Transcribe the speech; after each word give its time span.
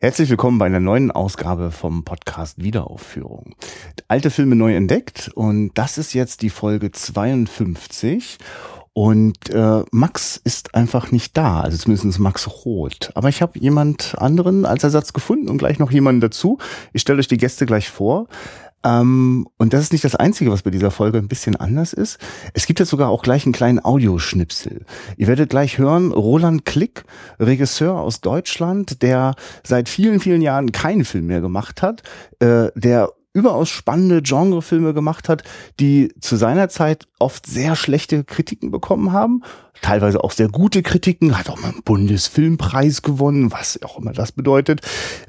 Herzlich 0.00 0.30
willkommen 0.30 0.58
bei 0.58 0.66
einer 0.66 0.78
neuen 0.78 1.10
Ausgabe 1.10 1.72
vom 1.72 2.04
Podcast 2.04 2.62
Wiederaufführung. 2.62 3.56
Alte 4.06 4.30
Filme 4.30 4.54
neu 4.54 4.76
entdeckt 4.76 5.28
und 5.34 5.72
das 5.74 5.98
ist 5.98 6.14
jetzt 6.14 6.42
die 6.42 6.50
Folge 6.50 6.92
52 6.92 8.38
und 8.92 9.50
äh, 9.50 9.82
Max 9.90 10.36
ist 10.36 10.76
einfach 10.76 11.10
nicht 11.10 11.36
da, 11.36 11.62
also 11.62 11.76
zumindest 11.76 12.20
Max 12.20 12.48
Roth. 12.64 13.10
Aber 13.16 13.28
ich 13.28 13.42
habe 13.42 13.58
jemand 13.58 14.14
anderen 14.18 14.66
als 14.66 14.84
Ersatz 14.84 15.12
gefunden 15.12 15.48
und 15.48 15.58
gleich 15.58 15.80
noch 15.80 15.90
jemanden 15.90 16.20
dazu. 16.20 16.58
Ich 16.92 17.02
stelle 17.02 17.18
euch 17.18 17.26
die 17.26 17.36
Gäste 17.36 17.66
gleich 17.66 17.90
vor. 17.90 18.28
Ähm, 18.84 19.46
und 19.56 19.72
das 19.72 19.82
ist 19.82 19.92
nicht 19.92 20.04
das 20.04 20.14
Einzige, 20.14 20.50
was 20.50 20.62
bei 20.62 20.70
dieser 20.70 20.90
Folge 20.90 21.18
ein 21.18 21.28
bisschen 21.28 21.56
anders 21.56 21.92
ist. 21.92 22.18
Es 22.54 22.66
gibt 22.66 22.78
jetzt 22.78 22.90
sogar 22.90 23.08
auch 23.08 23.22
gleich 23.22 23.44
einen 23.44 23.52
kleinen 23.52 23.84
Audioschnipsel. 23.84 24.84
Ihr 25.16 25.26
werdet 25.26 25.50
gleich 25.50 25.78
hören, 25.78 26.12
Roland 26.12 26.64
Klick, 26.64 27.04
Regisseur 27.40 27.94
aus 27.94 28.20
Deutschland, 28.20 29.02
der 29.02 29.34
seit 29.64 29.88
vielen, 29.88 30.20
vielen 30.20 30.42
Jahren 30.42 30.72
keinen 30.72 31.04
Film 31.04 31.26
mehr 31.26 31.40
gemacht 31.40 31.82
hat, 31.82 32.02
äh, 32.38 32.68
der 32.74 33.10
überaus 33.38 33.68
spannende 33.68 34.22
Genrefilme 34.22 34.94
gemacht 34.94 35.28
hat, 35.28 35.44
die 35.80 36.12
zu 36.20 36.36
seiner 36.36 36.68
Zeit 36.68 37.06
oft 37.18 37.46
sehr 37.46 37.76
schlechte 37.76 38.24
Kritiken 38.24 38.70
bekommen 38.70 39.12
haben, 39.12 39.42
teilweise 39.80 40.22
auch 40.22 40.32
sehr 40.32 40.48
gute 40.48 40.82
Kritiken, 40.82 41.38
hat 41.38 41.48
auch 41.48 41.60
mal 41.60 41.70
einen 41.70 41.82
Bundesfilmpreis 41.82 43.02
gewonnen, 43.02 43.52
was 43.52 43.80
auch 43.82 43.98
immer 43.98 44.12
das 44.12 44.32
bedeutet. 44.32 44.80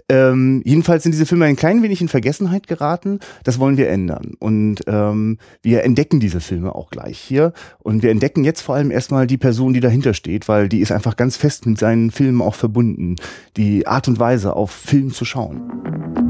Ähm, 0.10 0.62
jedenfalls 0.66 1.04
sind 1.04 1.12
diese 1.12 1.26
Filme 1.26 1.46
ein 1.46 1.56
klein 1.56 1.84
wenig 1.84 2.02
in 2.02 2.08
Vergessenheit 2.08 2.68
geraten. 2.68 3.20
Das 3.44 3.60
wollen 3.60 3.78
wir 3.78 3.90
ändern. 3.90 4.34
Und 4.40 4.82
ähm, 4.88 5.38
wir 5.62 5.84
entdecken 5.84 6.20
diese 6.20 6.42
Filme 6.42 6.76
auch 6.76 6.90
gleich 6.90 7.20
hier. 7.20 7.54
Und 7.80 8.04
wir 8.04 8.12
entdecken 8.12 8.44
jetzt 8.44 8.62
vor 8.62 8.76
allem 8.76 8.92
erstmal 8.92 9.28
die 9.28 9.38
Person, 9.38 9.74
die 9.74 9.80
dahinter 9.82 10.14
steht, 10.14 10.48
weil 10.48 10.70
die 10.70 10.80
ist 10.80 10.92
einfach 10.92 11.16
ganz 11.16 11.38
fest 11.38 11.66
mit 11.66 11.78
seinen 11.78 12.12
Filmen 12.12 12.42
auch 12.42 12.56
verbunden. 12.56 13.16
Die 13.58 13.88
Art 13.88 14.08
und 14.08 14.20
Weise, 14.20 14.56
auf 14.56 14.72
Film 14.72 15.12
zu 15.12 15.26
schauen. 15.26 16.29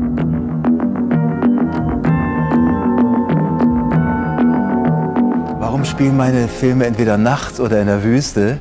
Warum 5.80 5.92
spielen 5.92 6.18
meine 6.18 6.50
Filme 6.50 6.86
entweder 6.86 7.18
nachts 7.18 7.62
oder 7.62 7.80
in 7.80 7.88
der 7.88 8.04
Wüste? 8.04 8.60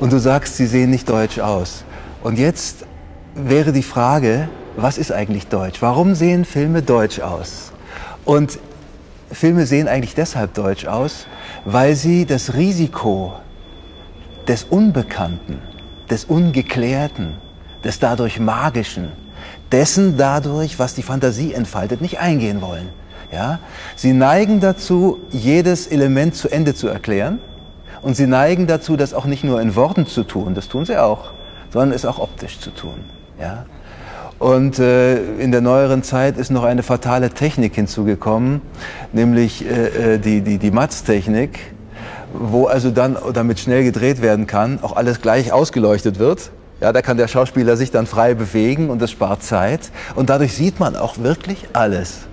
Und 0.00 0.12
du 0.12 0.18
sagst, 0.18 0.56
sie 0.56 0.66
sehen 0.66 0.90
nicht 0.90 1.08
deutsch 1.08 1.38
aus. 1.38 1.84
Und 2.24 2.36
jetzt 2.36 2.84
wäre 3.36 3.70
die 3.70 3.84
Frage, 3.84 4.48
was 4.76 4.98
ist 4.98 5.12
eigentlich 5.12 5.46
deutsch? 5.46 5.80
Warum 5.80 6.16
sehen 6.16 6.44
Filme 6.44 6.82
deutsch 6.82 7.20
aus? 7.20 7.70
Und 8.24 8.58
Filme 9.30 9.66
sehen 9.66 9.86
eigentlich 9.86 10.16
deshalb 10.16 10.54
deutsch 10.54 10.86
aus, 10.86 11.28
weil 11.64 11.94
sie 11.94 12.26
das 12.26 12.54
Risiko 12.54 13.34
des 14.48 14.64
Unbekannten, 14.64 15.60
des 16.10 16.24
Ungeklärten, 16.24 17.34
des 17.84 18.00
dadurch 18.00 18.40
Magischen, 18.40 19.12
dessen 19.70 20.16
dadurch, 20.16 20.80
was 20.80 20.94
die 20.94 21.04
Fantasie 21.04 21.54
entfaltet, 21.54 22.00
nicht 22.00 22.18
eingehen 22.18 22.60
wollen. 22.60 22.88
Ja? 23.32 23.58
Sie 23.96 24.12
neigen 24.12 24.60
dazu, 24.60 25.18
jedes 25.30 25.86
Element 25.86 26.34
zu 26.34 26.48
Ende 26.48 26.74
zu 26.74 26.88
erklären. 26.88 27.40
Und 28.00 28.14
sie 28.14 28.26
neigen 28.26 28.66
dazu, 28.66 28.96
das 28.96 29.12
auch 29.12 29.24
nicht 29.24 29.44
nur 29.44 29.60
in 29.60 29.74
Worten 29.74 30.06
zu 30.06 30.22
tun, 30.22 30.54
das 30.54 30.68
tun 30.68 30.84
sie 30.84 30.96
auch, 30.96 31.30
sondern 31.72 31.92
es 31.92 32.04
auch 32.04 32.18
optisch 32.18 32.60
zu 32.60 32.70
tun. 32.70 32.94
Ja? 33.40 33.66
Und 34.38 34.78
äh, 34.78 35.16
in 35.38 35.50
der 35.50 35.60
neueren 35.60 36.04
Zeit 36.04 36.38
ist 36.38 36.50
noch 36.50 36.62
eine 36.62 36.84
fatale 36.84 37.30
Technik 37.30 37.74
hinzugekommen, 37.74 38.62
nämlich 39.12 39.66
äh, 39.68 40.14
äh 40.14 40.18
die, 40.18 40.42
die, 40.42 40.58
die 40.58 40.70
Matz-Technik, 40.70 41.58
wo 42.32 42.66
also 42.66 42.92
dann, 42.92 43.16
damit 43.34 43.58
schnell 43.58 43.82
gedreht 43.82 44.22
werden 44.22 44.46
kann, 44.46 44.78
auch 44.82 44.94
alles 44.94 45.20
gleich 45.20 45.52
ausgeleuchtet 45.52 46.20
wird. 46.20 46.50
Ja, 46.80 46.92
da 46.92 47.02
kann 47.02 47.16
der 47.16 47.26
Schauspieler 47.26 47.76
sich 47.76 47.90
dann 47.90 48.06
frei 48.06 48.34
bewegen 48.34 48.90
und 48.90 49.02
das 49.02 49.10
spart 49.10 49.42
Zeit. 49.42 49.90
Und 50.14 50.30
dadurch 50.30 50.54
sieht 50.54 50.78
man 50.78 50.94
auch 50.94 51.18
wirklich 51.18 51.66
alles. 51.72 52.27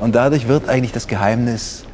Und 0.00 0.14
dadurch 0.14 0.48
wird 0.48 0.68
eigentlich 0.68 0.92
das 0.92 1.06
Geheimnis 1.06 1.84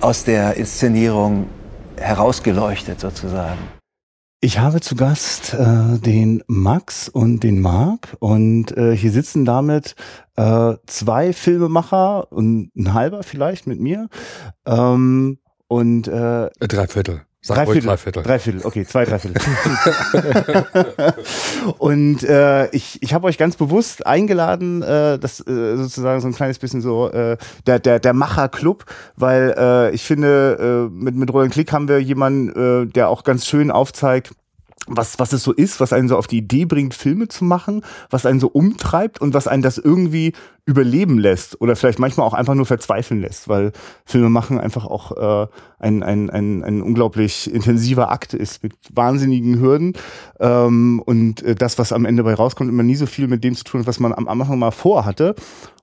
aus 0.00 0.24
der 0.24 0.56
Inszenierung 0.56 1.48
herausgeleuchtet 1.96 3.00
sozusagen. 3.00 3.58
Ich 4.40 4.60
habe 4.60 4.80
zu 4.80 4.94
Gast 4.94 5.52
äh, 5.54 5.98
den 5.98 6.44
Max 6.46 7.08
und 7.08 7.42
den 7.42 7.60
Marc 7.60 8.16
und 8.20 8.70
äh, 8.76 8.96
hier 8.96 9.10
sitzen 9.10 9.44
damit 9.44 9.96
äh, 10.36 10.74
zwei 10.86 11.32
Filmemacher 11.32 12.30
und 12.30 12.70
ein 12.76 12.94
halber 12.94 13.24
vielleicht 13.24 13.66
mit 13.66 13.80
mir 13.80 14.08
ähm, 14.64 15.38
und 15.66 16.06
äh, 16.06 16.50
drei 16.60 16.86
Viertel. 16.86 17.22
Sag 17.40 17.54
drei 17.54 17.66
Viertel, 17.66 17.86
drei 17.86 17.96
Viertel. 17.98 18.22
Drei 18.24 18.38
Viertel, 18.40 18.60
okay, 18.64 18.84
zwei 18.84 19.04
drei 19.04 19.18
Viertel. 19.20 19.40
und 21.78 22.24
äh, 22.24 22.68
ich, 22.70 23.00
ich 23.00 23.14
habe 23.14 23.28
euch 23.28 23.38
ganz 23.38 23.56
bewusst 23.56 24.04
eingeladen, 24.06 24.82
äh, 24.82 25.20
das 25.20 25.38
äh, 25.46 25.76
sozusagen 25.76 26.20
so 26.20 26.26
ein 26.26 26.34
kleines 26.34 26.58
bisschen 26.58 26.80
so 26.80 27.08
äh, 27.10 27.36
der 27.66 27.78
der 27.78 28.00
der 28.00 28.12
Macher-Club, 28.12 28.86
weil 29.14 29.54
äh, 29.56 29.94
ich 29.94 30.02
finde, 30.02 30.88
äh, 30.90 30.92
mit 30.92 31.14
mit 31.14 31.32
Roland 31.32 31.52
Klick 31.52 31.72
haben 31.72 31.86
wir 31.86 32.02
jemanden, 32.02 32.86
äh, 32.86 32.86
der 32.86 33.08
auch 33.08 33.22
ganz 33.22 33.46
schön 33.46 33.70
aufzeigt, 33.70 34.32
was, 34.86 35.18
was 35.18 35.32
es 35.32 35.42
so 35.42 35.52
ist, 35.52 35.80
was 35.80 35.92
einen 35.92 36.08
so 36.08 36.16
auf 36.16 36.26
die 36.26 36.38
Idee 36.38 36.64
bringt, 36.64 36.94
Filme 36.94 37.28
zu 37.28 37.44
machen, 37.44 37.82
was 38.10 38.26
einen 38.26 38.40
so 38.40 38.48
umtreibt 38.48 39.20
und 39.20 39.34
was 39.34 39.48
einen 39.48 39.62
das 39.62 39.78
irgendwie 39.78 40.32
überleben 40.64 41.18
lässt 41.18 41.60
oder 41.60 41.76
vielleicht 41.76 41.98
manchmal 41.98 42.26
auch 42.26 42.34
einfach 42.34 42.54
nur 42.54 42.66
verzweifeln 42.66 43.20
lässt, 43.20 43.48
weil 43.48 43.72
Filme 44.04 44.28
machen 44.28 44.60
einfach 44.60 44.84
auch 44.84 45.44
äh, 45.44 45.48
ein, 45.78 46.02
ein, 46.02 46.28
ein, 46.30 46.62
ein 46.62 46.82
unglaublich 46.82 47.52
intensiver 47.52 48.10
Akt 48.10 48.34
ist 48.34 48.62
mit 48.62 48.74
wahnsinnigen 48.92 49.60
Hürden 49.60 49.94
ähm, 50.40 51.02
und 51.04 51.42
äh, 51.42 51.54
das, 51.54 51.78
was 51.78 51.92
am 51.92 52.04
Ende 52.04 52.22
bei 52.22 52.34
rauskommt, 52.34 52.70
immer 52.70 52.82
nie 52.82 52.96
so 52.96 53.06
viel 53.06 53.28
mit 53.28 53.42
dem 53.44 53.54
zu 53.54 53.64
tun, 53.64 53.86
was 53.86 53.98
man 53.98 54.12
am 54.12 54.28
Anfang 54.28 54.58
mal 54.58 54.70
vorhatte. 54.70 55.34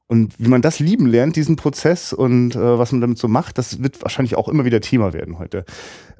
Und 0.07 0.35
wie 0.37 0.49
man 0.49 0.61
das 0.61 0.77
lieben 0.77 1.07
lernt, 1.07 1.35
diesen 1.35 1.55
Prozess 1.55 2.13
und 2.13 2.55
äh, 2.55 2.77
was 2.77 2.91
man 2.91 3.01
damit 3.01 3.17
so 3.17 3.27
macht, 3.27 3.57
das 3.57 3.81
wird 3.81 4.03
wahrscheinlich 4.03 4.37
auch 4.37 4.47
immer 4.47 4.63
wieder 4.63 4.79
Thema 4.79 5.13
werden 5.13 5.39
heute. 5.39 5.65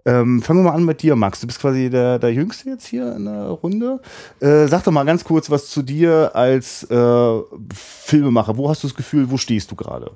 Ähm, 0.07 0.41
fangen 0.43 0.59
wir 0.59 0.69
mal 0.69 0.75
an 0.75 0.85
mit 0.85 1.01
dir, 1.01 1.15
Max. 1.15 1.41
Du 1.41 1.47
bist 1.47 1.59
quasi 1.59 1.89
der, 1.89 2.19
der 2.19 2.31
Jüngste 2.31 2.69
jetzt 2.69 2.85
hier 2.85 3.15
in 3.15 3.25
der 3.25 3.47
Runde. 3.47 3.99
Äh, 4.39 4.67
sag 4.67 4.83
doch 4.83 4.91
mal 4.91 5.03
ganz 5.03 5.23
kurz 5.23 5.49
was 5.49 5.69
zu 5.69 5.81
dir 5.81 6.31
als 6.35 6.83
äh, 6.83 7.39
Filmemacher. 7.73 8.55
Wo 8.55 8.69
hast 8.69 8.83
du 8.83 8.87
das 8.87 8.95
Gefühl, 8.95 9.31
wo 9.31 9.37
stehst 9.37 9.71
du 9.71 9.75
gerade? 9.75 10.11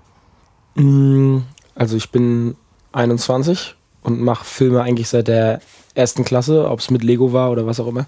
Mm, 0.76 1.40
also 1.74 1.98
ich 1.98 2.12
bin 2.12 2.56
21 2.92 3.76
und 4.04 4.22
mache 4.22 4.46
Filme 4.46 4.84
eigentlich 4.84 5.10
seit 5.10 5.28
der 5.28 5.60
ersten 5.96 6.24
Klasse, 6.24 6.70
ob 6.70 6.82
es 6.82 6.92
mit 6.92 7.04
Lego 7.04 7.34
war 7.34 7.50
oder 7.50 7.66
was 7.66 7.80
auch 7.80 7.88
immer. 7.88 8.06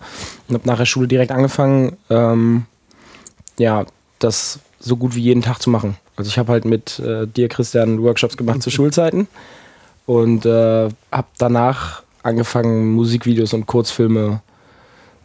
Und 0.48 0.54
habe 0.54 0.68
nach 0.68 0.78
der 0.78 0.86
Schule 0.86 1.08
direkt 1.08 1.32
angefangen, 1.32 1.98
ähm, 2.12 2.66
ja, 3.58 3.88
das 4.20 4.60
so 4.80 4.98
gut 4.98 5.16
wie 5.16 5.22
jeden 5.22 5.42
Tag 5.42 5.60
zu 5.60 5.72
machen. 5.72 5.98
Also 6.16 6.30
ich 6.30 6.38
habe 6.38 6.52
halt 6.52 6.64
mit 6.64 7.00
äh, 7.00 7.26
dir, 7.26 7.50
Christian, 7.50 8.04
Workshops 8.04 8.38
gemacht 8.38 8.62
zu 8.62 8.70
Schulzeiten 8.70 9.28
und 10.06 10.46
äh, 10.46 10.90
habe 11.12 11.28
danach 11.38 12.04
angefangen, 12.24 12.92
Musikvideos 12.92 13.54
und 13.54 13.66
Kurzfilme 13.66 14.42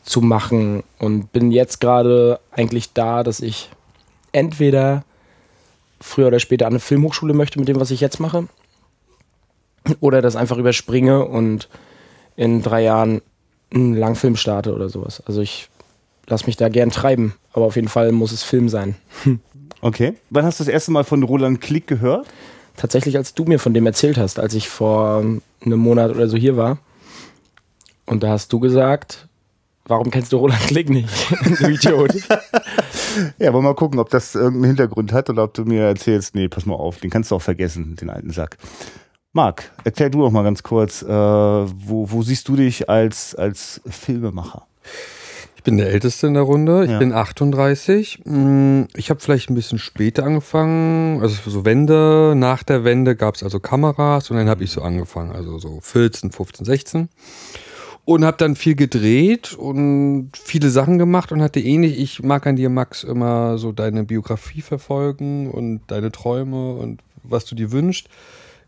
zu 0.02 0.20
machen 0.20 0.82
und 0.98 1.32
bin 1.32 1.50
jetzt 1.50 1.80
gerade 1.80 2.40
eigentlich 2.52 2.92
da, 2.92 3.22
dass 3.22 3.40
ich 3.40 3.70
entweder 4.32 5.04
früher 6.00 6.28
oder 6.28 6.40
später 6.40 6.66
an 6.66 6.74
eine 6.74 6.80
Filmhochschule 6.80 7.34
möchte 7.34 7.58
mit 7.58 7.68
dem, 7.68 7.80
was 7.80 7.90
ich 7.90 8.00
jetzt 8.00 8.20
mache, 8.20 8.48
oder 10.00 10.22
das 10.22 10.36
einfach 10.36 10.58
überspringe 10.58 11.24
und 11.24 11.68
in 12.36 12.62
drei 12.62 12.82
Jahren 12.82 13.22
einen 13.72 13.94
Langfilm 13.94 14.36
starte 14.36 14.74
oder 14.74 14.88
sowas. 14.88 15.22
Also 15.26 15.40
ich 15.40 15.68
lasse 16.26 16.46
mich 16.46 16.56
da 16.56 16.68
gern 16.68 16.90
treiben, 16.90 17.34
aber 17.52 17.66
auf 17.66 17.76
jeden 17.76 17.88
Fall 17.88 18.12
muss 18.12 18.32
es 18.32 18.42
Film 18.42 18.68
sein. 18.68 18.96
Okay. 19.80 20.14
Wann 20.30 20.44
hast 20.44 20.58
du 20.58 20.64
das 20.64 20.72
erste 20.72 20.90
Mal 20.90 21.04
von 21.04 21.22
Roland 21.22 21.60
Klick 21.60 21.86
gehört? 21.86 22.26
Tatsächlich, 22.76 23.16
als 23.16 23.34
du 23.34 23.44
mir 23.44 23.58
von 23.58 23.74
dem 23.74 23.86
erzählt 23.86 24.18
hast, 24.18 24.38
als 24.38 24.54
ich 24.54 24.68
vor 24.68 25.18
einem 25.18 25.78
Monat 25.78 26.10
oder 26.10 26.28
so 26.28 26.36
hier 26.36 26.56
war. 26.56 26.78
Und 28.06 28.22
da 28.22 28.30
hast 28.30 28.52
du 28.52 28.60
gesagt, 28.60 29.28
warum 29.86 30.10
kennst 30.10 30.32
du 30.32 30.36
Roland 30.36 30.60
Klick 30.60 30.88
nicht? 30.90 31.08
du 31.60 31.68
Idiot. 31.68 32.14
ja, 33.38 33.52
wollen 33.52 33.64
wir 33.64 33.70
mal 33.70 33.74
gucken, 33.74 33.98
ob 33.98 34.10
das 34.10 34.34
irgendeinen 34.34 34.64
Hintergrund 34.64 35.12
hat 35.12 35.28
oder 35.30 35.44
ob 35.44 35.54
du 35.54 35.64
mir 35.64 35.82
erzählst, 35.82 36.34
nee, 36.34 36.48
pass 36.48 36.66
mal 36.66 36.74
auf, 36.74 36.98
den 36.98 37.10
kannst 37.10 37.30
du 37.30 37.36
auch 37.36 37.42
vergessen, 37.42 37.96
den 37.96 38.10
alten 38.10 38.30
Sack. 38.30 38.58
Marc, 39.32 39.70
erklär 39.84 40.08
du 40.08 40.20
doch 40.20 40.30
mal 40.30 40.44
ganz 40.44 40.62
kurz, 40.62 41.02
äh, 41.02 41.08
wo, 41.08 42.10
wo 42.10 42.22
siehst 42.22 42.48
du 42.48 42.56
dich 42.56 42.88
als, 42.88 43.34
als 43.34 43.80
Filmemacher? 43.86 44.66
Bin 45.66 45.78
der 45.78 45.90
Älteste 45.90 46.28
in 46.28 46.34
der 46.34 46.44
Runde. 46.44 46.84
Ich 46.84 46.92
ja. 46.92 46.98
bin 47.00 47.12
38. 47.12 48.20
Mm, 48.24 48.82
ich 48.94 49.10
habe 49.10 49.18
vielleicht 49.18 49.50
ein 49.50 49.56
bisschen 49.56 49.80
später 49.80 50.22
angefangen. 50.22 51.20
Also 51.20 51.50
so 51.50 51.64
Wende. 51.64 52.34
Nach 52.36 52.62
der 52.62 52.84
Wende 52.84 53.16
gab 53.16 53.34
es 53.34 53.42
also 53.42 53.58
Kameras 53.58 54.30
und 54.30 54.36
dann 54.36 54.48
habe 54.48 54.62
ich 54.62 54.70
so 54.70 54.80
angefangen. 54.80 55.32
Also 55.32 55.58
so 55.58 55.80
14, 55.82 56.30
15, 56.30 56.64
16. 56.64 57.08
Und 58.04 58.24
habe 58.24 58.36
dann 58.36 58.54
viel 58.54 58.76
gedreht 58.76 59.54
und 59.54 60.30
viele 60.40 60.70
Sachen 60.70 60.98
gemacht 60.98 61.32
und 61.32 61.42
hatte 61.42 61.58
ähnlich. 61.58 61.98
Ich 61.98 62.22
mag 62.22 62.46
an 62.46 62.54
dir, 62.54 62.70
Max, 62.70 63.02
immer 63.02 63.58
so 63.58 63.72
deine 63.72 64.04
Biografie 64.04 64.60
verfolgen 64.60 65.50
und 65.50 65.80
deine 65.88 66.12
Träume 66.12 66.74
und 66.74 67.02
was 67.24 67.44
du 67.44 67.56
dir 67.56 67.72
wünschst 67.72 68.08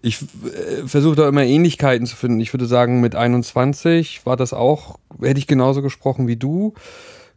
ich 0.00 0.22
äh, 0.22 0.86
versuche 0.86 1.16
da 1.16 1.28
immer 1.28 1.44
Ähnlichkeiten 1.44 2.06
zu 2.06 2.16
finden. 2.16 2.40
Ich 2.40 2.52
würde 2.52 2.66
sagen, 2.66 3.00
mit 3.00 3.14
21 3.14 4.24
war 4.24 4.36
das 4.36 4.52
auch, 4.52 4.98
hätte 5.20 5.38
ich 5.38 5.46
genauso 5.46 5.82
gesprochen 5.82 6.28
wie 6.28 6.36
du. 6.36 6.74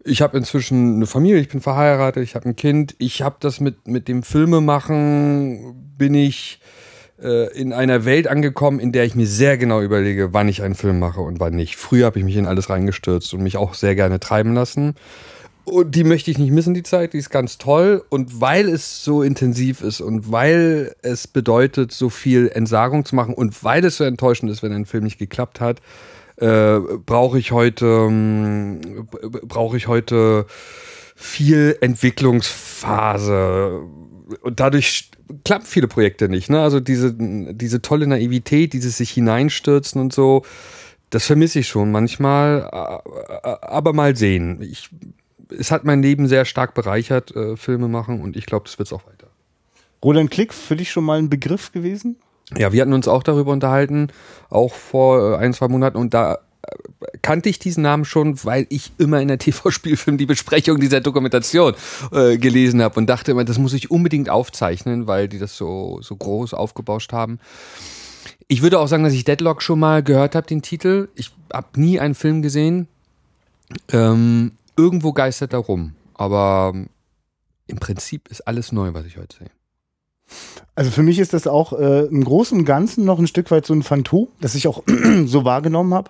Ich 0.03 0.21
habe 0.21 0.37
inzwischen 0.37 0.95
eine 0.95 1.05
Familie, 1.05 1.39
ich 1.39 1.49
bin 1.49 1.61
verheiratet, 1.61 2.23
ich 2.23 2.35
habe 2.35 2.49
ein 2.49 2.55
Kind. 2.55 2.95
Ich 2.97 3.21
habe 3.21 3.37
das 3.39 3.59
mit, 3.59 3.87
mit 3.87 4.07
dem 4.07 4.23
Filmemachen, 4.23 5.93
bin 5.97 6.15
ich 6.15 6.59
äh, 7.21 7.51
in 7.55 7.71
einer 7.71 8.05
Welt 8.05 8.27
angekommen, 8.27 8.79
in 8.79 8.91
der 8.91 9.05
ich 9.05 9.15
mir 9.15 9.27
sehr 9.27 9.57
genau 9.57 9.81
überlege, 9.81 10.33
wann 10.33 10.47
ich 10.47 10.63
einen 10.63 10.75
Film 10.75 10.99
mache 10.99 11.21
und 11.21 11.39
wann 11.39 11.55
nicht. 11.55 11.75
Früher 11.75 12.07
habe 12.07 12.19
ich 12.19 12.25
mich 12.25 12.35
in 12.35 12.47
alles 12.47 12.69
reingestürzt 12.69 13.33
und 13.33 13.43
mich 13.43 13.57
auch 13.57 13.75
sehr 13.75 13.95
gerne 13.95 14.19
treiben 14.19 14.53
lassen. 14.53 14.95
Und 15.63 15.95
die 15.95 16.03
möchte 16.03 16.31
ich 16.31 16.37
nicht 16.37 16.51
missen, 16.51 16.73
die 16.73 16.83
Zeit, 16.83 17.13
die 17.13 17.19
ist 17.19 17.29
ganz 17.29 17.57
toll. 17.57 18.03
Und 18.09 18.41
weil 18.41 18.67
es 18.67 19.03
so 19.03 19.21
intensiv 19.21 19.81
ist 19.81 20.01
und 20.01 20.31
weil 20.31 20.95
es 21.01 21.27
bedeutet, 21.27 21.91
so 21.91 22.09
viel 22.09 22.49
Entsagung 22.53 23.05
zu 23.05 23.15
machen 23.15 23.33
und 23.33 23.63
weil 23.63 23.85
es 23.85 23.97
so 23.97 24.03
enttäuschend 24.03 24.51
ist, 24.51 24.63
wenn 24.63 24.73
ein 24.73 24.85
Film 24.85 25.03
nicht 25.03 25.19
geklappt 25.19 25.61
hat, 25.61 25.81
äh, 26.37 26.79
brauche 27.05 27.37
ich 27.37 27.51
heute, 27.51 27.85
ähm, 27.85 29.07
brauche 29.43 29.77
ich 29.77 29.87
heute 29.87 30.45
viel 31.15 31.77
Entwicklungsphase. 31.81 33.81
Und 34.41 34.59
dadurch 34.59 35.11
klappen 35.45 35.65
viele 35.65 35.87
Projekte 35.87 36.29
nicht. 36.29 36.49
Ne? 36.49 36.61
Also 36.61 36.79
diese, 36.79 37.13
diese 37.13 37.81
tolle 37.81 38.07
Naivität, 38.07 38.73
dieses 38.73 38.97
sich 38.97 39.11
hineinstürzen 39.11 40.01
und 40.01 40.13
so, 40.13 40.43
das 41.11 41.25
vermisse 41.25 41.59
ich 41.59 41.67
schon 41.67 41.91
manchmal. 41.91 42.63
Aber 43.61 43.93
mal 43.93 44.15
sehen. 44.15 44.61
Ich, 44.61 44.89
es 45.57 45.71
hat 45.71 45.83
mein 45.83 46.01
Leben 46.01 46.27
sehr 46.27 46.45
stark 46.45 46.73
bereichert, 46.73 47.35
äh, 47.35 47.57
Filme 47.57 47.87
machen, 47.87 48.21
und 48.21 48.35
ich 48.35 48.45
glaube, 48.45 48.65
das 48.65 48.79
wird 48.79 48.87
es 48.87 48.93
auch 48.93 49.05
weiter. 49.05 49.27
Roland 50.03 50.31
Klick, 50.31 50.53
für 50.53 50.75
dich 50.75 50.91
schon 50.91 51.03
mal 51.03 51.19
ein 51.19 51.29
Begriff 51.29 51.71
gewesen? 51.71 52.17
Ja, 52.57 52.73
wir 52.73 52.81
hatten 52.81 52.93
uns 52.93 53.07
auch 53.07 53.23
darüber 53.23 53.51
unterhalten, 53.51 54.07
auch 54.49 54.73
vor 54.73 55.33
äh, 55.33 55.37
ein, 55.37 55.53
zwei 55.53 55.67
Monaten 55.67 55.97
und 55.97 56.13
da 56.13 56.33
äh, 56.33 56.37
kannte 57.21 57.49
ich 57.49 57.59
diesen 57.59 57.83
Namen 57.83 58.03
schon, 58.03 58.43
weil 58.43 58.65
ich 58.69 58.91
immer 58.97 59.21
in 59.21 59.27
der 59.27 59.37
TV-Spielfilm 59.37 60.17
die 60.17 60.25
Besprechung 60.25 60.79
dieser 60.79 61.01
Dokumentation 61.01 61.75
äh, 62.11 62.37
gelesen 62.37 62.81
habe 62.81 62.99
und 62.99 63.07
dachte 63.07 63.31
immer, 63.31 63.45
das 63.45 63.57
muss 63.57 63.73
ich 63.73 63.91
unbedingt 63.91 64.29
aufzeichnen, 64.29 65.07
weil 65.07 65.27
die 65.27 65.39
das 65.39 65.55
so, 65.55 65.99
so 66.01 66.15
groß 66.15 66.53
aufgebauscht 66.53 67.13
haben. 67.13 67.39
Ich 68.47 68.61
würde 68.61 68.79
auch 68.79 68.87
sagen, 68.87 69.03
dass 69.03 69.13
ich 69.13 69.23
Deadlock 69.23 69.61
schon 69.61 69.79
mal 69.79 70.03
gehört 70.03 70.35
habe, 70.35 70.45
den 70.45 70.61
Titel. 70.61 71.07
Ich 71.15 71.31
habe 71.53 71.79
nie 71.79 72.01
einen 72.01 72.15
Film 72.15 72.41
gesehen. 72.41 72.87
Ähm, 73.93 74.51
irgendwo 74.77 75.13
geistert 75.13 75.53
er 75.53 75.59
rum. 75.59 75.95
Aber 76.13 76.73
im 77.67 77.79
Prinzip 77.79 78.27
ist 78.29 78.41
alles 78.41 78.71
neu, 78.71 78.93
was 78.93 79.05
ich 79.05 79.17
heute 79.17 79.37
sehe. 79.37 79.51
Also 80.75 80.91
für 80.91 81.03
mich 81.03 81.19
ist 81.19 81.33
das 81.33 81.47
auch 81.47 81.73
äh, 81.73 82.05
im 82.05 82.23
Großen 82.23 82.57
und 82.57 82.65
Ganzen 82.65 83.03
noch 83.03 83.19
ein 83.19 83.27
Stück 83.27 83.51
weit 83.51 83.65
so 83.65 83.73
ein 83.73 83.83
Phantom, 83.83 84.27
das 84.39 84.55
ich 84.55 84.67
auch 84.67 84.83
so 85.25 85.43
wahrgenommen 85.43 85.93
habe 85.93 86.09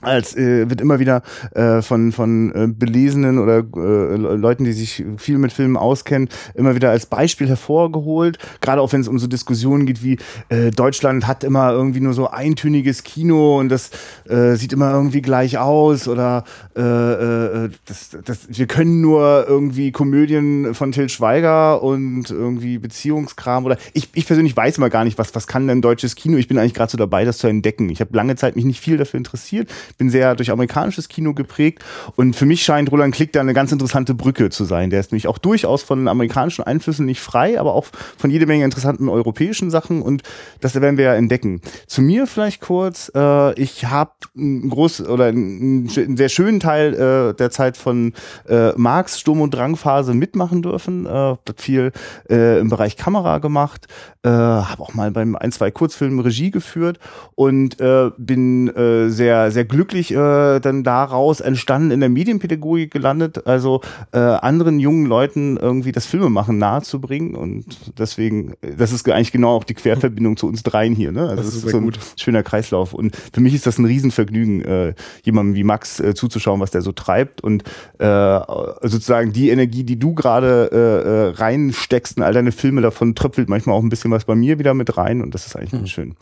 als 0.00 0.36
äh, 0.36 0.70
wird 0.70 0.80
immer 0.80 0.98
wieder 0.98 1.22
äh, 1.54 1.82
von 1.82 2.12
von 2.12 2.52
äh, 2.54 2.68
belesenen 2.68 3.38
oder 3.38 3.58
äh, 3.58 4.16
Leuten, 4.16 4.64
die 4.64 4.72
sich 4.72 5.04
viel 5.16 5.38
mit 5.38 5.52
Filmen 5.52 5.76
auskennen, 5.76 6.28
immer 6.54 6.74
wieder 6.74 6.90
als 6.90 7.06
Beispiel 7.06 7.48
hervorgeholt. 7.48 8.38
Gerade 8.60 8.80
auch 8.80 8.92
wenn 8.92 9.00
es 9.00 9.08
um 9.08 9.18
so 9.18 9.26
Diskussionen 9.26 9.86
geht 9.86 10.02
wie 10.02 10.18
äh, 10.48 10.70
Deutschland 10.70 11.26
hat 11.26 11.42
immer 11.44 11.72
irgendwie 11.72 12.00
nur 12.00 12.12
so 12.12 12.28
eintöniges 12.28 13.02
Kino 13.02 13.58
und 13.58 13.70
das 13.70 13.90
äh, 14.28 14.54
sieht 14.54 14.72
immer 14.72 14.92
irgendwie 14.92 15.22
gleich 15.22 15.58
aus 15.58 16.06
oder 16.06 16.44
äh, 16.76 16.82
äh, 16.82 17.70
das, 17.86 18.16
das, 18.24 18.38
wir 18.48 18.66
können 18.66 19.00
nur 19.00 19.46
irgendwie 19.48 19.90
Komödien 19.90 20.74
von 20.74 20.92
Till 20.92 21.08
Schweiger 21.08 21.82
und 21.82 22.30
irgendwie 22.30 22.78
Beziehungskram 22.78 23.64
oder 23.64 23.76
ich, 23.94 24.10
ich 24.14 24.26
persönlich 24.26 24.56
weiß 24.56 24.78
immer 24.78 24.90
gar 24.90 25.04
nicht, 25.04 25.18
was 25.18 25.34
was 25.34 25.46
kann 25.46 25.66
denn 25.66 25.82
deutsches 25.82 26.14
Kino. 26.14 26.36
Ich 26.36 26.48
bin 26.48 26.58
eigentlich 26.58 26.74
gerade 26.74 26.90
so 26.90 26.98
dabei, 26.98 27.24
das 27.24 27.38
zu 27.38 27.48
entdecken. 27.48 27.88
Ich 27.90 28.00
habe 28.00 28.16
lange 28.16 28.36
Zeit 28.36 28.56
mich 28.56 28.64
nicht 28.64 28.80
viel 28.80 28.96
dafür 28.96 29.18
interessiert 29.18 29.68
bin 29.96 30.10
sehr 30.10 30.34
durch 30.34 30.50
amerikanisches 30.50 31.08
Kino 31.08 31.34
geprägt. 31.34 31.84
Und 32.16 32.36
für 32.36 32.46
mich 32.46 32.62
scheint 32.62 32.90
Roland 32.92 33.14
Klick 33.14 33.32
da 33.32 33.40
eine 33.40 33.54
ganz 33.54 33.72
interessante 33.72 34.14
Brücke 34.14 34.50
zu 34.50 34.64
sein. 34.64 34.90
Der 34.90 35.00
ist 35.00 35.12
nämlich 35.12 35.28
auch 35.28 35.38
durchaus 35.38 35.82
von 35.82 36.08
amerikanischen 36.08 36.64
Einflüssen 36.64 37.06
nicht 37.06 37.20
frei, 37.20 37.58
aber 37.58 37.74
auch 37.74 37.86
von 38.16 38.30
jede 38.30 38.46
Menge 38.46 38.64
interessanten 38.64 39.08
europäischen 39.08 39.70
Sachen. 39.70 40.02
Und 40.02 40.22
das 40.60 40.74
werden 40.74 40.96
wir 40.96 41.04
ja 41.04 41.14
entdecken. 41.14 41.60
Zu 41.86 42.02
mir 42.02 42.26
vielleicht 42.26 42.60
kurz, 42.60 43.10
äh, 43.14 43.60
ich 43.60 43.86
habe 43.86 44.12
einen 44.36 44.68
groß 44.68 45.08
oder 45.08 45.26
einen, 45.26 45.88
einen, 45.96 46.16
sehr 46.16 46.28
schönen 46.28 46.60
Teil 46.60 46.94
äh, 46.94 47.34
der 47.34 47.50
Zeit 47.50 47.76
von 47.76 48.12
äh, 48.48 48.72
Marx 48.76 49.20
Sturm- 49.20 49.40
und 49.40 49.54
Drangphase 49.54 50.14
mitmachen 50.14 50.62
dürfen, 50.62 51.06
äh, 51.06 51.36
viel 51.56 51.92
äh, 52.28 52.60
im 52.60 52.68
Bereich 52.68 52.96
Kamera 52.96 53.38
gemacht, 53.38 53.86
äh, 54.22 54.28
habe 54.28 54.82
auch 54.82 54.94
mal 54.94 55.10
beim 55.10 55.36
ein, 55.36 55.52
zwei 55.52 55.70
Kurzfilmen 55.70 56.20
Regie 56.20 56.50
geführt. 56.50 56.98
Und 57.34 57.80
äh, 57.80 58.10
bin 58.16 58.68
äh, 58.68 59.08
sehr, 59.08 59.50
sehr 59.50 59.64
glücklich 59.64 59.77
äh, 59.78 60.60
dann 60.60 60.84
daraus 60.84 61.40
entstanden 61.40 61.90
in 61.90 62.00
der 62.00 62.10
Medienpädagogik 62.10 62.90
gelandet, 62.90 63.46
also 63.46 63.80
äh, 64.12 64.18
anderen 64.18 64.78
jungen 64.78 65.06
Leuten 65.06 65.56
irgendwie 65.56 65.92
das 65.92 66.04
Filmemachen 66.04 66.58
nahezubringen 66.58 67.34
und 67.34 67.64
deswegen, 67.98 68.54
das 68.76 68.92
ist 68.92 69.08
eigentlich 69.08 69.32
genau 69.32 69.56
auch 69.56 69.64
die 69.64 69.74
Querverbindung 69.74 70.36
zu 70.36 70.46
uns 70.46 70.62
dreien 70.62 70.94
hier, 70.94 71.10
ne? 71.10 71.22
Also 71.22 71.36
das, 71.36 71.46
das 71.46 71.54
ist, 71.54 71.70
so 71.70 71.78
ein 71.78 71.84
gut. 71.84 71.98
schöner 72.16 72.42
Kreislauf 72.42 72.92
und 72.92 73.16
für 73.16 73.40
mich 73.40 73.54
ist 73.54 73.66
das 73.66 73.78
ein 73.78 73.86
Riesenvergnügen, 73.86 74.62
äh, 74.62 74.94
jemandem 75.22 75.54
wie 75.54 75.64
Max 75.64 76.00
äh, 76.00 76.14
zuzuschauen, 76.14 76.60
was 76.60 76.70
der 76.70 76.82
so 76.82 76.92
treibt 76.92 77.40
und 77.42 77.64
äh, 77.98 78.40
sozusagen 78.82 79.32
die 79.32 79.48
Energie, 79.48 79.84
die 79.84 79.98
du 79.98 80.14
gerade 80.14 80.68
äh, 80.70 81.08
äh, 81.08 81.28
reinsteckst 81.30 82.18
in 82.18 82.22
all 82.22 82.34
deine 82.34 82.52
Filme, 82.52 82.82
davon 82.82 83.14
tröpfelt 83.14 83.48
manchmal 83.48 83.74
auch 83.74 83.82
ein 83.82 83.88
bisschen 83.88 84.10
was 84.10 84.18
was 84.18 84.24
bei 84.24 84.34
mir 84.34 84.58
wieder 84.58 84.74
mit 84.74 84.96
rein 84.96 85.22
und 85.22 85.32
das 85.32 85.46
ist 85.46 85.54
eigentlich 85.54 85.72
mhm. 85.72 85.78
ganz 85.78 85.90
schön. 85.90 86.16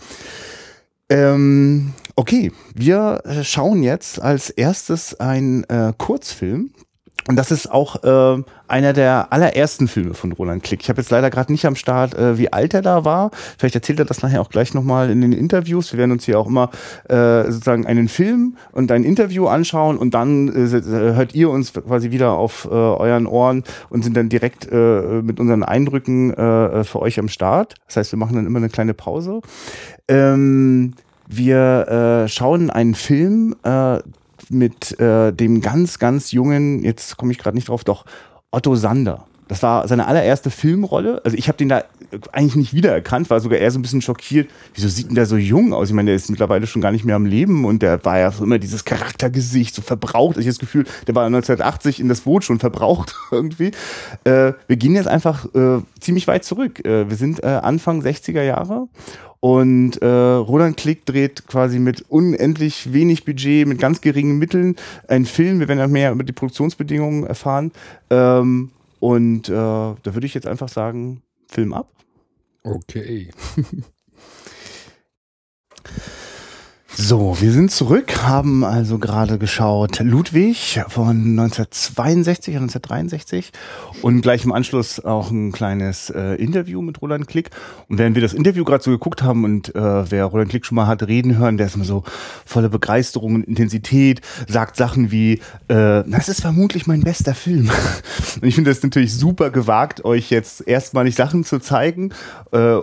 Ähm, 1.09 1.94
okay, 2.16 2.52
wir 2.74 3.22
äh, 3.24 3.44
schauen 3.44 3.82
jetzt 3.82 4.20
als 4.20 4.50
erstes 4.50 5.20
einen 5.20 5.64
äh, 5.64 5.92
Kurzfilm, 5.96 6.70
und 7.28 7.36
das 7.36 7.50
ist 7.50 7.70
auch 7.70 8.04
äh, 8.04 8.42
einer 8.68 8.92
der 8.92 9.32
allerersten 9.32 9.88
Filme 9.88 10.14
von 10.14 10.30
Roland 10.32 10.62
Klick. 10.62 10.82
Ich 10.82 10.88
habe 10.88 11.00
jetzt 11.00 11.10
leider 11.10 11.28
gerade 11.28 11.50
nicht 11.50 11.66
am 11.66 11.74
Start, 11.74 12.14
äh, 12.14 12.38
wie 12.38 12.52
alt 12.52 12.72
er 12.72 12.82
da 12.82 13.04
war. 13.04 13.30
Vielleicht 13.58 13.74
erzählt 13.74 13.98
er 13.98 14.04
das 14.04 14.22
nachher 14.22 14.40
auch 14.40 14.48
gleich 14.48 14.74
nochmal 14.74 15.10
in 15.10 15.20
den 15.20 15.32
Interviews. 15.32 15.92
Wir 15.92 15.98
werden 15.98 16.12
uns 16.12 16.24
hier 16.24 16.38
auch 16.38 16.46
immer 16.46 16.70
äh, 17.08 17.50
sozusagen 17.50 17.84
einen 17.84 18.08
Film 18.08 18.56
und 18.70 18.92
ein 18.92 19.02
Interview 19.02 19.46
anschauen 19.48 19.98
und 19.98 20.14
dann 20.14 20.48
äh, 20.48 20.82
hört 21.14 21.34
ihr 21.34 21.50
uns 21.50 21.72
quasi 21.72 22.12
wieder 22.12 22.32
auf 22.32 22.66
äh, 22.66 22.74
euren 22.74 23.26
Ohren 23.26 23.64
und 23.90 24.04
sind 24.04 24.16
dann 24.16 24.28
direkt 24.28 24.68
äh, 24.70 25.20
mit 25.22 25.40
unseren 25.40 25.64
Eindrücken 25.64 26.32
äh, 26.32 26.84
für 26.84 27.00
euch 27.00 27.18
am 27.18 27.28
Start. 27.28 27.74
Das 27.86 27.96
heißt, 27.96 28.12
wir 28.12 28.18
machen 28.18 28.36
dann 28.36 28.46
immer 28.46 28.58
eine 28.58 28.68
kleine 28.68 28.94
Pause. 28.94 29.40
Ähm, 30.06 30.94
wir 31.28 32.25
äh, 32.25 32.28
schauen 32.28 32.70
einen 32.70 32.94
Film, 32.94 33.56
äh, 33.62 33.99
mit 34.49 34.99
äh, 35.00 35.32
dem 35.32 35.61
ganz, 35.61 35.99
ganz 35.99 36.32
jungen, 36.32 36.82
jetzt 36.82 37.17
komme 37.17 37.32
ich 37.32 37.38
gerade 37.38 37.56
nicht 37.56 37.69
drauf, 37.69 37.84
doch 37.84 38.05
Otto 38.50 38.76
Sander. 38.76 39.26
Das 39.48 39.62
war 39.62 39.87
seine 39.87 40.06
allererste 40.06 40.50
Filmrolle. 40.50 41.21
Also 41.25 41.37
ich 41.37 41.49
habe 41.49 41.59
den 41.59 41.68
da 41.68 41.85
eigentlich 42.32 42.56
nicht 42.56 42.75
wiedererkannt, 42.75 43.30
war 43.30 43.40
sogar 43.40 43.59
eher 43.59 43.71
so 43.71 43.78
ein 43.78 43.82
bisschen 43.82 44.02
schockiert. 44.02 44.50
Wieso 44.75 44.88
sieht 44.88 45.09
denn 45.09 45.14
der 45.14 45.26
so 45.26 45.37
jung 45.37 45.73
aus? 45.73 45.88
Ich 45.88 45.94
meine, 45.94 46.06
der 46.06 46.16
ist 46.16 46.30
mittlerweile 46.30 46.66
schon 46.66 46.82
gar 46.82 46.92
nicht 46.92 47.04
mehr 47.04 47.16
am 47.16 47.26
Leben 47.26 47.64
und 47.64 47.82
der 47.82 48.04
war 48.04 48.18
ja 48.18 48.30
so 48.30 48.44
immer 48.44 48.59
dieses 48.59 48.85
Charaktergesicht, 48.85 49.75
so 49.75 49.82
verbraucht. 49.82 50.37
Ich 50.37 50.44
habe 50.44 50.50
das 50.50 50.59
Gefühl, 50.59 50.85
der 51.06 51.14
war 51.14 51.26
1980 51.26 52.00
in 52.00 52.09
das 52.09 52.23
Boot 52.23 52.44
schon 52.44 52.59
verbraucht 52.59 53.14
irgendwie. 53.30 53.71
Äh, 54.25 54.52
wir 54.66 54.76
gehen 54.76 54.94
jetzt 54.94 55.09
einfach 55.09 55.47
äh, 55.54 55.80
ziemlich 56.00 56.26
weit 56.26 56.44
zurück. 56.44 56.85
Äh, 56.85 57.09
wir 57.09 57.16
sind 57.16 57.42
äh, 57.42 57.47
Anfang 57.47 58.02
60er 58.02 58.42
Jahre 58.42 58.88
und 59.40 60.02
äh, 60.02 60.06
Roland 60.06 60.76
Klick 60.76 61.06
dreht 61.06 61.47
quasi 61.47 61.78
mit 61.78 62.04
unendlich 62.09 62.92
wenig 62.92 63.25
Budget, 63.25 63.68
mit 63.68 63.78
ganz 63.78 64.00
geringen 64.00 64.38
Mitteln 64.38 64.76
einen 65.09 65.26
Film. 65.26 65.61
Wir 65.61 65.68
werden 65.68 65.78
ja 65.78 65.87
mehr 65.87 66.12
über 66.12 66.25
die 66.25 66.32
Produktionsbedingungen 66.32 67.25
erfahren. 67.25 67.71
Ähm, 68.11 68.71
und 69.00 69.49
äh, 69.49 69.53
da 69.53 69.97
würde 70.03 70.26
ich 70.26 70.35
jetzt 70.35 70.47
einfach 70.47 70.69
sagen, 70.69 71.23
Film 71.49 71.73
ab. 71.73 71.91
Okay. 72.62 73.31
So, 76.99 77.37
wir 77.43 77.53
sind 77.53 77.71
zurück, 77.71 78.23
haben 78.23 78.65
also 78.65 78.99
gerade 78.99 79.37
geschaut 79.37 80.00
Ludwig 80.00 80.81
von 80.88 81.38
1962 81.38 82.55
1963 82.55 83.53
und 84.00 84.23
gleich 84.23 84.47
im 84.47 84.53
Anschluss 84.53 85.05
auch 85.05 85.31
ein 85.31 85.53
kleines 85.53 86.09
äh, 86.09 86.37
Interview 86.37 86.81
mit 86.81 87.03
Roland 87.03 87.29
Klick. 87.29 87.50
Und 87.88 87.99
während 87.99 88.15
wir 88.15 88.23
das 88.23 88.33
Interview 88.33 88.65
gerade 88.65 88.83
so 88.83 88.91
geguckt 88.91 89.23
haben 89.23 89.45
und 89.45 89.75
äh, 89.75 90.11
wer 90.11 90.25
Roland 90.25 90.49
Klick 90.49 90.65
schon 90.65 90.76
mal 90.76 90.87
hat 90.87 91.07
reden 91.07 91.37
hören, 91.37 91.59
der 91.59 91.67
ist 91.67 91.76
immer 91.76 91.85
so 91.85 92.03
voller 92.47 92.71
Begeisterung 92.71 93.35
und 93.35 93.45
Intensität, 93.45 94.23
sagt 94.49 94.76
Sachen 94.76 95.11
wie, 95.11 95.35
äh, 95.69 96.03
das 96.07 96.31
ist 96.31 96.41
vermutlich 96.41 96.87
mein 96.87 97.03
bester 97.03 97.35
Film. 97.35 97.71
und 98.41 98.49
ich 98.49 98.55
finde 98.55 98.71
das 98.71 98.83
natürlich 98.83 99.15
super 99.15 99.50
gewagt, 99.50 100.03
euch 100.07 100.31
jetzt 100.31 100.67
erstmalig 100.67 101.15
Sachen 101.15 101.45
zu 101.45 101.59
zeigen. 101.59 102.12
Äh, 102.53 102.79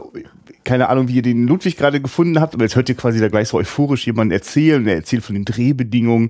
keine 0.63 0.89
Ahnung, 0.89 1.07
wie 1.07 1.15
ihr 1.15 1.21
den 1.21 1.47
Ludwig 1.47 1.77
gerade 1.77 2.01
gefunden 2.01 2.39
habt, 2.39 2.53
aber 2.53 2.63
jetzt 2.63 2.75
hört 2.75 2.89
ihr 2.89 2.95
quasi 2.95 3.19
da 3.19 3.27
gleich 3.27 3.49
so 3.49 3.57
euphorisch 3.57 4.05
jemanden 4.05 4.31
erzählen, 4.31 4.87
er 4.87 4.95
erzählt 4.95 5.23
von 5.23 5.35
den 5.35 5.45
Drehbedingungen. 5.45 6.29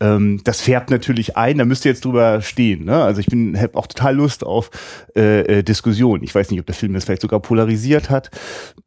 Ähm, 0.00 0.40
das 0.44 0.60
färbt 0.60 0.90
natürlich 0.90 1.36
ein, 1.36 1.58
da 1.58 1.64
müsst 1.64 1.84
ihr 1.84 1.90
jetzt 1.92 2.04
drüber 2.04 2.42
stehen. 2.42 2.84
Ne? 2.84 3.02
Also 3.02 3.20
ich 3.20 3.26
bin 3.26 3.58
habe 3.58 3.76
auch 3.76 3.86
total 3.86 4.16
Lust 4.16 4.44
auf 4.44 4.70
äh, 5.16 5.58
äh, 5.58 5.62
Diskussion. 5.62 6.22
Ich 6.22 6.34
weiß 6.34 6.50
nicht, 6.50 6.60
ob 6.60 6.66
der 6.66 6.74
Film 6.74 6.94
das 6.94 7.04
vielleicht 7.04 7.22
sogar 7.22 7.40
polarisiert 7.40 8.10
hat. 8.10 8.30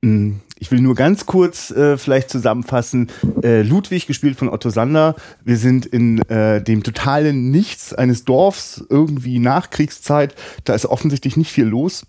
Hm, 0.03 0.41
ich 0.59 0.71
will 0.71 0.81
nur 0.81 0.95
ganz 0.95 1.25
kurz 1.25 1.71
äh, 1.71 1.97
vielleicht 1.97 2.29
zusammenfassen. 2.29 3.09
Äh, 3.43 3.61
Ludwig, 3.61 4.07
gespielt 4.07 4.37
von 4.37 4.49
Otto 4.49 4.69
Sander. 4.69 5.15
Wir 5.43 5.57
sind 5.57 5.85
in 5.85 6.21
äh, 6.29 6.61
dem 6.61 6.83
totalen 6.83 7.49
Nichts 7.49 7.93
eines 7.93 8.25
Dorfs, 8.25 8.83
irgendwie 8.89 9.39
Nachkriegszeit. 9.39 10.35
Da 10.65 10.75
ist 10.75 10.85
offensichtlich 10.85 11.37
nicht 11.37 11.51
viel 11.51 11.65
los. 11.65 12.05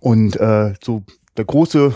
Und 0.00 0.36
äh, 0.36 0.74
so 0.80 1.02
der 1.40 1.46
große 1.46 1.94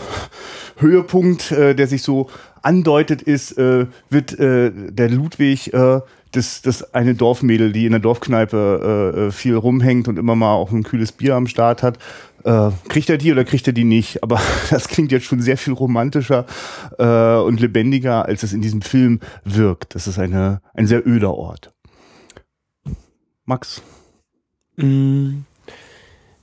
Höhepunkt, 0.77 1.51
äh, 1.51 1.75
der 1.75 1.85
sich 1.85 2.01
so 2.01 2.29
andeutet, 2.63 3.21
ist, 3.21 3.57
äh, 3.59 3.85
wird 4.09 4.37
äh, 4.39 4.71
der 4.73 5.09
Ludwig 5.09 5.71
äh, 5.71 6.01
das, 6.31 6.63
das 6.63 6.93
eine 6.95 7.13
Dorfmädel, 7.13 7.71
die 7.71 7.85
in 7.85 7.91
der 7.91 8.01
Dorfkneipe 8.01 9.13
äh, 9.15 9.19
äh, 9.27 9.31
viel 9.31 9.55
rumhängt 9.55 10.07
und 10.07 10.17
immer 10.17 10.35
mal 10.35 10.53
auch 10.53 10.71
ein 10.71 10.83
kühles 10.83 11.11
Bier 11.11 11.35
am 11.35 11.45
Start 11.45 11.83
hat. 11.83 11.99
Äh, 12.43 12.71
kriegt 12.89 13.09
er 13.09 13.19
die 13.19 13.31
oder 13.31 13.45
kriegt 13.45 13.67
er 13.67 13.73
die 13.73 13.83
nicht? 13.83 14.23
Aber 14.23 14.41
das 14.71 14.87
klingt 14.87 15.11
jetzt 15.11 15.25
schon 15.25 15.41
sehr 15.41 15.57
viel 15.57 15.73
romantischer 15.73 16.47
äh, 16.97 17.37
und 17.37 17.59
lebendiger, 17.59 18.25
als 18.25 18.41
es 18.41 18.51
in 18.51 18.61
diesem 18.61 18.81
Film 18.81 19.19
wirkt. 19.43 19.93
Das 19.93 20.07
ist 20.07 20.17
eine, 20.17 20.61
ein 20.73 20.87
sehr 20.87 21.07
öder 21.07 21.35
Ort. 21.35 21.71
Max? 23.45 23.83
Mm, 24.75 25.41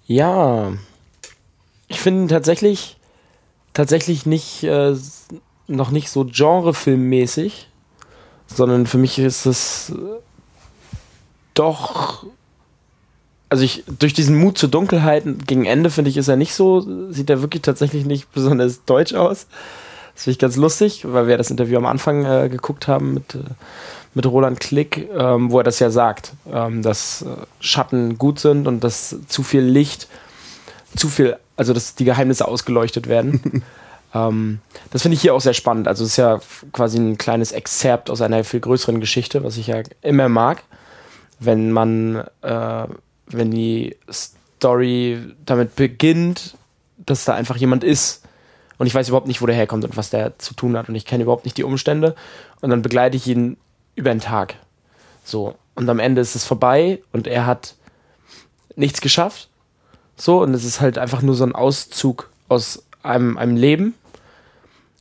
ja, 0.05 0.73
finde 2.03 2.33
tatsächlich 2.33 2.97
tatsächlich 3.73 4.27
nicht 4.27 4.65
äh, 4.65 4.95
noch 5.67 5.91
nicht 5.91 6.11
so 6.11 6.25
genrefilmmäßig, 6.25 7.69
sondern 8.47 8.87
für 8.87 8.99
mich 8.99 9.19
ist 9.19 9.47
es 9.47 9.91
äh, 9.91 9.95
doch 11.55 12.27
also 13.49 13.65
ich 13.65 13.85
durch 13.99 14.15
diesen 14.15 14.39
Mut 14.39 14.57
zur 14.57 14.71
Dunkelheit 14.71 15.25
gegen 15.47 15.67
Ende 15.67 15.91
finde 15.91 16.11
ich 16.11 16.17
ist 16.17 16.29
er 16.29 16.37
nicht 16.37 16.55
so 16.55 17.11
sieht 17.11 17.31
er 17.31 17.43
wirklich 17.43 17.63
tatsächlich 17.63 18.07
nicht 18.07 18.33
besonders 18.33 18.85
deutsch 18.85 19.15
aus. 19.15 19.47
Das 20.15 20.25
finde 20.25 20.33
ich 20.33 20.39
ganz 20.39 20.57
lustig, 20.57 21.07
weil 21.07 21.27
wir 21.27 21.39
das 21.39 21.51
Interview 21.51 21.79
am 21.79 21.87
Anfang 21.87 22.25
äh, 22.25 22.49
geguckt 22.49 22.89
haben 22.89 23.15
mit 23.15 23.35
äh, 23.35 23.41
mit 24.15 24.27
Roland 24.27 24.61
Klick, 24.61 25.09
ähm, 25.17 25.51
wo 25.51 25.59
er 25.59 25.65
das 25.65 25.79
ja 25.79 25.91
sagt, 25.91 26.33
ähm, 26.53 26.83
dass 26.83 27.23
äh, 27.23 27.29
Schatten 27.61 28.19
gut 28.19 28.39
sind 28.41 28.67
und 28.67 28.85
dass 28.85 29.17
zu 29.29 29.43
viel 29.43 29.63
Licht 29.63 30.09
zu 30.97 31.09
viel 31.09 31.37
also 31.57 31.73
dass 31.73 31.95
die 31.95 32.05
Geheimnisse 32.05 32.47
ausgeleuchtet 32.47 33.09
werden. 33.09 33.63
ähm, 34.15 34.61
das 34.91 35.03
finde 35.03 35.15
ich 35.17 35.21
hier 35.21 35.35
auch 35.35 35.41
sehr 35.41 35.55
spannend. 35.55 35.89
Also 35.89 36.05
es 36.05 36.11
ist 36.11 36.17
ja 36.17 36.41
quasi 36.73 36.99
ein 36.99 37.19
kleines 37.19 37.53
Exzerpt 37.53 38.11
aus 38.11 38.21
einer 38.21 38.45
viel 38.45 38.61
größeren 38.61 39.01
Geschichte, 39.01 39.45
was 39.45 39.57
ich 39.57 39.69
ja 39.69 39.83
immer 40.01 40.29
mag, 40.29 40.63
wenn 41.39 41.73
man, 41.73 42.25
äh, 42.43 42.87
wenn 43.27 43.51
die 43.51 43.97
Story 44.11 45.19
damit 45.45 45.77
beginnt, 45.77 46.57
dass 46.99 47.25
da 47.25 47.35
einfach 47.35 47.57
jemand 47.57 47.85
ist 47.85 48.23
und 48.79 48.87
ich 48.87 48.95
weiß 48.95 49.09
überhaupt 49.09 49.27
nicht, 49.27 49.43
wo 49.43 49.47
der 49.47 49.57
herkommt 49.57 49.85
und 49.85 49.97
was 49.97 50.11
der 50.11 50.39
zu 50.39 50.55
tun 50.55 50.77
hat 50.77 50.89
und 50.89 50.95
ich 50.95 51.07
kenne 51.07 51.25
überhaupt 51.25 51.45
nicht 51.45 51.57
die 51.57 51.65
Umstände 51.65 52.15
und 52.61 52.71
dann 52.71 52.83
begleite 52.83 53.17
ich 53.17 53.27
ihn 53.27 53.57
über 53.95 54.11
den 54.11 54.21
Tag. 54.21 54.57
So. 55.25 55.55
Und 55.75 55.89
am 55.89 55.99
Ende 55.99 56.21
ist 56.21 56.35
es 56.35 56.45
vorbei 56.45 57.03
und 57.13 57.27
er 57.27 57.47
hat 57.47 57.77
nichts 58.77 59.01
geschafft 59.01 59.49
so, 60.23 60.41
und 60.41 60.55
es 60.55 60.65
ist 60.65 60.81
halt 60.81 60.99
einfach 60.99 61.21
nur 61.21 61.35
so 61.35 61.43
ein 61.43 61.53
Auszug 61.53 62.31
aus 62.47 62.85
einem, 63.03 63.37
einem 63.37 63.57
Leben. 63.57 63.95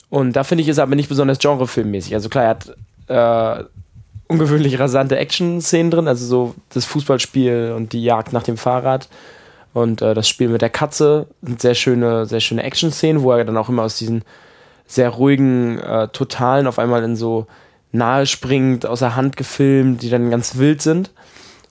Und 0.10 0.34
da 0.34 0.44
finde 0.44 0.63
ich 0.63 0.68
es 0.68 0.80
aber 0.80 0.96
nicht 0.96 1.10
besonders 1.10 1.38
genrefilmmäßig. 1.38 2.16
Also 2.16 2.28
klar, 2.28 2.46
er 2.46 2.50
hat 2.50 3.60
äh, 3.60 3.63
ungewöhnlich 4.28 4.80
rasante 4.80 5.20
Action-Szenen 5.20 5.92
drin, 5.92 6.08
also 6.08 6.25
so 6.25 6.56
das 6.74 6.86
Fußballspiel 6.86 7.72
und 7.78 7.94
die 7.94 8.04
Jagd 8.04 8.34
nach 8.34 8.42
dem 8.42 8.58
Fahrrad 8.58 9.10
und 9.74 10.01
äh, 10.01 10.16
das 10.16 10.28
Spiel 10.28 10.50
mit 10.50 10.63
der 10.63 10.72
Katze 10.72 11.28
sind 11.44 11.62
sehr 11.62 11.75
schöne, 11.75 12.25
sehr 12.25 12.40
schöne 12.40 12.63
Action-Szenen, 12.63 13.22
wo 13.22 13.32
er 13.32 13.46
dann 13.46 13.58
auch 13.58 13.70
immer 13.70 13.84
aus 13.84 14.00
diesen 14.00 14.24
sehr 14.88 15.10
ruhigen 15.10 15.78
äh, 15.78 16.08
Totalen 16.08 16.66
auf 16.66 16.80
einmal 16.80 17.04
in 17.04 17.16
so 17.16 17.46
nahe 17.92 18.25
springt, 18.25 18.88
außer 18.88 19.16
Hand 19.16 19.38
gefilmt, 19.38 20.01
die 20.01 20.10
dann 20.10 20.32
ganz 20.32 20.58
wild 20.58 20.82
sind. 20.82 21.12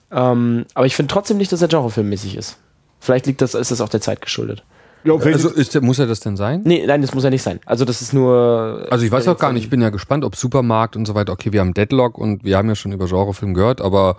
Ähm, 0.09 0.67
aber 0.73 0.85
ich 0.85 0.95
finde 0.95 1.13
trotzdem 1.13 1.35
nicht, 1.35 1.51
dass 1.51 1.61
er 1.61 1.67
genrefilmmäßig 1.67 2.37
ist. 2.37 2.57
Vielleicht 3.01 3.25
liegt 3.25 3.41
das, 3.41 3.55
ist 3.55 3.71
das 3.71 3.81
auch 3.81 3.89
der 3.89 3.99
Zeit 3.99 4.21
geschuldet. 4.21 4.63
Ja, 5.03 5.15
also 5.15 5.49
ist 5.49 5.81
muss 5.81 5.97
er 5.97 6.05
das 6.05 6.19
denn 6.19 6.37
sein? 6.37 6.61
Nee, 6.63 6.85
nein, 6.85 7.01
das 7.01 7.15
muss 7.15 7.23
er 7.23 7.31
nicht 7.31 7.41
sein. 7.41 7.59
Also 7.65 7.85
das 7.85 8.03
ist 8.03 8.13
nur. 8.13 8.85
Also 8.91 9.03
ich 9.03 9.11
weiß 9.11 9.27
auch 9.27 9.39
gar 9.39 9.51
nicht, 9.51 9.63
ich 9.63 9.69
bin 9.69 9.81
ja 9.81 9.89
gespannt, 9.89 10.23
ob 10.23 10.35
Supermarkt 10.35 10.95
und 10.95 11.07
so 11.07 11.15
weiter. 11.15 11.33
Okay, 11.33 11.51
wir 11.51 11.59
haben 11.59 11.73
Deadlock 11.73 12.19
und 12.19 12.43
wir 12.43 12.57
haben 12.57 12.69
ja 12.69 12.75
schon 12.75 12.91
über 12.91 13.07
Genrefilm 13.07 13.55
gehört, 13.55 13.81
aber 13.81 14.17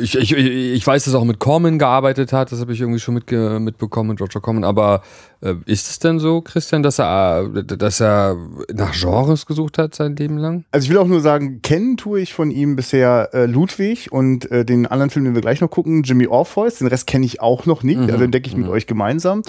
ich, 0.00 0.16
ich, 0.16 0.32
ich 0.32 0.86
weiß, 0.86 1.04
dass 1.04 1.14
er 1.14 1.20
auch 1.20 1.24
mit 1.24 1.38
Corman 1.38 1.78
gearbeitet 1.78 2.32
hat, 2.32 2.52
das 2.52 2.60
habe 2.60 2.72
ich 2.72 2.80
irgendwie 2.80 3.00
schon 3.00 3.14
mitge 3.14 3.58
mitbekommen, 3.60 4.10
mit 4.10 4.20
Roger 4.20 4.40
Corman, 4.40 4.64
aber 4.64 4.96
äh, 4.96 5.33
ist 5.66 5.90
es 5.90 5.98
denn 5.98 6.18
so, 6.18 6.40
Christian, 6.40 6.82
dass 6.82 6.98
er, 6.98 7.48
dass 7.48 8.00
er 8.00 8.36
nach 8.72 8.92
Genres 8.92 9.46
gesucht 9.46 9.78
hat 9.78 9.94
sein 9.94 10.16
Leben 10.16 10.38
lang? 10.38 10.64
Also 10.70 10.84
ich 10.86 10.90
will 10.90 10.98
auch 10.98 11.06
nur 11.06 11.20
sagen, 11.20 11.60
kennen 11.62 11.96
tue 11.96 12.20
ich 12.20 12.34
von 12.34 12.50
ihm 12.50 12.76
bisher 12.76 13.30
äh, 13.32 13.46
Ludwig 13.46 14.12
und 14.12 14.50
äh, 14.50 14.64
den 14.64 14.86
anderen 14.86 15.10
Film, 15.10 15.24
den 15.24 15.34
wir 15.34 15.42
gleich 15.42 15.60
noch 15.60 15.70
gucken, 15.70 16.02
Jimmy 16.02 16.26
Orpheus. 16.26 16.78
Den 16.78 16.86
Rest 16.86 17.06
kenne 17.06 17.26
ich 17.26 17.40
auch 17.40 17.66
noch 17.66 17.82
nicht, 17.82 18.00
mhm. 18.00 18.10
also 18.10 18.24
entdecke 18.24 18.48
ich 18.48 18.56
mhm. 18.56 18.62
mit 18.62 18.70
euch 18.70 18.86
gemeinsam. 18.86 19.42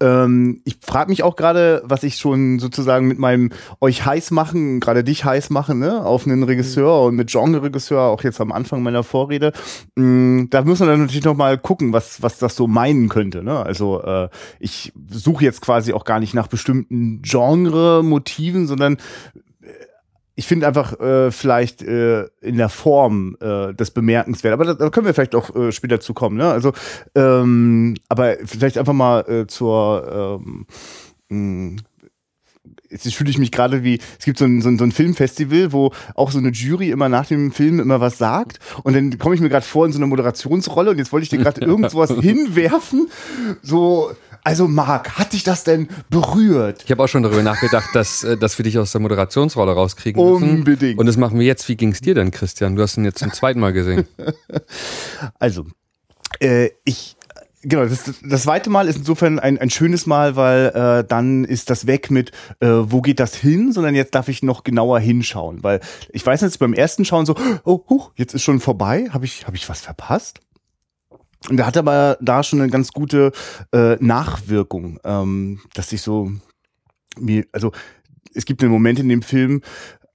Ähm, 0.00 0.60
ich 0.64 0.78
frage 0.80 1.10
mich 1.10 1.22
auch 1.22 1.36
gerade, 1.36 1.82
was 1.84 2.02
ich 2.02 2.16
schon 2.16 2.58
sozusagen 2.58 3.06
mit 3.06 3.18
meinem 3.18 3.50
euch 3.80 4.04
heiß 4.04 4.30
machen, 4.30 4.80
gerade 4.80 5.04
dich 5.04 5.24
heiß 5.24 5.50
machen, 5.50 5.78
ne, 5.78 6.04
auf 6.04 6.26
einen 6.26 6.42
Regisseur 6.42 7.02
mhm. 7.02 7.08
und 7.08 7.16
mit 7.16 7.30
Genre-Regisseur, 7.30 8.02
auch 8.02 8.22
jetzt 8.22 8.40
am 8.40 8.52
Anfang 8.52 8.82
meiner 8.82 9.02
Vorrede. 9.02 9.52
Mm, 9.94 10.44
da 10.50 10.62
müssen 10.62 10.86
wir 10.86 10.92
dann 10.92 11.00
natürlich 11.00 11.24
noch 11.24 11.36
mal 11.36 11.58
gucken, 11.58 11.92
was, 11.92 12.22
was 12.22 12.38
das 12.38 12.56
so 12.56 12.66
meinen 12.66 13.08
könnte. 13.08 13.42
Ne? 13.42 13.64
Also 13.64 14.02
äh, 14.02 14.28
ich 14.60 14.92
suche 15.08 15.35
suche 15.36 15.44
jetzt 15.44 15.60
quasi 15.60 15.92
auch 15.92 16.04
gar 16.04 16.18
nicht 16.18 16.34
nach 16.34 16.48
bestimmten 16.48 17.20
Genre-Motiven, 17.20 18.66
sondern 18.66 18.94
äh, 18.94 19.68
ich 20.34 20.46
finde 20.46 20.66
einfach 20.66 20.98
äh, 20.98 21.30
vielleicht 21.30 21.82
äh, 21.82 22.24
in 22.40 22.56
der 22.56 22.70
Form 22.70 23.36
äh, 23.40 23.74
das 23.74 23.90
bemerkenswert. 23.90 24.54
Aber 24.54 24.64
da, 24.64 24.74
da 24.74 24.88
können 24.88 25.06
wir 25.06 25.12
vielleicht 25.12 25.34
auch 25.34 25.54
äh, 25.54 25.72
später 25.72 26.00
zu 26.00 26.14
kommen. 26.14 26.38
Ne? 26.38 26.48
Also, 26.50 26.72
ähm, 27.14 27.96
aber 28.08 28.36
vielleicht 28.44 28.78
einfach 28.78 28.94
mal 28.94 29.20
äh, 29.28 29.46
zur 29.46 30.40
ähm, 30.40 30.66
mh, 31.28 31.82
jetzt 32.90 33.14
fühle 33.14 33.30
ich 33.30 33.38
mich 33.38 33.52
gerade 33.52 33.84
wie, 33.84 33.98
es 34.18 34.24
gibt 34.24 34.38
so 34.38 34.44
ein, 34.44 34.62
so, 34.62 34.68
ein, 34.68 34.78
so 34.78 34.84
ein 34.84 34.92
Filmfestival, 34.92 35.72
wo 35.72 35.92
auch 36.14 36.30
so 36.30 36.38
eine 36.38 36.50
Jury 36.50 36.90
immer 36.90 37.08
nach 37.08 37.26
dem 37.26 37.52
Film 37.52 37.80
immer 37.80 38.00
was 38.00 38.18
sagt 38.18 38.58
und 38.82 38.94
dann 38.94 39.18
komme 39.18 39.34
ich 39.34 39.40
mir 39.40 39.48
gerade 39.48 39.66
vor 39.66 39.86
in 39.86 39.92
so 39.92 39.98
einer 39.98 40.06
Moderationsrolle 40.06 40.90
und 40.90 40.98
jetzt 40.98 41.12
wollte 41.12 41.24
ich 41.24 41.30
dir 41.30 41.38
gerade 41.38 41.60
irgend 41.64 41.90
sowas 41.90 42.10
hinwerfen, 42.10 43.08
so 43.62 44.10
also 44.46 44.68
Marc, 44.68 45.18
hat 45.18 45.32
dich 45.32 45.42
das 45.42 45.64
denn 45.64 45.88
berührt? 46.08 46.84
Ich 46.84 46.90
habe 46.92 47.02
auch 47.02 47.08
schon 47.08 47.24
darüber 47.24 47.42
nachgedacht, 47.42 47.88
dass, 47.94 48.22
äh, 48.22 48.36
dass 48.36 48.56
wir 48.56 48.62
dich 48.62 48.78
aus 48.78 48.92
der 48.92 49.00
Moderationsrolle 49.00 49.72
rauskriegen 49.72 50.24
müssen. 50.24 50.58
Unbedingt. 50.58 51.00
Und 51.00 51.06
das 51.06 51.16
machen 51.16 51.40
wir 51.40 51.44
jetzt. 51.44 51.68
Wie 51.68 51.74
ging 51.74 51.90
es 51.90 52.00
dir 52.00 52.14
denn, 52.14 52.30
Christian? 52.30 52.76
Du 52.76 52.82
hast 52.82 52.96
ihn 52.96 53.04
jetzt 53.04 53.18
zum 53.18 53.32
zweiten 53.32 53.58
Mal 53.58 53.72
gesehen. 53.72 54.06
also, 55.40 55.66
äh, 56.38 56.70
ich 56.84 57.16
genau, 57.62 57.86
das, 57.86 58.04
das 58.22 58.42
zweite 58.44 58.70
Mal 58.70 58.86
ist 58.86 58.98
insofern 58.98 59.40
ein, 59.40 59.58
ein 59.58 59.70
schönes 59.70 60.06
Mal, 60.06 60.36
weil 60.36 60.66
äh, 60.68 61.04
dann 61.04 61.44
ist 61.44 61.68
das 61.68 61.88
weg 61.88 62.12
mit, 62.12 62.30
äh, 62.60 62.68
wo 62.68 63.00
geht 63.00 63.18
das 63.18 63.34
hin, 63.34 63.72
sondern 63.72 63.96
jetzt 63.96 64.14
darf 64.14 64.28
ich 64.28 64.44
noch 64.44 64.62
genauer 64.62 65.00
hinschauen, 65.00 65.64
weil 65.64 65.80
ich 66.10 66.24
weiß 66.24 66.42
jetzt 66.42 66.60
beim 66.60 66.72
ersten 66.72 67.04
Schauen 67.04 67.26
so, 67.26 67.34
oh, 67.64 67.80
huch, 67.88 68.12
jetzt 68.14 68.32
ist 68.32 68.44
schon 68.44 68.60
vorbei, 68.60 69.08
habe 69.10 69.24
ich, 69.24 69.44
hab 69.48 69.56
ich 69.56 69.68
was 69.68 69.80
verpasst? 69.80 70.40
Und 71.48 71.58
der 71.58 71.66
hat 71.66 71.76
aber 71.76 72.18
da 72.20 72.42
schon 72.42 72.60
eine 72.60 72.70
ganz 72.70 72.92
gute 72.92 73.32
äh, 73.72 73.96
Nachwirkung, 74.00 74.98
ähm, 75.04 75.60
dass 75.74 75.92
ich 75.92 76.02
so 76.02 76.32
mir, 77.18 77.44
also 77.52 77.72
es 78.34 78.44
gibt 78.44 78.62
einen 78.62 78.72
Moment 78.72 78.98
in 78.98 79.08
dem 79.08 79.22
Film, 79.22 79.62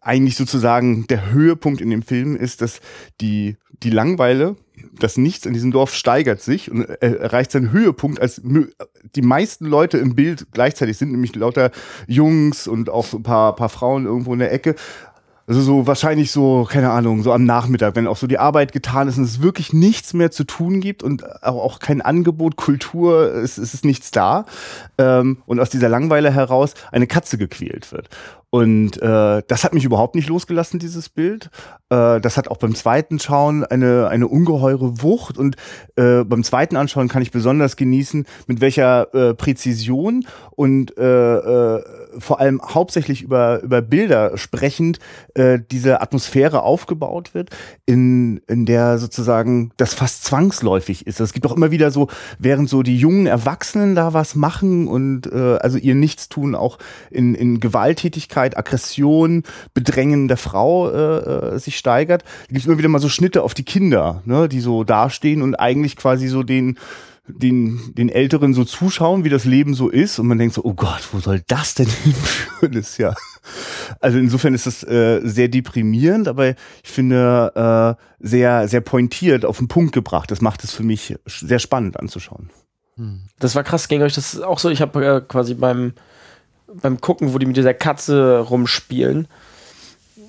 eigentlich 0.01 0.35
sozusagen 0.35 1.05
der 1.07 1.31
Höhepunkt 1.31 1.79
in 1.79 1.91
dem 1.91 2.01
Film 2.01 2.35
ist, 2.35 2.61
dass 2.61 2.81
die, 3.21 3.57
die 3.83 3.91
Langweile, 3.91 4.57
das 4.99 5.15
Nichts 5.15 5.45
in 5.45 5.53
diesem 5.53 5.71
Dorf 5.71 5.93
steigert 5.93 6.41
sich 6.41 6.71
und 6.71 6.85
erreicht 6.85 7.51
seinen 7.51 7.71
Höhepunkt, 7.71 8.19
als 8.19 8.41
die 9.15 9.21
meisten 9.21 9.65
Leute 9.67 9.99
im 9.99 10.15
Bild 10.15 10.47
gleichzeitig 10.51 10.97
sind, 10.97 11.11
nämlich 11.11 11.35
lauter 11.35 11.71
Jungs 12.07 12.67
und 12.67 12.89
auch 12.89 13.13
ein 13.13 13.21
paar, 13.21 13.55
paar 13.55 13.69
Frauen 13.69 14.05
irgendwo 14.05 14.33
in 14.33 14.39
der 14.39 14.51
Ecke. 14.51 14.75
Also 15.51 15.63
so 15.63 15.85
wahrscheinlich 15.85 16.31
so, 16.31 16.63
keine 16.63 16.91
Ahnung, 16.91 17.23
so 17.23 17.33
am 17.33 17.43
Nachmittag, 17.43 17.97
wenn 17.97 18.07
auch 18.07 18.15
so 18.15 18.25
die 18.25 18.39
Arbeit 18.39 18.71
getan 18.71 19.09
ist 19.09 19.17
und 19.17 19.25
es 19.25 19.41
wirklich 19.41 19.73
nichts 19.73 20.13
mehr 20.13 20.31
zu 20.31 20.45
tun 20.45 20.79
gibt 20.79 21.03
und 21.03 21.43
auch, 21.43 21.79
kein 21.79 21.99
Angebot, 21.99 22.55
Kultur, 22.55 23.35
es, 23.35 23.57
es 23.57 23.73
ist 23.73 23.83
nichts 23.83 24.11
da. 24.11 24.45
Ähm, 24.97 25.39
und 25.47 25.59
aus 25.59 25.69
dieser 25.69 25.89
Langweile 25.89 26.31
heraus 26.31 26.73
eine 26.93 27.05
Katze 27.05 27.37
gequält 27.37 27.91
wird. 27.91 28.07
Und 28.51 29.01
äh, 29.01 29.41
das 29.47 29.63
hat 29.63 29.73
mich 29.73 29.85
überhaupt 29.85 30.13
nicht 30.13 30.27
losgelassen, 30.27 30.77
dieses 30.77 31.07
Bild. 31.07 31.49
Äh, 31.89 32.19
das 32.19 32.35
hat 32.35 32.49
auch 32.49 32.57
beim 32.57 32.75
zweiten 32.75 33.17
Schauen 33.17 33.63
eine, 33.63 34.09
eine 34.09 34.27
ungeheure 34.27 35.01
Wucht. 35.01 35.37
Und 35.37 35.55
äh, 35.95 36.25
beim 36.25 36.43
zweiten 36.43 36.75
Anschauen 36.75 37.07
kann 37.07 37.21
ich 37.21 37.31
besonders 37.31 37.77
genießen, 37.77 38.25
mit 38.47 38.59
welcher 38.59 39.13
äh, 39.15 39.33
Präzision 39.35 40.25
und 40.51 40.97
äh, 40.97 41.35
äh, 41.75 41.83
vor 42.19 42.41
allem 42.41 42.61
hauptsächlich 42.61 43.21
über, 43.21 43.61
über 43.61 43.81
Bilder 43.81 44.37
sprechend 44.37 44.99
äh, 45.35 45.59
diese 45.71 46.01
Atmosphäre 46.01 46.63
aufgebaut 46.63 47.33
wird, 47.33 47.51
in, 47.85 48.41
in 48.47 48.65
der 48.65 48.97
sozusagen 48.97 49.71
das 49.77 49.93
fast 49.93 50.25
zwangsläufig 50.25 51.07
ist. 51.07 51.21
Es 51.21 51.31
gibt 51.31 51.45
auch 51.45 51.55
immer 51.55 51.71
wieder 51.71 51.89
so, 51.89 52.09
während 52.37 52.69
so 52.69 52.83
die 52.83 52.97
jungen 52.97 53.27
Erwachsenen 53.27 53.95
da 53.95 54.13
was 54.13 54.35
machen 54.35 54.89
und 54.89 55.31
äh, 55.31 55.57
also 55.61 55.77
ihr 55.77 55.95
Nichtstun 55.95 56.53
auch 56.53 56.79
in, 57.09 57.33
in 57.33 57.61
Gewalttätigkeit, 57.61 58.40
Aggression, 58.41 59.43
Bedrängen 59.73 60.27
der 60.27 60.37
Frau 60.37 60.89
äh, 60.89 61.55
äh, 61.55 61.59
sich 61.59 61.77
steigert, 61.77 62.23
gibt 62.47 62.61
es 62.61 62.65
immer 62.65 62.77
wieder 62.77 62.89
mal 62.89 62.99
so 62.99 63.09
Schnitte 63.09 63.43
auf 63.43 63.53
die 63.53 63.63
Kinder, 63.63 64.21
ne, 64.25 64.49
die 64.49 64.59
so 64.59 64.83
dastehen 64.83 65.41
und 65.41 65.55
eigentlich 65.55 65.95
quasi 65.95 66.27
so 66.27 66.43
den 66.43 66.77
den, 67.27 67.93
den 67.95 68.09
Älteren 68.09 68.53
so 68.53 68.65
zuschauen, 68.65 69.23
wie 69.23 69.29
das 69.29 69.45
Leben 69.45 69.73
so 69.73 69.89
ist 69.89 70.19
und 70.19 70.27
man 70.27 70.37
denkt 70.37 70.55
so, 70.55 70.65
oh 70.65 70.73
Gott, 70.73 71.07
wo 71.11 71.19
soll 71.19 71.41
das 71.47 71.75
denn 71.75 71.87
hinführen? 72.03 72.73
Ist 72.73 72.97
ja, 72.97 73.13
also 73.99 74.17
insofern 74.17 74.53
ist 74.53 74.65
das 74.65 74.83
äh, 74.83 75.21
sehr 75.23 75.47
deprimierend, 75.47 76.27
aber 76.27 76.49
ich 76.49 76.55
finde 76.83 77.97
äh, 77.97 78.03
sehr, 78.19 78.67
sehr 78.67 78.81
pointiert 78.81 79.45
auf 79.45 79.59
den 79.59 79.67
Punkt 79.67 79.93
gebracht. 79.93 80.31
Das 80.31 80.41
macht 80.41 80.63
es 80.63 80.73
für 80.73 80.83
mich 80.83 81.15
sehr 81.25 81.59
spannend 81.59 81.99
anzuschauen. 81.99 82.49
Das 83.39 83.55
war 83.55 83.63
krass, 83.63 83.87
ging 83.87 84.01
euch 84.01 84.13
das 84.13 84.39
auch 84.41 84.59
so? 84.59 84.69
Ich 84.69 84.81
habe 84.81 85.05
äh, 85.05 85.21
quasi 85.21 85.53
beim, 85.55 85.93
beim 86.81 87.01
Gucken, 87.01 87.33
wo 87.33 87.37
die 87.37 87.45
mit 87.45 87.57
dieser 87.57 87.73
Katze 87.73 88.39
rumspielen, 88.39 89.27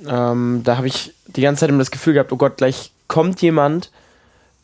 ähm, 0.08 0.62
da 0.64 0.76
habe 0.76 0.86
ich 0.86 1.14
die 1.26 1.42
ganze 1.42 1.60
Zeit 1.60 1.68
immer 1.68 1.78
das 1.78 1.90
Gefühl 1.90 2.14
gehabt, 2.14 2.32
oh 2.32 2.36
Gott, 2.36 2.56
gleich 2.56 2.90
kommt 3.08 3.40
jemand 3.42 3.90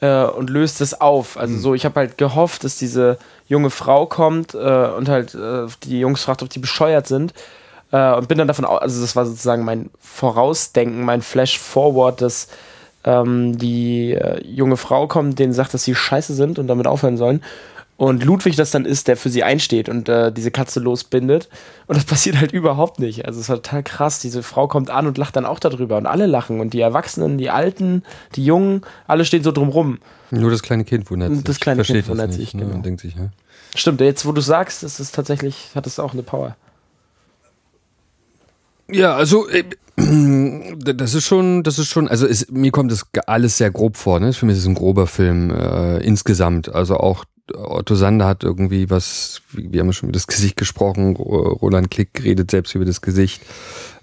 äh, 0.00 0.25
und 0.25 0.50
löst 0.50 0.80
es 0.80 1.00
auf. 1.00 1.37
Also 1.37 1.54
Mhm. 1.54 1.61
so, 1.61 1.75
ich 1.75 1.85
habe 1.85 2.00
halt 2.00 2.18
gehofft, 2.18 2.64
dass 2.64 2.76
diese 2.76 3.18
junge 3.47 3.70
Frau 3.70 4.06
kommt 4.06 4.54
äh, 4.54 4.58
und 4.58 5.08
halt 5.08 5.35
äh, 5.35 5.66
die 5.85 6.00
Jungs 6.00 6.23
fragt, 6.23 6.42
ob 6.42 6.50
die 6.50 6.58
bescheuert 6.58 7.06
sind. 7.06 7.35
Äh, 7.92 8.14
und 8.14 8.28
bin 8.28 8.38
dann 8.38 8.49
davon 8.49 8.64
aus, 8.64 8.80
also 8.80 9.00
das 9.00 9.16
war 9.16 9.26
sozusagen 9.26 9.64
mein 9.64 9.90
Vorausdenken, 10.00 11.04
mein 11.04 11.23
Flash-Forward, 11.23 12.20
dass 12.20 12.49
ähm, 13.04 13.56
die 13.58 14.12
äh, 14.12 14.44
junge 14.44 14.76
Frau 14.76 15.06
kommt, 15.06 15.38
denen 15.38 15.52
sagt, 15.52 15.73
dass 15.73 15.85
sie 15.85 15.94
scheiße 15.94 16.35
sind 16.35 16.58
und 16.58 16.66
damit 16.66 16.87
aufhören 16.87 17.16
sollen. 17.16 17.42
Und 17.98 18.24
Ludwig 18.24 18.54
das 18.54 18.70
dann 18.70 18.84
ist, 18.84 19.08
der 19.08 19.16
für 19.16 19.28
sie 19.28 19.42
einsteht 19.42 19.88
und 19.88 20.08
äh, 20.08 20.30
diese 20.30 20.52
Katze 20.52 20.78
losbindet. 20.78 21.48
Und 21.88 21.96
das 21.96 22.04
passiert 22.04 22.38
halt 22.38 22.52
überhaupt 22.52 23.00
nicht. 23.00 23.26
Also 23.26 23.40
es 23.40 23.48
war 23.48 23.56
total 23.56 23.82
krass. 23.82 24.20
Diese 24.20 24.44
Frau 24.44 24.68
kommt 24.68 24.88
an 24.88 25.08
und 25.08 25.18
lacht 25.18 25.34
dann 25.34 25.44
auch 25.44 25.58
darüber. 25.58 25.96
Und 25.96 26.06
alle 26.06 26.26
lachen. 26.26 26.60
Und 26.60 26.74
die 26.74 26.80
Erwachsenen, 26.80 27.38
die 27.38 27.50
Alten, 27.50 28.04
die 28.36 28.44
Jungen, 28.44 28.82
alle 29.08 29.24
stehen 29.24 29.42
so 29.42 29.50
drumrum. 29.50 29.98
Nur 30.30 30.48
das 30.52 30.62
kleine 30.62 30.84
Kind 30.84 31.10
wundert 31.10 31.34
sich. 31.34 31.42
Das 31.42 31.58
kleine 31.58 31.78
Versteht 31.78 31.96
Kind 31.96 32.08
wundert 32.08 32.32
sich, 32.32 32.40
nicht, 32.40 32.54
ne? 32.54 32.62
genau. 32.66 32.76
Und 32.76 32.86
denkt 32.86 33.00
sich, 33.00 33.16
ja. 33.16 33.30
Stimmt, 33.74 34.00
jetzt 34.00 34.24
wo 34.24 34.30
du 34.30 34.40
sagst, 34.40 34.84
das 34.84 35.00
ist 35.00 35.12
tatsächlich, 35.16 35.70
hat 35.74 35.88
es 35.88 35.98
auch 35.98 36.12
eine 36.12 36.22
Power. 36.22 36.56
Ja, 38.88 39.16
also 39.16 39.48
äh, 39.48 39.64
das 40.94 41.14
ist 41.14 41.26
schon, 41.26 41.64
das 41.64 41.80
ist 41.80 41.88
schon, 41.88 42.06
also 42.06 42.28
es, 42.28 42.48
mir 42.48 42.70
kommt 42.70 42.92
das 42.92 43.06
alles 43.26 43.58
sehr 43.58 43.72
grob 43.72 43.96
vor. 43.96 44.20
Ne? 44.20 44.32
Für 44.32 44.46
mich 44.46 44.54
ist 44.54 44.62
es 44.62 44.68
ein 44.68 44.74
grober 44.74 45.08
Film 45.08 45.50
äh, 45.50 45.98
insgesamt. 45.98 46.72
Also 46.72 46.96
auch 46.96 47.24
Otto 47.54 47.94
Sander 47.94 48.26
hat 48.26 48.44
irgendwie 48.44 48.90
was, 48.90 49.42
wir 49.52 49.80
haben 49.80 49.92
schon 49.92 50.08
über 50.08 50.14
das 50.14 50.26
Gesicht 50.26 50.56
gesprochen, 50.56 51.16
Ro- 51.16 51.52
Roland 51.52 51.90
Klick 51.90 52.22
redet 52.22 52.50
selbst 52.50 52.74
über 52.74 52.84
das 52.84 53.00
Gesicht. 53.00 53.42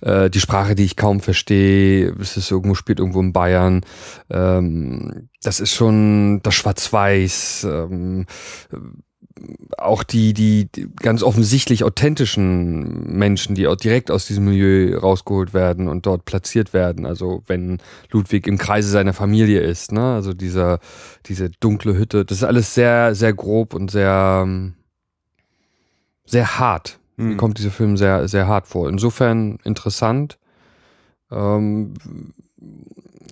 Äh, 0.01 0.29
die 0.29 0.39
Sprache, 0.39 0.75
die 0.75 0.85
ich 0.85 0.95
kaum 0.95 1.19
verstehe, 1.19 2.15
es 2.19 2.37
ist 2.37 2.51
irgendwo, 2.51 2.75
spielt 2.75 2.99
irgendwo 2.99 3.21
in 3.21 3.33
Bayern. 3.33 3.81
Ähm, 4.29 5.29
das 5.43 5.59
ist 5.59 5.73
schon 5.73 6.41
das 6.43 6.55
Schwarz-Weiß. 6.55 7.67
Ähm, 7.69 8.25
auch 9.77 10.03
die, 10.03 10.33
die, 10.33 10.69
ganz 11.01 11.21
offensichtlich 11.21 11.83
authentischen 11.83 13.17
Menschen, 13.17 13.55
die 13.55 13.67
auch 13.67 13.75
direkt 13.75 14.09
aus 14.09 14.25
diesem 14.25 14.45
Milieu 14.45 14.97
rausgeholt 14.97 15.53
werden 15.53 15.87
und 15.89 16.05
dort 16.05 16.25
platziert 16.25 16.73
werden. 16.73 17.05
Also 17.05 17.43
wenn 17.47 17.79
Ludwig 18.11 18.47
im 18.47 18.57
Kreise 18.57 18.89
seiner 18.89 19.13
Familie 19.13 19.59
ist, 19.59 19.91
ne? 19.91 20.13
Also 20.13 20.33
dieser, 20.33 20.79
diese 21.25 21.49
dunkle 21.49 21.97
Hütte, 21.97 22.23
das 22.23 22.39
ist 22.39 22.43
alles 22.43 22.73
sehr, 22.73 23.13
sehr 23.15 23.33
grob 23.33 23.73
und 23.73 23.91
sehr, 23.91 24.47
sehr 26.25 26.59
hart. 26.59 26.99
Mir 27.17 27.33
Mhm. 27.33 27.37
kommt 27.37 27.57
dieser 27.57 27.71
Film 27.71 27.97
sehr, 27.97 28.27
sehr 28.27 28.47
hart 28.47 28.67
vor. 28.67 28.89
Insofern 28.89 29.59
interessant. 29.63 30.37
Ähm, 31.31 31.93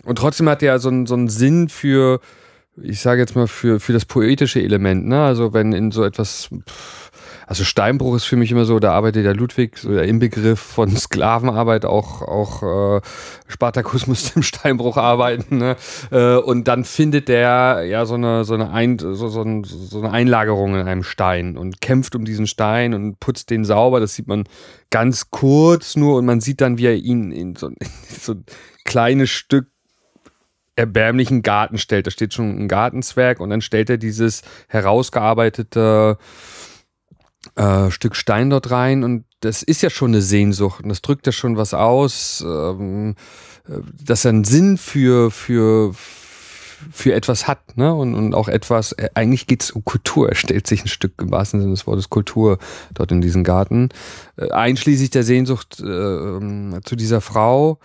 und 0.06 0.18
trotzdem 0.18 0.50
hat 0.50 0.64
er 0.64 0.80
so 0.80 0.90
einen, 0.90 1.06
so 1.06 1.16
einen 1.16 1.30
Sinn 1.30 1.70
für, 1.70 2.20
ich 2.82 3.00
sage 3.00 3.22
jetzt 3.22 3.36
mal, 3.36 3.48
für, 3.48 3.80
für 3.80 3.94
das 3.94 4.06
poetische 4.06 4.62
Element. 4.62 5.06
Ne? 5.08 5.24
Also 5.24 5.54
wenn 5.54 5.74
in 5.74 5.92
so 5.92 6.04
etwas, 6.04 6.50
also 7.46 7.64
Steinbruch 7.64 8.16
ist 8.16 8.24
für 8.24 8.36
mich 8.36 8.52
immer 8.52 8.66
so, 8.66 8.80
da 8.80 8.94
arbeitet 8.94 9.26
der 9.26 9.36
Ludwig, 9.36 9.78
so 9.78 9.92
der 9.92 10.06
Inbegriff 10.06 10.60
von 10.60 10.90
Sklavenarbeit, 10.98 11.86
auch, 11.86 12.24
auch 12.24 12.98
äh, 12.98 13.02
Spartacus 13.48 14.08
musste 14.08 14.32
im 14.38 14.44
Steinbruch 14.44 14.98
arbeiten. 14.98 15.58
Ne? 15.58 15.76
Äh, 16.12 16.38
und 16.38 16.68
dann 16.68 16.84
findet 16.84 17.28
der 17.28 17.86
ja 17.86 18.06
so 18.06 18.16
eine, 18.16 18.44
so, 18.44 18.56
eine 18.56 18.72
Ein, 18.72 18.98
so, 18.98 19.14
so, 19.14 19.42
ein, 19.42 19.64
so 19.64 20.00
eine 20.00 20.12
Einlagerung 20.12 20.74
in 20.74 20.88
einem 20.88 21.04
Stein 21.04 21.58
und 21.58 21.80
kämpft 21.80 22.16
um 22.16 22.26
diesen 22.26 22.48
Stein 22.48 22.96
und 22.96 23.20
putzt 23.20 23.52
den 23.52 23.66
sauber. 23.66 24.00
Das 24.00 24.16
sieht 24.16 24.28
man 24.28 24.46
ganz 24.90 25.30
kurz 25.30 25.96
nur 25.96 26.18
und 26.18 26.26
man 26.26 26.42
sieht 26.42 26.60
dann, 26.60 26.80
wie 26.80 26.88
er 26.88 26.96
ihn 26.96 27.32
in 27.32 27.56
so, 27.56 27.68
in 27.68 27.76
so 28.20 28.34
ein 28.34 28.46
kleines 28.84 29.30
Stück 29.30 29.68
erbärmlichen 30.76 31.42
Garten 31.42 31.78
stellt. 31.78 32.08
Da 32.08 32.12
steht 32.12 32.34
schon 32.34 32.58
ein 32.58 32.68
Gartenzwerg 32.68 33.40
und 33.40 33.50
dann 33.50 33.62
stellt 33.62 33.90
er 33.90 33.98
dieses 33.98 34.42
herausgearbeitete 34.68 36.18
äh, 37.56 37.92
Stück 37.92 38.16
Stein 38.16 38.50
dort 38.50 38.72
rein 38.72 39.04
und 39.04 39.26
das 39.42 39.64
ist 39.64 39.82
ja 39.82 39.90
schon 39.90 40.12
eine 40.12 40.22
Sehnsucht 40.22 40.82
und 40.84 40.90
das 40.90 41.02
drückt 41.02 41.26
ja 41.26 41.32
schon 41.32 41.58
was 41.58 41.74
aus, 41.74 42.44
ähm, 42.48 43.16
äh, 43.68 43.74
dass 44.02 44.26
er 44.26 44.30
einen 44.30 44.46
Sinn 44.46 44.78
für, 44.78 45.30
für, 45.30 45.94
für 45.94 47.14
etwas 47.14 47.48
hat, 47.48 47.78
ne? 47.78 47.94
Und, 47.94 48.16
und 48.16 48.34
auch 48.34 48.48
etwas, 48.48 48.94
äh, 48.94 49.10
eigentlich 49.14 49.48
geht 49.48 49.64
es 49.64 49.72
um 49.72 49.84
Kultur. 49.84 50.30
Er 50.30 50.36
stellt 50.36 50.68
sich 50.68 50.86
ein 50.86 50.88
Stück 50.88 51.22
im 51.22 51.32
wahrsten 51.32 51.60
Sinne 51.60 51.74
des 51.74 51.86
Wortes 51.86 52.10
Kultur 52.10 52.58
dort 52.94 53.12
in 53.12 53.22
diesen 53.22 53.44
Garten. 53.44 53.90
Äh, 54.38 54.50
einschließlich 54.52 55.10
der 55.10 55.24
Sehnsucht 55.24 55.82
äh, 55.82 55.86
ähm, 55.86 56.80
zu 56.86 56.96
dieser 56.96 57.20
Frau. 57.20 57.80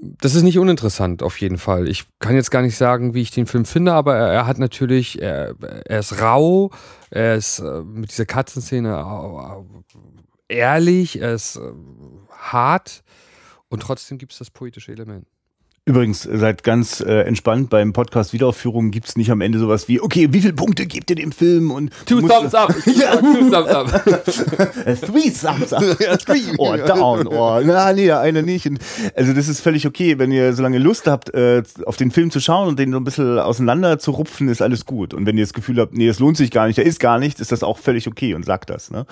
Das 0.00 0.34
ist 0.34 0.42
nicht 0.42 0.58
uninteressant, 0.58 1.22
auf 1.22 1.40
jeden 1.40 1.58
Fall. 1.58 1.88
Ich 1.88 2.06
kann 2.18 2.34
jetzt 2.34 2.50
gar 2.50 2.62
nicht 2.62 2.76
sagen, 2.76 3.14
wie 3.14 3.22
ich 3.22 3.30
den 3.30 3.46
Film 3.46 3.64
finde, 3.64 3.92
aber 3.92 4.16
er, 4.16 4.32
er 4.32 4.46
hat 4.46 4.58
natürlich, 4.58 5.20
er, 5.20 5.54
er 5.84 5.98
ist 5.98 6.20
rau, 6.20 6.70
er 7.10 7.34
ist 7.36 7.58
äh, 7.58 7.82
mit 7.82 8.10
dieser 8.10 8.26
Katzenszene 8.26 8.88
äh, 10.48 10.54
ehrlich, 10.54 11.20
er 11.20 11.34
ist 11.34 11.56
äh, 11.56 11.60
hart 12.30 13.02
und 13.68 13.82
trotzdem 13.82 14.18
gibt 14.18 14.32
es 14.32 14.38
das 14.38 14.50
poetische 14.50 14.92
Element. 14.92 15.26
Übrigens, 15.90 16.22
seid 16.22 16.62
ganz 16.62 17.00
äh, 17.00 17.22
entspannt, 17.22 17.68
beim 17.68 17.92
Podcast 17.92 18.32
Wiederaufführung 18.32 18.92
gibt's 18.92 19.16
nicht 19.16 19.32
am 19.32 19.40
Ende 19.40 19.58
sowas 19.58 19.88
wie, 19.88 20.00
okay, 20.00 20.28
wie 20.30 20.40
viele 20.40 20.52
Punkte 20.52 20.86
gebt 20.86 21.10
ihr 21.10 21.16
dem 21.16 21.32
Film? 21.32 21.72
Und 21.72 21.90
Two 22.06 22.20
thumbs 22.20 22.54
up! 22.54 22.72
Ja. 22.86 23.16
Two 23.16 23.50
thumbs 23.50 23.68
up! 23.70 24.04
Three 24.04 25.32
thumbs 25.32 25.72
up. 25.72 25.82
oh, 26.58 26.76
down. 26.76 27.26
Oh, 27.26 27.60
na, 27.64 27.92
nee, 27.92 28.12
eine 28.12 28.44
nicht. 28.44 28.66
Und, 28.66 28.78
also 29.16 29.32
das 29.32 29.48
ist 29.48 29.62
völlig 29.62 29.84
okay, 29.84 30.16
wenn 30.20 30.30
ihr 30.30 30.52
so 30.52 30.62
lange 30.62 30.78
Lust 30.78 31.08
habt, 31.08 31.34
äh, 31.34 31.64
auf 31.84 31.96
den 31.96 32.12
Film 32.12 32.30
zu 32.30 32.38
schauen 32.38 32.68
und 32.68 32.78
den 32.78 32.92
so 32.92 32.98
ein 32.98 33.02
bisschen 33.02 33.40
auseinander 33.40 33.98
zu 33.98 34.12
rupfen, 34.12 34.48
ist 34.48 34.62
alles 34.62 34.86
gut. 34.86 35.12
Und 35.12 35.26
wenn 35.26 35.36
ihr 35.38 35.42
das 35.42 35.54
Gefühl 35.54 35.80
habt, 35.80 35.92
nee, 35.92 36.06
es 36.06 36.20
lohnt 36.20 36.36
sich 36.36 36.52
gar 36.52 36.68
nicht, 36.68 36.76
der 36.76 36.86
ist 36.86 37.00
gar 37.00 37.18
nicht, 37.18 37.40
ist 37.40 37.50
das 37.50 37.64
auch 37.64 37.78
völlig 37.78 38.06
okay 38.06 38.34
und 38.34 38.44
sagt 38.44 38.70
das. 38.70 38.92
Ne? 38.92 39.06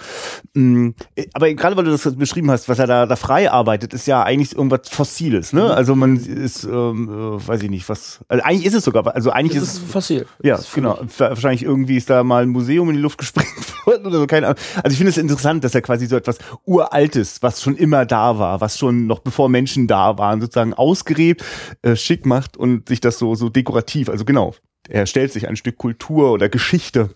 Mm, 0.54 0.90
Aber 1.32 1.52
gerade 1.54 1.76
weil 1.76 1.86
du 1.86 1.90
das 1.90 2.14
beschrieben 2.14 2.52
hast, 2.52 2.68
was 2.68 2.78
er 2.78 2.86
da, 2.86 3.06
da 3.06 3.16
frei 3.16 3.50
arbeitet, 3.50 3.94
ist 3.94 4.06
ja 4.06 4.22
eigentlich 4.22 4.54
irgendwas 4.54 4.88
Fossiles. 4.88 5.52
Ne? 5.52 5.74
Also 5.74 5.96
man 5.96 6.16
ist, 6.16 6.67
ähm, 6.68 7.08
äh, 7.08 7.48
weiß 7.48 7.62
ich 7.62 7.70
nicht, 7.70 7.88
was. 7.88 8.20
Also 8.28 8.44
eigentlich 8.44 8.66
ist 8.66 8.74
es 8.74 8.84
sogar, 8.84 9.06
also 9.14 9.30
eigentlich 9.30 9.58
Das 9.58 9.68
ist 9.70 9.76
ist 9.78 9.84
es 9.86 9.90
fossil. 9.92 10.26
ja, 10.42 10.58
genau. 10.74 10.98
Wa- 11.18 11.30
Wahrscheinlich 11.30 11.62
irgendwie 11.64 11.96
ist 11.96 12.08
da 12.10 12.22
mal 12.22 12.42
ein 12.42 12.48
Museum 12.50 12.88
in 12.90 12.96
die 12.96 13.02
Luft 13.02 13.18
gesprengt 13.18 13.48
worden 13.86 14.06
oder 14.06 14.18
so, 14.20 14.26
keine 14.26 14.46
Ahnung. 14.48 14.58
Also 14.82 14.92
ich 14.92 14.98
finde 14.98 15.10
es 15.10 15.18
interessant, 15.18 15.64
dass 15.64 15.74
er 15.74 15.82
quasi 15.82 16.06
so 16.06 16.16
etwas 16.16 16.38
Uraltes, 16.64 17.42
was 17.42 17.62
schon 17.62 17.76
immer 17.76 18.04
da 18.06 18.38
war, 18.38 18.60
was 18.60 18.78
schon 18.78 19.06
noch 19.06 19.20
bevor 19.20 19.48
Menschen 19.48 19.86
da 19.86 20.18
waren, 20.18 20.40
sozusagen 20.40 20.74
ausgräbt, 20.74 21.44
äh, 21.82 21.96
schick 21.96 22.26
macht 22.26 22.56
und 22.56 22.88
sich 22.88 23.00
das 23.00 23.18
so, 23.18 23.34
so 23.34 23.48
dekorativ, 23.48 24.08
also 24.08 24.24
genau, 24.24 24.54
er 24.88 25.06
stellt 25.06 25.32
sich 25.32 25.48
ein 25.48 25.56
Stück 25.56 25.76
Kultur 25.78 26.32
oder 26.32 26.48
Geschichte 26.48 27.10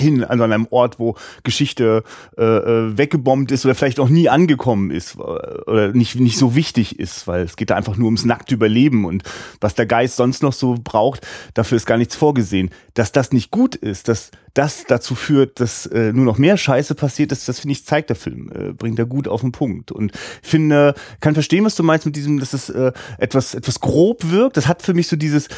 hin, 0.00 0.24
also 0.24 0.44
an 0.44 0.52
einem 0.52 0.66
Ort, 0.70 0.98
wo 0.98 1.16
Geschichte 1.42 2.02
äh, 2.36 2.42
äh, 2.42 2.98
weggebombt 2.98 3.50
ist 3.50 3.64
oder 3.64 3.74
vielleicht 3.74 4.00
auch 4.00 4.08
nie 4.08 4.28
angekommen 4.28 4.90
ist 4.90 5.16
äh, 5.16 5.20
oder 5.20 5.92
nicht, 5.92 6.16
nicht 6.16 6.38
so 6.38 6.54
wichtig 6.54 6.98
ist, 6.98 7.26
weil 7.26 7.42
es 7.42 7.56
geht 7.56 7.70
da 7.70 7.76
einfach 7.76 7.96
nur 7.96 8.06
ums 8.06 8.24
nackte 8.24 8.54
Überleben 8.54 9.04
und 9.04 9.22
was 9.60 9.74
der 9.74 9.86
Geist 9.86 10.16
sonst 10.16 10.42
noch 10.42 10.52
so 10.52 10.76
braucht, 10.82 11.26
dafür 11.54 11.76
ist 11.76 11.86
gar 11.86 11.98
nichts 11.98 12.16
vorgesehen. 12.16 12.70
Dass 12.94 13.12
das 13.12 13.32
nicht 13.32 13.50
gut 13.50 13.74
ist, 13.74 14.08
dass 14.08 14.30
das 14.54 14.84
dazu 14.88 15.14
führt, 15.14 15.60
dass 15.60 15.86
äh, 15.86 16.12
nur 16.12 16.24
noch 16.24 16.36
mehr 16.36 16.56
Scheiße 16.56 16.96
passiert 16.96 17.30
ist, 17.30 17.48
das 17.48 17.60
finde 17.60 17.72
ich, 17.72 17.84
zeigt 17.84 18.08
der 18.08 18.16
Film, 18.16 18.50
äh, 18.52 18.72
bringt 18.72 18.98
er 18.98 19.06
gut 19.06 19.28
auf 19.28 19.40
den 19.40 19.52
Punkt. 19.52 19.92
Und 19.92 20.10
finde, 20.42 20.94
kann 21.20 21.34
verstehen, 21.34 21.64
was 21.64 21.76
du 21.76 21.84
meinst 21.84 22.06
mit 22.06 22.16
diesem, 22.16 22.40
dass 22.40 22.54
es 22.54 22.68
äh, 22.68 22.92
etwas, 23.18 23.54
etwas 23.54 23.80
grob 23.80 24.30
wirkt. 24.30 24.56
Das 24.56 24.66
hat 24.66 24.82
für 24.82 24.94
mich 24.94 25.06
so 25.06 25.14
dieses, 25.14 25.48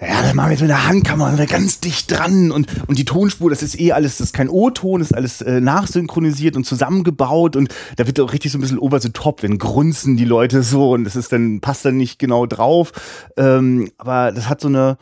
ja, 0.00 0.22
das 0.22 0.34
machen 0.34 0.48
wir 0.48 0.52
jetzt 0.52 0.60
mit 0.60 0.70
der 0.70 0.86
Handkamera, 0.86 1.44
ganz 1.46 1.80
dicht 1.80 2.12
dran 2.12 2.52
und, 2.52 2.68
und 2.86 2.96
die 2.98 3.04
Tonspur, 3.04 3.50
das 3.50 3.64
ist 3.64 3.67
eh 3.76 3.92
alles, 3.92 4.18
das 4.18 4.28
ist 4.28 4.32
kein 4.32 4.48
O-Ton, 4.48 5.00
ist 5.00 5.14
alles 5.14 5.40
äh, 5.42 5.60
nachsynchronisiert 5.60 6.56
und 6.56 6.64
zusammengebaut 6.64 7.56
und 7.56 7.74
da 7.96 8.06
wird 8.06 8.20
auch 8.20 8.32
richtig 8.32 8.52
so 8.52 8.58
ein 8.58 8.60
bisschen 8.60 8.78
over 8.78 9.00
the 9.00 9.10
top, 9.10 9.42
wenn 9.42 9.58
grunzen 9.58 10.16
die 10.16 10.24
Leute 10.24 10.62
so 10.62 10.92
und 10.92 11.04
das 11.04 11.16
ist 11.16 11.32
dann, 11.32 11.60
passt 11.60 11.84
dann 11.84 11.96
nicht 11.96 12.18
genau 12.18 12.46
drauf. 12.46 12.92
Ähm, 13.36 13.90
aber 13.98 14.32
das 14.32 14.48
hat 14.48 14.60
so 14.60 14.68
eine, 14.68 14.98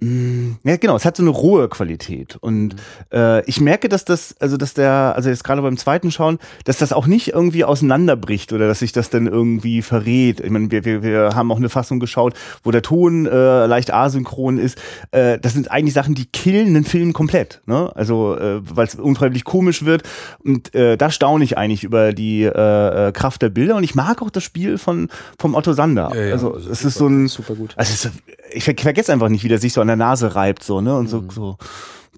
ja, 0.00 0.76
genau, 0.76 0.94
es 0.94 1.04
hat 1.04 1.16
so 1.16 1.24
eine 1.24 1.30
rohe 1.30 1.68
Qualität. 1.68 2.36
Und 2.40 2.76
äh, 3.12 3.44
ich 3.46 3.60
merke, 3.60 3.88
dass 3.88 4.04
das, 4.04 4.36
also 4.38 4.56
dass 4.56 4.72
der, 4.72 5.14
also 5.16 5.28
jetzt 5.28 5.42
gerade 5.42 5.60
beim 5.60 5.76
zweiten 5.76 6.12
Schauen, 6.12 6.38
dass 6.64 6.78
das 6.78 6.92
auch 6.92 7.08
nicht 7.08 7.32
irgendwie 7.32 7.64
auseinanderbricht 7.64 8.52
oder 8.52 8.68
dass 8.68 8.78
sich 8.78 8.92
das 8.92 9.10
dann 9.10 9.26
irgendwie 9.26 9.82
verrät. 9.82 10.38
Ich 10.38 10.50
meine, 10.50 10.70
wir, 10.70 10.84
wir, 10.84 11.02
wir 11.02 11.30
haben 11.34 11.50
auch 11.50 11.56
eine 11.56 11.68
Fassung 11.68 11.98
geschaut, 11.98 12.34
wo 12.62 12.70
der 12.70 12.82
Ton 12.82 13.26
äh, 13.26 13.66
leicht 13.66 13.92
asynchron 13.92 14.58
ist. 14.58 14.78
Äh, 15.10 15.40
das 15.40 15.54
sind 15.54 15.72
eigentlich 15.72 15.94
Sachen, 15.94 16.14
die 16.14 16.26
killen 16.26 16.74
den 16.74 16.84
Film 16.84 17.12
komplett. 17.12 17.60
Ne? 17.66 17.90
Also, 17.96 18.36
äh, 18.36 18.60
weil 18.62 18.86
es 18.86 18.94
unfreiwillig 18.94 19.42
komisch 19.42 19.84
wird. 19.84 20.04
Und 20.44 20.76
äh, 20.76 20.96
da 20.96 21.10
staune 21.10 21.42
ich 21.42 21.58
eigentlich 21.58 21.82
über 21.82 22.12
die 22.12 22.44
äh, 22.44 23.08
äh, 23.08 23.10
Kraft 23.10 23.42
der 23.42 23.48
Bilder. 23.48 23.74
Und 23.74 23.82
ich 23.82 23.96
mag 23.96 24.22
auch 24.22 24.30
das 24.30 24.44
Spiel 24.44 24.78
von 24.78 25.08
vom 25.40 25.56
Otto 25.56 25.72
Sander. 25.72 26.12
Ja, 26.14 26.22
ja, 26.26 26.32
also, 26.34 26.54
es 26.54 26.84
ist 26.84 26.94
so 26.94 27.08
ein 27.08 27.26
super 27.26 27.56
gut. 27.56 27.74
Also 27.76 27.92
es 27.92 28.04
ist, 28.04 28.14
ich 28.52 28.62
vergesse 28.62 29.12
einfach 29.12 29.28
nicht, 29.28 29.42
wie 29.42 29.48
der 29.48 29.58
sich 29.58 29.72
so 29.72 29.80
an 29.80 29.87
der 29.88 29.96
Nase 29.96 30.34
reibt, 30.34 30.62
so, 30.62 30.80
ne? 30.80 30.96
Und 30.96 31.08
so, 31.08 31.22
mhm. 31.22 31.30
so 31.30 31.56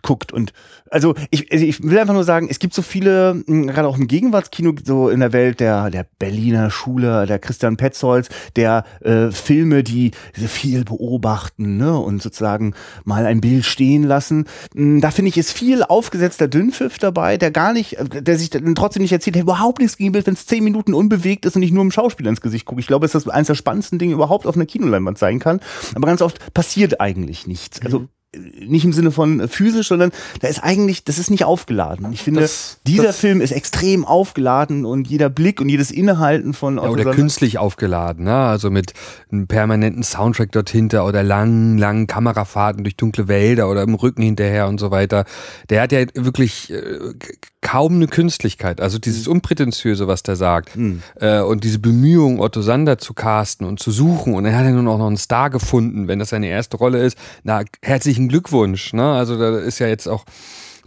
guckt. 0.02 0.32
Und 0.32 0.52
also 0.90 1.14
ich, 1.30 1.52
also 1.52 1.64
ich 1.64 1.82
will 1.82 1.98
einfach 1.98 2.14
nur 2.14 2.24
sagen, 2.24 2.48
es 2.50 2.58
gibt 2.58 2.74
so 2.74 2.82
viele, 2.82 3.42
hm, 3.46 3.68
gerade 3.68 3.88
auch 3.88 3.98
im 3.98 4.08
Gegenwartskino, 4.08 4.74
so 4.84 5.08
in 5.08 5.20
der 5.20 5.32
Welt 5.32 5.60
der, 5.60 5.90
der 5.90 6.06
Berliner 6.18 6.70
Schule, 6.70 7.26
der 7.26 7.38
Christian 7.38 7.76
Petzolz, 7.76 8.28
der 8.56 8.84
äh, 9.00 9.30
Filme, 9.30 9.82
die 9.82 10.12
viel 10.34 10.84
beobachten 10.84 11.76
ne, 11.76 11.96
und 11.96 12.22
sozusagen 12.22 12.74
mal 13.04 13.26
ein 13.26 13.40
Bild 13.40 13.64
stehen 13.64 14.02
lassen. 14.02 14.46
Hm, 14.74 15.00
da 15.00 15.10
finde 15.10 15.28
ich, 15.28 15.38
ist 15.38 15.52
viel 15.52 15.82
aufgesetzter 15.82 16.48
Dünnpfiff 16.48 16.98
dabei, 16.98 17.36
der 17.36 17.50
gar 17.50 17.72
nicht, 17.72 17.94
äh, 17.94 18.22
der 18.22 18.38
sich 18.38 18.50
trotzdem 18.50 19.02
nicht 19.02 19.12
erzählt, 19.12 19.36
hey, 19.36 19.42
überhaupt 19.42 19.80
nichts 19.80 19.96
gegen 19.96 20.12
Bild, 20.12 20.26
wenn 20.26 20.34
es 20.34 20.46
zehn 20.46 20.64
Minuten 20.64 20.94
unbewegt 20.94 21.46
ist 21.46 21.56
und 21.56 21.62
ich 21.62 21.72
nur 21.72 21.82
im 21.82 21.90
Schauspieler 21.90 22.30
ins 22.30 22.40
Gesicht 22.40 22.66
gucke. 22.66 22.80
Ich 22.80 22.86
glaube, 22.86 23.04
dass 23.04 23.12
das 23.12 23.28
eines 23.28 23.46
der 23.46 23.54
spannendsten 23.54 23.98
Dinge 23.98 24.14
überhaupt 24.14 24.46
auf 24.46 24.56
einer 24.56 24.66
Kinoleinwand 24.66 25.18
sein 25.18 25.38
kann. 25.38 25.60
Aber 25.94 26.06
ganz 26.06 26.22
oft 26.22 26.52
passiert 26.54 27.00
eigentlich 27.00 27.46
nichts. 27.46 27.80
Also 27.82 28.00
mhm 28.00 28.08
nicht 28.36 28.84
im 28.84 28.92
Sinne 28.92 29.10
von 29.10 29.48
physisch, 29.48 29.88
sondern 29.88 30.12
da 30.40 30.46
ist 30.46 30.62
eigentlich, 30.62 31.02
das 31.02 31.18
ist 31.18 31.30
nicht 31.30 31.44
aufgeladen. 31.44 32.12
Ich 32.12 32.22
finde, 32.22 32.40
das, 32.40 32.78
dieser 32.86 33.04
das 33.04 33.18
Film 33.18 33.40
ist 33.40 33.50
extrem 33.50 34.04
aufgeladen 34.04 34.84
und 34.84 35.08
jeder 35.08 35.28
Blick 35.28 35.60
und 35.60 35.68
jedes 35.68 35.90
Innehalten 35.90 36.54
von 36.54 36.78
Otto 36.78 36.96
ja, 36.96 37.02
oder 37.02 37.10
künstlich 37.12 37.58
aufgeladen, 37.58 38.24
ne? 38.24 38.34
also 38.34 38.70
mit 38.70 38.94
einem 39.32 39.48
permanenten 39.48 40.04
Soundtrack 40.04 40.52
dort 40.52 40.70
hinter 40.70 41.06
oder 41.06 41.24
langen, 41.24 41.76
langen 41.76 42.06
Kamerafahrten 42.06 42.84
durch 42.84 42.96
dunkle 42.96 43.26
Wälder 43.26 43.68
oder 43.68 43.82
im 43.82 43.94
Rücken 43.94 44.22
hinterher 44.22 44.68
und 44.68 44.78
so 44.78 44.92
weiter. 44.92 45.24
Der 45.68 45.82
hat 45.82 45.90
ja 45.90 46.04
wirklich 46.14 46.72
äh, 46.72 47.14
kaum 47.62 47.94
eine 47.94 48.06
Künstlichkeit, 48.06 48.80
also 48.80 48.98
dieses 48.98 49.26
mhm. 49.26 49.32
Unprätentiöse, 49.32 50.06
was 50.08 50.22
der 50.22 50.36
sagt 50.36 50.76
mhm. 50.76 51.02
äh, 51.20 51.40
und 51.40 51.64
diese 51.64 51.78
Bemühung, 51.78 52.40
Otto 52.40 52.62
Sander 52.62 52.98
zu 52.98 53.14
casten 53.14 53.66
und 53.66 53.80
zu 53.80 53.90
suchen 53.90 54.34
und 54.34 54.44
er 54.44 54.56
hat 54.56 54.64
ja 54.64 54.72
nun 54.72 54.88
auch 54.88 54.98
noch 54.98 55.06
einen 55.06 55.16
Star 55.16 55.50
gefunden, 55.50 56.08
wenn 56.08 56.18
das 56.18 56.30
seine 56.30 56.48
erste 56.48 56.76
Rolle 56.76 57.02
ist. 57.02 57.16
Na, 57.42 57.62
herzlichen 57.82 58.10
herzlichen 58.10 58.28
Glückwunsch. 58.28 58.92
Ne? 58.92 59.12
Also 59.12 59.38
da 59.38 59.58
ist 59.58 59.78
ja 59.78 59.86
jetzt 59.86 60.08
auch 60.08 60.24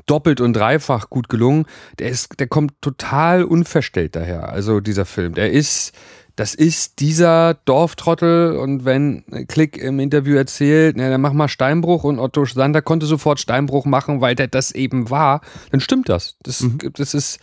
doppelt 0.06 0.42
und 0.42 0.54
dreifach 0.54 1.10
gut 1.10 1.30
gelungen. 1.30 1.66
Der 2.00 2.10
ist, 2.10 2.40
der 2.40 2.48
kommt 2.48 2.74
total 2.82 3.44
unverstellt 3.44 4.16
daher. 4.16 4.50
Also 4.50 4.82
dieser 4.82 5.06
Film, 5.06 5.34
der 5.34 5.52
ist, 5.52 5.94
das 6.36 6.56
ist 6.56 7.00
dieser 7.00 7.54
Dorftrottel 7.66 8.58
und 8.58 8.86
wenn 8.86 9.24
Klick 9.48 9.78
im 9.78 10.00
Interview 10.00 10.36
erzählt, 10.36 10.96
na, 10.98 11.10
dann 11.10 11.22
mach 11.22 11.34
mal 11.34 11.48
Steinbruch 11.48 12.04
und 12.04 12.20
Otto 12.20 12.46
Sander 12.46 12.82
konnte 12.82 13.06
sofort 13.06 13.40
Steinbruch 13.40 13.86
machen, 13.86 14.20
weil 14.20 14.34
der 14.34 14.48
das 14.48 14.72
eben 14.72 15.10
war, 15.10 15.42
dann 15.72 15.80
stimmt 15.80 16.10
das. 16.10 16.38
Das, 16.42 16.62
mhm. 16.62 16.80
das 16.94 17.14
ist, 17.14 17.40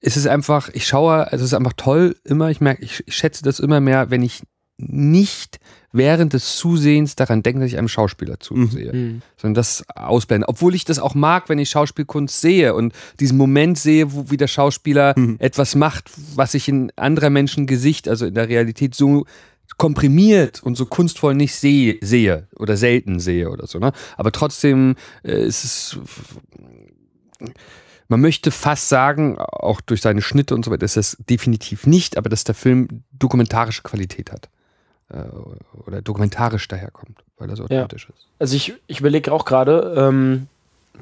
es 0.00 0.16
ist 0.16 0.26
einfach, 0.26 0.68
ich 0.74 0.86
schaue, 0.86 1.28
es 1.30 1.40
ist 1.40 1.54
einfach 1.54 1.72
toll 1.74 2.16
immer, 2.24 2.50
ich 2.50 2.60
merke, 2.60 2.84
ich, 2.84 3.02
ich 3.06 3.16
schätze 3.16 3.42
das 3.42 3.58
immer 3.58 3.80
mehr, 3.80 4.10
wenn 4.10 4.22
ich 4.22 4.42
nicht 4.76 5.58
während 5.92 6.32
des 6.32 6.56
Zusehens 6.56 7.16
daran 7.16 7.42
denken, 7.42 7.60
dass 7.60 7.70
ich 7.70 7.78
einem 7.78 7.88
Schauspieler 7.88 8.40
zusehe, 8.40 8.92
mhm. 8.92 9.22
sondern 9.36 9.54
das 9.54 9.84
ausblenden. 9.94 10.48
Obwohl 10.48 10.74
ich 10.74 10.84
das 10.84 10.98
auch 10.98 11.14
mag, 11.14 11.48
wenn 11.48 11.58
ich 11.58 11.70
Schauspielkunst 11.70 12.40
sehe 12.40 12.74
und 12.74 12.94
diesen 13.20 13.38
Moment 13.38 13.78
sehe, 13.78 14.12
wo 14.12 14.30
wie 14.30 14.36
der 14.36 14.48
Schauspieler 14.48 15.14
mhm. 15.16 15.36
etwas 15.38 15.74
macht, 15.74 16.10
was 16.34 16.54
ich 16.54 16.68
in 16.68 16.90
anderer 16.96 17.30
Menschen 17.30 17.66
Gesicht, 17.66 18.08
also 18.08 18.26
in 18.26 18.34
der 18.34 18.48
Realität 18.48 18.94
so 18.94 19.26
komprimiert 19.76 20.62
und 20.62 20.76
so 20.76 20.86
kunstvoll 20.86 21.34
nicht 21.34 21.54
sehe, 21.54 21.98
sehe 22.00 22.48
oder 22.58 22.76
selten 22.76 23.20
sehe 23.20 23.50
oder 23.50 23.66
so. 23.66 23.78
Ne? 23.78 23.92
Aber 24.16 24.32
trotzdem 24.32 24.96
äh, 25.22 25.44
ist 25.44 25.64
es 25.64 25.98
man 28.08 28.20
möchte 28.20 28.50
fast 28.50 28.90
sagen, 28.90 29.38
auch 29.38 29.80
durch 29.80 30.02
seine 30.02 30.20
Schnitte 30.20 30.54
und 30.54 30.66
so 30.66 30.70
weiter, 30.70 30.84
ist 30.84 30.98
das 30.98 31.16
definitiv 31.30 31.86
nicht, 31.86 32.18
aber 32.18 32.28
dass 32.28 32.44
der 32.44 32.54
Film 32.54 33.04
dokumentarische 33.10 33.82
Qualität 33.82 34.30
hat 34.30 34.50
oder 35.86 36.02
dokumentarisch 36.02 36.66
daherkommt, 36.68 37.18
weil 37.38 37.54
so 37.56 37.64
authentisch 37.64 38.08
ja. 38.08 38.14
ist. 38.14 38.26
Also 38.38 38.56
ich, 38.56 38.74
ich 38.86 39.00
überlege 39.00 39.32
auch 39.32 39.44
gerade, 39.44 39.94
ähm, 39.96 40.46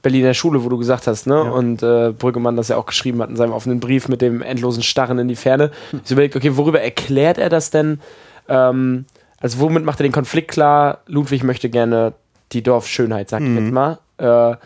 Berliner 0.02 0.34
Schule, 0.34 0.64
wo 0.64 0.68
du 0.68 0.78
gesagt 0.78 1.06
hast, 1.06 1.26
ne? 1.26 1.34
Ja. 1.34 1.50
Und 1.50 1.82
äh, 1.82 2.12
Brüggemann 2.12 2.56
das 2.56 2.68
ja 2.68 2.76
auch 2.76 2.86
geschrieben 2.86 3.20
hat 3.20 3.28
in 3.28 3.36
seinem 3.36 3.52
offenen 3.52 3.80
Brief 3.80 4.08
mit 4.08 4.22
dem 4.22 4.40
endlosen 4.40 4.82
Starren 4.82 5.18
in 5.18 5.28
die 5.28 5.36
Ferne. 5.36 5.70
Hm. 5.90 6.00
Ich 6.04 6.10
überlege, 6.10 6.38
okay, 6.38 6.56
worüber 6.56 6.80
erklärt 6.80 7.38
er 7.38 7.48
das 7.48 7.70
denn? 7.70 8.00
Ähm, 8.48 9.04
also 9.40 9.58
womit 9.58 9.84
macht 9.84 10.00
er 10.00 10.04
den 10.04 10.12
Konflikt 10.12 10.50
klar? 10.50 10.98
Ludwig 11.06 11.42
möchte 11.42 11.70
gerne 11.70 12.12
die 12.52 12.62
Dorfschönheit, 12.62 13.28
sag 13.28 13.42
mhm. 13.42 13.56
ich 13.56 13.64
jetzt 13.64 13.72
mal. 13.72 13.98
Äh, 14.18 14.56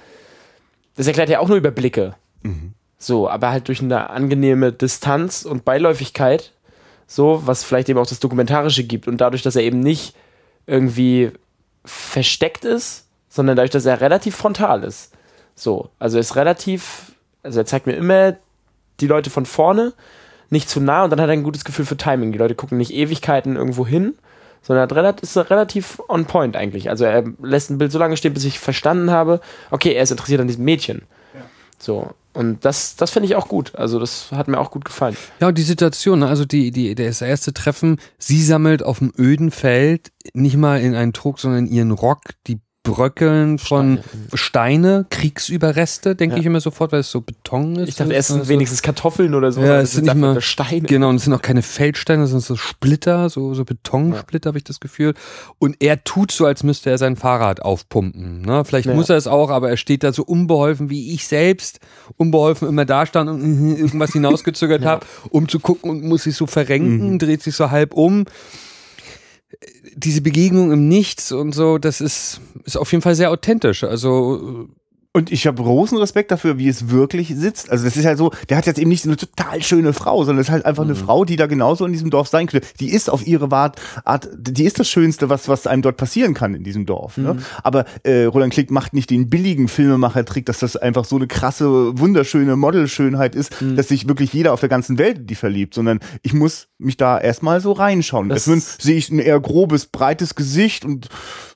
das 0.97 1.07
erklärt 1.07 1.31
er 1.31 1.41
auch 1.41 1.49
nur 1.49 1.57
über 1.57 1.71
Blicke. 1.71 2.15
Mhm. 2.43 2.75
So, 2.99 3.29
aber 3.29 3.51
halt 3.51 3.69
durch 3.69 3.83
eine 3.83 4.11
angenehme 4.11 4.73
Distanz 4.73 5.45
und 5.45 5.65
Beiläufigkeit 5.65 6.53
so, 7.07 7.43
was 7.45 7.65
vielleicht 7.65 7.89
eben 7.89 7.99
auch 7.99 8.07
das 8.07 8.21
Dokumentarische 8.21 8.85
gibt. 8.85 9.09
Und 9.09 9.19
dadurch, 9.19 9.43
dass 9.43 9.57
er 9.57 9.63
eben 9.63 9.81
nicht 9.81 10.15
irgendwie 10.67 11.31
versteckt 11.85 12.65
ist, 12.65 13.07
sondern 13.29 13.57
dadurch, 13.57 13.71
dass 13.71 13.87
er 13.87 14.01
relativ 14.01 14.37
frontal 14.37 14.85
ist. 14.85 15.13
So, 15.55 15.91
also 15.99 16.17
er 16.17 16.21
ist 16.21 16.37
relativ, 16.37 17.13
also 17.43 17.61
er 17.61 17.67
zeigt 17.67 17.87
mir 17.87 17.95
immer 17.95 18.37
die 19.01 19.07
Leute 19.07 19.31
von 19.31 19.47
vorne, 19.47 19.93
nicht 20.51 20.69
zu 20.69 20.81
nah 20.81 21.05
und 21.05 21.11
dann 21.11 21.21
hat 21.21 21.29
er 21.29 21.33
ein 21.33 21.43
gutes 21.43 21.65
Gefühl 21.65 21.85
für 21.85 21.97
Timing. 21.97 22.33
Die 22.33 22.39
Leute 22.39 22.55
gucken 22.55 22.79
nicht 22.79 22.93
Ewigkeiten 22.93 23.57
irgendwo 23.57 23.87
hin, 23.87 24.15
sondern 24.63 24.89
hat 24.89 25.21
ist 25.21 25.37
relativ 25.37 26.01
on 26.09 26.25
point 26.27 26.57
eigentlich. 26.57 26.89
Also 26.89 27.05
er 27.05 27.25
lässt 27.43 27.71
ein 27.71 27.79
Bild 27.79 27.93
so 27.93 27.99
lange 27.99 28.17
stehen, 28.17 28.35
bis 28.35 28.45
ich 28.45 28.59
verstanden 28.59 29.11
habe, 29.11 29.41
okay, 29.71 29.93
er 29.93 30.03
ist 30.03 30.11
interessiert 30.11 30.41
an 30.41 30.47
diesem 30.47 30.65
Mädchen. 30.65 31.03
Ja. 31.35 31.41
So, 31.79 32.11
und 32.35 32.65
das, 32.65 32.97
das 32.97 33.11
finde 33.11 33.29
ich 33.29 33.37
auch 33.37 33.49
gut. 33.49 33.75
Also 33.77 33.99
das 33.99 34.33
hat 34.33 34.49
mir 34.49 34.59
auch 34.59 34.71
gut 34.71 34.85
gefallen. 34.85 35.17
Ja, 35.41 35.49
und 35.49 35.57
die 35.57 35.63
Situation, 35.63 36.19
ne? 36.19 36.27
also 36.27 36.45
die, 36.45 36.73
die, 36.73 36.95
das 36.95 37.23
erste 37.23 37.55
Treffen, 37.55 38.01
sie 38.19 38.43
sammelt 38.43 38.83
auf 38.83 38.99
dem 38.99 39.13
öden 39.17 39.53
Feld 39.53 40.13
nicht 40.35 40.57
mal 40.57 40.81
in 40.81 40.95
einen 40.95 41.13
Trog, 41.13 41.39
sondern 41.39 41.67
ihren 41.67 41.93
Rock 41.93 42.23
die 42.49 42.59
Bröckeln 42.85 43.59
von 43.59 44.01
Steine, 44.35 44.35
Steine 44.35 45.07
Kriegsüberreste, 45.09 46.15
denke 46.15 46.37
ja. 46.37 46.41
ich 46.41 46.47
immer 46.47 46.61
sofort, 46.61 46.93
weil 46.93 47.01
es 47.01 47.11
so 47.11 47.23
Beton 47.23 47.77
ist. 47.77 47.89
Ich 47.89 47.95
dachte 47.97 48.13
erst 48.13 48.31
also 48.31 48.47
wenigstens 48.47 48.83
Kartoffeln 48.83 49.35
oder 49.35 49.51
so. 49.53 49.63
Ja, 49.63 49.81
es 49.81 49.93
sind 49.93 50.05
nicht 50.05 50.15
mal 50.15 50.41
Steine. 50.43 50.83
Genau, 50.83 51.09
und 51.09 51.17
es 51.17 51.25
sind 51.25 51.33
auch 51.33 51.41
keine 51.41 51.63
Feldsteine, 51.63 52.27
sondern 52.27 52.43
so 52.43 52.57
Splitter, 52.57 53.31
so, 53.31 53.55
so 53.55 53.65
Betonsplitter, 53.65 54.49
ja. 54.49 54.51
habe 54.51 54.59
ich 54.59 54.65
das 54.65 54.81
Gefühl. 54.81 55.15
Und 55.59 55.77
er 55.81 56.05
tut 56.05 56.31
so, 56.31 56.45
als 56.45 56.63
müsste 56.63 56.91
er 56.91 56.99
sein 56.99 57.17
Fahrrad 57.17 57.63
aufpumpen. 57.63 58.43
Ne? 58.43 58.67
Vielleicht 58.67 58.87
ja. 58.87 58.95
muss 58.95 59.09
er 59.09 59.17
es 59.17 59.27
auch, 59.27 59.51
aber 59.51 59.71
er 59.71 59.79
steht 59.79 60.05
da 60.05 60.13
so 60.13 60.23
unbeholfen, 60.23 60.91
wie 60.91 61.15
ich 61.15 61.27
selbst 61.27 61.81
unbeholfen 62.19 62.69
immer 62.69 62.85
da 62.85 63.07
stand 63.07 63.31
und 63.31 63.41
irgendwas 63.79 64.13
hinausgezögert 64.13 64.85
habe, 64.85 65.07
um 65.31 65.49
zu 65.49 65.59
gucken 65.59 65.91
und 65.91 66.05
muss 66.05 66.25
sich 66.25 66.37
so 66.37 66.47
verrenken, 66.47 67.13
mhm. 67.13 67.19
dreht 67.19 67.43
sich 67.43 67.57
so 67.57 67.71
halb 67.71 67.95
um 67.95 68.27
diese 69.97 70.21
Begegnung 70.21 70.73
im 70.73 70.89
Nichts 70.89 71.33
und 71.33 71.53
so, 71.53 71.79
das 71.79 72.01
ist, 72.01 72.41
ist 72.65 72.77
auf 72.77 72.91
jeden 72.93 73.03
Fall 73.03 73.15
sehr 73.15 73.31
authentisch. 73.31 73.85
Also 73.85 74.69
und 75.17 75.31
ich 75.31 75.47
habe 75.47 75.63
großen 75.63 75.97
Respekt 75.97 76.33
dafür, 76.33 76.59
wie 76.59 76.67
es 76.69 76.91
wirklich 76.91 77.29
sitzt. 77.37 77.71
Also 77.71 77.85
das 77.85 77.97
ist 77.97 78.05
halt 78.05 78.19
so, 78.19 78.33
der 78.49 78.57
hat 78.57 78.67
jetzt 78.67 78.81
eben 78.81 78.91
nicht 78.91 79.05
so 79.05 79.09
eine 79.09 79.17
total 79.17 79.63
schöne 79.63 79.93
Frau, 79.93 80.25
sondern 80.25 80.41
es 80.41 80.49
ist 80.49 80.53
halt 80.53 80.67
einfach 80.67 80.83
mhm. 80.83 80.91
eine 80.91 80.99
Frau, 80.99 81.25
die 81.25 81.37
da 81.37 81.47
genauso 81.47 81.87
in 81.87 81.93
diesem 81.93 82.11
Dorf 82.11 82.27
sein 82.27 82.49
könnte. 82.49 82.67
Die 82.81 82.91
ist 82.91 83.09
auf 83.09 83.25
ihre 83.25 83.49
Art, 83.53 84.29
die 84.37 84.65
ist 84.65 84.81
das 84.81 84.89
Schönste, 84.89 85.29
was, 85.29 85.47
was 85.49 85.69
einem 85.69 85.83
dort 85.83 85.99
passieren 85.99 86.35
kann 86.35 86.57
in 86.57 86.65
diesem 86.65 86.85
Dorf. 86.85 87.17
Ne? 87.17 87.35
Mhm. 87.35 87.39
Ne? 87.39 87.45
Aber 87.63 87.85
äh, 88.03 88.25
Roland 88.25 88.53
Klick 88.53 88.73
macht 88.73 88.93
nicht 88.93 89.09
den 89.09 89.31
billigen 89.31 89.69
Filmemacher-Trick, 89.69 90.47
dass 90.47 90.59
das 90.59 90.77
einfach 90.77 91.05
so 91.05 91.15
eine 91.15 91.29
krasse, 91.29 91.97
wunderschöne 91.97 92.57
Modelschönheit 92.57 93.37
ist, 93.37 93.63
mhm. 93.63 93.77
dass 93.77 93.87
sich 93.87 94.09
wirklich 94.09 94.33
jeder 94.33 94.53
auf 94.53 94.59
der 94.59 94.69
ganzen 94.69 94.99
Welt 94.99 95.31
die 95.31 95.37
verliebt, 95.37 95.75
sondern 95.75 96.01
ich 96.23 96.35
muss 96.35 96.67
mich 96.79 96.97
da 96.97 97.21
erstmal 97.21 97.61
so 97.61 97.71
reinschauen. 97.71 98.31
Deswegen 98.31 98.61
sehe 98.61 98.97
ich 98.97 99.11
ein 99.11 99.21
eher 99.21 99.39
grobes, 99.39 99.87
breites 99.87 100.35
Gesicht 100.35 100.85
und 100.85 101.09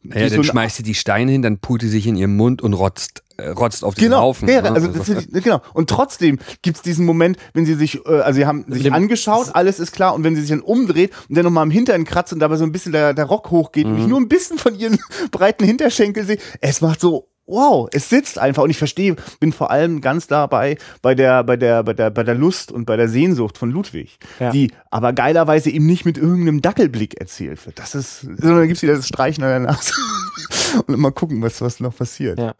naja, 0.05 0.29
dann 0.29 0.37
so 0.37 0.43
schmeißt 0.45 0.77
sie 0.77 0.85
die 0.85 0.95
Steine 0.95 1.33
hin, 1.33 1.43
dann 1.43 1.59
pult 1.59 1.83
sie 1.83 1.89
sich 1.89 2.07
in 2.07 2.15
ihren 2.15 2.37
Mund 2.37 2.63
und 2.63 2.75
rotzt 2.75 3.25
rotzt 3.41 3.85
auf 3.85 3.95
diesen 3.95 4.11
genau, 4.11 4.23
Haufen. 4.23 4.49
Ja, 4.49 4.63
ne? 4.63 4.73
also 4.73 4.89
das 4.89 5.09
ist, 5.09 5.33
genau. 5.33 5.61
Und 5.75 5.89
trotzdem 5.91 6.39
gibt's 6.63 6.83
diesen 6.83 7.07
Moment, 7.07 7.37
wenn 7.55 7.65
sie 7.67 7.75
sich, 7.75 8.05
äh, 8.07 8.21
also 8.21 8.37
sie 8.39 8.47
haben 8.47 8.65
sich 8.69 8.83
dem- 8.83 8.95
angeschaut, 8.95 9.51
alles 9.55 9.79
ist 9.79 9.93
klar, 9.93 10.15
und 10.15 10.25
wenn 10.25 10.35
sie 10.35 10.41
sich 10.43 10.51
dann 10.51 10.61
umdreht 10.61 11.13
und 11.29 11.37
dann 11.37 11.45
nochmal 11.45 11.63
am 11.63 11.71
Hintern 11.71 12.05
kratzt 12.05 12.33
und 12.33 12.41
dabei 12.41 12.57
so 12.57 12.65
ein 12.65 12.73
bisschen 12.73 12.93
der, 12.93 13.15
der 13.15 13.27
Rock 13.27 13.51
hochgeht 13.51 13.87
und 13.87 13.97
ich 13.97 14.05
Mhm. 14.05 14.09
nur 14.11 14.21
ein 14.21 14.29
bisschen 14.29 14.59
von 14.59 14.75
ihren 14.75 14.99
breiten 15.31 15.65
Hinterschenkel 15.65 16.25
sehe, 16.25 16.39
es 16.61 16.81
macht 16.81 17.01
so, 17.01 17.29
wow, 17.47 17.89
es 17.93 18.11
sitzt 18.11 18.39
einfach 18.39 18.65
und 18.65 18.71
ich 18.71 18.77
verstehe, 18.77 19.17
bin 19.41 19.53
vor 19.53 19.71
allem 19.71 20.01
ganz 20.03 20.27
dabei 20.27 20.77
bei 21.01 21.15
der, 21.15 21.45
bei 21.45 21.57
der, 21.57 21.83
bei 21.83 21.95
der, 21.95 22.11
bei 22.11 22.23
der 22.25 22.35
Lust 22.35 22.71
und 22.73 22.85
bei 22.85 22.97
der 22.97 23.09
Sehnsucht 23.09 23.57
von 23.57 23.71
Ludwig, 23.71 24.19
Ja. 24.39 24.51
die 24.51 24.71
aber 24.91 25.13
geilerweise 25.15 25.71
eben 25.71 25.87
nicht 25.87 26.05
mit 26.05 26.19
irgendeinem 26.19 26.61
Dackelblick 26.61 27.19
erzählt 27.21 27.65
wird. 27.65 27.79
Das 27.79 27.95
ist, 27.95 28.21
sondern 28.21 28.57
da 28.59 28.67
gibt's 28.67 28.83
wieder 28.83 28.97
das 28.97 29.09
Streichen 29.09 29.43
an 29.45 29.51
der 29.51 29.61
Nase 29.61 29.93
und 30.87 30.99
mal 30.99 31.11
gucken, 31.13 31.41
was, 31.41 31.61
was 31.63 31.81
noch 31.81 31.97
passiert. 31.97 32.39
Ja. 32.39 32.55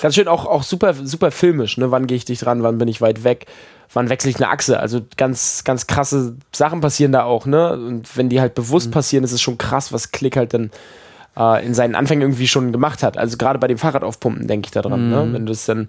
Ganz 0.00 0.14
schön 0.14 0.28
auch, 0.28 0.46
auch 0.46 0.62
super, 0.62 0.94
super 0.94 1.30
filmisch, 1.30 1.76
ne? 1.76 1.90
Wann 1.90 2.06
gehe 2.06 2.16
ich 2.16 2.24
dich 2.24 2.40
dran, 2.40 2.62
wann 2.62 2.78
bin 2.78 2.88
ich 2.88 3.00
weit 3.00 3.24
weg, 3.24 3.46
wann 3.92 4.08
wechsle 4.08 4.30
ich 4.30 4.36
eine 4.36 4.48
Achse. 4.48 4.80
Also 4.80 5.02
ganz, 5.16 5.64
ganz 5.64 5.86
krasse 5.86 6.36
Sachen 6.52 6.80
passieren 6.80 7.12
da 7.12 7.24
auch, 7.24 7.46
ne? 7.46 7.72
Und 7.72 8.16
wenn 8.16 8.28
die 8.28 8.40
halt 8.40 8.54
bewusst 8.54 8.90
passieren, 8.90 9.24
ist 9.24 9.32
es 9.32 9.42
schon 9.42 9.58
krass, 9.58 9.92
was 9.92 10.12
Klick 10.12 10.36
halt 10.36 10.54
dann 10.54 10.70
äh, 11.36 11.64
in 11.64 11.74
seinen 11.74 11.94
Anfängen 11.94 12.22
irgendwie 12.22 12.48
schon 12.48 12.72
gemacht 12.72 13.02
hat. 13.02 13.18
Also 13.18 13.36
gerade 13.36 13.58
bei 13.58 13.68
dem 13.68 13.78
Fahrrad 13.78 14.04
aufpumpen 14.04 14.48
denke 14.48 14.66
ich 14.66 14.72
da 14.72 14.82
dran, 14.82 15.10
ne? 15.10 15.28
Wenn 15.32 15.46
du 15.46 15.52
es 15.52 15.66
dann, 15.66 15.88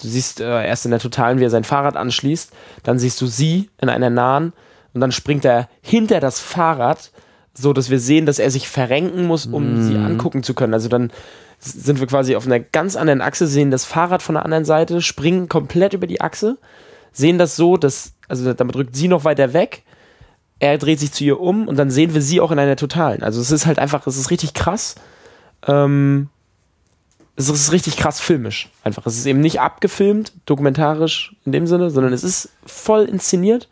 du 0.00 0.08
siehst 0.08 0.40
äh, 0.40 0.66
erst 0.66 0.84
in 0.84 0.90
der 0.90 1.00
Totalen, 1.00 1.38
wie 1.38 1.44
er 1.44 1.50
sein 1.50 1.64
Fahrrad 1.64 1.96
anschließt, 1.96 2.52
dann 2.82 2.98
siehst 2.98 3.20
du 3.20 3.26
sie 3.26 3.70
in 3.80 3.88
einer 3.88 4.10
nahen 4.10 4.52
und 4.94 5.00
dann 5.00 5.12
springt 5.12 5.44
er 5.44 5.68
hinter 5.80 6.20
das 6.20 6.40
Fahrrad, 6.40 7.10
so 7.54 7.72
dass 7.72 7.90
wir 7.90 7.98
sehen, 7.98 8.24
dass 8.24 8.38
er 8.38 8.50
sich 8.50 8.68
verrenken 8.68 9.26
muss, 9.26 9.46
um 9.46 9.82
sie 9.82 9.96
angucken 9.96 10.42
zu 10.42 10.54
können. 10.54 10.74
Also 10.74 10.88
dann 10.88 11.10
sind 11.58 12.00
wir 12.00 12.06
quasi 12.06 12.36
auf 12.36 12.46
einer 12.46 12.60
ganz 12.60 12.96
anderen 12.96 13.20
Achse, 13.20 13.46
sehen 13.46 13.70
das 13.70 13.84
Fahrrad 13.84 14.22
von 14.22 14.34
der 14.34 14.44
anderen 14.44 14.64
Seite, 14.64 15.02
springen 15.02 15.48
komplett 15.48 15.92
über 15.92 16.06
die 16.06 16.20
Achse, 16.20 16.58
sehen 17.12 17.38
das 17.38 17.56
so, 17.56 17.76
dass, 17.76 18.12
also 18.28 18.52
damit 18.52 18.76
rückt 18.76 18.94
sie 18.94 19.08
noch 19.08 19.24
weiter 19.24 19.52
weg, 19.52 19.82
er 20.60 20.78
dreht 20.78 21.00
sich 21.00 21.12
zu 21.12 21.24
ihr 21.24 21.40
um 21.40 21.68
und 21.68 21.76
dann 21.76 21.90
sehen 21.90 22.14
wir 22.14 22.22
sie 22.22 22.40
auch 22.40 22.50
in 22.50 22.58
einer 22.58 22.76
Totalen. 22.76 23.22
Also 23.22 23.40
es 23.40 23.50
ist 23.50 23.66
halt 23.66 23.78
einfach, 23.78 24.06
es 24.06 24.16
ist 24.16 24.30
richtig 24.30 24.54
krass. 24.54 24.96
Ähm, 25.66 26.28
es 27.36 27.48
ist 27.48 27.70
richtig 27.70 27.96
krass 27.96 28.20
filmisch. 28.20 28.68
Einfach. 28.82 29.06
Es 29.06 29.16
ist 29.16 29.26
eben 29.26 29.40
nicht 29.40 29.60
abgefilmt, 29.60 30.32
dokumentarisch 30.46 31.36
in 31.44 31.52
dem 31.52 31.68
Sinne, 31.68 31.90
sondern 31.90 32.12
es 32.12 32.24
ist 32.24 32.50
voll 32.66 33.04
inszeniert. 33.04 33.68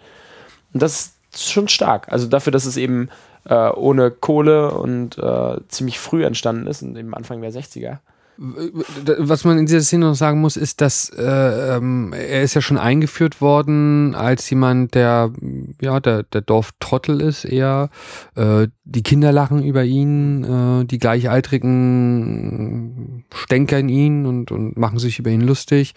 Und 0.72 0.80
das 0.82 1.14
ist 1.34 1.50
schon 1.50 1.66
stark. 1.66 2.08
Also 2.12 2.28
dafür, 2.28 2.52
dass 2.52 2.64
es 2.64 2.76
eben 2.76 3.08
äh, 3.48 3.70
ohne 3.70 4.10
Kohle 4.10 4.72
und 4.72 5.18
äh, 5.18 5.56
ziemlich 5.68 5.98
früh 5.98 6.24
entstanden 6.24 6.66
ist, 6.66 6.82
und 6.82 6.96
eben 6.96 7.14
Anfang 7.14 7.40
der 7.40 7.52
60er. 7.52 7.98
Was 8.38 9.44
man 9.44 9.58
in 9.58 9.66
dieser 9.66 9.80
Szene 9.80 10.06
noch 10.06 10.14
sagen 10.14 10.40
muss, 10.40 10.56
ist, 10.56 10.80
dass 10.80 11.10
äh, 11.10 11.76
ähm, 11.76 12.12
er 12.12 12.42
ist 12.42 12.54
ja 12.54 12.60
schon 12.60 12.78
eingeführt 12.78 13.40
worden 13.40 14.14
als 14.14 14.48
jemand, 14.50 14.94
der 14.94 15.32
ja 15.80 16.00
der, 16.00 16.24
der 16.24 16.42
Dorftrottel 16.42 17.20
ist 17.20 17.44
eher. 17.44 17.90
Äh, 18.34 18.68
die 18.84 19.02
Kinder 19.02 19.32
lachen 19.32 19.64
über 19.64 19.84
ihn, 19.84 20.44
äh, 20.44 20.84
die 20.84 20.98
Gleichaltrigen 20.98 23.24
stänkern 23.34 23.88
ihn 23.88 24.26
und, 24.26 24.52
und 24.52 24.76
machen 24.76 24.98
sich 24.98 25.18
über 25.18 25.30
ihn 25.30 25.40
lustig. 25.40 25.94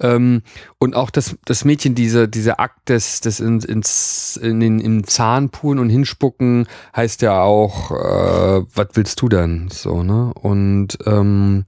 Ähm, 0.00 0.42
und 0.78 0.96
auch 0.96 1.10
das, 1.10 1.36
das 1.44 1.64
Mädchen, 1.64 1.94
diese, 1.94 2.28
dieser 2.28 2.58
Akt 2.58 2.88
des, 2.88 3.20
des 3.20 3.38
in, 3.38 3.60
ins, 3.60 4.40
in 4.42 4.60
den 4.60 4.80
im 4.80 5.04
Zahn 5.04 5.50
pulen 5.50 5.78
und 5.78 5.90
hinspucken, 5.90 6.66
heißt 6.96 7.22
ja 7.22 7.42
auch, 7.42 7.92
äh, 7.92 8.64
was 8.74 8.88
willst 8.94 9.20
du 9.20 9.28
denn? 9.28 9.68
So, 9.70 10.02
ne? 10.02 10.32
Und 10.34 10.98
ähm, 11.06 11.66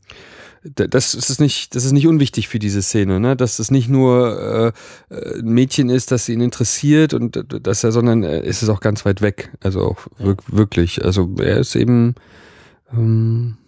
das 0.64 1.14
ist 1.14 1.40
nicht, 1.40 1.74
das 1.74 1.84
ist 1.84 1.92
nicht 1.92 2.06
unwichtig 2.06 2.48
für 2.48 2.58
diese 2.58 2.80
Szene, 2.82 3.20
ne? 3.20 3.36
Dass 3.36 3.58
es 3.58 3.70
nicht 3.70 3.88
nur 3.88 4.72
äh, 5.10 5.14
äh, 5.14 5.38
ein 5.40 5.48
Mädchen 5.48 5.90
ist, 5.90 6.10
das 6.10 6.28
ihn 6.28 6.40
interessiert 6.40 7.12
und 7.12 7.44
dass 7.66 7.84
er, 7.84 7.92
sondern 7.92 8.22
äh, 8.22 8.40
ist 8.40 8.62
es 8.62 8.70
auch 8.70 8.80
ganz 8.80 9.04
weit 9.04 9.20
weg. 9.20 9.52
Also 9.60 9.80
auch 9.80 10.06
wirk 10.18 10.40
wirklich. 10.50 11.04
Also 11.04 11.34
er 11.38 11.58
ist 11.58 11.76
eben, 11.76 12.14
ähm, 12.92 13.58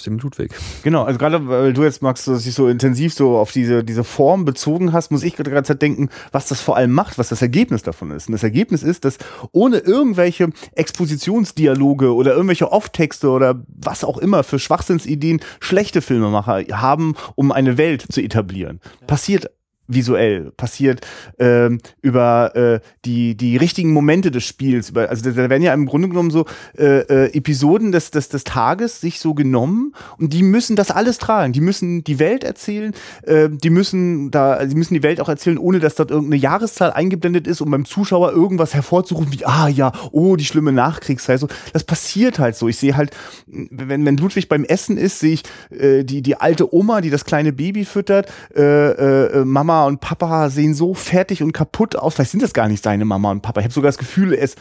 ist 0.00 0.06
eben 0.06 0.18
Ludwig. 0.18 0.52
Genau, 0.82 1.04
also 1.04 1.18
gerade 1.18 1.46
weil 1.48 1.72
du 1.72 1.82
jetzt, 1.84 2.02
Max, 2.02 2.24
so- 2.24 2.36
dich 2.36 2.54
so 2.54 2.68
intensiv 2.68 3.14
so 3.14 3.36
auf 3.38 3.52
diese, 3.52 3.84
diese 3.84 4.04
Form 4.04 4.44
bezogen 4.44 4.92
hast, 4.92 5.10
muss 5.10 5.22
ich 5.22 5.36
gerade 5.36 5.50
ganze 5.50 5.72
Zeit 5.72 5.82
denken, 5.82 6.08
was 6.32 6.46
das 6.48 6.60
vor 6.60 6.76
allem 6.76 6.92
macht, 6.92 7.18
was 7.18 7.28
das 7.28 7.42
Ergebnis 7.42 7.82
davon 7.82 8.10
ist. 8.10 8.28
Und 8.28 8.32
das 8.32 8.42
Ergebnis 8.42 8.82
ist, 8.82 9.04
dass 9.04 9.18
ohne 9.52 9.78
irgendwelche 9.78 10.50
Expositionsdialoge 10.74 12.14
oder 12.14 12.32
irgendwelche 12.32 12.70
Off-Texte 12.72 13.28
oder 13.30 13.62
was 13.68 14.04
auch 14.04 14.18
immer 14.18 14.42
für 14.42 14.58
Schwachsinnsideen 14.58 15.40
schlechte 15.60 16.00
Filmemacher 16.02 16.64
haben, 16.72 17.14
um 17.34 17.52
eine 17.52 17.76
Welt 17.78 18.04
zu 18.10 18.20
etablieren. 18.20 18.80
Passiert 19.06 19.50
visuell, 19.90 20.52
passiert 20.56 21.06
ähm, 21.38 21.80
über 22.00 22.54
äh, 22.54 22.80
die, 23.04 23.36
die 23.36 23.56
richtigen 23.56 23.92
Momente 23.92 24.30
des 24.30 24.44
Spiels. 24.44 24.90
Über, 24.90 25.08
also 25.10 25.28
da 25.30 25.36
werden 25.36 25.62
ja 25.62 25.74
im 25.74 25.86
Grunde 25.86 26.08
genommen 26.08 26.30
so 26.30 26.46
äh, 26.78 27.00
äh, 27.00 27.36
Episoden 27.36 27.92
des, 27.92 28.10
des, 28.10 28.28
des 28.28 28.44
Tages 28.44 29.00
sich 29.00 29.20
so 29.20 29.34
genommen 29.34 29.94
und 30.18 30.32
die 30.32 30.42
müssen 30.42 30.76
das 30.76 30.90
alles 30.90 31.18
tragen. 31.18 31.52
Die 31.52 31.60
müssen 31.60 32.04
die 32.04 32.18
Welt 32.18 32.44
erzählen, 32.44 32.92
äh, 33.22 33.48
die 33.50 33.70
müssen 33.70 34.30
da, 34.30 34.64
die 34.64 34.74
müssen 34.74 34.94
die 34.94 35.02
Welt 35.02 35.20
auch 35.20 35.28
erzählen, 35.28 35.58
ohne 35.58 35.80
dass 35.80 35.94
dort 35.96 36.10
irgendeine 36.10 36.40
Jahreszahl 36.40 36.92
eingeblendet 36.92 37.46
ist, 37.46 37.60
um 37.60 37.70
beim 37.70 37.84
Zuschauer 37.84 38.32
irgendwas 38.32 38.74
hervorzurufen, 38.74 39.32
wie, 39.32 39.44
ah 39.44 39.68
ja, 39.68 39.92
oh, 40.12 40.36
die 40.36 40.44
schlimme 40.44 40.72
Nachkriegszeit. 40.72 41.40
So, 41.40 41.48
das 41.72 41.84
passiert 41.84 42.38
halt 42.38 42.56
so. 42.56 42.68
Ich 42.68 42.76
sehe 42.76 42.96
halt, 42.96 43.10
wenn, 43.46 44.04
wenn 44.04 44.16
Ludwig 44.16 44.48
beim 44.48 44.64
Essen 44.64 44.96
ist, 44.96 45.20
sehe 45.20 45.34
ich 45.34 45.42
äh, 45.70 46.04
die, 46.04 46.22
die 46.22 46.36
alte 46.36 46.74
Oma, 46.74 47.00
die 47.00 47.10
das 47.10 47.24
kleine 47.24 47.52
Baby 47.52 47.84
füttert, 47.84 48.30
äh, 48.54 48.60
äh, 48.60 49.44
Mama 49.44 49.79
und 49.86 50.00
Papa 50.00 50.50
sehen 50.50 50.74
so 50.74 50.94
fertig 50.94 51.42
und 51.42 51.52
kaputt 51.52 51.96
aus. 51.96 52.14
Vielleicht 52.14 52.30
sind 52.30 52.42
das 52.42 52.52
gar 52.52 52.68
nicht 52.68 52.82
seine 52.82 53.04
Mama 53.04 53.30
und 53.30 53.42
Papa. 53.42 53.60
Ich 53.60 53.64
habe 53.64 53.74
sogar 53.74 53.88
das 53.88 53.98
Gefühl, 53.98 54.34
es, 54.34 54.56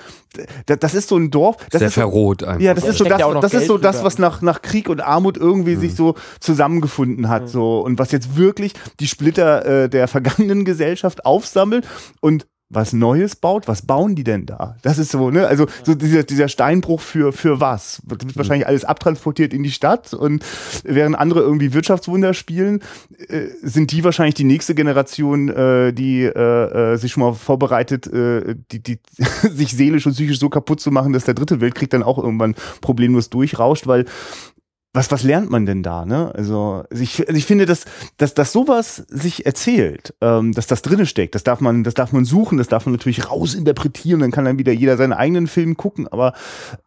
das, 0.65 0.93
ist 0.93 1.09
so 1.09 1.17
ein 1.17 1.31
Dorf. 1.31 1.57
Das 1.69 1.79
Sehr 1.79 1.87
ist 1.87 1.95
so, 1.95 2.01
verroht 2.01 2.43
einfach. 2.43 2.61
ja, 2.61 2.73
das 2.73 2.83
Da 2.83 2.89
ist 2.91 2.97
so 2.97 3.03
das, 3.05 3.41
das 3.41 3.53
ist 3.53 3.67
so 3.67 3.77
das, 3.77 4.03
was 4.03 4.19
nach, 4.19 4.41
nach 4.41 4.61
Krieg 4.61 4.89
und 4.89 5.01
Armut 5.01 5.37
irgendwie 5.37 5.75
sich 5.75 5.95
so 5.95 6.15
zusammengefunden 6.39 7.29
hat, 7.29 7.49
so 7.49 7.79
und 7.81 7.99
was 7.99 8.11
jetzt 8.11 8.35
wirklich 8.35 8.73
die 8.99 9.07
Splitter 9.07 9.65
äh, 9.65 9.89
der 9.89 10.07
vergangenen 10.07 10.65
Gesellschaft 10.65 11.25
aufsammelt 11.25 11.87
und 12.21 12.47
was 12.69 12.93
Neues 12.93 13.35
baut, 13.35 13.67
was 13.67 13.81
bauen 13.81 14.15
die 14.15 14.23
denn 14.23 14.45
da? 14.45 14.75
Das 14.83 14.99
ist 14.99 15.11
so, 15.11 15.31
ne? 15.31 15.47
Also 15.47 15.65
so 15.83 15.95
dieser, 15.95 16.23
dieser 16.23 16.47
Steinbruch 16.47 17.01
für 17.01 17.33
für 17.33 17.59
was? 17.59 18.01
Wird 18.05 18.25
wird 18.25 18.37
wahrscheinlich 18.37 18.67
alles 18.67 18.85
abtransportiert 18.85 19.53
in 19.53 19.63
die 19.63 19.71
Stadt 19.71 20.13
und 20.13 20.45
während 20.83 21.17
andere 21.17 21.41
irgendwie 21.41 21.73
Wirtschaftswunder 21.73 22.35
spielen, 22.35 22.81
äh, 23.27 23.47
sind 23.63 23.91
die 23.91 24.03
wahrscheinlich 24.03 24.35
die 24.35 24.43
nächste 24.43 24.75
Generation, 24.75 25.49
äh, 25.49 25.93
die 25.93 26.23
äh, 26.23 26.93
äh, 26.93 26.97
sich 26.97 27.11
schon 27.11 27.23
mal 27.23 27.33
vorbereitet, 27.33 28.05
äh, 28.05 28.55
die, 28.71 28.83
die 28.83 28.99
sich 29.49 29.75
seelisch 29.75 30.05
und 30.05 30.13
psychisch 30.13 30.39
so 30.39 30.49
kaputt 30.49 30.79
zu 30.79 30.91
machen, 30.91 31.11
dass 31.13 31.25
der 31.25 31.33
dritte 31.33 31.61
Weltkrieg 31.61 31.89
dann 31.89 32.03
auch 32.03 32.19
irgendwann 32.19 32.55
problemlos 32.81 33.31
durchrauscht, 33.31 33.87
weil 33.87 34.05
was, 34.91 35.11
was 35.11 35.21
lernt 35.21 35.51
man 35.51 35.67
denn 35.67 35.83
da, 35.83 36.03
ne? 36.03 36.33
Also, 36.33 36.83
also 36.89 37.03
ich, 37.03 37.19
also 37.27 37.37
ich 37.37 37.45
finde, 37.45 37.67
dass, 37.67 37.85
dass, 38.17 38.33
dass 38.33 38.51
sowas 38.51 39.03
sich 39.07 39.45
erzählt, 39.45 40.15
ähm, 40.19 40.51
dass 40.51 40.65
das 40.65 40.81
drinne 40.81 41.05
steckt, 41.05 41.35
das 41.35 41.43
darf 41.43 41.61
man, 41.61 41.83
das 41.83 41.93
darf 41.93 42.11
man 42.11 42.25
suchen, 42.25 42.57
das 42.57 42.69
darf 42.69 42.87
man 42.87 42.93
natürlich 42.93 43.29
rausinterpretieren, 43.29 44.21
dann 44.21 44.31
kann 44.31 44.45
dann 44.45 44.57
wieder 44.57 44.71
jeder 44.71 44.97
seinen 44.97 45.13
eigenen 45.13 45.45
Film 45.45 45.77
gucken, 45.77 46.07
aber 46.07 46.33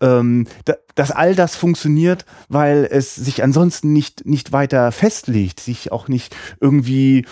ähm, 0.01 0.49
da, 0.65 0.75
dass 0.97 1.13
all 1.13 1.37
das 1.37 1.55
funktioniert, 1.55 2.25
weil 2.49 2.89
es 2.91 3.15
sich 3.15 3.43
ansonsten 3.45 3.93
nicht, 3.93 4.27
nicht 4.27 4.51
weiter 4.51 4.91
festlegt, 4.91 5.61
sich 5.61 5.93
auch 5.93 6.09
nicht 6.09 6.35
irgendwie, 6.61 7.25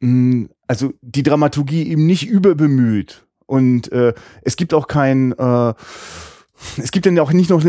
mh, 0.00 0.48
also 0.66 0.92
die 1.00 1.22
Dramaturgie 1.22 1.88
eben 1.88 2.06
nicht 2.06 2.28
überbemüht. 2.28 3.24
Und 3.46 3.90
äh, 3.92 4.12
es 4.42 4.56
gibt 4.56 4.74
auch 4.74 4.88
kein 4.88 5.32
äh, 5.32 5.72
es 6.76 6.90
gibt 6.90 7.06
dann 7.06 7.16
ja 7.16 7.22
auch 7.22 7.32
nicht 7.32 7.50
noch, 7.50 7.64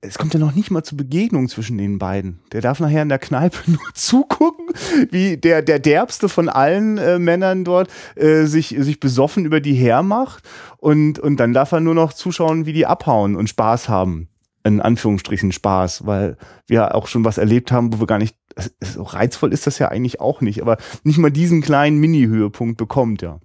es 0.00 0.18
kommt 0.18 0.34
ja 0.34 0.40
noch 0.40 0.54
nicht 0.54 0.70
mal 0.70 0.82
zur 0.82 0.98
Begegnung 0.98 1.48
zwischen 1.48 1.78
den 1.78 1.98
beiden. 1.98 2.40
Der 2.52 2.60
darf 2.60 2.80
nachher 2.80 3.02
in 3.02 3.08
der 3.08 3.18
Kneipe 3.18 3.58
nur 3.70 3.80
zugucken, 3.94 4.66
wie 5.10 5.36
der, 5.36 5.62
der 5.62 5.78
derbste 5.78 6.28
von 6.28 6.48
allen 6.48 6.98
äh, 6.98 7.18
Männern 7.18 7.64
dort 7.64 7.88
äh, 8.16 8.44
sich, 8.44 8.74
sich 8.78 9.00
besoffen 9.00 9.44
über 9.44 9.60
die 9.60 9.74
hermacht 9.74 10.44
und, 10.78 11.18
und 11.18 11.38
dann 11.38 11.52
darf 11.52 11.72
er 11.72 11.80
nur 11.80 11.94
noch 11.94 12.12
zuschauen, 12.12 12.66
wie 12.66 12.72
die 12.72 12.86
abhauen 12.86 13.36
und 13.36 13.48
Spaß 13.48 13.88
haben. 13.88 14.28
In 14.62 14.82
Anführungsstrichen 14.82 15.52
Spaß, 15.52 16.06
weil 16.06 16.36
wir 16.66 16.94
auch 16.94 17.06
schon 17.06 17.24
was 17.24 17.38
erlebt 17.38 17.72
haben, 17.72 17.94
wo 17.94 18.00
wir 18.00 18.06
gar 18.06 18.18
nicht, 18.18 18.36
so 18.80 19.04
reizvoll 19.04 19.54
ist 19.54 19.66
das 19.66 19.78
ja 19.78 19.88
eigentlich 19.88 20.20
auch 20.20 20.42
nicht, 20.42 20.60
aber 20.60 20.76
nicht 21.02 21.16
mal 21.16 21.30
diesen 21.30 21.62
kleinen 21.62 21.98
Mini-Höhepunkt 21.98 22.76
bekommt, 22.76 23.22
ja. 23.22 23.40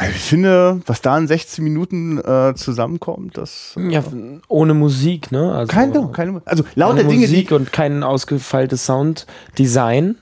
Also 0.00 0.12
ich 0.14 0.22
finde, 0.22 0.80
was 0.86 1.02
da 1.02 1.18
in 1.18 1.26
16 1.26 1.64
Minuten 1.64 2.18
äh, 2.18 2.54
zusammenkommt, 2.54 3.36
das. 3.36 3.74
äh, 3.76 3.90
Ja, 3.90 4.04
ohne 4.46 4.72
Musik, 4.72 5.32
ne? 5.32 5.52
Also, 5.52 5.72
keine, 5.72 6.08
keine, 6.12 6.40
also 6.44 6.62
lauter 6.76 7.02
Dinge, 7.02 7.22
Musik 7.22 7.50
und 7.50 7.72
kein 7.72 8.04
ausgefeiltes 8.04 8.86
Sounddesign. 8.86 10.16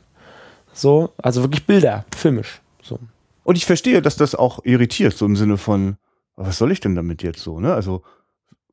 So, 0.72 1.10
also 1.18 1.42
wirklich 1.42 1.66
Bilder, 1.66 2.06
filmisch. 2.16 2.62
So. 2.82 2.98
Und 3.44 3.56
ich 3.56 3.66
verstehe, 3.66 4.00
dass 4.00 4.16
das 4.16 4.34
auch 4.34 4.64
irritiert, 4.64 5.14
so 5.14 5.26
im 5.26 5.36
Sinne 5.36 5.58
von, 5.58 5.98
was 6.36 6.56
soll 6.56 6.72
ich 6.72 6.80
denn 6.80 6.94
damit 6.94 7.22
jetzt 7.22 7.40
so, 7.40 7.60
ne? 7.60 7.74
Also, 7.74 8.02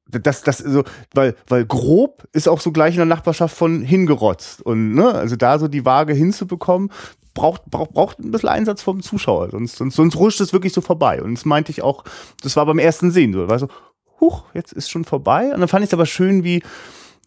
das, 0.08 0.42
das, 0.44 0.60
so, 0.60 0.86
weil, 1.14 1.36
weil 1.50 1.66
grob 1.66 2.24
ist 2.32 2.48
auch 2.48 2.62
so 2.62 2.72
gleich 2.72 2.94
in 2.94 3.00
der 3.00 3.08
Nachbarschaft 3.08 3.58
von 3.58 3.82
hingerotzt. 3.82 4.62
Und, 4.62 4.94
ne, 4.96 5.14
also 5.14 5.36
da 5.36 5.60
so 5.60 5.68
die 5.68 5.84
Waage 5.84 6.14
hinzubekommen, 6.14 6.92
braucht, 7.34 7.66
braucht, 7.66 7.94
braucht 7.94 8.20
ein 8.20 8.32
bisschen 8.32 8.50
Einsatz 8.50 8.82
vom 8.82 9.02
Zuschauer, 9.02 9.50
sonst, 9.50 9.76
sonst, 9.76 9.96
sonst 9.96 10.16
rutscht 10.16 10.42
es 10.42 10.54
wirklich 10.54 10.74
so 10.74 10.82
vorbei. 10.82 11.22
Und 11.22 11.36
das 11.36 11.46
meinte 11.46 11.72
ich 11.72 11.82
auch, 11.82 12.04
das 12.42 12.56
war 12.56 12.66
beim 12.66 12.80
ersten 12.80 13.12
Sehen 13.12 13.34
so, 13.34 13.48
war 13.48 13.60
so, 13.60 13.68
huch, 14.20 14.46
jetzt 14.54 14.74
ist 14.74 14.90
schon 14.90 15.04
vorbei. 15.04 15.54
Und 15.54 15.60
dann 15.60 15.68
fand 15.68 15.84
ich 15.84 15.90
es 15.90 15.94
aber 15.94 16.06
schön, 16.06 16.44
wie, 16.44 16.64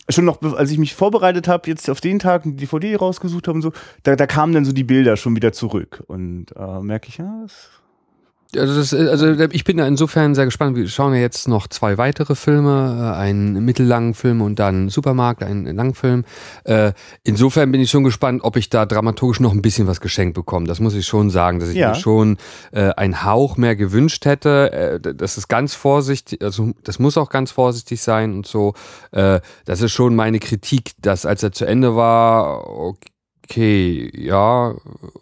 schon 0.08 0.24
noch, 0.24 0.40
als 0.42 0.70
ich 0.70 0.78
mich 0.78 0.94
vorbereitet 0.94 1.48
habe, 1.48 1.68
jetzt 1.68 1.90
auf 1.90 2.00
den 2.00 2.18
Tag 2.18 2.44
die 2.44 2.56
DVD 2.56 2.96
rausgesucht 2.96 3.48
habe 3.48 3.56
und 3.56 3.62
so, 3.62 3.72
da, 4.02 4.16
da 4.16 4.26
kamen 4.26 4.52
dann 4.52 4.64
so 4.64 4.72
die 4.72 4.84
Bilder 4.84 5.16
schon 5.16 5.36
wieder 5.36 5.52
zurück. 5.52 6.04
Und 6.06 6.54
äh, 6.56 6.80
merke 6.80 7.08
ich, 7.08 7.18
ja, 7.18 7.40
das 7.42 7.70
also, 8.54 8.76
das, 8.76 8.94
also 8.94 9.28
ich 9.50 9.64
bin 9.64 9.78
da 9.78 9.86
insofern 9.86 10.34
sehr 10.34 10.44
gespannt. 10.44 10.76
Wir 10.76 10.88
schauen 10.88 11.14
ja 11.14 11.20
jetzt 11.20 11.48
noch 11.48 11.66
zwei 11.68 11.98
weitere 11.98 12.34
Filme, 12.34 13.12
äh, 13.14 13.16
einen 13.16 13.64
mittellangen 13.64 14.14
Film 14.14 14.40
und 14.40 14.58
dann 14.58 14.88
Supermarkt, 14.88 15.42
einen 15.42 15.74
Langfilm. 15.74 16.24
Äh, 16.64 16.92
insofern 17.24 17.72
bin 17.72 17.80
ich 17.80 17.90
schon 17.90 18.04
gespannt, 18.04 18.42
ob 18.44 18.56
ich 18.56 18.70
da 18.70 18.86
dramaturgisch 18.86 19.40
noch 19.40 19.52
ein 19.52 19.62
bisschen 19.62 19.86
was 19.86 20.00
geschenkt 20.00 20.34
bekomme. 20.34 20.66
Das 20.66 20.80
muss 20.80 20.94
ich 20.94 21.06
schon 21.06 21.30
sagen, 21.30 21.58
dass 21.58 21.70
ich 21.70 21.76
ja. 21.76 21.90
mir 21.90 21.94
schon 21.96 22.36
äh, 22.72 22.90
einen 22.90 23.24
Hauch 23.24 23.56
mehr 23.56 23.76
gewünscht 23.76 24.24
hätte. 24.24 25.00
Das 25.16 25.38
ist 25.38 25.48
ganz 25.48 25.74
vorsichtig, 25.74 26.42
also 26.42 26.72
das 26.84 26.98
muss 26.98 27.18
auch 27.18 27.30
ganz 27.30 27.50
vorsichtig 27.50 28.00
sein 28.00 28.34
und 28.34 28.46
so. 28.46 28.74
Das 29.10 29.80
ist 29.80 29.92
schon 29.92 30.14
meine 30.14 30.38
Kritik, 30.38 30.92
dass 31.00 31.26
als 31.26 31.42
er 31.42 31.52
zu 31.52 31.64
Ende 31.64 31.96
war, 31.96 32.66
okay, 32.66 33.10
okay, 33.48 34.10
ja, 34.14 34.74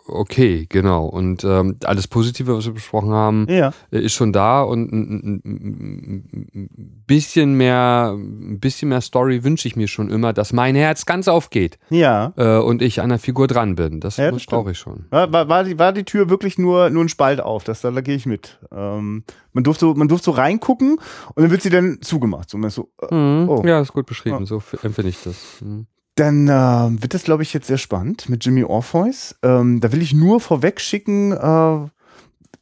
okay, 0.07 0.67
genau. 0.69 1.07
Und 1.07 1.45
ähm, 1.45 1.77
alles 1.85 2.09
Positive, 2.09 2.57
was 2.57 2.65
wir 2.65 2.73
besprochen 2.73 3.11
haben, 3.11 3.47
ja. 3.49 3.73
Äh, 3.91 4.01
ist 4.01 4.15
schon 4.15 4.33
da 4.33 4.63
und 4.63 4.91
ein, 4.93 5.43
ein, 5.45 6.71
bisschen 7.07 7.55
mehr, 7.55 8.15
ein 8.17 8.59
bisschen 8.61 8.89
mehr 8.89 9.03
Story 9.03 9.45
wünsche 9.45 9.69
ich 9.69 9.77
mir 9.77 9.89
schon 9.89 10.11
immer, 10.11 10.33
dass 10.33 10.53
mein 10.53 10.75
Herz 10.75 11.05
ganz 11.05 11.29
aufgeht. 11.29 11.79
Ja. 11.91 12.33
Äh, 12.37 12.59
und 12.59 12.81
ich 12.81 13.03
an 13.03 13.11
der 13.11 13.19
Figur 13.19 13.47
dran 13.47 13.75
bin. 13.75 14.01
Das, 14.01 14.17
ja, 14.17 14.31
das 14.31 14.47
brauche 14.47 14.71
ich 14.71 14.79
schon. 14.79 15.05
War, 15.11 15.31
war, 15.31 15.65
die, 15.65 15.79
war 15.79 15.93
die 15.93 16.05
Tür 16.05 16.31
wirklich 16.31 16.59
nur, 16.59 16.91
nur 16.91 17.05
ein 17.05 17.09
Spalt 17.09 17.41
auf? 17.41 17.65
Das, 17.65 17.83
da, 17.83 17.91
da 17.91 18.01
gehe 18.01 18.17
ich 18.17 18.27
mit. 18.27 18.59
Ähm, 18.73 19.25
man 19.53 19.65
durfte, 19.65 19.87
man 19.87 20.09
durfte 20.09 20.27
so 20.27 20.31
reingucken 20.33 20.99
und 21.35 21.43
dann 21.43 21.51
wird 21.51 21.63
sie 21.63 21.71
dann 21.71 21.99
zugemacht. 22.01 22.49
So, 22.49 22.69
so, 22.69 22.89
äh, 23.03 23.15
mhm. 23.15 23.49
oh. 23.49 23.63
Ja, 23.67 23.81
ist 23.81 23.93
gut 23.93 24.07
beschrieben. 24.07 24.47
So 24.47 24.63
empfinde 24.83 25.11
ich 25.11 25.23
das. 25.23 25.61
Mhm. 25.61 25.87
Dann 26.17 26.49
äh, 26.49 27.03
wird 27.03 27.15
das, 27.15 27.25
glaube 27.25 27.43
ich, 27.43 27.53
jetzt 27.53 27.67
sehr 27.67 27.79
spannend 27.79 28.29
mit 28.29 28.45
Jimmy 28.45 28.63
Orpheus. 28.63 29.35
Ähm, 29.43 29.81
da 29.81 29.91
will 29.93 30.03
ich 30.03 30.15
nur 30.15 30.41
vorweg 30.41 30.81
schicken, 30.81 31.33
äh, 31.33 31.89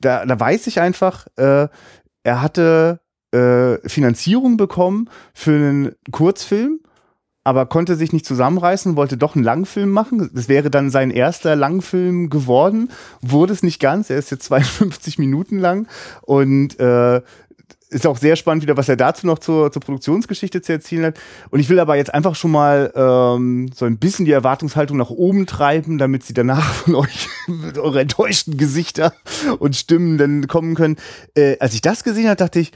da, 0.03 0.27
da 0.27 0.41
weiß 0.41 0.67
ich 0.67 0.81
einfach, 0.81 1.27
äh, 1.37 1.69
er 2.25 2.43
hatte 2.43 3.01
äh, 3.33 3.77
Finanzierung 3.89 4.57
bekommen 4.57 5.09
für 5.33 5.53
einen 5.53 5.93
Kurzfilm, 6.11 6.81
aber 7.45 7.67
konnte 7.67 7.97
sich 7.97 8.13
nicht 8.13 8.27
zusammenreißen, 8.27 8.97
wollte 8.97 9.17
doch 9.17 9.35
einen 9.35 9.45
Langfilm 9.45 9.91
machen. 9.91 10.31
Das 10.33 10.49
wäre 10.49 10.71
dann 10.71 10.91
sein 10.91 11.11
erster 11.11 11.57
Langfilm 11.57 12.31
geworden. 12.31 12.91
Wurde 13.21 13.53
es 13.53 13.63
nicht 13.63 13.81
ganz, 13.81 14.11
er 14.11 14.19
ist 14.19 14.31
jetzt 14.31 14.45
52 14.45 15.19
Minuten 15.19 15.59
lang 15.59 15.89
und 16.23 16.79
äh, 16.79 17.23
ist 17.93 18.07
auch 18.07 18.17
sehr 18.17 18.37
spannend 18.37 18.63
wieder, 18.63 18.77
was 18.77 18.89
er 18.89 18.97
dazu 18.97 19.27
noch 19.27 19.39
zur, 19.39 19.71
zur 19.71 19.81
Produktionsgeschichte 19.81 20.63
zu 20.63 20.73
erzählen 20.73 21.07
hat. 21.07 21.21
Und 21.51 21.61
ich 21.61 21.69
will 21.69 21.79
aber 21.79 21.97
jetzt 21.97 22.13
einfach 22.13 22.35
schon 22.35 22.51
mal 22.51 22.93
ähm, 22.95 23.71
so 23.75 23.85
ein 23.85 23.99
bisschen 23.99 24.25
die 24.25 24.33
Erwartungshaltung 24.33 24.97
nach 24.97 25.11
oben 25.11 25.47
treiben, 25.47 25.99
damit 25.99 26.25
sie 26.25 26.35
danach 26.35 26.73
von 26.85 26.95
euch 26.97 27.29
mit 27.47 27.79
eure 27.79 28.01
enttäuschten 28.01 28.57
Gesichter 28.57 29.13
und 29.59 29.77
Stimmen 29.77 30.19
dann 30.19 30.49
kommen 30.49 30.75
können. 30.75 30.97
Äh, 31.35 31.57
als 31.59 31.75
ich 31.75 31.81
das 31.81 32.05
gesehen 32.05 32.27
habe, 32.27 32.37
dachte 32.37 32.61
ich, 32.61 32.73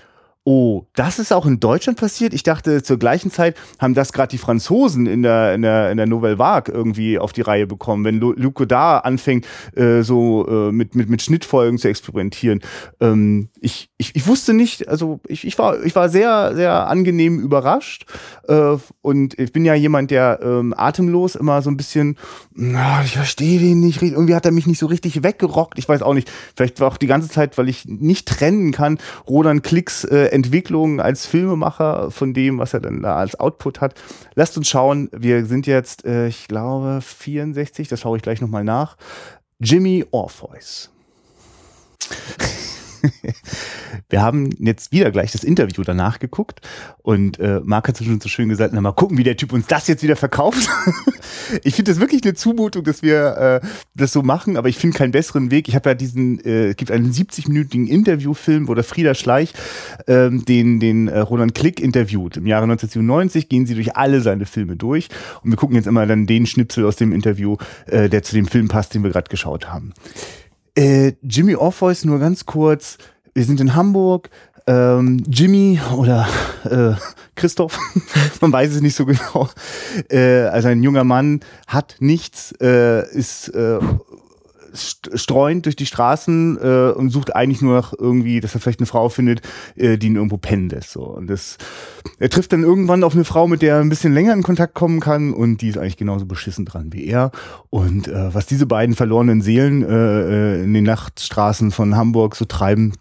Oh, 0.49 0.85
das 0.95 1.19
ist 1.19 1.33
auch 1.33 1.45
in 1.45 1.59
Deutschland 1.59 1.99
passiert. 1.99 2.33
Ich 2.33 2.45
dachte, 2.45 2.81
zur 2.81 3.01
gleichen 3.01 3.33
Zeit 3.33 3.57
haben 3.81 3.95
das 3.95 4.13
gerade 4.13 4.29
die 4.29 4.39
Franzosen 4.39 5.07
in 5.07 5.25
der, 5.25 5.55
in 5.55 5.63
der, 5.63 5.91
in 5.91 5.97
der 5.97 6.07
Nouvelle 6.07 6.39
Vague 6.39 6.73
irgendwie 6.73 7.19
auf 7.19 7.33
die 7.33 7.41
Reihe 7.41 7.67
bekommen, 7.67 8.05
wenn 8.05 8.21
Luc 8.21 8.55
Godard 8.55 9.05
anfängt, 9.05 9.45
äh, 9.75 10.03
so 10.03 10.47
äh, 10.47 10.71
mit, 10.71 10.95
mit, 10.95 11.09
mit 11.11 11.21
Schnittfolgen 11.21 11.79
zu 11.79 11.89
experimentieren. 11.89 12.61
Ähm, 13.01 13.49
ich, 13.61 13.91
ich, 13.97 14.15
ich 14.15 14.29
wusste 14.29 14.55
nicht, 14.55 14.87
also 14.87 15.19
ich, 15.27 15.45
ich, 15.45 15.59
war, 15.59 15.83
ich 15.83 15.97
war 15.97 16.09
sehr, 16.09 16.55
sehr 16.55 16.87
angenehm 16.87 17.41
überrascht. 17.41 18.07
Äh, 18.47 18.77
und 19.03 19.37
ich 19.41 19.51
bin 19.51 19.65
ja 19.65 19.75
jemand, 19.75 20.13
der 20.13 20.39
ähm, 20.45 20.73
atemlos 20.77 21.35
immer 21.35 21.61
so 21.61 21.71
ein 21.71 21.77
bisschen, 21.77 22.19
na, 22.55 23.03
ich 23.03 23.17
verstehe 23.17 23.59
den 23.59 23.81
nicht, 23.81 24.01
irgendwie 24.01 24.37
hat 24.37 24.47
er 24.47 24.53
mich 24.53 24.69
nicht 24.69 24.79
so 24.79 24.87
richtig 24.87 25.25
weggerockt. 25.25 25.77
Ich 25.77 25.89
weiß 25.89 26.03
auch 26.03 26.15
nicht, 26.15 26.31
vielleicht 26.55 26.79
war 26.79 26.87
auch 26.87 26.99
die 26.99 27.09
ganze 27.09 27.29
Zeit, 27.29 27.59
weil 27.59 27.69
ich 27.69 27.85
nicht 27.87 28.29
trennen 28.29 28.71
kann, 28.71 28.99
Roland 29.29 29.65
Klicks 29.65 30.05
äh, 30.05 30.36
Entwicklung 30.37 31.01
als 31.01 31.27
Filmemacher 31.27 32.11
von 32.11 32.35
dem, 32.35 32.59
was 32.59 32.75
er 32.75 32.81
dann 32.81 33.03
da 33.03 33.17
als 33.17 33.41
Output 33.41 33.81
hat. 33.81 33.95
Lasst 34.35 34.57
uns 34.57 34.69
schauen. 34.69 35.09
Wir 35.13 35.47
sind 35.47 35.67
jetzt, 35.67 36.05
äh, 36.05 36.29
ich 36.29 36.47
glaube, 36.47 37.01
64, 37.01 37.89
das 37.89 38.01
schaue 38.01 38.19
ich 38.19 38.23
gleich 38.23 38.41
nochmal 38.41 38.63
nach. 38.63 38.97
Jimmy 39.59 40.05
Orpheus. 40.11 40.91
Wir 44.09 44.23
haben 44.23 44.51
jetzt 44.59 44.93
wieder 44.93 45.11
gleich 45.11 45.33
das 45.33 45.45
Interview 45.45 45.83
danach 45.83 46.19
geguckt 46.19 46.61
und 46.99 47.39
äh, 47.39 47.61
Marc 47.65 47.89
hat 47.89 47.99
schon 47.99 48.21
so 48.21 48.29
schön 48.29 48.49
gesagt, 48.49 48.73
na 48.75 48.81
mal 48.81 48.93
gucken, 48.93 49.19
wie 49.19 49.25
der 49.25 49.37
Typ 49.37 49.53
uns 49.53 49.67
das 49.67 49.87
jetzt 49.89 50.03
wieder 50.03 50.17
verkauft. 50.17 50.69
ich 51.63 51.75
finde 51.75 51.93
das 51.93 52.01
wirklich 52.01 52.23
eine 52.25 52.35
Zumutung, 52.35 52.85
dass 52.85 53.03
wir 53.03 53.61
äh, 53.63 53.67
das 53.95 54.13
so 54.13 54.23
machen, 54.23 54.57
aber 54.57 54.69
ich 54.69 54.77
finde 54.77 54.97
keinen 54.97 55.13
besseren 55.13 55.51
Weg. 55.51 55.69
Ich 55.69 55.75
habe 55.75 55.91
ja 55.91 55.95
diesen, 55.95 56.45
äh, 56.45 56.69
es 56.69 56.77
gibt 56.77 56.91
einen 56.91 57.13
70-minütigen 57.13 57.87
Interviewfilm, 57.87 58.69
wo 58.69 58.75
der 58.75 58.85
Frieda 58.85 59.15
Schleich 59.15 59.53
ähm, 60.07 60.45
den, 60.45 60.81
den 60.81 61.09
äh, 61.09 61.19
Roland 61.21 61.55
Klick 61.55 61.81
interviewt. 61.81 62.37
Im 62.37 62.47
Jahre 62.47 62.65
1997 62.65 63.49
gehen 63.49 63.67
sie 63.67 63.75
durch 63.75 63.97
alle 63.97 64.21
seine 64.21 64.47
Filme 64.47 64.77
durch 64.77 65.09
und 65.43 65.51
wir 65.51 65.57
gucken 65.57 65.77
jetzt 65.77 65.87
immer 65.87 66.07
dann 66.07 66.27
den 66.27 66.47
Schnipsel 66.47 66.85
aus 66.85 66.97
dem 66.97 67.13
Interview, 67.13 67.57
äh, 67.87 68.09
der 68.09 68.23
zu 68.23 68.35
dem 68.35 68.47
Film 68.47 68.69
passt, 68.69 68.95
den 68.95 69.03
wir 69.03 69.11
gerade 69.11 69.29
geschaut 69.29 69.69
haben. 69.69 69.93
Äh, 70.77 71.15
Jimmy 71.23 71.57
Orpheus 71.57 72.05
nur 72.05 72.19
ganz 72.19 72.45
kurz. 72.45 72.99
Wir 73.33 73.45
sind 73.45 73.61
in 73.61 73.75
Hamburg. 73.75 74.29
Ähm, 74.67 75.23
Jimmy 75.27 75.81
oder 75.97 76.29
äh, 76.65 76.95
Christoph, 77.35 77.79
man 78.41 78.53
weiß 78.53 78.75
es 78.75 78.81
nicht 78.83 78.97
so 78.97 79.07
genau. 79.07 79.49
Äh, 80.11 80.43
also 80.43 80.69
ein 80.69 80.83
junger 80.83 81.05
Mann 81.05 81.41
hat 81.67 81.97
nichts, 82.01 82.53
äh, 82.61 83.09
ist 83.11 83.49
äh, 83.49 83.79
streuend 84.77 85.67
durch 85.67 85.77
die 85.77 85.87
Straßen 85.87 86.59
äh, 86.61 86.93
und 86.93 87.11
sucht 87.11 87.35
eigentlich 87.35 87.63
nur 87.63 87.75
noch 87.75 87.95
irgendwie, 87.99 88.41
dass 88.41 88.55
er 88.55 88.61
vielleicht 88.61 88.81
eine 88.81 88.87
Frau 88.87 89.09
findet, 89.09 89.43
äh, 89.77 89.99
die 89.99 90.09
ihn 90.09 90.17
irgendwo 90.17 90.37
pennen 90.37 90.69
lässt. 90.69 90.93
So. 90.93 91.03
Und 91.03 91.29
das, 91.29 91.59
er 92.19 92.31
trifft 92.31 92.53
dann 92.53 92.63
irgendwann 92.63 93.05
auf 93.05 93.15
eine 93.15 93.25
Frau, 93.25 93.47
mit 93.49 93.63
der 93.63 93.77
er 93.77 93.81
ein 93.81 93.89
bisschen 93.89 94.13
länger 94.13 94.33
in 94.33 94.43
Kontakt 94.43 94.75
kommen 94.75 95.01
kann 95.01 95.33
und 95.33 95.63
die 95.63 95.69
ist 95.69 95.79
eigentlich 95.79 95.97
genauso 95.97 96.27
beschissen 96.27 96.65
dran 96.65 96.93
wie 96.93 97.07
er. 97.07 97.31
Und 97.71 98.09
äh, 98.09 98.35
was 98.35 98.47
diese 98.47 98.67
beiden 98.67 98.95
verlorenen 98.95 99.43
Seelen 99.43 99.83
äh, 99.83 100.59
äh 100.59 100.65
in 100.65 100.75
den 100.75 100.85
Nachtstraßen 100.85 101.71
von 101.71 101.97
Hamburg 101.97 102.37
so 102.37 102.45
treiben, 102.45 102.93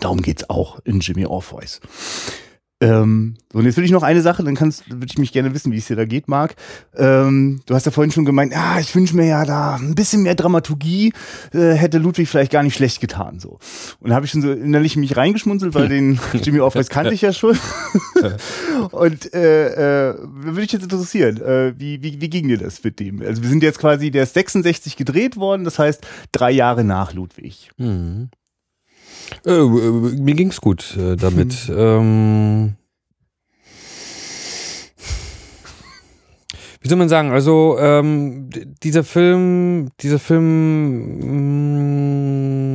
darum 0.00 0.22
geht's 0.22 0.48
auch 0.50 0.80
in 0.84 1.00
Jimmy 1.00 1.26
Orpheus. 1.26 1.80
Ähm, 2.78 3.36
so, 3.50 3.58
und 3.58 3.64
jetzt 3.64 3.78
will 3.78 3.84
ich 3.84 3.90
noch 3.90 4.02
eine 4.02 4.20
Sache, 4.20 4.44
dann 4.44 4.54
kannst, 4.54 4.90
würde 4.90 5.06
ich 5.08 5.16
mich 5.16 5.32
gerne 5.32 5.54
wissen, 5.54 5.72
wie 5.72 5.78
es 5.78 5.86
dir 5.86 5.96
da 5.96 6.04
geht, 6.04 6.28
Marc. 6.28 6.56
Ähm, 6.94 7.62
du 7.64 7.74
hast 7.74 7.86
ja 7.86 7.92
vorhin 7.92 8.10
schon 8.10 8.26
gemeint, 8.26 8.54
ah, 8.54 8.78
ich 8.78 8.94
wünsche 8.94 9.16
mir 9.16 9.26
ja 9.26 9.46
da 9.46 9.76
ein 9.76 9.94
bisschen 9.94 10.22
mehr 10.22 10.34
Dramaturgie, 10.34 11.14
äh, 11.54 11.72
hätte 11.72 11.96
Ludwig 11.96 12.28
vielleicht 12.28 12.52
gar 12.52 12.62
nicht 12.62 12.74
schlecht 12.74 13.00
getan. 13.00 13.40
So. 13.40 13.58
Und 14.00 14.10
da 14.10 14.14
habe 14.14 14.26
ich 14.26 14.32
schon 14.32 14.42
so 14.42 14.52
innerlich 14.52 14.96
mich 14.96 15.16
reingeschmunzelt, 15.16 15.74
weil 15.74 15.88
den 15.88 16.20
Jimmy 16.34 16.60
Office 16.60 16.90
kannte 16.90 17.14
ich 17.14 17.22
ja 17.22 17.32
schon. 17.32 17.58
und 18.90 19.32
äh, 19.32 20.10
äh, 20.10 20.18
würde 20.22 20.62
ich 20.62 20.72
jetzt 20.72 20.82
interessieren, 20.82 21.40
äh, 21.40 21.72
wie, 21.78 22.02
wie, 22.02 22.20
wie 22.20 22.28
ging 22.28 22.48
dir 22.48 22.58
das 22.58 22.84
mit 22.84 23.00
dem? 23.00 23.22
Also 23.22 23.42
wir 23.42 23.48
sind 23.48 23.62
jetzt 23.62 23.78
quasi, 23.78 24.10
der 24.10 24.24
ist 24.24 24.34
66 24.34 24.96
gedreht 24.96 25.38
worden, 25.38 25.64
das 25.64 25.78
heißt 25.78 26.06
drei 26.30 26.50
Jahre 26.50 26.84
nach 26.84 27.14
Ludwig. 27.14 27.70
Mhm. 27.78 28.28
Äh, 29.44 29.50
äh, 29.50 29.68
mir 30.18 30.34
ging's 30.34 30.60
gut 30.60 30.96
äh, 30.96 31.16
damit. 31.16 31.52
Hm. 31.52 31.76
Ähm, 31.78 32.74
wie 36.80 36.88
soll 36.88 36.98
man 36.98 37.08
sagen? 37.08 37.32
Also 37.32 37.76
ähm, 37.80 38.48
dieser 38.82 39.04
Film, 39.04 39.90
dieser 40.00 40.18
Film. 40.18 41.18
Mh, 41.18 41.32
mm, 41.32 42.65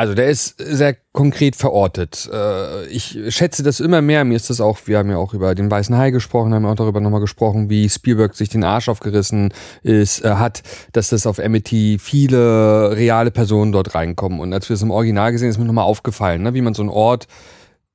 also 0.00 0.14
der 0.14 0.30
ist 0.30 0.54
sehr 0.58 0.96
konkret 1.12 1.56
verortet. 1.56 2.26
Äh, 2.32 2.86
ich 2.86 3.18
schätze 3.28 3.62
das 3.62 3.80
immer 3.80 4.00
mehr. 4.00 4.24
Mir 4.24 4.36
ist 4.36 4.48
das 4.48 4.62
auch, 4.62 4.78
wir 4.86 4.96
haben 4.96 5.10
ja 5.10 5.18
auch 5.18 5.34
über 5.34 5.54
den 5.54 5.70
Weißen 5.70 5.94
Hai 5.94 6.10
gesprochen, 6.10 6.54
haben 6.54 6.64
auch 6.64 6.74
darüber 6.74 7.00
nochmal 7.00 7.20
gesprochen, 7.20 7.68
wie 7.68 7.86
Spielberg 7.86 8.34
sich 8.34 8.48
den 8.48 8.64
Arsch 8.64 8.88
aufgerissen 8.88 9.52
ist, 9.82 10.24
äh, 10.24 10.36
hat, 10.36 10.62
dass 10.92 11.10
das 11.10 11.26
auf 11.26 11.38
Amity 11.38 11.98
viele 12.00 12.96
reale 12.96 13.30
Personen 13.30 13.72
dort 13.72 13.94
reinkommen. 13.94 14.40
Und 14.40 14.54
als 14.54 14.70
wir 14.70 14.74
es 14.74 14.80
im 14.80 14.90
Original 14.90 15.32
gesehen 15.32 15.48
haben, 15.48 15.50
ist 15.50 15.58
mir 15.58 15.66
nochmal 15.66 15.84
aufgefallen, 15.84 16.44
ne, 16.44 16.54
wie 16.54 16.62
man 16.62 16.72
so 16.72 16.80
einen 16.80 16.88
Ort 16.88 17.26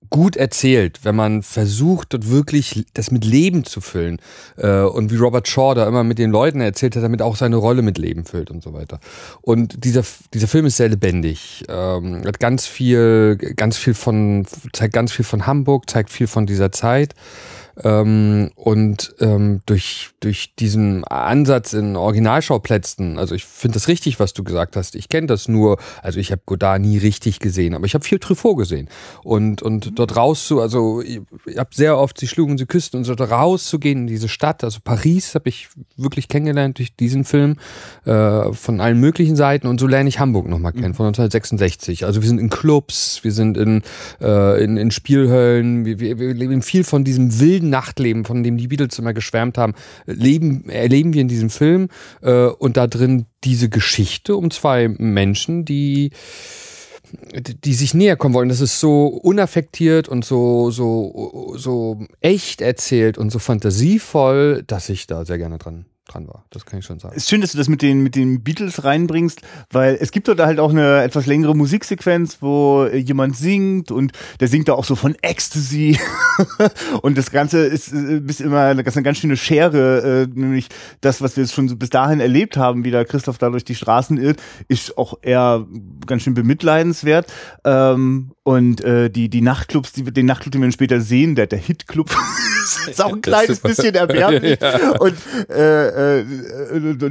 gut 0.10 0.36
erzählt, 0.36 1.00
wenn 1.04 1.16
man 1.16 1.44
versucht, 1.44 2.14
dort 2.14 2.30
wirklich 2.30 2.86
das 2.94 3.12
mit 3.12 3.26
Leben 3.26 3.64
zu 3.64 3.82
füllen. 3.82 4.20
Äh, 4.58 4.82
und 4.82 5.12
wie 5.12 5.18
Robert 5.18 5.48
Shaw 5.48 5.74
da 5.76 5.88
immer 5.88 6.04
mit 6.04 6.20
den 6.20 6.32
Leuten 6.32 6.62
erzählt 6.62 6.96
hat, 6.96 7.04
damit 7.04 7.22
auch 7.22 7.36
seine 7.36 7.58
Rolle 7.58 7.82
mit 7.82 7.98
Leben 7.98 8.26
füllt 8.26 8.52
und 8.52 8.64
so 8.64 8.74
weiter. 8.74 9.00
Und 9.42 9.84
dieser, 9.84 10.04
dieser 10.34 10.48
Film 10.48 10.66
ist 10.66 10.78
sehr 10.78 10.90
lebendig. 10.90 11.64
Ähm, 11.70 12.22
hat 12.26 12.40
ganz 12.40 12.68
viel, 12.68 13.38
ganz 13.38 13.78
viel 13.78 13.94
von, 13.94 14.46
zeigt 14.74 14.94
ganz 14.94 15.12
viel 15.12 15.26
von 15.26 15.48
Hamburg, 15.48 15.90
zeigt 15.90 16.10
viel 16.10 16.28
von 16.28 16.46
dieser 16.46 16.72
Zeit. 16.72 17.14
Ähm, 17.84 18.52
und 18.56 19.16
ähm, 19.20 19.62
durch, 19.66 20.12
durch 20.20 20.56
diesen 20.56 21.04
Ansatz 21.04 21.74
in 21.74 21.96
Originalschauplätzen, 21.96 23.20
also 23.20 23.36
ich 23.36 23.46
finde 23.46 23.76
das 23.76 23.88
richtig, 23.88 24.20
was 24.20 24.34
du 24.34 24.44
gesagt 24.44 24.76
hast. 24.76 24.96
Ich 24.96 25.10
kenne 25.10 25.28
das 25.28 25.48
nur, 25.48 25.78
also 26.02 26.20
ich 26.20 26.32
habe 26.32 26.42
Godard 26.46 26.82
nie 26.82 26.98
richtig 26.98 27.40
gesehen, 27.40 27.74
aber 27.74 27.86
ich 27.86 27.94
habe 27.94 28.06
viel 28.06 28.20
Truffaut 28.20 28.58
gesehen. 28.58 28.90
Und, 29.24 29.62
und 29.62 30.00
dort 30.00 30.16
raus 30.16 30.48
zu, 30.48 30.62
also 30.62 31.02
ich, 31.02 31.22
ich 31.46 31.58
habe 31.58 31.70
sehr 31.74 31.98
oft 31.98 32.18
sie 32.18 32.28
schlugen, 32.28 32.58
sie 32.58 32.66
küssten 32.66 32.98
und 32.98 33.04
so 33.04 33.16
dort 33.16 33.32
rauszugehen 33.32 34.02
in 34.02 34.08
diese 34.08 34.30
Stadt, 34.30 34.64
also 34.64 34.80
Paris 34.84 35.36
habe 35.36 35.50
ich 35.50 35.68
wirklich 35.98 36.28
kennengelernt 36.28 36.78
durch 36.78 36.96
diesen 36.96 37.26
Film 37.26 37.58
äh, 38.06 38.54
von 38.54 38.80
allen 38.80 39.00
möglichen 39.00 39.36
Seiten 39.36 39.68
und 39.68 39.80
so 39.80 39.88
lerne 39.88 40.10
ich 40.10 40.20
Hamburg 40.20 40.48
nochmal 40.48 40.72
kennen, 40.72 40.94
von 40.94 41.08
1966. 41.08 42.06
Also 42.06 42.22
wir 42.22 42.28
sind 42.28 42.40
in 42.40 42.50
Clubs, 42.50 43.20
wir 43.24 43.32
sind 43.32 43.58
in, 43.58 43.82
äh, 44.22 44.64
in, 44.64 44.78
in 44.78 44.92
Spielhöllen, 44.92 45.86
wir, 45.86 46.00
wir, 46.00 46.20
wir 46.20 46.34
leben 46.34 46.62
viel 46.62 46.84
von 46.84 47.04
diesem 47.04 47.40
wilden 47.40 47.65
Nachtleben, 47.70 48.26
von 48.26 48.44
dem 48.44 48.58
die 48.58 48.68
Beatles 48.68 48.98
immer 49.00 49.14
geschwärmt 49.14 49.58
haben, 49.58 49.74
leben, 50.06 50.70
erleben 50.70 51.14
wir 51.14 51.22
in 51.22 51.28
diesem 51.28 51.50
Film 51.50 51.90
äh, 52.22 52.46
und 52.48 52.78
da 52.78 52.88
drin 52.88 53.26
diese 53.44 53.70
Geschichte 53.70 54.36
um 54.36 54.52
zwei 54.52 54.88
Menschen, 54.88 55.66
die 55.66 56.12
die 57.64 57.76
sich 57.76 57.94
näher 57.94 58.18
kommen 58.18 58.34
wollen. 58.34 58.50
Das 58.50 58.62
ist 58.62 58.80
so 58.80 59.06
unaffektiert 59.08 60.10
und 60.10 60.26
so, 60.26 60.72
so, 60.72 61.54
so 61.56 62.00
echt 62.20 62.62
erzählt 62.62 63.18
und 63.18 63.32
so 63.32 63.40
fantasievoll, 63.40 64.64
dass 64.66 64.90
ich 64.90 65.08
da 65.08 65.24
sehr 65.24 65.38
gerne 65.38 65.60
dran 65.60 65.86
dran 66.08 66.28
war. 66.28 66.46
Das 66.52 66.66
kann 66.66 66.80
ich 66.80 66.86
schon 66.86 67.00
sagen. 67.00 67.16
Ist 67.16 67.30
schön, 67.30 67.42
dass 67.42 67.52
du 67.52 67.58
das 67.58 67.68
mit 67.68 67.82
den, 67.82 68.02
mit 68.02 68.16
den 68.16 68.44
Beatles 68.44 68.84
reinbringst, 68.84 69.42
weil 69.72 69.98
es 70.00 70.12
gibt 70.12 70.28
dort 70.28 70.40
halt 70.40 70.60
auch 70.60 70.70
eine 70.70 71.02
etwas 71.04 71.26
längere 71.26 71.56
Musiksequenz, 71.56 72.38
wo 72.42 72.86
jemand 72.86 73.36
singt 73.36 73.92
und 73.92 74.12
der 74.40 74.48
singt 74.48 74.68
da 74.68 74.74
auch 74.74 74.86
so 74.86 74.96
von 74.96 75.16
Ecstasy. 75.22 76.00
und 77.02 77.18
das 77.18 77.32
Ganze 77.32 77.66
ist, 77.66 77.92
ist 77.92 78.42
immer 78.42 78.62
eine, 78.62 78.84
eine 78.86 79.04
ganz 79.04 79.18
schöne 79.18 79.38
Schere, 79.38 80.24
äh, 80.24 80.40
nämlich 80.40 80.70
das, 81.02 81.22
was 81.22 81.36
wir 81.38 81.44
jetzt 81.44 81.54
schon 81.54 81.68
so 81.68 81.76
bis 81.76 81.90
dahin 81.90 82.20
erlebt 82.20 82.58
haben, 82.58 82.84
wie 82.84 82.92
der 82.92 83.06
Christoph 83.06 83.38
da 83.38 83.50
durch 83.50 83.66
die 83.66 83.76
Straßen 83.76 84.18
irrt, 84.18 84.42
ist 84.68 84.98
auch 84.98 85.20
eher 85.22 85.66
ganz 86.06 86.24
schön 86.24 86.34
bemitleidenswert. 86.34 87.32
Ähm, 87.64 88.32
und 88.44 88.84
äh, 88.84 89.10
die, 89.10 89.30
die 89.30 89.42
Nachtclubs, 89.42 89.94
die, 89.94 90.04
den 90.04 90.28
Nachtclub, 90.28 90.52
den 90.52 90.62
wir 90.62 90.72
später 90.72 91.02
sehen, 91.02 91.36
der, 91.36 91.48
der 91.48 91.60
Hitclub, 91.60 92.16
ist 92.88 93.04
auch 93.04 93.14
ein 93.14 93.22
kleines 93.22 93.60
bisschen 93.60 93.96
erbärmlich. 93.96 94.60
ja. 94.62 94.92
Und 95.00 95.16
äh, 95.50 95.95
äh, 95.96 96.22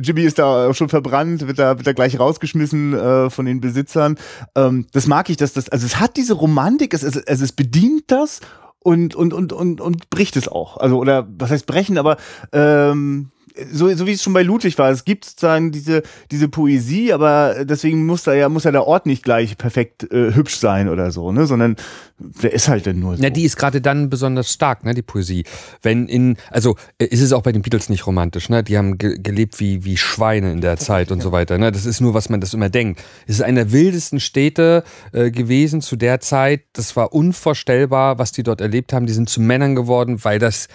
Jimmy 0.03 0.22
ist 0.22 0.39
da 0.39 0.72
schon 0.74 0.89
verbrannt, 0.89 1.47
wird 1.47 1.59
da, 1.59 1.76
wird 1.76 1.87
da 1.87 1.93
gleich 1.93 2.18
rausgeschmissen 2.18 2.95
äh, 2.95 3.30
von 3.30 3.47
den 3.47 3.61
Besitzern. 3.61 4.16
Ähm, 4.55 4.87
das 4.93 5.07
mag 5.07 5.30
ich, 5.30 5.37
dass 5.37 5.53
das, 5.53 5.68
also 5.68 5.87
es 5.87 6.01
hat 6.01 6.16
diese 6.16 6.35
Romantik, 6.35 6.95
es, 6.95 7.03
es, 7.03 7.16
es, 7.16 7.41
es 7.41 7.53
bedient 7.53 8.05
das 8.09 8.41
und, 8.80 9.14
und, 9.14 9.32
und, 9.32 9.53
und, 9.53 9.80
und 9.80 10.11
bricht 10.11 10.37
es 10.37 10.47
auch. 10.47 10.76
Also, 10.76 10.99
oder 10.99 11.26
was 11.39 11.51
heißt 11.51 11.66
brechen, 11.66 11.99
aber 11.99 12.16
ähm, 12.53 13.30
so, 13.72 13.92
so 13.94 14.07
wie 14.07 14.12
es 14.12 14.22
schon 14.22 14.32
bei 14.32 14.42
Ludwig 14.42 14.78
war, 14.78 14.90
es 14.90 15.05
gibt 15.05 15.24
sozusagen 15.24 15.70
diese, 15.70 16.02
diese 16.30 16.48
Poesie, 16.48 17.12
aber 17.12 17.64
deswegen 17.64 18.05
muss 18.07 18.24
da 18.24 18.34
ja, 18.34 18.48
muss 18.48 18.64
ja 18.64 18.72
der 18.72 18.86
Ort 18.86 19.07
nicht 19.07 19.22
gleich 19.22 19.57
perfekt 19.57 20.11
äh, 20.12 20.34
hübsch 20.34 20.57
sein 20.57 20.88
oder 20.88 21.11
so, 21.11 21.32
ne, 21.32 21.46
sondern 21.46 21.76
der 22.18 22.52
ist 22.52 22.68
halt 22.68 22.86
dann 22.86 23.00
nur 23.00 23.16
so. 23.16 23.22
Na, 23.22 23.30
die 23.30 23.44
ist 23.44 23.57
gerade 23.57 23.80
dann 23.80 24.11
besonders 24.11 24.52
stark, 24.52 24.84
ne, 24.84 24.94
die 24.94 25.02
Poesie. 25.02 25.44
Wenn 25.82 26.07
in, 26.07 26.36
also 26.50 26.76
äh, 26.98 27.07
ist 27.07 27.22
es 27.22 27.32
auch 27.32 27.42
bei 27.42 27.52
den 27.52 27.62
Beatles 27.62 27.88
nicht 27.88 28.07
romantisch, 28.07 28.48
ne, 28.48 28.62
die 28.62 28.76
haben 28.76 28.98
ge 28.98 29.18
gelebt 29.18 29.61
wie, 29.61 29.84
wie 29.84 29.96
Schweine 29.96 30.52
in 30.52 30.61
der 30.61 30.76
Zeit 30.76 31.12
und 31.12 31.22
so 31.22 31.32
weiter, 31.32 31.59
ne, 31.59 31.70
das 31.70 31.86
ist 31.86 32.00
nur, 32.00 32.14
was 32.14 32.28
man 32.28 32.40
das 32.40 32.55
immer 32.55 32.70
denkt. 32.70 33.02
Es 33.26 33.36
ist 33.36 33.42
eine 33.42 33.64
der 33.64 33.72
wildesten 33.72 34.20
Städte 34.20 34.84
äh, 35.12 35.30
gewesen 35.30 35.80
zu 35.80 35.96
der 35.96 36.20
Zeit, 36.20 36.62
das 36.72 36.96
war 36.96 37.12
unvorstellbar, 37.12 38.18
was 38.18 38.32
die 38.32 38.42
dort 38.42 38.61
erlebt 38.61 38.92
haben, 38.92 39.07
die 39.07 39.12
sind 39.12 39.28
zu 39.28 39.40
Männern 39.40 39.74
geworden, 39.74 40.24
weil 40.24 40.38
das 40.38 40.68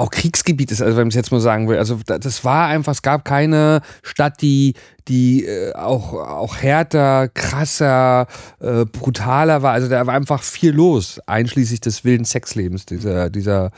auch 0.00 0.10
Kriegsgebiet 0.10 0.72
ist, 0.72 0.82
also 0.82 0.96
wenn 0.96 1.08
ich 1.08 1.12
es 1.12 1.16
jetzt 1.16 1.30
mal 1.30 1.40
sagen 1.40 1.68
will. 1.68 1.78
Also 1.78 2.00
das 2.04 2.44
war 2.44 2.68
einfach, 2.68 2.92
es 2.92 3.02
gab 3.02 3.24
keine 3.24 3.82
Stadt, 4.02 4.40
die 4.40 4.74
die 5.10 5.44
äh, 5.44 5.72
auch, 5.74 6.14
auch 6.14 6.56
härter, 6.56 7.28
krasser, 7.28 8.28
äh, 8.60 8.84
brutaler 8.84 9.60
war. 9.60 9.72
Also 9.72 9.88
da 9.88 10.06
war 10.06 10.14
einfach 10.14 10.42
viel 10.42 10.70
los, 10.70 11.20
einschließlich 11.26 11.80
des 11.80 12.04
wilden 12.04 12.24
Sexlebens, 12.24 12.86
dieser, 12.86 13.28
dieser, 13.28 13.72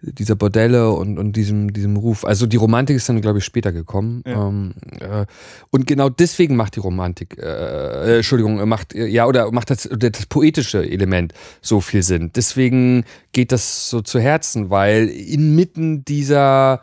dieser 0.00 0.36
Bordelle 0.36 0.92
und, 0.92 1.18
und 1.18 1.34
diesem, 1.34 1.72
diesem 1.72 1.96
Ruf. 1.96 2.24
Also 2.24 2.46
die 2.46 2.56
Romantik 2.56 2.96
ist 2.96 3.08
dann, 3.08 3.20
glaube 3.20 3.38
ich, 3.38 3.44
später 3.44 3.72
gekommen. 3.72 4.22
Ja. 4.24 4.48
Ähm, 4.48 4.74
äh, 5.00 5.26
und 5.70 5.88
genau 5.88 6.08
deswegen 6.08 6.54
macht 6.54 6.76
die 6.76 6.80
Romantik, 6.80 7.36
äh, 7.36 7.42
äh 7.42 8.16
Entschuldigung, 8.18 8.66
macht, 8.68 8.94
ja, 8.94 9.26
oder 9.26 9.50
macht 9.50 9.70
das, 9.70 9.88
das 9.90 10.26
poetische 10.26 10.88
Element 10.88 11.34
so 11.60 11.80
viel 11.80 12.04
Sinn. 12.04 12.30
Deswegen 12.36 13.04
geht 13.32 13.50
das 13.50 13.90
so 13.90 14.02
zu 14.02 14.20
Herzen, 14.20 14.70
weil 14.70 15.08
inmitten 15.08 16.04
dieser 16.04 16.80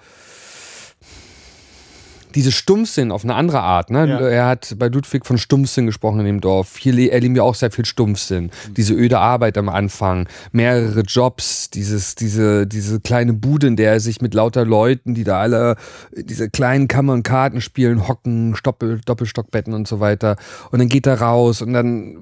diese 2.36 2.52
Stummsinn 2.52 3.12
auf 3.12 3.24
eine 3.24 3.36
andere 3.36 3.62
Art. 3.62 3.90
Ne? 3.90 4.08
Ja. 4.08 4.20
Er 4.20 4.46
hat 4.48 4.76
bei 4.78 4.88
Ludwig 4.88 5.26
von 5.26 5.38
Stummsinn 5.38 5.86
gesprochen 5.86 6.20
in 6.22 6.26
dem 6.26 6.42
Dorf. 6.42 6.78
Hier 6.78 7.12
erleben 7.12 7.36
wir 7.36 7.44
auch 7.44 7.56
sehr 7.56 7.72
viel 7.72 7.86
Stummsinn. 7.86 8.46
Mhm. 8.46 8.74
Diese 8.76 8.94
öde 8.94 9.20
Arbeit 9.20 9.58
am 9.58 9.70
Anfang, 9.70 10.28
mehrere 10.52 11.02
Jobs, 11.02 11.70
dieses, 11.70 12.16
diese, 12.16 12.68
diese 12.68 13.00
kleine 13.00 13.34
Bude, 13.34 13.68
in 13.68 13.76
der 13.76 13.94
er 13.94 14.00
sich 14.00 14.22
mit 14.22 14.34
lauter 14.34 14.66
Leuten, 14.66 15.14
die 15.14 15.24
da 15.24 15.40
alle 15.40 15.76
diese 16.16 16.50
kleinen 16.50 16.88
Kammern 16.88 17.24
Karten 17.24 17.62
spielen, 17.62 18.08
hocken, 18.08 18.56
Doppel, 18.64 19.02
Doppelstockbetten 19.06 19.74
und 19.74 19.88
so 19.88 20.00
weiter. 20.00 20.36
Und 20.72 20.80
dann 20.80 20.90
geht 20.90 21.08
er 21.08 21.22
raus 21.22 21.62
und 21.62 21.74
dann, 21.74 22.18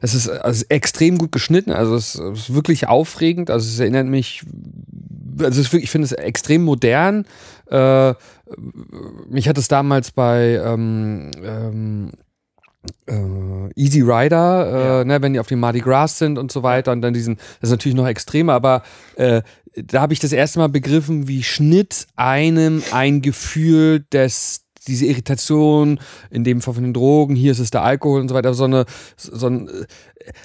es 0.00 0.14
ist, 0.14 0.28
also 0.28 0.64
extrem 0.68 1.18
gut 1.18 1.32
geschnitten. 1.32 1.72
Also 1.72 1.94
es 1.94 2.14
ist 2.14 2.54
wirklich 2.54 2.88
aufregend. 2.88 3.50
Also 3.50 3.68
es 3.68 3.78
erinnert 3.78 4.06
mich, 4.06 4.42
also 5.40 5.60
ich 5.60 5.90
finde 5.90 6.04
es 6.04 6.12
extrem 6.12 6.64
modern. 6.64 7.24
Äh, 7.70 8.14
mich 9.28 9.48
hat 9.48 9.58
es 9.58 9.68
damals 9.68 10.10
bei 10.10 10.60
ähm, 10.64 11.30
ähm, 11.42 12.12
äh, 13.06 13.72
Easy 13.74 14.00
Rider, 14.00 14.66
äh, 14.66 14.98
ja. 14.98 15.04
ne, 15.04 15.22
wenn 15.22 15.32
die 15.32 15.40
auf 15.40 15.48
dem 15.48 15.60
Mardi 15.60 15.80
Gras 15.80 16.18
sind 16.18 16.38
und 16.38 16.52
so 16.52 16.62
weiter 16.62 16.92
und 16.92 17.02
dann 17.02 17.14
diesen, 17.14 17.36
das 17.36 17.68
ist 17.68 17.70
natürlich 17.70 17.96
noch 17.96 18.06
extremer, 18.06 18.54
aber 18.54 18.82
äh, 19.16 19.42
da 19.74 20.00
habe 20.00 20.12
ich 20.12 20.20
das 20.20 20.32
erste 20.32 20.58
Mal 20.58 20.68
begriffen, 20.68 21.28
wie 21.28 21.42
Schnitt 21.42 22.06
einem 22.16 22.82
ein 22.92 23.22
Gefühl 23.22 24.04
des 24.12 24.64
diese 24.86 25.06
Irritation, 25.06 26.00
in 26.30 26.44
dem 26.44 26.62
Fall 26.62 26.74
von 26.74 26.82
den 26.82 26.94
Drogen, 26.94 27.36
hier 27.36 27.52
ist 27.52 27.58
es 27.58 27.70
der 27.70 27.82
Alkohol 27.82 28.22
und 28.22 28.28
so 28.28 28.34
weiter, 28.34 28.54
so 28.54 28.64
eine, 28.64 28.86
so 29.16 29.46
ein, 29.46 29.70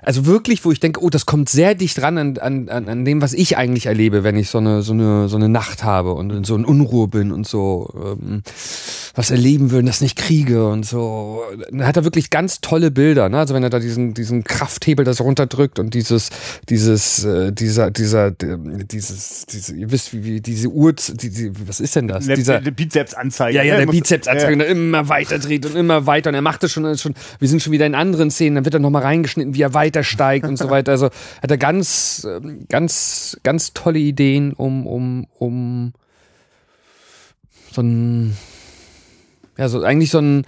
also 0.01 0.25
wirklich, 0.25 0.63
wo 0.65 0.71
ich 0.71 0.79
denke, 0.79 1.01
oh, 1.01 1.09
das 1.09 1.25
kommt 1.25 1.49
sehr 1.49 1.75
dicht 1.75 2.01
ran 2.01 2.17
an, 2.17 2.37
an, 2.37 2.69
an 2.69 3.05
dem, 3.05 3.21
was 3.21 3.33
ich 3.33 3.57
eigentlich 3.57 3.85
erlebe, 3.85 4.23
wenn 4.23 4.35
ich 4.35 4.49
so 4.49 4.57
eine, 4.57 4.81
so 4.81 4.93
eine, 4.93 5.29
so 5.29 5.35
eine 5.35 5.49
Nacht 5.49 5.83
habe 5.83 6.13
und 6.13 6.31
in 6.31 6.43
so 6.43 6.55
in 6.55 6.65
Unruhe 6.65 7.07
bin 7.07 7.31
und 7.31 7.47
so 7.47 7.89
ähm, 7.95 8.43
was 9.15 9.31
erleben 9.31 9.71
will 9.71 9.79
und 9.79 9.85
das 9.85 10.01
nicht 10.01 10.17
kriege 10.17 10.67
und 10.67 10.85
so. 10.85 11.43
Dann 11.71 11.85
hat 11.85 11.97
er 11.97 12.03
wirklich 12.03 12.29
ganz 12.29 12.61
tolle 12.61 12.89
Bilder, 12.89 13.29
ne? 13.29 13.37
Also 13.37 13.53
wenn 13.53 13.63
er 13.63 13.69
da 13.69 13.79
diesen, 13.79 14.13
diesen 14.13 14.43
Krafthebel 14.43 15.05
das 15.05 15.21
runterdrückt 15.21 15.77
und 15.79 15.93
dieses, 15.93 16.29
dieses, 16.69 17.23
äh, 17.23 17.51
dieser, 17.51 17.91
dieser, 17.91 18.31
dieses, 18.31 19.45
diese, 19.45 19.75
ihr 19.75 19.91
wisst, 19.91 20.13
wie, 20.13 20.23
wie 20.23 20.41
diese 20.41 20.69
Uhr, 20.69 20.93
die, 20.93 21.29
die, 21.29 21.51
was 21.67 21.79
ist 21.79 21.95
denn 21.95 22.07
das? 22.07 22.25
Der, 22.25 22.35
dieser, 22.35 22.59
der 22.59 22.71
Bizeps-Anzeige. 22.71 23.57
Ja, 23.57 23.63
ja, 23.63 23.77
der 23.77 23.85
Bizeps-Anzeige, 23.85 24.63
ja. 24.63 24.71
immer 24.71 25.09
weiter 25.09 25.37
dreht 25.37 25.65
und 25.65 25.75
immer 25.75 26.07
weiter 26.07 26.29
und 26.29 26.35
er 26.35 26.41
macht 26.41 26.63
das 26.63 26.71
schon, 26.71 26.97
schon, 26.97 27.13
wir 27.39 27.47
sind 27.47 27.61
schon 27.61 27.71
wieder 27.71 27.85
in 27.85 27.95
anderen 27.95 28.31
Szenen, 28.31 28.55
dann 28.55 28.65
wird 28.65 28.73
er 28.73 28.79
nochmal 28.79 29.03
reingeschnitten, 29.03 29.53
wie 29.53 29.61
er 29.61 29.72
weiter 29.73 30.03
steigt 30.03 30.45
und 30.45 30.57
so 30.57 30.69
weiter. 30.69 30.91
Also 30.91 31.09
hat 31.41 31.51
er 31.51 31.57
ganz, 31.57 32.27
ähm, 32.29 32.65
ganz, 32.69 33.37
ganz 33.43 33.73
tolle 33.73 33.99
Ideen, 33.99 34.53
um, 34.53 34.87
um, 34.87 35.27
um 35.37 35.93
so 37.71 37.81
ein, 37.81 38.37
ja, 39.57 39.69
so 39.69 39.83
eigentlich 39.83 40.11
so 40.11 40.19
ein, 40.19 40.45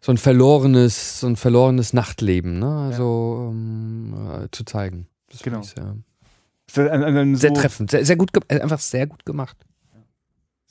so 0.00 0.12
ein 0.12 0.18
verlorenes, 0.18 1.20
so 1.20 1.26
ein 1.26 1.36
verlorenes 1.36 1.92
Nachtleben, 1.92 2.58
ne? 2.58 2.88
Also 2.90 3.02
ja. 3.02 3.48
um, 3.48 4.44
äh, 4.44 4.48
zu 4.50 4.64
zeigen. 4.64 5.06
Das 5.30 5.42
genau. 5.42 5.62
Sehr, 6.70 7.36
sehr 7.36 7.54
treffend, 7.54 7.90
sehr, 7.90 8.04
sehr 8.04 8.16
gut, 8.16 8.30
einfach 8.50 8.78
sehr 8.78 9.06
gut 9.06 9.24
gemacht. 9.24 9.56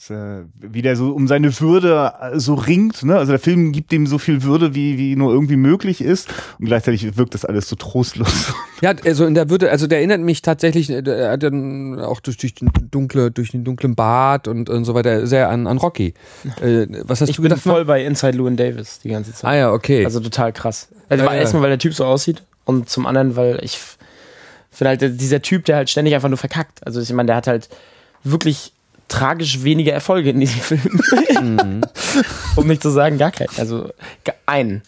Äh, 0.10 0.44
wie 0.60 0.84
der 0.84 0.96
so 0.96 1.12
um 1.12 1.28
seine 1.28 1.60
Würde 1.60 2.14
äh, 2.22 2.40
so 2.40 2.54
ringt. 2.54 3.04
Ne? 3.04 3.18
Also 3.18 3.32
der 3.32 3.40
Film 3.40 3.72
gibt 3.72 3.92
ihm 3.92 4.06
so 4.06 4.20
viel 4.20 4.44
Würde, 4.44 4.76
wie, 4.76 4.98
wie 4.98 5.16
nur 5.16 5.34
irgendwie 5.34 5.56
möglich 5.56 6.02
ist. 6.02 6.30
Und 6.60 6.68
gleichzeitig 6.68 7.18
wirkt 7.18 7.34
das 7.34 7.46
alles 7.46 7.70
so 7.70 7.76
trostlos. 7.76 8.54
Ja, 8.80 8.94
also 9.06 9.26
in 9.26 9.34
der 9.34 9.50
Würde, 9.50 9.72
also 9.72 9.88
der 9.88 9.98
erinnert 9.98 10.22
mich 10.22 10.44
tatsächlich, 10.44 10.92
äh, 10.92 11.02
er 11.02 11.32
hat 11.32 11.42
dann 11.42 12.00
auch 12.00 12.20
durch, 12.20 12.38
durch, 12.38 12.54
den 12.54 12.70
dunkle, 12.92 13.32
durch 13.32 13.50
den 13.50 13.64
dunklen 13.64 13.96
Bart 13.96 14.48
und, 14.48 14.70
und 14.70 14.86
so 14.86 14.94
weiter 14.94 15.26
sehr 15.26 15.50
an, 15.50 15.66
an 15.66 15.78
Rocky. 15.80 16.14
Äh, 16.62 16.88
was 17.04 17.22
hast 17.22 17.30
ich 17.30 17.38
du 17.38 17.42
gedacht? 17.42 17.58
Ich 17.58 17.64
bin 17.64 17.72
voll 17.74 17.86
bei 17.86 18.06
Inside 18.06 18.38
Llewyn 18.38 18.56
Davis 18.56 19.00
die 19.00 19.10
ganze 19.10 19.34
Zeit. 19.34 19.50
Ah 19.50 19.56
ja, 19.56 19.72
okay. 19.72 20.06
Also 20.06 20.20
total 20.20 20.54
krass. 20.54 20.90
Also 21.10 21.26
ja. 21.26 21.34
erstmal, 21.34 21.64
weil 21.64 21.70
der 21.70 21.80
Typ 21.80 21.96
so 21.96 22.06
aussieht 22.06 22.44
und 22.66 22.88
zum 22.88 23.08
anderen, 23.08 23.36
weil 23.36 23.60
ich 23.64 23.80
Finde 24.78 24.90
halt 24.90 25.20
dieser 25.20 25.42
Typ, 25.42 25.66
der 25.66 25.78
halt 25.78 25.90
ständig 25.90 26.14
einfach 26.14 26.30
nur 26.30 26.38
verkackt. 26.38 26.86
Also 26.86 27.02
ich 27.02 27.12
meine, 27.12 27.26
der 27.26 27.36
hat 27.36 27.48
halt 27.48 27.68
wirklich 28.24 28.74
tragisch 29.08 29.64
wenige 29.64 29.92
Erfolge 29.92 30.32
in 30.32 30.40
diesem 30.40 30.62
Film. 30.62 31.02
Mhm. 31.42 31.82
um 32.56 32.68
nicht 32.68 32.82
zu 32.82 32.90
sagen, 32.90 33.18
gar 33.18 33.32
keinen. 33.32 33.50
Also 33.58 33.90
einen. 34.46 34.82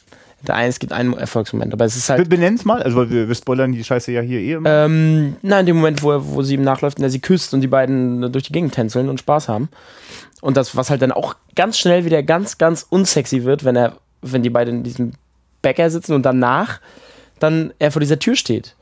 Der 0.48 0.56
eine, 0.56 0.70
es 0.70 0.80
gibt 0.80 0.94
einen 0.94 1.14
Erfolgsmoment, 1.14 1.74
aber 1.74 1.84
es 1.84 1.98
ist 1.98 2.10
halt. 2.10 2.30
Benenn's 2.30 2.64
mal, 2.64 2.82
also 2.82 3.10
wir, 3.10 3.28
wir 3.28 3.36
spoilern 3.36 3.74
die 3.74 3.84
Scheiße 3.84 4.12
ja 4.12 4.22
hier 4.22 4.40
eh 4.40 4.54
immer. 4.54 4.70
Ähm, 4.70 5.36
nein, 5.42 5.62
in 5.62 5.66
dem 5.66 5.76
Moment, 5.78 6.02
wo, 6.02 6.12
er, 6.12 6.26
wo 6.26 6.42
sie 6.44 6.54
ihm 6.54 6.62
nachläuft 6.62 6.98
und 6.98 7.04
er 7.04 7.10
sie 7.10 7.20
küsst 7.20 7.54
und 7.54 7.60
die 7.60 7.68
beiden 7.68 8.32
durch 8.32 8.46
die 8.46 8.54
Gegend 8.54 8.74
tänzeln 8.74 9.10
und 9.10 9.20
Spaß 9.20 9.50
haben. 9.50 9.68
Und 10.40 10.56
das, 10.56 10.78
was 10.78 10.90
halt 10.90 11.02
dann 11.02 11.12
auch 11.12 11.36
ganz 11.56 11.78
schnell 11.78 12.06
wieder 12.06 12.24
ganz, 12.24 12.58
ganz 12.58 12.86
unsexy 12.90 13.44
wird, 13.44 13.66
wenn 13.66 13.76
er, 13.76 13.98
wenn 14.22 14.42
die 14.42 14.50
beiden 14.50 14.78
in 14.78 14.84
diesem 14.84 15.12
Bäcker 15.62 15.90
sitzen 15.90 16.14
und 16.14 16.24
danach 16.24 16.80
dann 17.40 17.74
er 17.80 17.92
vor 17.92 18.00
dieser 18.00 18.20
Tür 18.20 18.36
steht. 18.36 18.76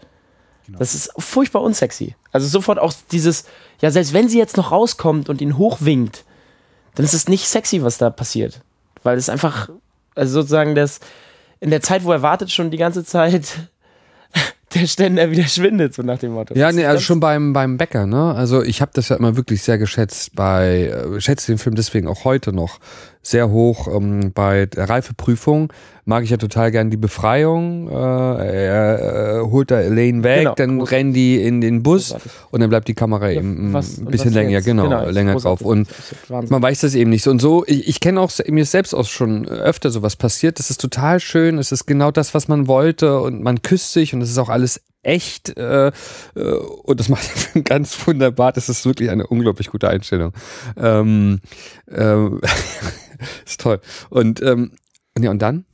Genau. 0.67 0.79
Das 0.79 0.93
ist 0.93 1.11
furchtbar 1.17 1.61
unsexy. 1.61 2.15
Also 2.31 2.47
sofort 2.47 2.77
auch 2.77 2.93
dieses, 3.11 3.45
ja, 3.81 3.91
selbst 3.91 4.13
wenn 4.13 4.29
sie 4.29 4.37
jetzt 4.37 4.57
noch 4.57 4.71
rauskommt 4.71 5.29
und 5.29 5.41
ihn 5.41 5.57
hochwinkt, 5.57 6.23
dann 6.95 7.05
ist 7.05 7.13
es 7.13 7.27
nicht 7.27 7.47
sexy, 7.47 7.83
was 7.83 7.97
da 7.97 8.09
passiert. 8.09 8.61
Weil 9.03 9.17
es 9.17 9.29
einfach, 9.29 9.69
also 10.15 10.41
sozusagen 10.41 10.73
das, 10.73 10.99
in 11.59 11.69
der 11.69 11.81
Zeit, 11.81 12.03
wo 12.03 12.11
er 12.11 12.21
wartet, 12.21 12.51
schon 12.51 12.71
die 12.71 12.77
ganze 12.77 13.03
Zeit 13.03 13.69
der 14.73 14.87
Ständer 14.87 15.29
wieder 15.31 15.45
schwindet, 15.45 15.93
so 15.93 16.01
nach 16.01 16.19
dem 16.19 16.33
Motto. 16.33 16.55
Ja, 16.55 16.71
nee, 16.71 16.85
also 16.85 17.01
schon 17.01 17.19
beim, 17.19 17.53
beim 17.53 17.77
Bäcker, 17.77 18.05
ne? 18.05 18.33
Also 18.33 18.63
ich 18.63 18.81
habe 18.81 18.91
das 18.93 19.09
ja 19.09 19.15
immer 19.15 19.35
wirklich 19.35 19.61
sehr 19.61 19.77
geschätzt 19.77 20.35
bei, 20.35 20.87
äh, 20.87 21.21
schätze 21.21 21.51
den 21.51 21.57
Film 21.57 21.75
deswegen 21.75 22.07
auch 22.07 22.25
heute 22.25 22.53
noch 22.53 22.79
sehr 23.27 23.49
hoch 23.49 23.87
ähm, 23.93 24.31
bei 24.33 24.67
der 24.67 24.89
Reifeprüfung. 24.89 25.73
Mag 26.05 26.23
ich 26.23 26.29
ja 26.29 26.37
total 26.37 26.71
gern 26.71 26.89
die 26.89 26.95
Befreiung. 26.97 27.89
Äh, 27.89 27.93
er 27.93 29.39
äh, 29.39 29.41
holt 29.41 29.69
da 29.69 29.81
Elaine 29.81 30.23
weg, 30.23 30.39
genau, 30.39 30.55
dann 30.55 30.77
großartig. 30.77 30.97
rennen 30.97 31.13
die 31.13 31.41
in 31.41 31.59
den 31.59 31.83
Bus 31.83 32.11
großartig. 32.11 32.31
und 32.51 32.61
dann 32.61 32.69
bleibt 32.69 32.87
die 32.87 32.93
Kamera 32.93 33.29
ja, 33.29 33.41
eben 33.41 33.73
was, 33.73 33.97
ein 33.97 34.05
bisschen 34.05 34.31
länger, 34.31 34.51
ja, 34.51 34.59
genau, 34.61 34.83
genau 34.83 35.09
länger 35.09 35.35
drauf. 35.35 35.59
Und 35.59 35.89
man 36.29 36.61
weiß 36.61 36.81
das 36.81 36.95
eben 36.95 37.09
nicht 37.09 37.23
so. 37.23 37.31
Und 37.31 37.41
so, 37.41 37.65
ich, 37.67 37.89
ich 37.89 37.99
kenne 37.99 38.21
auch 38.21 38.31
mir 38.47 38.65
selbst 38.65 38.93
auch 38.93 39.05
schon 39.05 39.45
öfter 39.45 39.89
sowas 39.89 40.15
passiert. 40.15 40.59
Das 40.59 40.69
ist 40.69 40.79
total 40.79 41.19
schön. 41.19 41.57
Es 41.57 41.73
ist 41.73 41.85
genau 41.85 42.11
das, 42.11 42.33
was 42.33 42.47
man 42.47 42.67
wollte 42.67 43.19
und 43.19 43.43
man 43.43 43.61
küsst 43.61 43.91
sich 43.91 44.13
und 44.13 44.21
es 44.21 44.29
ist 44.29 44.37
auch 44.37 44.49
alles 44.49 44.81
echt 45.03 45.57
äh, 45.57 45.87
äh 45.87 45.91
und 46.83 46.99
das 46.99 47.09
macht 47.09 47.29
ganz 47.65 48.07
wunderbar. 48.07 48.53
Das 48.53 48.69
ist 48.69 48.85
wirklich 48.85 49.09
eine 49.09 49.27
unglaublich 49.27 49.67
gute 49.67 49.89
Einstellung. 49.89 50.31
Ähm, 50.77 51.41
äh, 51.91 52.15
ist 53.45 53.61
toll. 53.61 53.79
Und, 54.09 54.41
ähm, 54.41 54.71
ja, 55.17 55.31
und 55.31 55.41
dann? 55.41 55.65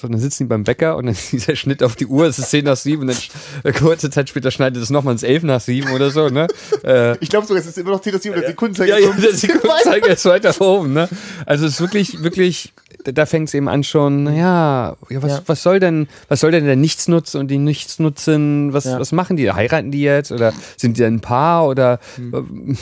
So, 0.00 0.06
dann 0.06 0.20
sitzen 0.20 0.44
die 0.44 0.48
beim 0.48 0.62
Bäcker 0.62 0.96
und 0.96 1.06
dann 1.06 1.14
ist 1.14 1.32
dieser 1.32 1.56
Schnitt 1.56 1.82
auf 1.82 1.96
die 1.96 2.06
Uhr, 2.06 2.26
es 2.26 2.38
ist 2.38 2.50
10 2.50 2.64
nach 2.64 2.76
7 2.76 3.02
und 3.02 3.08
dann 3.08 3.16
äh, 3.64 3.72
kurze 3.72 4.10
Zeit 4.10 4.28
später 4.28 4.52
schneidet 4.52 4.80
es 4.80 4.90
nochmal 4.90 5.10
ins 5.10 5.24
11 5.24 5.42
nach 5.42 5.60
7 5.60 5.90
oder 5.90 6.10
so, 6.10 6.28
ne? 6.28 6.46
Äh, 6.84 7.16
ich 7.18 7.28
glaube 7.28 7.44
sogar, 7.46 7.60
es 7.60 7.66
ist 7.66 7.76
immer 7.78 7.90
noch 7.90 8.00
10 8.00 8.12
nach 8.14 8.20
7 8.20 8.34
und 8.34 8.40
der 8.40 8.50
Sekundenzeiger 8.50 8.98
ja, 9.00 9.08
ja, 9.08 9.12
der 9.12 9.34
Sekundenzeiger 9.34 10.10
ist 10.10 10.24
weiter 10.26 10.60
oben, 10.60 10.92
ne? 10.92 11.08
Also 11.44 11.66
es 11.66 11.72
ist 11.72 11.80
wirklich, 11.80 12.22
wirklich, 12.22 12.72
da 13.02 13.26
fängt 13.26 13.48
es 13.48 13.54
eben 13.54 13.68
an 13.68 13.82
schon, 13.82 14.22
naja, 14.22 14.96
ja, 15.10 15.22
was, 15.22 15.32
ja. 15.32 15.42
was 15.46 15.62
soll 15.64 15.80
denn, 15.80 16.06
was 16.28 16.38
soll 16.38 16.52
denn 16.52 16.64
der 16.64 16.76
Nichtsnutz 16.76 17.34
und 17.34 17.48
die 17.48 17.58
Nichtsnutzen, 17.58 18.72
was, 18.72 18.84
ja. 18.84 19.00
was 19.00 19.10
machen 19.10 19.36
die? 19.36 19.50
Heiraten 19.50 19.90
die 19.90 20.02
jetzt 20.02 20.30
oder 20.30 20.52
sind 20.76 20.96
die 20.96 21.04
ein 21.04 21.20
Paar 21.20 21.66
oder 21.66 21.98
hm. 22.14 22.76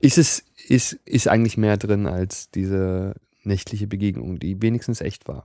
ist 0.00 0.18
es, 0.18 0.42
ist, 0.68 0.92
ist 1.04 1.28
eigentlich 1.28 1.56
mehr 1.56 1.76
drin 1.76 2.06
als 2.06 2.50
diese 2.50 3.14
nächtliche 3.42 3.86
Begegnung, 3.86 4.38
die 4.38 4.60
wenigstens 4.62 5.00
echt 5.00 5.28
war. 5.28 5.44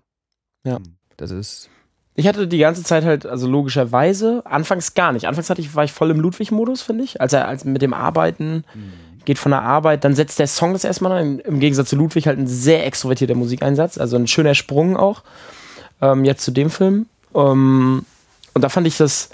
Ja. 0.65 0.79
Das 1.17 1.31
ist. 1.31 1.69
Ich 2.15 2.27
hatte 2.27 2.47
die 2.47 2.59
ganze 2.59 2.83
Zeit 2.83 3.05
halt, 3.05 3.25
also 3.25 3.47
logischerweise, 3.47 4.43
anfangs 4.45 4.93
gar 4.93 5.13
nicht. 5.13 5.27
Anfangs 5.27 5.49
hatte 5.49 5.61
ich, 5.61 5.73
war 5.73 5.83
ich 5.83 5.93
voll 5.93 6.11
im 6.11 6.19
Ludwig-Modus, 6.19 6.81
finde 6.81 7.03
ich. 7.03 7.21
Als 7.21 7.33
er 7.33 7.47
als 7.47 7.65
mit 7.65 7.81
dem 7.81 7.93
Arbeiten 7.93 8.63
mhm. 8.73 8.93
geht 9.25 9.39
von 9.39 9.51
der 9.51 9.63
Arbeit, 9.63 10.03
dann 10.03 10.13
setzt 10.13 10.37
der 10.37 10.47
Song 10.47 10.73
das 10.73 10.83
erstmal 10.83 11.11
an. 11.13 11.39
Im 11.39 11.59
Gegensatz 11.59 11.89
zu 11.89 11.95
Ludwig 11.95 12.27
halt 12.27 12.37
ein 12.37 12.47
sehr 12.47 12.85
extrovertierter 12.85 13.35
Musikeinsatz, 13.35 13.97
also 13.97 14.15
ein 14.15 14.27
schöner 14.27 14.53
Sprung 14.53 14.95
auch. 14.95 15.23
Ähm, 16.01 16.25
jetzt 16.25 16.43
zu 16.43 16.51
dem 16.51 16.69
Film. 16.69 17.07
Ähm, 17.33 18.05
und 18.53 18.61
da 18.63 18.69
fand 18.69 18.85
ich 18.85 18.97
das, 18.97 19.29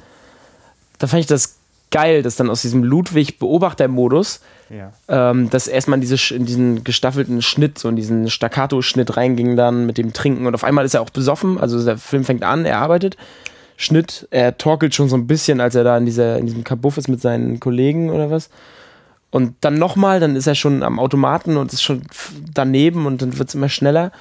da 0.99 1.07
fand 1.07 1.21
ich 1.21 1.27
das 1.27 1.57
geil, 1.91 2.21
dass 2.23 2.37
dann 2.37 2.49
aus 2.49 2.61
diesem 2.61 2.83
Ludwig-Beobachter-Modus 2.83 4.41
ja. 4.69 4.91
Ähm, 5.07 5.49
dass 5.49 5.67
erstmal 5.67 5.97
in, 5.97 6.01
diese, 6.01 6.33
in 6.33 6.45
diesen 6.45 6.83
gestaffelten 6.83 7.41
Schnitt, 7.41 7.79
so 7.79 7.89
in 7.89 7.95
diesen 7.95 8.29
Staccato-Schnitt 8.29 9.17
reinging 9.17 9.55
dann 9.55 9.85
mit 9.85 9.97
dem 9.97 10.13
Trinken 10.13 10.45
und 10.45 10.53
auf 10.53 10.63
einmal 10.63 10.85
ist 10.85 10.93
er 10.93 11.01
auch 11.01 11.09
besoffen, 11.09 11.59
also 11.59 11.83
der 11.83 11.97
Film 11.97 12.23
fängt 12.23 12.43
an, 12.43 12.65
er 12.65 12.79
arbeitet. 12.79 13.17
Schnitt, 13.77 14.27
er 14.29 14.57
torkelt 14.57 14.93
schon 14.93 15.07
so 15.07 15.15
ein 15.15 15.25
bisschen, 15.25 15.61
als 15.61 15.73
er 15.73 15.85
da 15.85 15.97
in, 15.97 16.05
dieser, 16.05 16.37
in 16.37 16.45
diesem 16.45 16.65
Kabuff 16.65 16.97
ist 16.97 17.07
mit 17.07 17.21
seinen 17.21 17.59
Kollegen 17.61 18.09
oder 18.09 18.29
was. 18.29 18.49
Und 19.31 19.55
dann 19.61 19.75
nochmal, 19.75 20.19
dann 20.19 20.35
ist 20.35 20.47
er 20.47 20.55
schon 20.55 20.83
am 20.83 20.99
Automaten 20.99 21.55
und 21.55 21.71
ist 21.71 21.83
schon 21.83 22.01
daneben 22.53 23.05
und 23.05 23.21
dann 23.21 23.37
wird 23.37 23.47
es 23.47 23.55
immer 23.55 23.69
schneller. 23.69 24.11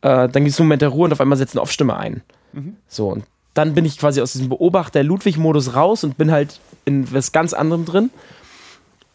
Äh, 0.00 0.28
dann 0.28 0.44
gibt 0.44 0.48
es 0.48 0.60
einen 0.60 0.68
Moment 0.68 0.82
der 0.82 0.88
Ruhe 0.88 1.04
und 1.04 1.12
auf 1.12 1.20
einmal 1.20 1.36
setzt 1.36 1.54
eine 1.54 1.62
Off-Stimme 1.62 1.96
ein. 1.96 2.22
Mhm. 2.52 2.76
So, 2.88 3.08
und 3.08 3.24
dann 3.52 3.74
bin 3.74 3.84
ich 3.84 3.98
quasi 3.98 4.20
aus 4.20 4.32
diesem 4.32 4.48
Beobachter-Ludwig-Modus 4.48 5.74
raus 5.74 6.04
und 6.04 6.16
bin 6.16 6.30
halt 6.30 6.60
in 6.84 7.12
was 7.12 7.32
ganz 7.32 7.52
anderem 7.52 7.84
drin 7.84 8.10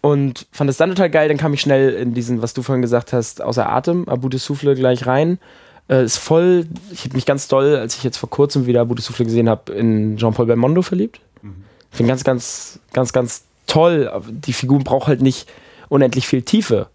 und 0.02 0.47
fand 0.52 0.70
es 0.70 0.78
dann 0.78 0.89
total 0.89 1.10
geil. 1.10 1.28
Dann 1.28 1.38
kam 1.38 1.54
ich 1.54 1.62
schnell 1.62 1.93
in 1.93 2.14
diesen, 2.14 2.41
was 2.41 2.54
du 2.54 2.64
vorhin 2.64 2.82
gesagt 2.82 3.14
hast, 3.14 3.41
außer 3.41 3.70
Atem, 3.70 4.10
Abu 4.10 4.30
de 4.30 4.39
Souffle 4.39 4.76
gleich 4.76 5.06
rein. 5.06 5.39
Äh, 5.88 6.04
ist 6.04 6.18
voll, 6.18 6.66
ich 6.91 7.06
habe 7.06 7.16
mich 7.16 7.26
ganz 7.26 7.47
doll, 7.47 7.76
als 7.76 7.95
ich 7.95 8.04
jetzt 8.04 8.18
vor 8.18 8.30
kurzem 8.30 8.66
wieder 8.66 8.82
Abu 8.82 8.95
de 8.95 9.04
Souffle 9.04 9.26
gesehen 9.26 9.49
habe, 9.49 9.72
in 9.74 10.18
Jean-Paul 10.18 10.47
Belmondo 10.47 10.82
verliebt. 10.82 11.22
Mhm. 11.41 11.64
Ich 11.91 11.97
finde 11.97 12.10
ganz, 12.10 12.24
ganz, 12.24 12.80
ganz, 12.93 13.14
ganz 13.14 13.43
toll. 13.68 14.12
Die 14.30 14.54
Figur 14.54 14.80
braucht 14.80 15.08
halt 15.08 15.22
nicht 15.22 15.47
unendlich 15.89 16.28
viel 16.28 16.41
Tiefe, 16.41 16.88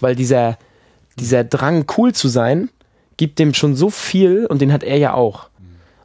weil 0.00 0.14
dieser, 0.14 0.58
dieser 1.18 1.44
Drang, 1.44 1.86
cool 1.96 2.12
zu 2.12 2.28
sein, 2.28 2.68
gibt 3.16 3.38
dem 3.38 3.54
schon 3.54 3.76
so 3.76 3.88
viel 3.88 4.46
und 4.46 4.60
den 4.60 4.72
hat 4.72 4.82
er 4.82 4.98
ja 4.98 5.14
auch. 5.14 5.48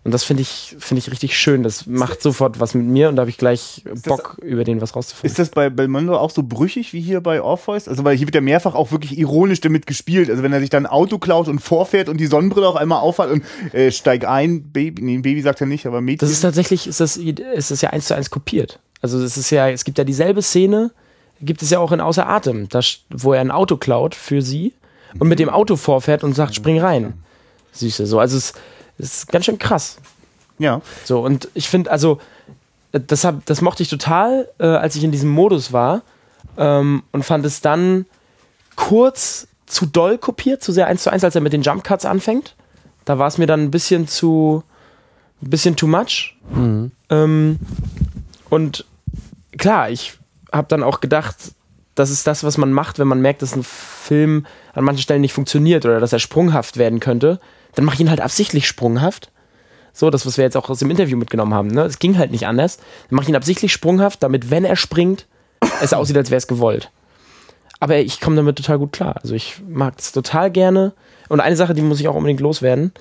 Und 0.08 0.14
das 0.14 0.24
finde 0.24 0.42
ich, 0.42 0.74
finde 0.80 1.00
ich 1.00 1.12
richtig 1.12 1.38
schön. 1.38 1.64
Das 1.64 1.86
macht 1.86 2.22
sofort 2.22 2.62
was 2.62 2.74
mit 2.74 2.86
mir 2.86 3.10
und 3.10 3.18
da 3.18 3.24
habe 3.24 3.30
ich 3.30 3.38
gleich 3.38 3.84
Bock, 4.06 4.38
über 4.42 4.64
den 4.64 4.80
was 4.80 4.96
rauszufinden. 4.96 5.30
Ist 5.30 5.38
das 5.38 5.50
bei 5.50 5.70
Belmondo 5.70 6.16
auch 6.16 6.30
so 6.30 6.44
brüchig 6.44 6.94
wie 6.94 7.02
hier 7.02 7.20
bei 7.20 7.42
Orpheus? 7.42 7.90
Also, 7.90 8.06
weil 8.06 8.16
hier 8.16 8.26
wird 8.26 8.36
ja 8.36 8.40
mehrfach 8.40 8.74
auch 8.74 8.94
wirklich 8.94 9.18
ironisch 9.18 9.60
damit 9.60 9.86
gespielt. 9.86 10.30
Also, 10.30 10.44
wenn 10.44 10.54
er 10.54 10.62
sich 10.62 10.70
dann 10.70 10.86
ein 10.86 10.90
Auto 10.90 11.18
klaut 11.18 11.50
und 11.50 11.60
vorfährt 11.60 12.08
und 12.08 12.22
die 12.22 12.28
Sonnenbrille 12.28 12.70
auf 12.70 12.78
einmal 12.78 13.02
aufhat 13.02 13.30
und 13.30 13.44
äh, 13.74 13.92
steig 13.92 14.26
ein, 14.26 14.72
Baby, 14.72 15.02
nee, 15.02 15.18
Baby 15.18 15.42
sagt 15.42 15.60
er 15.60 15.68
nicht, 15.68 15.86
aber 15.86 16.00
Mädchen. 16.00 16.20
Das 16.20 16.32
ist 16.32 16.40
tatsächlich, 16.40 16.88
ist 16.88 17.02
das, 17.02 17.18
ist 17.18 17.72
das 17.72 17.82
ja 17.82 17.90
eins 17.90 18.06
zu 18.06 18.16
eins 18.16 18.30
kopiert. 18.30 18.80
Also, 19.02 19.22
es 19.22 19.36
ist 19.36 19.50
ja, 19.50 19.70
es 19.70 19.84
gibt 19.84 19.98
ja 19.98 20.06
dieselbe 20.06 20.42
Szene, 20.42 20.92
gibt 21.42 21.62
es 21.62 21.70
ja 21.70 21.80
auch 21.80 21.92
in 21.92 22.00
Außer 22.00 22.30
Atem, 22.30 22.70
das, 22.70 23.00
wo 23.10 23.34
er 23.34 23.42
ein 23.42 23.52
Auto 23.52 23.76
klaut 23.76 24.16
für 24.16 24.42
sie 24.42 24.72
und 25.20 25.28
mit 25.28 25.40
dem 25.40 25.50
Auto 25.50 25.76
vorfährt 25.76 26.24
und 26.24 26.34
sagt, 26.34 26.56
spring 26.56 26.80
rein. 26.80 27.16
Süße, 27.74 28.06
so. 28.06 28.20
Also, 28.20 28.38
es, 28.38 28.54
das 28.98 29.18
ist 29.18 29.32
ganz 29.32 29.46
schön 29.46 29.60
krass. 29.60 29.98
Ja. 30.60 30.82
So, 31.06 31.22
und 31.22 31.50
ich 31.54 31.70
finde, 31.70 31.92
also, 31.92 32.20
das, 32.92 33.24
hab, 33.24 33.46
das 33.46 33.62
mochte 33.62 33.84
ich 33.84 33.90
total, 33.90 34.50
äh, 34.60 34.66
als 34.66 34.96
ich 34.96 35.04
in 35.04 35.12
diesem 35.12 35.30
Modus 35.30 35.74
war 35.74 36.02
ähm, 36.58 37.04
und 37.12 37.24
fand 37.24 37.46
es 37.46 37.62
dann 37.62 38.06
kurz 38.76 39.48
zu 39.66 39.86
doll 39.86 40.18
kopiert, 40.18 40.64
zu 40.64 40.72
sehr 40.72 40.88
eins 40.88 41.04
zu 41.04 41.12
eins, 41.12 41.24
als 41.24 41.36
er 41.36 41.42
mit 41.42 41.54
den 41.54 41.62
Jump 41.62 41.84
Cuts 41.84 42.06
anfängt. 42.06 42.56
Da 43.06 43.20
war 43.20 43.28
es 43.28 43.38
mir 43.38 43.48
dann 43.48 43.62
ein 43.62 43.72
bisschen 43.72 44.08
zu, 44.08 44.64
ein 45.42 45.50
bisschen 45.50 45.76
too 45.76 45.88
much. 45.88 46.38
Mhm. 46.52 46.92
Ähm, 47.10 47.60
und 48.50 48.86
klar, 49.58 49.90
ich 49.90 50.18
habe 50.52 50.68
dann 50.70 50.84
auch 50.84 51.02
gedacht, 51.02 51.36
das 51.96 52.10
ist 52.10 52.28
das, 52.28 52.44
was 52.44 52.58
man 52.58 52.72
macht, 52.72 53.00
wenn 53.00 53.08
man 53.08 53.22
merkt, 53.22 53.42
dass 53.42 53.56
ein 53.56 53.64
Film 53.64 54.46
an 54.74 54.84
manchen 54.84 55.02
Stellen 55.02 55.22
nicht 55.22 55.34
funktioniert 55.34 55.86
oder 55.86 56.00
dass 56.00 56.14
er 56.14 56.20
sprunghaft 56.20 56.78
werden 56.78 57.00
könnte 57.00 57.40
dann 57.78 57.86
mach 57.86 57.94
ich 57.94 58.00
ihn 58.00 58.10
halt 58.10 58.22
absichtlich 58.22 58.68
sprunghaft. 58.68 59.32
So, 59.94 60.10
das, 60.10 60.26
was 60.26 60.38
wir 60.38 60.44
jetzt 60.44 60.58
auch 60.58 60.68
aus 60.70 60.80
dem 60.80 60.90
Interview 60.90 61.16
mitgenommen 61.16 61.54
haben. 61.54 61.68
Ne? 61.68 61.84
Es 61.84 62.00
ging 62.00 62.18
halt 62.18 62.32
nicht 62.32 62.48
anders. 62.48 62.78
Dann 62.78 63.18
mach 63.18 63.24
ich 63.24 63.30
ihn 63.30 63.36
absichtlich 63.36 63.72
sprunghaft, 63.72 64.24
damit, 64.24 64.50
wenn 64.50 64.66
er 64.66 64.76
springt, 64.76 65.28
es 65.82 65.94
aussieht, 65.94 66.18
als 66.18 66.32
wäre 66.32 66.38
es 66.38 66.48
gewollt. 66.48 66.90
Aber 67.80 67.98
ich 67.98 68.20
komme 68.20 68.36
damit 68.36 68.56
total 68.56 68.80
gut 68.80 68.94
klar. 68.94 69.18
Also 69.22 69.36
ich 69.36 69.62
mag 69.68 69.94
es 70.00 70.12
total 70.12 70.50
gerne. 70.50 70.94
Und 71.30 71.40
eine 71.40 71.56
Sache, 71.56 71.76
die 71.76 71.84
muss 71.84 72.00
ich 72.00 72.08
auch 72.08 72.16
unbedingt 72.16 72.40
loswerden. 72.40 72.94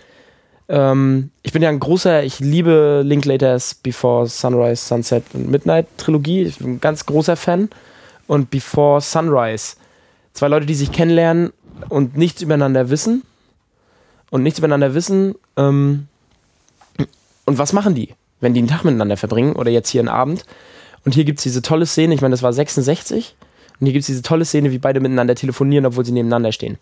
Ähm, 0.68 1.30
ich 1.42 1.52
bin 1.52 1.62
ja 1.62 1.70
ein 1.70 1.80
großer, 1.80 2.22
ich 2.22 2.40
liebe 2.40 3.00
Linklaters 3.02 3.76
Before 3.76 4.26
Sunrise, 4.26 4.84
Sunset 4.84 5.24
und 5.32 5.50
Midnight 5.50 5.86
Trilogie. 5.96 6.42
Ich 6.42 6.58
bin 6.58 6.74
ein 6.74 6.80
ganz 6.82 7.06
großer 7.06 7.36
Fan. 7.36 7.70
Und 8.26 8.50
Before 8.50 9.00
Sunrise, 9.00 9.76
zwei 10.34 10.48
Leute, 10.48 10.66
die 10.66 10.74
sich 10.74 10.92
kennenlernen 10.92 11.54
und 11.88 12.18
nichts 12.18 12.42
übereinander 12.42 12.90
wissen 12.90 13.22
und 14.30 14.42
nichts 14.42 14.60
miteinander 14.60 14.94
wissen. 14.94 15.34
Ähm, 15.56 16.08
und 17.44 17.58
was 17.58 17.72
machen 17.72 17.94
die, 17.94 18.10
wenn 18.40 18.54
die 18.54 18.60
einen 18.60 18.68
Tag 18.68 18.84
miteinander 18.84 19.16
verbringen 19.16 19.54
oder 19.54 19.70
jetzt 19.70 19.88
hier 19.88 20.00
einen 20.00 20.08
Abend? 20.08 20.44
Und 21.04 21.14
hier 21.14 21.24
gibt 21.24 21.38
es 21.38 21.44
diese 21.44 21.62
tolle 21.62 21.86
Szene, 21.86 22.14
ich 22.14 22.20
meine, 22.20 22.32
das 22.32 22.42
war 22.42 22.52
66. 22.52 23.36
Und 23.78 23.86
hier 23.86 23.92
gibt 23.92 24.02
es 24.02 24.06
diese 24.06 24.22
tolle 24.22 24.44
Szene, 24.44 24.72
wie 24.72 24.78
beide 24.78 25.00
miteinander 25.00 25.34
telefonieren, 25.34 25.86
obwohl 25.86 26.04
sie 26.04 26.12
nebeneinander 26.12 26.52
stehen. 26.52 26.78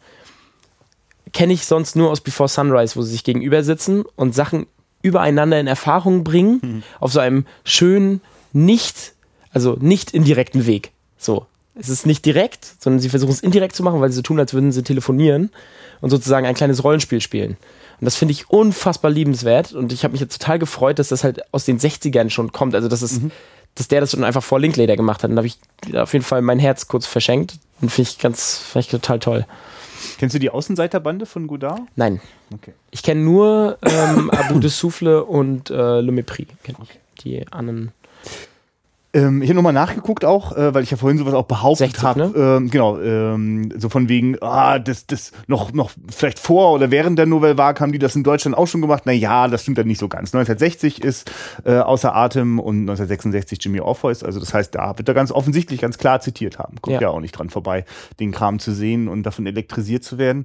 Kenne 1.33 1.53
ich 1.53 1.67
sonst 1.67 1.97
nur 1.97 2.11
aus 2.11 2.21
Before 2.21 2.49
Sunrise, 2.49 2.97
wo 2.97 3.03
sie 3.03 3.13
sich 3.13 3.25
gegenüber 3.25 3.63
sitzen 3.63 4.05
und 4.17 4.35
Sachen 4.35 4.67
übereinander 5.03 5.61
in 5.61 5.67
Erfahrung 5.67 6.25
bringen, 6.25 6.61
mhm. 6.63 6.83
auf 7.01 7.13
so 7.13 7.21
einem 7.21 7.45
schönen, 7.65 8.23
nicht, 8.53 9.13
also 9.53 9.77
nicht 9.81 10.13
indirekten 10.13 10.67
Weg. 10.67 10.93
So. 11.19 11.47
Es 11.77 11.89
ist 11.89 12.07
nicht 12.07 12.25
direkt, 12.25 12.75
sondern 12.79 13.01
sie 13.01 13.09
versuchen 13.09 13.33
es 13.33 13.41
indirekt 13.41 13.75
zu 13.75 13.83
machen, 13.83 14.01
weil 14.01 14.11
sie 14.11 14.17
so 14.17 14.23
tun, 14.23 14.39
als 14.39 14.55
würden 14.55 14.71
sie 14.71 14.83
telefonieren 14.83 15.51
und 16.01 16.11
sozusagen 16.11 16.47
ein 16.47 16.55
kleines 16.55 16.85
Rollenspiel 16.85 17.21
spielen. 17.21 17.57
Und 18.01 18.05
das 18.05 18.17
finde 18.17 18.33
ich 18.33 18.51
unfassbar 18.51 19.11
liebenswert 19.11 19.73
und 19.73 19.93
ich 19.93 20.05
habe 20.05 20.13
mich 20.13 20.21
jetzt 20.21 20.41
total 20.41 20.59
gefreut, 20.59 20.99
dass 20.99 21.09
das 21.09 21.25
halt 21.25 21.43
aus 21.53 21.65
den 21.65 21.79
60ern 21.79 22.31
schon 22.31 22.53
kommt. 22.53 22.75
Also, 22.75 22.89
dass, 22.89 23.03
es, 23.03 23.21
mhm. 23.21 23.31
dass 23.75 23.89
der 23.89 24.01
das 24.01 24.13
schon 24.13 24.25
einfach 24.25 24.43
vor 24.43 24.61
Linklater 24.61 24.97
gemacht 24.97 25.23
hat. 25.23 25.31
Und 25.31 25.37
da 25.37 25.41
habe 25.41 25.47
ich 25.47 25.59
auf 25.97 26.13
jeden 26.13 26.25
Fall 26.25 26.43
mein 26.43 26.59
Herz 26.59 26.87
kurz 26.87 27.07
verschenkt 27.07 27.59
und 27.81 27.91
finde 27.91 28.11
ich 28.11 28.19
ganz, 28.19 28.59
finde 28.59 28.81
ich 28.81 28.89
total 28.89 29.19
toll. 29.19 29.47
Kennst 30.19 30.35
du 30.35 30.39
die 30.39 30.51
Außenseiterbande 30.51 31.27
von 31.27 31.47
Godard? 31.47 31.81
Nein. 31.97 32.21
Okay. 32.53 32.75
Ich 32.91 33.03
kenne 33.03 33.23
nur 33.23 33.79
ähm, 33.83 34.31
Abu 34.33 34.59
de 34.59 34.71
Souffle 34.71 35.25
und 35.25 35.71
äh, 35.71 36.01
Le 36.01 36.13
Mépris. 36.13 36.47
Okay. 36.63 36.75
Die 37.23 37.47
anderen 37.51 37.93
ähm, 39.15 39.43
ich 39.43 39.49
habe 39.49 39.55
nochmal 39.55 39.73
nachgeguckt 39.73 40.25
auch, 40.25 40.57
äh, 40.57 40.75
weil 40.75 40.83
ich 40.83 40.91
ja 40.91 40.97
vorhin 40.97 41.19
sowas 41.19 41.35
auch 41.35 41.45
behauptet 41.45 42.03
habe. 42.03 42.21
Ne? 42.21 42.33
Ähm, 42.37 42.71
genau, 42.71 43.01
ähm, 43.01 43.73
so 43.77 43.89
von 43.89 44.09
wegen, 44.09 44.37
ah, 44.43 44.81
das, 44.81 45.07
das 45.07 45.31
noch, 45.47 45.73
noch 45.73 45.93
vielleicht 46.11 46.41
vor 46.41 46.73
oder 46.73 46.91
während 46.91 47.19
der 47.19 47.27
Nouvelle 47.27 47.57
Vague 47.57 47.81
haben 47.81 47.93
die 47.93 48.01
das 48.01 48.17
in 48.17 48.25
Deutschland 48.25 48.59
auch 48.59 48.67
schon 48.67 48.81
gemacht. 48.81 49.05
Na 49.07 49.13
ja, 49.13 49.47
das 49.47 49.63
stimmt 49.63 49.79
dann 49.79 49.87
nicht 49.87 50.01
so 50.01 50.09
ganz. 50.09 50.35
1960 50.35 51.03
ist 51.03 51.31
äh, 51.65 51.79
Außer 51.79 52.15
Atem 52.15 52.59
und 52.59 52.81
1966 52.81 53.59
Jimmy 53.63 53.81
Orpheus. 53.81 54.25
Also 54.25 54.41
das 54.41 54.53
heißt, 54.53 54.75
da 54.75 54.99
wird 54.99 55.07
er 55.07 55.15
ganz 55.15 55.31
offensichtlich 55.31 55.81
ganz 55.81 55.97
klar 55.97 56.21
zitiert 56.21 56.59
haben. 56.59 56.81
Kommt 56.81 56.95
ja. 56.95 57.03
ja 57.03 57.09
auch 57.11 57.21
nicht 57.21 57.33
dran 57.33 57.51
vorbei, 57.51 57.85
den 58.19 58.33
Kram 58.33 58.59
zu 58.59 58.73
sehen 58.73 59.07
und 59.07 59.23
davon 59.23 59.47
elektrisiert 59.47 60.03
zu 60.03 60.19
werden. 60.19 60.45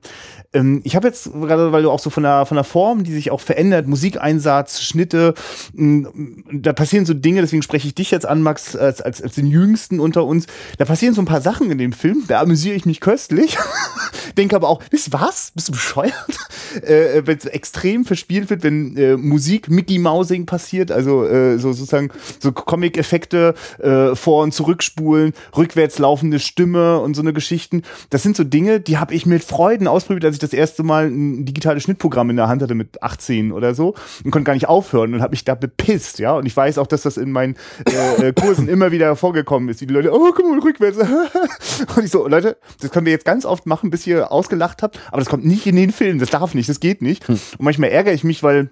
Ähm, 0.54 0.82
ich 0.84 0.96
habe 0.96 1.08
jetzt 1.08 1.32
gerade, 1.34 1.72
weil 1.72 1.82
du 1.82 1.90
auch 1.90 2.00
so 2.00 2.12
von 2.12 2.22
der, 2.22 2.46
von 2.46 2.56
der 2.56 2.64
Form, 2.64 3.04
die 3.04 3.14
sich 3.14 3.32
auch 3.32 3.42
verändert, 3.42 3.88
Musikeinsatz, 3.88 4.82
Schnitte, 4.82 5.34
mh, 5.74 6.10
da 6.54 6.74
passieren 6.74 7.08
so 7.08 7.16
Dinge, 7.16 7.42
deswegen 7.42 7.64
spreche 7.64 7.88
ich 7.88 7.96
dich 7.96 8.12
jetzt 8.12 8.28
an, 8.28 8.44
Max, 8.44 8.59
Max 8.60 8.76
als, 8.76 9.02
als, 9.02 9.22
als 9.22 9.36
den 9.36 9.48
Jüngsten 9.48 10.00
unter 10.00 10.26
uns, 10.26 10.46
da 10.78 10.86
passieren 10.86 11.14
so 11.14 11.22
ein 11.22 11.26
paar 11.26 11.42
Sachen 11.42 11.72
in 11.72 11.78
dem 11.78 11.94
Film, 11.94 12.26
da 12.28 12.42
amüsiere 12.42 12.76
ich 12.76 12.86
mich 12.86 13.00
köstlich. 13.00 13.58
Denke 14.38 14.56
aber 14.56 14.70
auch, 14.70 14.82
wisst 14.92 15.12
was? 15.14 15.52
Bist 15.56 15.70
du 15.70 15.72
bescheuert? 15.74 16.14
Äh, 16.84 17.24
wenn 17.26 17.36
es 17.36 17.46
extrem 17.46 18.06
verspielt 18.06 18.52
wird, 18.52 18.62
wenn 18.62 18.96
äh, 18.96 19.18
Musik 19.18 19.72
Mickey 19.72 19.98
Mousing 19.98 20.46
passiert, 20.46 20.92
also 20.92 21.26
äh, 21.26 21.58
so 21.58 21.74
sozusagen 21.74 22.12
so 22.40 22.52
Comic-Effekte 22.52 23.56
äh, 23.80 24.16
vor- 24.16 24.44
und 24.44 24.54
zurückspulen, 24.54 25.34
rückwärts 25.58 25.98
laufende 25.98 26.38
Stimme 26.38 27.00
und 27.00 27.16
so 27.16 27.24
eine 27.24 27.34
Geschichten. 27.34 27.82
Das 28.12 28.22
sind 28.22 28.36
so 28.36 28.44
Dinge, 28.44 28.80
die 28.80 29.00
habe 29.00 29.16
ich 29.16 29.26
mit 29.26 29.44
Freuden 29.44 29.88
ausprobiert, 29.88 30.26
als 30.26 30.36
ich 30.36 30.42
das 30.42 30.54
erste 30.54 30.84
Mal 30.84 31.08
ein 31.08 31.44
digitales 31.46 31.82
Schnittprogramm 31.82 32.30
in 32.30 32.36
der 32.36 32.48
Hand 32.48 32.62
hatte 32.62 32.76
mit 32.76 33.02
18 33.02 33.52
oder 33.52 33.74
so 33.74 33.96
und 34.24 34.30
konnte 34.30 34.46
gar 34.46 34.54
nicht 34.54 34.70
aufhören 34.70 35.16
und 35.16 35.24
habe 35.24 35.32
mich 35.32 35.46
da 35.46 35.56
bepisst, 35.56 36.20
ja. 36.20 36.34
Und 36.34 36.46
ich 36.46 36.56
weiß 36.56 36.78
auch, 36.78 36.88
dass 36.88 37.02
das 37.02 37.18
in 37.18 37.32
meinen 37.32 37.56
äh, 37.92 38.28
äh 38.28 38.32
Kursen 38.50 38.68
immer 38.68 38.92
wieder 38.92 39.16
vorgekommen 39.16 39.70
ist, 39.70 39.82
wie 39.82 39.86
die 39.86 39.94
Leute, 39.94 40.12
oh, 40.12 40.32
guck 40.36 40.50
mal, 40.50 40.60
rückwärts. 40.60 40.98
Und 41.96 42.04
ich 42.04 42.12
so, 42.12 42.28
Leute, 42.28 42.58
das 42.82 42.90
können 42.90 43.06
wir 43.06 43.14
jetzt 43.14 43.26
ganz 43.26 43.46
oft 43.46 43.66
machen, 43.66 43.92
bis 43.92 44.08
ihr 44.08 44.32
ausgelacht 44.32 44.82
habt, 44.82 45.00
aber 45.08 45.20
das 45.20 45.30
kommt 45.30 45.46
nicht 45.46 45.68
in 45.68 45.76
den 45.76 45.92
Film, 45.92 46.18
das 46.18 46.32
darf 46.32 46.56
nicht, 46.56 46.68
das 46.68 46.80
geht 46.80 47.02
nicht. 47.02 47.28
Hm. 47.28 47.36
Und 47.36 47.62
manchmal 47.62 47.90
ärgere 47.92 48.14
ich 48.14 48.24
mich, 48.24 48.42
weil 48.42 48.72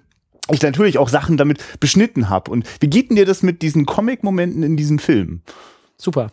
ich 0.50 0.62
natürlich 0.62 0.98
auch 0.98 1.08
Sachen 1.08 1.36
damit 1.36 1.62
beschnitten 1.78 2.28
habe. 2.28 2.50
Und 2.50 2.66
wie 2.80 2.88
geht 2.88 3.10
denn 3.10 3.16
dir 3.16 3.26
das 3.26 3.42
mit 3.42 3.62
diesen 3.62 3.86
Comic-Momenten 3.86 4.62
in 4.62 4.76
diesem 4.76 4.98
Film? 4.98 5.42
Super. 5.96 6.32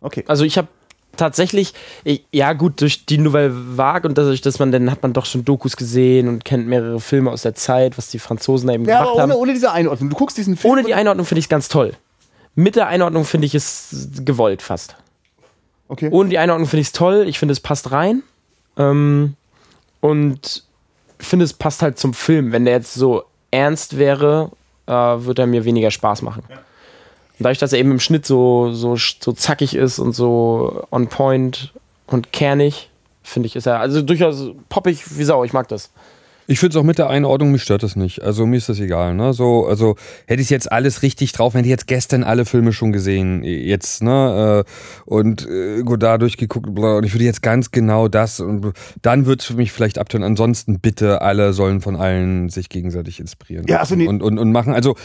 Okay. 0.00 0.24
Also 0.26 0.44
ich 0.44 0.58
habe 0.58 0.68
tatsächlich, 1.16 1.74
ja 2.32 2.54
gut, 2.54 2.80
durch 2.80 3.06
die 3.06 3.18
Nouvelle 3.18 3.52
Vague 3.76 4.08
und 4.08 4.18
dadurch, 4.18 4.40
dass 4.40 4.58
man, 4.58 4.72
dann 4.72 4.90
hat 4.90 5.02
man 5.02 5.12
doch 5.12 5.26
schon 5.26 5.44
Dokus 5.44 5.76
gesehen 5.76 6.26
und 6.26 6.44
kennt 6.44 6.66
mehrere 6.66 7.00
Filme 7.00 7.30
aus 7.30 7.42
der 7.42 7.54
Zeit, 7.54 7.98
was 7.98 8.08
die 8.08 8.18
Franzosen 8.18 8.68
da 8.68 8.74
eben 8.74 8.84
ja, 8.84 9.00
gemacht 9.00 9.10
aber 9.10 9.24
ohne, 9.24 9.32
haben. 9.34 9.40
ohne 9.40 9.52
diese 9.52 9.72
Einordnung. 9.72 10.10
Du 10.10 10.16
guckst 10.16 10.38
diesen 10.38 10.56
Film. 10.56 10.72
Ohne 10.72 10.82
die 10.82 10.94
Einordnung 10.94 11.26
finde 11.26 11.40
ich 11.40 11.46
es 11.46 11.50
ganz 11.50 11.68
toll. 11.68 11.94
Mit 12.60 12.76
der 12.76 12.88
Einordnung 12.88 13.24
finde 13.24 13.46
ich 13.46 13.54
es 13.54 14.10
gewollt 14.22 14.60
fast. 14.60 14.96
Okay. 15.88 16.10
Ohne 16.10 16.28
die 16.28 16.36
Einordnung 16.36 16.68
finde 16.68 16.82
ich 16.82 16.88
es 16.88 16.92
toll. 16.92 17.24
Ich 17.26 17.38
finde, 17.38 17.52
es 17.52 17.60
passt 17.60 17.90
rein. 17.90 18.22
Ähm, 18.76 19.34
und 20.00 20.64
finde, 21.18 21.46
es 21.46 21.54
passt 21.54 21.80
halt 21.80 21.98
zum 21.98 22.12
Film. 22.12 22.52
Wenn 22.52 22.66
der 22.66 22.74
jetzt 22.74 22.92
so 22.92 23.24
ernst 23.50 23.96
wäre, 23.96 24.50
äh, 24.86 24.92
würde 24.92 25.42
er 25.42 25.46
mir 25.46 25.64
weniger 25.64 25.90
Spaß 25.90 26.20
machen. 26.20 26.42
Ja. 26.50 26.56
Und 26.56 27.44
dadurch, 27.44 27.58
dass 27.58 27.72
er 27.72 27.78
eben 27.78 27.92
im 27.92 28.00
Schnitt 28.00 28.26
so, 28.26 28.72
so, 28.72 28.94
so 28.96 29.32
zackig 29.32 29.74
ist 29.74 29.98
und 29.98 30.12
so 30.12 30.86
on 30.90 31.08
point 31.08 31.72
und 32.08 32.30
kernig, 32.30 32.90
finde 33.22 33.46
ich, 33.46 33.56
ist 33.56 33.66
er 33.66 33.80
also 33.80 34.02
durchaus 34.02 34.50
poppig 34.68 35.16
wie 35.16 35.24
Sau. 35.24 35.44
Ich 35.44 35.54
mag 35.54 35.66
das. 35.68 35.90
Ich 36.50 36.58
finde 36.58 36.76
es 36.76 36.80
auch 36.80 36.84
mit 36.84 36.98
der 36.98 37.08
Einordnung, 37.08 37.52
mich 37.52 37.62
stört 37.62 37.84
das 37.84 37.94
nicht. 37.94 38.22
Also 38.22 38.44
mir 38.44 38.56
ist 38.56 38.68
das 38.68 38.80
egal. 38.80 39.14
Ne? 39.14 39.32
So, 39.32 39.68
also 39.68 39.94
hätte 40.26 40.42
ich 40.42 40.50
jetzt 40.50 40.72
alles 40.72 41.02
richtig 41.02 41.30
drauf, 41.30 41.54
hätte 41.54 41.66
ich 41.66 41.70
jetzt 41.70 41.86
gestern 41.86 42.24
alle 42.24 42.44
Filme 42.44 42.72
schon 42.72 42.90
gesehen, 42.90 43.44
jetzt, 43.44 44.02
ne? 44.02 44.64
Äh, 44.66 44.70
und 45.04 45.48
äh, 45.48 45.84
Godard 45.84 46.22
durchgeguckt 46.22 46.68
und 46.68 47.04
ich 47.04 47.14
würde 47.14 47.24
jetzt 47.24 47.42
ganz 47.42 47.70
genau 47.70 48.08
das 48.08 48.40
und 48.40 48.72
dann 49.00 49.26
wird 49.26 49.42
es 49.42 49.46
für 49.46 49.54
mich 49.54 49.70
vielleicht 49.70 49.96
abtönen. 49.96 50.24
Ansonsten 50.24 50.80
bitte, 50.80 51.22
alle 51.22 51.52
sollen 51.52 51.80
von 51.80 51.94
allen 51.94 52.48
sich 52.48 52.68
gegenseitig 52.68 53.20
inspirieren 53.20 53.66
ja, 53.68 53.78
also 53.78 53.94
nee. 53.94 54.08
und, 54.08 54.20
und, 54.20 54.36
und 54.40 54.50
machen. 54.50 54.74
Also 54.74 54.96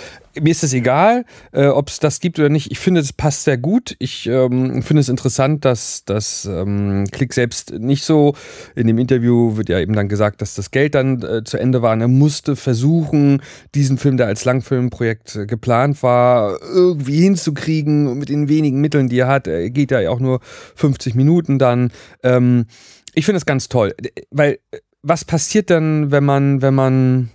mir 0.42 0.50
ist 0.50 0.64
es 0.64 0.74
egal, 0.74 1.26
äh, 1.52 1.68
ob 1.68 1.90
es 1.90 2.00
das 2.00 2.22
gibt 2.22 2.40
oder 2.40 2.50
nicht. 2.50 2.72
Ich 2.72 2.80
finde, 2.80 3.02
es 3.02 3.14
passt 3.14 3.44
sehr 3.44 3.58
gut. 3.60 3.96
Ich 4.00 4.26
ähm, 4.26 4.82
finde 4.82 5.02
es 5.02 5.10
interessant, 5.10 5.64
dass 5.64 6.06
das 6.06 6.46
ähm, 6.46 7.06
Klick 7.12 7.36
selbst 7.36 7.72
nicht 7.72 8.04
so, 8.04 8.34
in 8.76 8.88
dem 8.88 8.98
Interview 8.98 9.58
wird 9.58 9.70
ja 9.70 9.80
eben 9.80 9.94
dann 9.94 10.10
gesagt, 10.10 10.42
dass 10.42 10.56
das 10.56 10.72
Geld 10.72 10.96
dann 10.96 11.22
äh, 11.22 11.35
zu 11.44 11.58
Ende 11.58 11.82
war. 11.82 11.94
Und 11.94 12.02
er 12.02 12.08
musste 12.08 12.56
versuchen, 12.56 13.42
diesen 13.74 13.98
Film, 13.98 14.18
der 14.18 14.28
als 14.28 14.46
Langfilmprojekt 14.46 15.36
äh, 15.36 15.46
geplant 15.46 16.02
war, 16.04 16.60
irgendwie 16.62 17.22
hinzukriegen 17.22 18.18
mit 18.18 18.30
den 18.30 18.50
wenigen 18.50 18.82
Mitteln, 18.82 19.10
die 19.10 19.20
er 19.20 19.28
hat. 19.28 19.48
Er 19.48 19.70
geht 19.70 19.92
ja 19.92 20.10
auch 20.10 20.20
nur 20.20 20.40
50 20.76 21.16
Minuten 21.16 21.60
dann. 21.60 21.92
Ähm, 22.24 22.66
ich 23.14 23.26
finde 23.26 23.38
es 23.38 23.46
ganz 23.46 23.70
toll, 23.70 23.94
weil 24.32 24.60
äh, 24.72 24.80
was 25.02 25.24
passiert 25.24 25.70
dann, 25.70 26.12
wenn 26.12 26.26
man, 26.26 26.62
wenn 26.62 26.74
man 26.74 27.30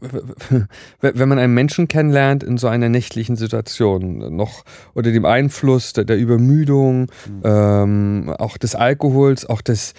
wenn 1.00 1.28
man 1.28 1.38
einen 1.38 1.54
Menschen 1.54 1.88
kennenlernt 1.88 2.42
in 2.44 2.56
so 2.56 2.68
einer 2.68 2.88
nächtlichen 2.88 3.36
Situation, 3.36 4.36
noch 4.36 4.64
unter 4.94 5.10
dem 5.10 5.24
Einfluss 5.24 5.92
der, 5.92 6.04
der 6.04 6.18
Übermüdung, 6.18 7.02
mhm. 7.02 7.42
ähm, 7.44 8.34
auch 8.38 8.58
des 8.58 8.74
Alkohols, 8.74 9.44
auch 9.46 9.60
des 9.60 9.94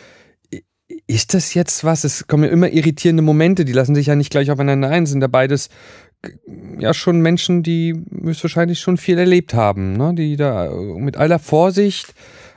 ist 1.08 1.34
das 1.34 1.54
jetzt 1.54 1.84
was? 1.84 2.04
Es 2.04 2.28
kommen 2.28 2.44
ja 2.44 2.50
immer 2.50 2.70
irritierende 2.70 3.24
Momente, 3.24 3.66
die 3.66 3.74
lassen 3.74 3.96
sich 3.96 4.08
ja 4.08 4.16
nicht 4.16 4.32
gleich 4.32 4.52
aufeinander 4.52 4.90
ein. 4.90 5.06
Sind 5.06 5.22
da 5.22 5.28
beides 5.28 5.70
ja 6.78 6.94
schon 6.94 7.22
Menschen, 7.22 7.64
die 7.64 7.96
höchstwahrscheinlich 8.24 8.80
schon 8.80 8.98
viel 8.98 9.18
erlebt 9.18 9.54
haben, 9.54 9.94
ne? 9.94 10.14
die 10.14 10.36
da 10.36 10.70
mit 10.72 11.18
aller 11.18 11.40
Vorsicht, 11.40 12.14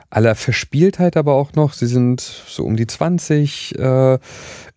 aller 0.09 0.35
Verspieltheit 0.35 1.17
aber 1.17 1.33
auch 1.33 1.53
noch, 1.53 1.73
sie 1.73 1.87
sind 1.87 2.21
so 2.21 2.65
um 2.65 2.75
die 2.75 2.87
20, 2.87 3.79
äh, 3.79 4.19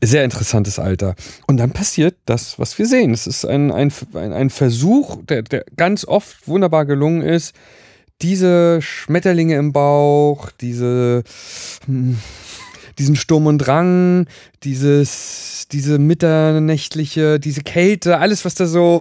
sehr 0.03 0.25
interessantes 0.25 0.79
Alter. 0.79 1.15
Und 1.47 1.57
dann 1.59 1.73
passiert 1.73 2.17
das, 2.27 2.59
was 2.59 2.79
wir 2.79 2.87
sehen. 2.87 3.13
Es 3.13 3.27
ist 3.27 3.45
ein, 3.45 3.73
ein, 3.73 3.93
ein 4.15 4.51
Versuch, 4.51 5.19
der, 5.25 5.43
der 5.43 5.65
ganz 5.77 6.07
oft 6.07 6.47
wunderbar 6.47 6.87
gelungen 6.87 7.23
ist, 7.23 7.55
diese 8.23 8.81
Schmetterlinge 8.81 9.57
im 9.57 9.73
Bauch, 9.73 10.51
diese 10.51 11.23
hm, 11.85 12.17
diesen 12.99 13.17
Sturm 13.17 13.47
und 13.47 13.59
Drang, 13.59 14.27
dieses, 14.63 15.69
diese 15.71 15.99
mitternächtliche, 15.99 17.39
diese 17.39 17.63
Kälte, 17.63 18.19
alles, 18.19 18.45
was 18.45 18.55
da 18.55 18.67
so, 18.67 19.01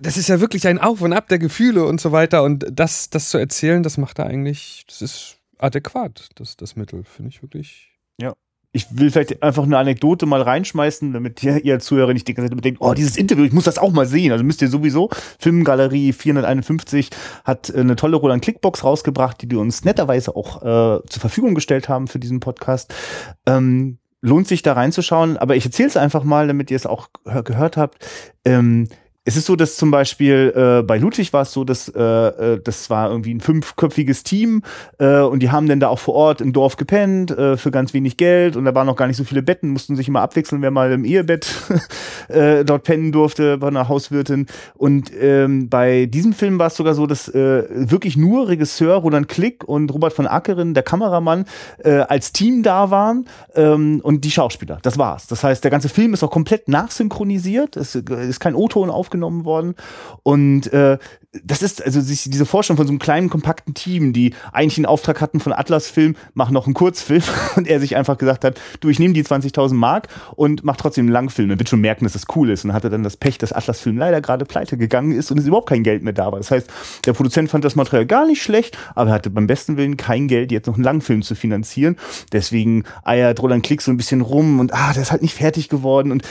das 0.00 0.16
ist 0.16 0.28
ja 0.28 0.40
wirklich 0.40 0.66
ein 0.66 0.78
Auf 0.78 1.00
und 1.00 1.12
Ab 1.12 1.28
der 1.28 1.38
Gefühle 1.38 1.84
und 1.84 2.00
so 2.00 2.12
weiter. 2.12 2.42
Und 2.42 2.66
das, 2.70 3.10
das 3.10 3.30
zu 3.30 3.38
erzählen, 3.38 3.82
das 3.82 3.98
macht 3.98 4.18
er 4.18 4.26
eigentlich, 4.26 4.84
das 4.86 5.02
ist 5.02 5.36
adäquat, 5.58 6.28
das, 6.36 6.56
das 6.56 6.76
Mittel, 6.76 7.04
finde 7.04 7.30
ich 7.30 7.42
wirklich 7.42 7.87
ich 8.72 8.86
will 8.90 9.10
vielleicht 9.10 9.42
einfach 9.42 9.62
eine 9.62 9.78
Anekdote 9.78 10.26
mal 10.26 10.42
reinschmeißen, 10.42 11.12
damit 11.12 11.42
ihr, 11.42 11.64
ihr 11.64 11.78
Zuhörer 11.78 12.12
nicht 12.12 12.28
die 12.28 12.34
ganze 12.34 12.54
Zeit 12.54 12.64
denkt, 12.64 12.80
oh, 12.82 12.92
dieses 12.92 13.16
Interview, 13.16 13.44
ich 13.44 13.52
muss 13.52 13.64
das 13.64 13.78
auch 13.78 13.92
mal 13.92 14.06
sehen. 14.06 14.30
Also 14.30 14.44
müsst 14.44 14.60
ihr 14.60 14.68
sowieso. 14.68 15.08
Filmgalerie 15.38 16.12
451 16.12 17.10
hat 17.44 17.70
äh, 17.70 17.80
eine 17.80 17.96
tolle 17.96 18.16
Roland 18.16 18.42
Clickbox 18.42 18.84
rausgebracht, 18.84 19.40
die 19.40 19.48
die 19.48 19.56
uns 19.56 19.84
netterweise 19.84 20.36
auch 20.36 20.62
äh, 20.62 21.00
zur 21.06 21.20
Verfügung 21.20 21.54
gestellt 21.54 21.88
haben 21.88 22.08
für 22.08 22.18
diesen 22.18 22.40
Podcast. 22.40 22.94
Ähm, 23.46 23.98
lohnt 24.20 24.48
sich 24.48 24.62
da 24.62 24.74
reinzuschauen, 24.74 25.38
aber 25.38 25.56
ich 25.56 25.64
erzähle 25.64 25.88
es 25.88 25.96
einfach 25.96 26.24
mal, 26.24 26.46
damit 26.46 26.70
ihr 26.70 26.76
es 26.76 26.86
auch 26.86 27.08
gehört 27.44 27.76
habt. 27.76 28.04
Ähm, 28.44 28.88
es 29.28 29.36
ist 29.36 29.44
so, 29.44 29.56
dass 29.56 29.76
zum 29.76 29.90
Beispiel 29.90 30.54
äh, 30.56 30.82
bei 30.82 30.96
Ludwig 30.96 31.34
war 31.34 31.42
es 31.42 31.52
so, 31.52 31.62
dass 31.62 31.90
äh, 31.90 32.00
äh, 32.00 32.60
das 32.64 32.88
war 32.88 33.10
irgendwie 33.10 33.34
ein 33.34 33.40
fünfköpfiges 33.40 34.22
Team 34.22 34.62
äh, 34.96 35.20
und 35.20 35.40
die 35.40 35.50
haben 35.50 35.68
dann 35.68 35.80
da 35.80 35.88
auch 35.88 35.98
vor 35.98 36.14
Ort 36.14 36.40
im 36.40 36.54
Dorf 36.54 36.76
gepennt 36.76 37.30
äh, 37.32 37.58
für 37.58 37.70
ganz 37.70 37.92
wenig 37.92 38.16
Geld 38.16 38.56
und 38.56 38.64
da 38.64 38.74
waren 38.74 38.86
noch 38.86 38.96
gar 38.96 39.06
nicht 39.06 39.18
so 39.18 39.24
viele 39.24 39.42
Betten, 39.42 39.68
mussten 39.68 39.96
sich 39.96 40.08
immer 40.08 40.22
abwechseln, 40.22 40.62
wer 40.62 40.70
mal 40.70 40.90
im 40.92 41.04
Ehebett 41.04 41.46
äh, 42.28 42.64
dort 42.64 42.84
pennen 42.84 43.12
durfte 43.12 43.58
bei 43.58 43.68
einer 43.68 43.90
Hauswirtin. 43.90 44.46
Und 44.74 45.12
ähm, 45.20 45.68
bei 45.68 46.06
diesem 46.06 46.32
Film 46.32 46.58
war 46.58 46.68
es 46.68 46.76
sogar 46.76 46.94
so, 46.94 47.06
dass 47.06 47.28
äh, 47.28 47.64
wirklich 47.68 48.16
nur 48.16 48.48
Regisseur 48.48 48.96
Roland 48.96 49.28
Klick 49.28 49.62
und 49.62 49.92
Robert 49.92 50.14
von 50.14 50.26
Ackeren, 50.26 50.72
der 50.72 50.84
Kameramann, 50.84 51.44
äh, 51.84 51.98
als 51.98 52.32
Team 52.32 52.62
da 52.62 52.90
waren 52.90 53.26
ähm, 53.54 54.00
und 54.02 54.24
die 54.24 54.30
Schauspieler. 54.30 54.78
Das 54.80 54.96
war's. 54.96 55.26
Das 55.26 55.44
heißt, 55.44 55.62
der 55.62 55.70
ganze 55.70 55.90
Film 55.90 56.14
ist 56.14 56.24
auch 56.24 56.30
komplett 56.30 56.68
nachsynchronisiert. 56.68 57.76
Es 57.76 57.94
ist 57.94 58.40
kein 58.40 58.54
O-Ton 58.54 58.88
aufgenommen 58.88 59.17
aufgenommen 59.18 59.44
worden. 59.44 59.74
Und 60.22 60.72
äh, 60.72 60.98
das 61.44 61.62
ist 61.62 61.84
also 61.84 62.00
sich 62.00 62.24
diese 62.30 62.46
Vorstellung 62.46 62.78
von 62.78 62.86
so 62.86 62.90
einem 62.90 62.98
kleinen, 62.98 63.28
kompakten 63.28 63.74
Team, 63.74 64.14
die 64.14 64.34
eigentlich 64.52 64.78
einen 64.78 64.86
Auftrag 64.86 65.20
hatten 65.20 65.40
von 65.40 65.52
Atlas 65.52 65.88
Film, 65.88 66.16
mach 66.32 66.50
noch 66.50 66.66
einen 66.66 66.74
Kurzfilm 66.74 67.22
und 67.56 67.68
er 67.68 67.80
sich 67.80 67.96
einfach 67.96 68.16
gesagt 68.16 68.44
hat, 68.44 68.58
du, 68.80 68.88
ich 68.88 68.98
nehme 68.98 69.12
die 69.12 69.22
20.000 69.22 69.74
Mark 69.74 70.08
und 70.36 70.64
mach 70.64 70.76
trotzdem 70.76 71.04
einen 71.04 71.12
Langfilm. 71.12 71.50
Er 71.50 71.58
wird 71.58 71.68
schon 71.68 71.82
merken, 71.82 72.04
dass 72.04 72.14
das 72.14 72.24
cool 72.34 72.50
ist 72.50 72.64
und 72.64 72.72
hatte 72.72 72.88
dann 72.88 73.02
das 73.02 73.16
Pech, 73.16 73.36
dass 73.36 73.52
Atlas 73.52 73.80
Film 73.80 73.98
leider 73.98 74.20
gerade 74.22 74.46
pleite 74.46 74.78
gegangen 74.78 75.12
ist 75.12 75.30
und 75.30 75.38
es 75.38 75.46
überhaupt 75.46 75.68
kein 75.68 75.82
Geld 75.82 76.02
mehr 76.02 76.14
da 76.14 76.32
war. 76.32 76.38
Das 76.38 76.50
heißt, 76.50 76.70
der 77.04 77.12
Produzent 77.12 77.50
fand 77.50 77.64
das 77.64 77.76
Material 77.76 78.06
gar 78.06 78.26
nicht 78.26 78.42
schlecht, 78.42 78.78
aber 78.94 79.10
er 79.10 79.14
hatte 79.14 79.30
beim 79.30 79.46
besten 79.46 79.76
Willen 79.76 79.98
kein 79.98 80.28
Geld, 80.28 80.50
jetzt 80.50 80.66
noch 80.66 80.74
einen 80.74 80.84
Langfilm 80.84 81.22
zu 81.22 81.34
finanzieren. 81.34 81.96
Deswegen 82.32 82.84
eiert 83.04 83.40
Roland 83.42 83.64
Klick 83.64 83.82
so 83.82 83.90
ein 83.90 83.98
bisschen 83.98 84.22
rum 84.22 84.60
und 84.60 84.72
ah, 84.72 84.92
der 84.94 85.02
ist 85.02 85.12
halt 85.12 85.22
nicht 85.22 85.34
fertig 85.34 85.68
geworden 85.68 86.10
und 86.10 86.22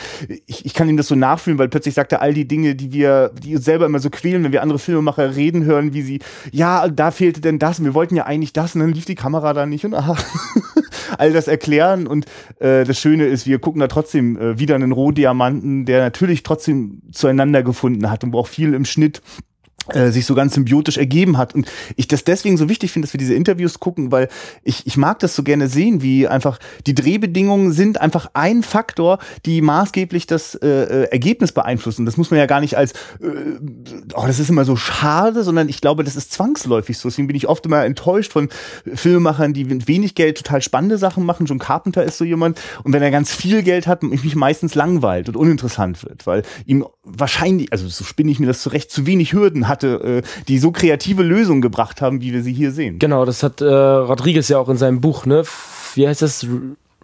ich, 0.48 0.66
ich 0.66 0.74
kann 0.74 0.90
ihm 0.90 0.98
das 0.98 1.08
so 1.08 1.16
nachfühlen, 1.16 1.60
weil 1.60 1.70
plötzlich 1.70 1.94
sagt 1.94 2.12
er 2.12 2.22
all 2.22 2.34
die 2.34 2.48
Dinge, 2.48 2.67
die 2.76 2.92
wir, 2.92 3.32
die 3.42 3.56
uns 3.56 3.66
selber 3.66 3.86
immer 3.86 4.00
so 4.00 4.10
quälen, 4.10 4.44
wenn 4.44 4.52
wir 4.52 4.62
andere 4.62 4.80
Filmemacher 4.80 5.36
reden 5.36 5.66
hören, 5.66 5.94
wie 5.94 6.02
sie, 6.02 6.20
ja, 6.52 6.88
da 6.88 7.12
fehlte 7.12 7.42
denn 7.42 7.60
das 7.60 7.80
und 7.80 7.86
wir 7.86 7.94
wollten 7.94 8.16
ja 8.16 8.26
eigentlich 8.26 8.54
das 8.54 8.76
und 8.76 8.82
dann 8.82 8.94
lief 8.94 9.06
die 9.06 9.16
Kamera 9.16 9.54
da 9.54 9.66
nicht 9.66 9.86
und 9.86 9.94
aha, 9.94 10.16
all 11.18 11.34
das 11.34 11.48
erklären 11.48 12.08
und 12.08 12.26
äh, 12.60 12.84
das 12.84 13.00
Schöne 13.00 13.26
ist, 13.26 13.48
wir 13.48 13.60
gucken 13.60 13.80
da 13.80 13.88
trotzdem 13.88 14.38
äh, 14.38 14.60
wieder 14.60 14.76
einen 14.76 14.92
Rohdiamanten, 14.92 15.86
der 15.86 16.02
natürlich 16.02 16.44
trotzdem 16.44 17.02
zueinander 17.12 17.64
gefunden 17.64 18.10
hat 18.10 18.24
und 18.24 18.34
wo 18.34 18.40
auch 18.40 18.48
viel 18.48 18.74
im 18.74 18.86
Schnitt 18.86 19.22
äh, 19.94 20.12
sich 20.12 20.26
so 20.26 20.36
ganz 20.36 20.54
symbiotisch 20.54 20.98
ergeben 20.98 21.38
hat. 21.38 21.56
Und 21.56 21.68
ich 21.96 22.08
das 22.08 22.24
deswegen 22.24 22.58
so 22.58 22.70
wichtig 22.70 22.92
finde, 22.92 23.08
dass 23.08 23.14
wir 23.14 23.20
diese 23.20 23.34
Interviews 23.34 23.80
gucken, 23.80 24.12
weil 24.12 24.30
ich, 24.64 24.86
ich 24.86 24.98
mag 24.98 25.20
das 25.20 25.36
so 25.36 25.44
gerne 25.44 25.68
sehen, 25.68 26.02
wie 26.02 26.28
einfach 26.28 26.60
die 26.86 26.96
Drehbedingungen 26.96 27.72
sind 27.72 28.02
einfach 28.02 28.30
ein 28.34 28.64
Faktor, 28.64 29.20
die 29.46 29.62
maßgeblich 29.62 30.28
das 30.28 30.56
äh, 30.56 30.68
äh 30.68 31.04
Ergebnis 31.12 31.52
beeinflussen. 31.52 32.06
Das 32.06 32.18
muss 32.18 32.32
man 32.32 32.40
ja 32.40 32.46
gar 32.46 32.60
nicht 32.60 32.78
als, 32.78 32.92
äh, 33.22 33.58
oh, 34.14 34.26
das 34.28 34.40
ist 34.40 34.50
immer 34.50 34.66
so 34.66 34.76
schade, 34.76 35.44
sondern 35.44 35.70
ich 35.70 35.82
glaube, 35.82 36.04
das 36.04 36.16
ist 36.16 36.32
zwangsläufig 36.32 36.98
so. 36.98 37.10
Deswegen 37.10 37.28
bin 37.28 37.36
ich 37.36 37.48
oft 37.48 37.66
immer 37.66 37.84
enttäuscht 37.86 38.34
von 38.34 38.50
Filmemachern, 38.94 39.54
die 39.54 39.66
mit 39.66 39.88
wenig 39.88 40.16
Geld 40.16 40.38
total 40.38 40.62
spannende 40.62 40.98
Sachen 40.98 41.26
machen. 41.26 41.46
John 41.46 41.60
Carpenter 41.60 42.04
ist 42.04 42.18
so 42.18 42.26
jemand. 42.26 42.60
Und 42.84 42.94
wenn 42.94 43.02
er 43.02 43.12
ganz 43.12 43.34
viel 43.34 43.64
Geld 43.64 43.88
hat, 43.88 44.04
mich 44.04 44.36
meistens 44.36 44.76
langweilt 44.76 45.30
und 45.30 45.38
uninteressant 45.38 46.04
wird, 46.04 46.28
weil 46.28 46.44
ihm 46.66 46.86
wahrscheinlich, 47.08 47.72
also 47.72 47.88
so 47.88 48.04
spinne 48.04 48.32
ich 48.32 48.40
mir 48.40 48.48
das 48.48 48.62
zurecht, 48.62 48.92
zu 48.92 49.06
wenig 49.06 49.34
Hürden 49.34 49.68
hatte, 49.68 50.24
äh, 50.24 50.44
die 50.48 50.60
so 50.60 50.72
kreative 50.72 51.24
Lösungen 51.24 51.62
gebracht 51.62 52.02
haben, 52.02 52.22
wie 52.22 52.34
wir 52.34 52.44
sie 52.44 52.54
hier 52.54 52.72
sehen. 52.72 53.00
Genau, 53.00 53.26
das 53.26 53.44
hat 53.44 53.62
äh, 53.62 53.66
Rodriguez 53.66 54.48
ja 54.50 54.60
auch 54.60 54.70
in 54.70 54.78
seinem 54.78 55.02
Buch, 55.02 55.26
ne? 55.26 55.44
Wie 55.96 56.08
heißt 56.08 56.22
das? 56.22 56.46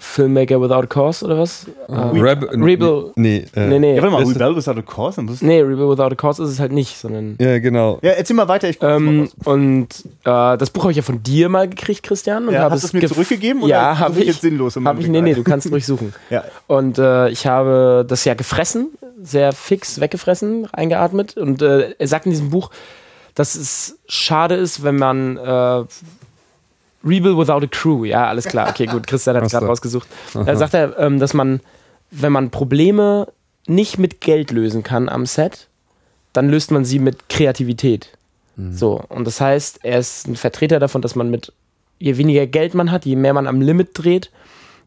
Filmmaker 0.03 0.61
Without 0.61 0.83
a 0.83 0.85
Cause 0.85 1.23
oder 1.23 1.39
was? 1.39 1.65
Uh, 1.87 2.09
Reb 2.11 2.43
Rebel. 2.51 3.11
Nee, 3.15 3.45
äh, 3.55 3.67
nee, 3.67 3.79
nee. 3.79 3.95
Ja, 3.95 4.03
warte 4.03 4.13
mal, 4.13 4.23
Rebel 4.23 4.55
Without 4.57 4.77
a 4.77 4.81
Cause? 4.81 5.21
Nee, 5.41 5.61
Rebel 5.61 5.89
Without 5.89 6.11
a 6.11 6.15
Cause 6.15 6.43
ist 6.43 6.49
es 6.49 6.59
halt 6.59 6.73
nicht, 6.73 6.97
sondern. 6.97 7.37
Ja, 7.39 7.57
genau. 7.59 7.99
Ja, 8.01 8.11
erzähl 8.11 8.35
mal 8.35 8.49
weiter, 8.49 8.67
ich 8.69 8.79
ähm, 8.81 9.29
Und 9.45 9.87
äh, 10.25 10.57
das 10.57 10.69
Buch 10.69 10.83
habe 10.83 10.91
ich 10.91 10.97
ja 10.97 11.03
von 11.03 11.23
dir 11.23 11.47
mal 11.47 11.69
gekriegt, 11.69 12.03
Christian. 12.03 12.47
Und 12.47 12.53
ja, 12.53 12.69
hast 12.69 12.83
du 12.83 12.87
es 12.87 12.93
mir 12.93 13.07
zurückgegeben? 13.07 13.63
Oder 13.63 13.71
ja, 13.71 13.99
habe 13.99 14.19
ich. 14.19 14.27
jetzt 14.27 14.41
sinnlos? 14.41 14.75
Hab 14.75 14.99
ich, 14.99 15.07
nee, 15.07 15.21
nee, 15.21 15.33
du 15.33 15.43
kannst 15.43 15.71
durchsuchen. 15.71 16.13
ja. 16.29 16.43
Und 16.67 16.97
äh, 16.97 17.29
ich 17.29 17.47
habe 17.47 18.05
das 18.07 18.25
ja 18.25 18.33
gefressen, 18.33 18.89
sehr 19.21 19.53
fix 19.53 20.01
weggefressen, 20.01 20.67
eingeatmet. 20.73 21.37
Und 21.37 21.61
äh, 21.61 21.95
er 21.97 22.07
sagt 22.07 22.25
in 22.25 22.31
diesem 22.31 22.49
Buch, 22.49 22.71
dass 23.35 23.55
es 23.55 23.97
schade 24.07 24.55
ist, 24.55 24.83
wenn 24.83 24.97
man 24.97 25.37
äh, 25.37 25.85
Rebel 27.05 27.37
without 27.37 27.63
a 27.63 27.67
crew, 27.67 28.05
ja, 28.05 28.27
alles 28.27 28.45
klar. 28.45 28.69
Okay, 28.69 28.85
gut, 28.85 29.07
Christian 29.07 29.35
hat 29.35 29.43
es 29.45 29.51
gerade 29.51 29.65
rausgesucht. 29.65 30.07
Da 30.33 30.55
sagt 30.55 30.73
er, 30.73 30.97
ähm, 30.99 31.19
dass 31.19 31.33
man, 31.33 31.59
wenn 32.11 32.31
man 32.31 32.49
Probleme 32.49 33.27
nicht 33.67 33.97
mit 33.97 34.21
Geld 34.21 34.51
lösen 34.51 34.83
kann 34.83 35.09
am 35.09 35.25
Set, 35.25 35.67
dann 36.33 36.49
löst 36.49 36.71
man 36.71 36.85
sie 36.85 36.99
mit 36.99 37.29
Kreativität. 37.29 38.09
Mhm. 38.55 38.73
So, 38.73 39.03
und 39.09 39.25
das 39.25 39.41
heißt, 39.41 39.79
er 39.83 39.99
ist 39.99 40.27
ein 40.27 40.35
Vertreter 40.35 40.79
davon, 40.79 41.01
dass 41.01 41.15
man 41.15 41.29
mit, 41.29 41.51
je 41.99 42.17
weniger 42.17 42.47
Geld 42.47 42.73
man 42.73 42.91
hat, 42.91 43.05
je 43.05 43.15
mehr 43.15 43.33
man 43.33 43.47
am 43.47 43.61
Limit 43.61 43.89
dreht, 43.93 44.31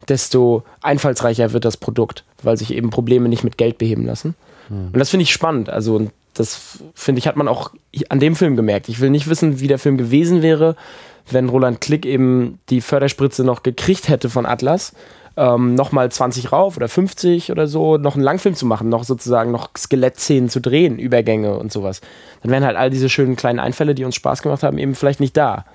desto 0.07 0.63
einfallsreicher 0.81 1.53
wird 1.53 1.65
das 1.65 1.77
Produkt, 1.77 2.23
weil 2.43 2.57
sich 2.57 2.73
eben 2.73 2.89
Probleme 2.89 3.29
nicht 3.29 3.43
mit 3.43 3.57
Geld 3.57 3.77
beheben 3.77 4.05
lassen. 4.05 4.35
Mhm. 4.69 4.87
Und 4.93 4.97
das 4.99 5.09
finde 5.09 5.23
ich 5.23 5.31
spannend. 5.31 5.69
Also, 5.69 6.09
das 6.37 6.79
finde 6.93 7.19
ich, 7.19 7.27
hat 7.27 7.35
man 7.35 7.47
auch 7.47 7.71
an 8.09 8.19
dem 8.19 8.35
Film 8.35 8.55
gemerkt. 8.55 8.89
Ich 8.89 8.99
will 8.99 9.09
nicht 9.09 9.27
wissen, 9.27 9.59
wie 9.59 9.67
der 9.67 9.79
Film 9.79 9.97
gewesen 9.97 10.41
wäre, 10.41 10.75
wenn 11.29 11.49
Roland 11.49 11.81
Klick 11.81 12.05
eben 12.05 12.59
die 12.69 12.81
Förderspritze 12.81 13.43
noch 13.43 13.63
gekriegt 13.63 14.07
hätte 14.07 14.29
von 14.29 14.45
Atlas, 14.45 14.93
ähm, 15.35 15.75
nochmal 15.75 16.11
20 16.11 16.51
rauf 16.51 16.77
oder 16.77 16.87
50 16.87 17.51
oder 17.51 17.67
so, 17.67 17.97
noch 17.97 18.15
einen 18.15 18.23
Langfilm 18.23 18.55
zu 18.55 18.65
machen, 18.65 18.89
noch 18.89 19.03
sozusagen 19.03 19.51
noch 19.51 19.69
Skelettszenen 19.77 20.49
zu 20.49 20.59
drehen, 20.59 20.97
Übergänge 20.97 21.57
und 21.57 21.71
sowas. 21.71 22.01
Dann 22.41 22.51
wären 22.51 22.65
halt 22.65 22.77
all 22.77 22.89
diese 22.89 23.09
schönen 23.09 23.35
kleinen 23.35 23.59
Einfälle, 23.59 23.93
die 23.93 24.03
uns 24.03 24.15
Spaß 24.15 24.41
gemacht 24.41 24.63
haben, 24.63 24.77
eben 24.77 24.95
vielleicht 24.95 25.19
nicht 25.19 25.37
da. 25.37 25.65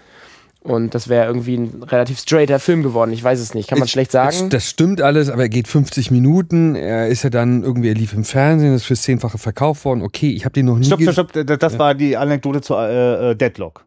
Und 0.64 0.94
das 0.94 1.08
wäre 1.08 1.26
irgendwie 1.26 1.56
ein 1.56 1.82
relativ 1.82 2.20
straighter 2.20 2.60
Film 2.60 2.84
geworden. 2.84 3.12
Ich 3.12 3.22
weiß 3.22 3.40
es 3.40 3.52
nicht. 3.52 3.68
Kann 3.68 3.80
man 3.80 3.86
ich, 3.86 3.92
schlecht 3.92 4.12
sagen. 4.12 4.48
Das 4.50 4.68
stimmt 4.68 5.00
alles, 5.00 5.28
aber 5.28 5.42
er 5.42 5.48
geht 5.48 5.66
50 5.66 6.12
Minuten. 6.12 6.76
Er 6.76 7.08
ist 7.08 7.24
ja 7.24 7.30
dann 7.30 7.64
irgendwie, 7.64 7.88
er 7.88 7.94
lief 7.94 8.12
im 8.12 8.24
Fernsehen, 8.24 8.72
ist 8.72 8.84
fürs 8.84 9.02
Zehnfache 9.02 9.38
verkauft 9.38 9.84
worden. 9.84 10.02
Okay, 10.02 10.30
ich 10.30 10.44
habe 10.44 10.52
den 10.52 10.66
noch 10.66 10.78
nie 10.78 10.84
Stopp, 10.84 11.02
stopp, 11.02 11.30
stopp. 11.30 11.46
Das 11.58 11.72
ja. 11.72 11.78
war 11.80 11.94
die 11.96 12.16
Anekdote 12.16 12.60
zu 12.60 12.74
äh, 12.74 13.30
äh 13.30 13.34
Deadlock. 13.34 13.86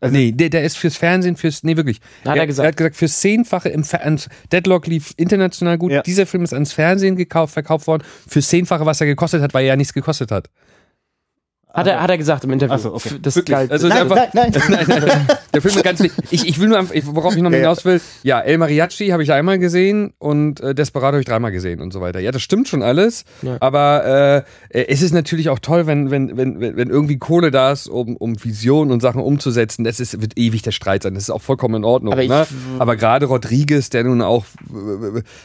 Also 0.00 0.16
nee, 0.16 0.32
der, 0.32 0.50
der 0.50 0.64
ist 0.64 0.76
fürs 0.76 0.96
Fernsehen, 0.96 1.36
fürs, 1.36 1.62
nee, 1.62 1.76
wirklich. 1.76 2.00
Hat 2.26 2.36
er, 2.36 2.42
er 2.42 2.46
gesagt. 2.46 2.64
Er 2.64 2.68
hat 2.68 2.76
gesagt, 2.76 2.96
fürs 2.96 3.20
Zehnfache 3.20 3.68
im 3.68 3.84
Fernsehen. 3.84 4.32
Deadlock 4.52 4.86
lief 4.86 5.14
international 5.16 5.78
gut. 5.78 5.92
Ja. 5.92 6.02
Dieser 6.02 6.26
Film 6.26 6.42
ist 6.42 6.52
ans 6.52 6.72
Fernsehen 6.72 7.16
gekauft, 7.16 7.54
verkauft 7.54 7.86
worden. 7.86 8.02
Fürs 8.28 8.48
Zehnfache, 8.48 8.84
was 8.84 9.00
er 9.00 9.06
gekostet 9.06 9.40
hat, 9.42 9.54
weil 9.54 9.62
er 9.64 9.68
ja 9.68 9.76
nichts 9.76 9.94
gekostet 9.94 10.32
hat. 10.32 10.50
Hat 11.74 11.88
er, 11.88 12.00
hat 12.00 12.08
er 12.08 12.18
gesagt 12.18 12.44
im 12.44 12.52
Interview. 12.52 12.76
so, 12.78 12.94
okay. 12.94 13.18
Das 13.20 13.44
galt. 13.44 13.72
Also 13.72 13.88
nein, 13.88 14.02
einfach, 14.02 14.16
nein, 14.32 14.52
nein. 14.68 14.86
nein, 14.86 15.02
nein, 15.06 15.26
Der 15.52 15.60
Film 15.60 15.74
ist 15.74 15.82
ganz 15.82 16.00
ich, 16.30 16.48
ich 16.48 16.60
will 16.60 16.68
nur, 16.68 16.78
worauf 17.06 17.34
ich 17.34 17.42
noch 17.42 17.50
hinaus 17.50 17.84
will, 17.84 18.00
ja, 18.22 18.40
El 18.40 18.58
Mariachi 18.58 19.08
habe 19.08 19.24
ich 19.24 19.32
einmal 19.32 19.58
gesehen 19.58 20.12
und 20.18 20.60
äh, 20.60 20.72
Desperado 20.72 21.14
habe 21.14 21.20
ich 21.20 21.26
dreimal 21.26 21.50
gesehen 21.50 21.80
und 21.80 21.92
so 21.92 22.00
weiter. 22.00 22.20
Ja, 22.20 22.30
das 22.30 22.42
stimmt 22.42 22.68
schon 22.68 22.82
alles, 22.82 23.24
ja. 23.42 23.56
aber 23.58 24.44
äh, 24.70 24.84
es 24.86 25.02
ist 25.02 25.12
natürlich 25.12 25.48
auch 25.48 25.58
toll, 25.58 25.88
wenn, 25.88 26.12
wenn, 26.12 26.36
wenn, 26.36 26.60
wenn 26.60 26.90
irgendwie 26.90 27.18
Kohle 27.18 27.50
da 27.50 27.72
ist, 27.72 27.88
um, 27.88 28.16
um 28.16 28.42
Visionen 28.42 28.92
und 28.92 29.00
Sachen 29.00 29.20
umzusetzen. 29.20 29.82
Das 29.82 29.98
ist, 29.98 30.20
wird 30.20 30.38
ewig 30.38 30.62
der 30.62 30.70
Streit 30.70 31.02
sein. 31.02 31.14
Das 31.14 31.24
ist 31.24 31.30
auch 31.30 31.42
vollkommen 31.42 31.76
in 31.76 31.84
Ordnung. 31.84 32.12
Aber, 32.12 32.24
ne? 32.24 32.46
aber 32.78 32.94
gerade 32.94 33.26
Rodriguez, 33.26 33.90
der 33.90 34.04
nun 34.04 34.22
auch 34.22 34.44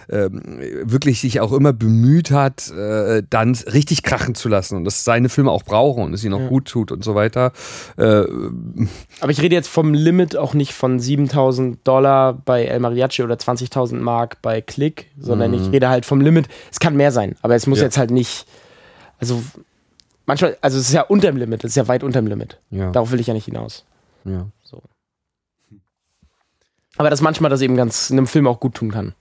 äh, 0.10 0.16
äh, 0.16 0.30
wirklich 0.84 1.22
sich 1.22 1.40
auch 1.40 1.54
immer 1.54 1.74
bemüht 1.74 2.30
hat, 2.30 2.70
äh, 2.70 3.24
dann 3.28 3.56
richtig 3.74 4.04
krachen 4.04 4.36
zu 4.36 4.48
lassen 4.48 4.78
und 4.78 4.84
dass 4.84 5.04
seine 5.04 5.30
Filme 5.30 5.50
auch 5.50 5.64
brauchen. 5.64 6.04
Und 6.04 6.19
es 6.20 6.26
ihnen 6.26 6.36
auch 6.36 6.42
ja. 6.42 6.48
gut 6.48 6.68
tut 6.68 6.92
und 6.92 7.04
so 7.04 7.16
weiter. 7.16 7.52
Äh, 7.98 8.24
Aber 9.22 9.32
ich 9.32 9.42
rede 9.42 9.56
jetzt 9.56 9.68
vom 9.68 9.94
Limit 9.94 10.36
auch 10.36 10.54
nicht 10.54 10.74
von 10.74 11.00
7000 11.00 11.88
Dollar 11.88 12.34
bei 12.34 12.66
El 12.66 12.80
Mariachi 12.80 13.24
oder 13.24 13.36
20.000 13.36 13.96
Mark 14.00 14.42
bei 14.42 14.62
Click, 14.62 15.08
sondern 15.20 15.52
mhm. 15.52 15.58
ich 15.58 15.72
rede 15.72 15.90
halt 15.90 16.06
vom 16.06 16.22
Limit. 16.22 16.48
Es 16.72 16.80
kann 16.80 16.96
mehr 16.96 17.12
sein, 17.12 17.36
aber 17.42 17.56
es 17.56 17.68
muss 17.68 17.80
ja. 17.80 17.86
jetzt 17.86 17.98
halt 17.98 18.12
nicht. 18.12 18.46
Also 19.20 19.42
manchmal, 20.26 20.58
also 20.62 20.78
es 20.78 20.88
ist 20.88 20.94
ja 20.94 21.02
unterm 21.02 21.38
Limit, 21.38 21.64
es 21.64 21.72
ist 21.72 21.76
ja 21.76 21.88
weit 21.88 22.04
unterm 22.04 22.28
Limit. 22.28 22.60
Ja. 22.70 22.92
Darauf 22.92 23.12
will 23.12 23.20
ich 23.20 23.28
ja 23.28 23.34
nicht 23.34 23.46
hinaus. 23.46 23.86
Ja. 24.26 24.46
So. 24.64 24.82
Aber 26.98 27.10
dass 27.10 27.22
manchmal 27.22 27.50
das 27.50 27.62
eben 27.62 27.76
ganz 27.76 28.12
einem 28.12 28.28
Film 28.28 28.48
auch 28.48 28.60
gut 28.60 28.76
tun 28.76 28.92
kann. 28.92 29.14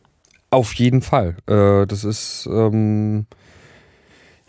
Auf 0.50 0.72
jeden 0.74 1.02
Fall. 1.02 1.36
Äh, 1.46 1.86
das 1.86 2.04
ist. 2.04 2.48
Ähm 2.50 3.26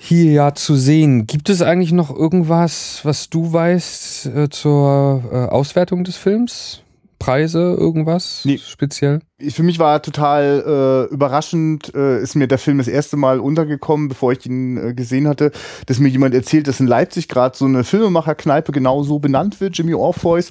hier 0.01 0.31
ja 0.31 0.55
zu 0.55 0.75
sehen. 0.75 1.27
Gibt 1.27 1.49
es 1.49 1.61
eigentlich 1.61 1.91
noch 1.91 2.09
irgendwas, 2.09 3.01
was 3.03 3.29
du 3.29 3.51
weißt 3.51 4.25
äh, 4.27 4.49
zur 4.49 5.23
äh, 5.31 5.35
Auswertung 5.51 6.05
des 6.05 6.15
Films? 6.15 6.81
Preise, 7.19 7.75
irgendwas 7.77 8.43
nee. 8.45 8.57
speziell? 8.57 9.21
für 9.47 9.63
mich 9.63 9.79
war 9.79 10.01
total 10.01 11.07
äh, 11.09 11.13
überraschend, 11.13 11.93
äh, 11.95 12.21
ist 12.21 12.35
mir 12.35 12.47
der 12.47 12.57
Film 12.57 12.77
das 12.77 12.87
erste 12.87 13.15
Mal 13.15 13.39
untergekommen, 13.39 14.09
bevor 14.09 14.33
ich 14.33 14.45
ihn 14.45 14.77
äh, 14.77 14.93
gesehen 14.93 15.27
hatte, 15.27 15.51
dass 15.85 15.99
mir 15.99 16.09
jemand 16.09 16.35
erzählt, 16.35 16.67
dass 16.67 16.79
in 16.79 16.87
Leipzig 16.87 17.29
gerade 17.29 17.57
so 17.57 17.65
eine 17.65 17.83
Filmemacherkneipe 17.83 18.71
genau 18.71 19.03
so 19.03 19.19
benannt 19.19 19.61
wird, 19.61 19.77
Jimmy 19.77 19.93
Orpheus. 19.93 20.49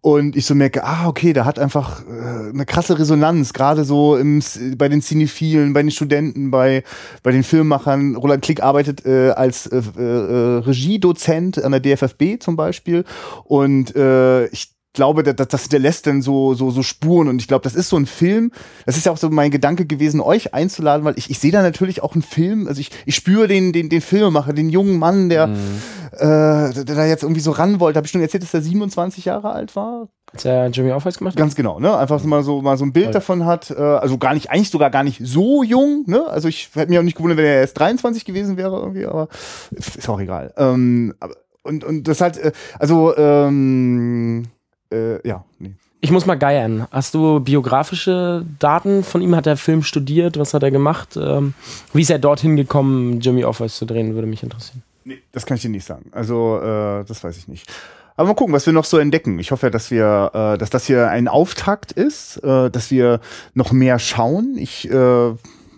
Und 0.00 0.36
ich 0.36 0.46
so 0.46 0.54
merke, 0.54 0.84
ah, 0.84 1.06
okay, 1.06 1.34
da 1.34 1.44
hat 1.44 1.58
einfach 1.58 2.02
äh, 2.06 2.50
eine 2.50 2.64
krasse 2.64 2.98
Resonanz, 2.98 3.52
gerade 3.52 3.84
so 3.84 4.16
im, 4.16 4.42
bei 4.76 4.88
den 4.88 5.02
Cinephilen, 5.02 5.74
bei 5.74 5.82
den 5.82 5.90
Studenten, 5.90 6.50
bei, 6.50 6.82
bei 7.22 7.32
den 7.32 7.42
Filmemachern. 7.42 8.16
Roland 8.16 8.42
Klick 8.42 8.62
arbeitet 8.62 9.04
äh, 9.04 9.30
als 9.30 9.66
äh, 9.66 9.76
äh, 9.76 10.58
Regiedozent 10.60 11.62
an 11.62 11.72
der 11.72 11.80
DFFB 11.80 12.40
zum 12.40 12.56
Beispiel. 12.56 13.04
Und 13.44 13.94
äh, 13.94 14.46
ich 14.46 14.79
glaube, 14.92 15.22
das, 15.22 15.48
das 15.48 15.62
hinterlässt 15.62 16.06
dann 16.06 16.22
so, 16.22 16.54
so, 16.54 16.70
so 16.70 16.82
Spuren 16.82 17.28
und 17.28 17.40
ich 17.40 17.48
glaube, 17.48 17.62
das 17.62 17.74
ist 17.74 17.88
so 17.88 17.96
ein 17.96 18.06
Film, 18.06 18.52
das 18.86 18.96
ist 18.96 19.06
ja 19.06 19.12
auch 19.12 19.16
so 19.16 19.30
mein 19.30 19.50
Gedanke 19.50 19.86
gewesen, 19.86 20.20
euch 20.20 20.52
einzuladen, 20.54 21.04
weil 21.04 21.16
ich, 21.16 21.30
ich 21.30 21.38
sehe 21.38 21.52
da 21.52 21.62
natürlich 21.62 22.02
auch 22.02 22.14
einen 22.14 22.22
Film, 22.22 22.66
also 22.66 22.80
ich, 22.80 22.90
ich 23.06 23.14
spüre 23.14 23.46
den, 23.46 23.72
den, 23.72 23.88
den 23.88 24.00
Filmemacher, 24.00 24.52
den 24.52 24.68
jungen 24.68 24.98
Mann, 24.98 25.28
der, 25.28 25.48
mhm. 25.48 25.82
äh, 26.12 26.18
der, 26.18 26.84
der 26.84 26.96
da 26.96 27.06
jetzt 27.06 27.22
irgendwie 27.22 27.40
so 27.40 27.52
ran 27.52 27.80
wollte. 27.80 27.98
Habe 27.98 28.06
ich 28.06 28.10
schon 28.10 28.20
erzählt, 28.20 28.42
dass 28.42 28.54
er 28.54 28.62
27 28.62 29.24
Jahre 29.24 29.50
alt 29.50 29.76
war? 29.76 30.08
Als 30.32 30.44
er 30.44 30.68
Jimmy 30.68 30.92
Aufweis 30.92 31.18
gemacht 31.18 31.34
hat? 31.34 31.38
Ganz 31.38 31.54
genau, 31.54 31.80
ne? 31.80 31.96
Einfach 31.96 32.22
mal 32.24 32.42
so, 32.42 32.62
mal 32.62 32.76
so 32.76 32.84
ein 32.84 32.92
Bild 32.92 33.06
ja. 33.06 33.12
davon 33.12 33.46
hat. 33.46 33.70
Äh, 33.70 33.80
also 33.80 34.18
gar 34.18 34.34
nicht, 34.34 34.50
eigentlich 34.50 34.70
sogar 34.70 34.90
gar 34.90 35.02
nicht 35.02 35.20
so 35.24 35.62
jung, 35.62 36.04
ne? 36.06 36.26
Also 36.28 36.48
ich 36.48 36.70
hätte 36.74 36.90
mich 36.90 36.98
auch 36.98 37.04
nicht 37.04 37.16
gewundert, 37.16 37.38
wenn 37.38 37.46
er 37.46 37.60
erst 37.60 37.78
23 37.78 38.24
gewesen 38.24 38.56
wäre 38.56 38.76
irgendwie, 38.76 39.06
aber 39.06 39.28
ist 39.70 40.08
auch 40.08 40.20
egal. 40.20 40.52
Ähm, 40.56 41.14
und, 41.62 41.84
und 41.84 42.08
das 42.08 42.20
halt, 42.20 42.38
äh, 42.38 42.52
also, 42.78 43.16
ähm, 43.16 44.46
äh, 44.90 45.26
ja, 45.26 45.44
nee. 45.58 45.72
Ich 46.02 46.10
muss 46.10 46.24
mal 46.24 46.36
geiern. 46.36 46.86
Hast 46.90 47.14
du 47.14 47.40
biografische 47.40 48.44
Daten 48.58 49.04
von 49.04 49.20
ihm? 49.20 49.36
Hat 49.36 49.46
er 49.46 49.58
Film 49.58 49.82
studiert? 49.82 50.38
Was 50.38 50.54
hat 50.54 50.62
er 50.62 50.70
gemacht? 50.70 51.18
Ähm, 51.20 51.52
wie 51.92 52.00
ist 52.00 52.10
er 52.10 52.18
dorthin 52.18 52.56
gekommen, 52.56 53.20
Jimmy 53.20 53.44
Office 53.44 53.76
zu 53.76 53.84
drehen? 53.84 54.14
Würde 54.14 54.26
mich 54.26 54.42
interessieren. 54.42 54.82
Nee, 55.04 55.18
das 55.32 55.44
kann 55.44 55.56
ich 55.56 55.62
dir 55.62 55.68
nicht 55.68 55.84
sagen. 55.84 56.06
Also, 56.12 56.58
äh, 56.58 57.04
das 57.04 57.22
weiß 57.22 57.36
ich 57.36 57.48
nicht. 57.48 57.70
Aber 58.16 58.28
mal 58.28 58.34
gucken, 58.34 58.54
was 58.54 58.66
wir 58.66 58.72
noch 58.72 58.84
so 58.84 58.98
entdecken. 58.98 59.38
Ich 59.38 59.50
hoffe, 59.50 59.70
dass 59.70 59.90
wir, 59.90 60.30
äh, 60.32 60.58
dass 60.58 60.70
das 60.70 60.86
hier 60.86 61.08
ein 61.08 61.28
Auftakt 61.28 61.92
ist, 61.92 62.38
äh, 62.38 62.70
dass 62.70 62.90
wir 62.90 63.20
noch 63.54 63.72
mehr 63.72 63.98
schauen. 63.98 64.56
Ich 64.58 64.90
äh, 64.90 65.32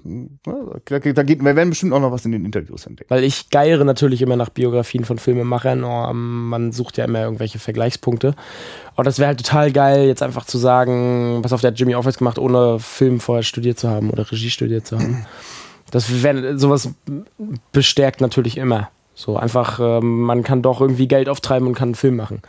da, 0.04 0.54
da 0.84 0.98
geht, 0.98 1.44
wir 1.44 1.56
werden 1.56 1.70
bestimmt 1.70 1.92
auch 1.92 2.00
noch 2.00 2.12
was 2.12 2.24
in 2.24 2.32
den 2.32 2.44
Interviews 2.44 2.86
entdecken. 2.86 3.10
Weil 3.10 3.24
ich 3.24 3.50
geiere 3.50 3.84
natürlich 3.84 4.22
immer 4.22 4.36
nach 4.36 4.48
Biografien 4.48 5.04
von 5.04 5.18
Filmemachern. 5.18 5.84
Oh, 5.84 6.12
man 6.12 6.72
sucht 6.72 6.98
ja 6.98 7.04
immer 7.04 7.22
irgendwelche 7.22 7.58
Vergleichspunkte. 7.58 8.34
Und 8.96 9.06
das 9.06 9.18
wäre 9.18 9.28
halt 9.28 9.38
total 9.38 9.72
geil, 9.72 10.06
jetzt 10.06 10.22
einfach 10.22 10.44
zu 10.44 10.58
sagen, 10.58 11.38
was 11.42 11.52
auf 11.52 11.60
der 11.60 11.72
Jimmy 11.72 11.94
Office 11.94 12.18
gemacht, 12.18 12.38
ohne 12.38 12.78
Film 12.78 13.20
vorher 13.20 13.42
studiert 13.42 13.78
zu 13.78 13.88
haben 13.88 14.10
oder 14.10 14.30
Regie 14.30 14.50
studiert 14.50 14.86
zu 14.86 14.98
haben. 14.98 15.26
Das 15.90 16.22
wär, 16.22 16.58
sowas 16.58 16.90
bestärkt 17.70 18.20
natürlich 18.20 18.56
immer. 18.56 18.90
So 19.14 19.36
einfach, 19.36 19.78
äh, 19.78 20.00
man 20.00 20.42
kann 20.42 20.62
doch 20.62 20.80
irgendwie 20.80 21.06
Geld 21.06 21.28
auftreiben 21.28 21.68
und 21.68 21.74
kann 21.74 21.88
einen 21.88 21.94
Film 21.94 22.16
machen. 22.16 22.42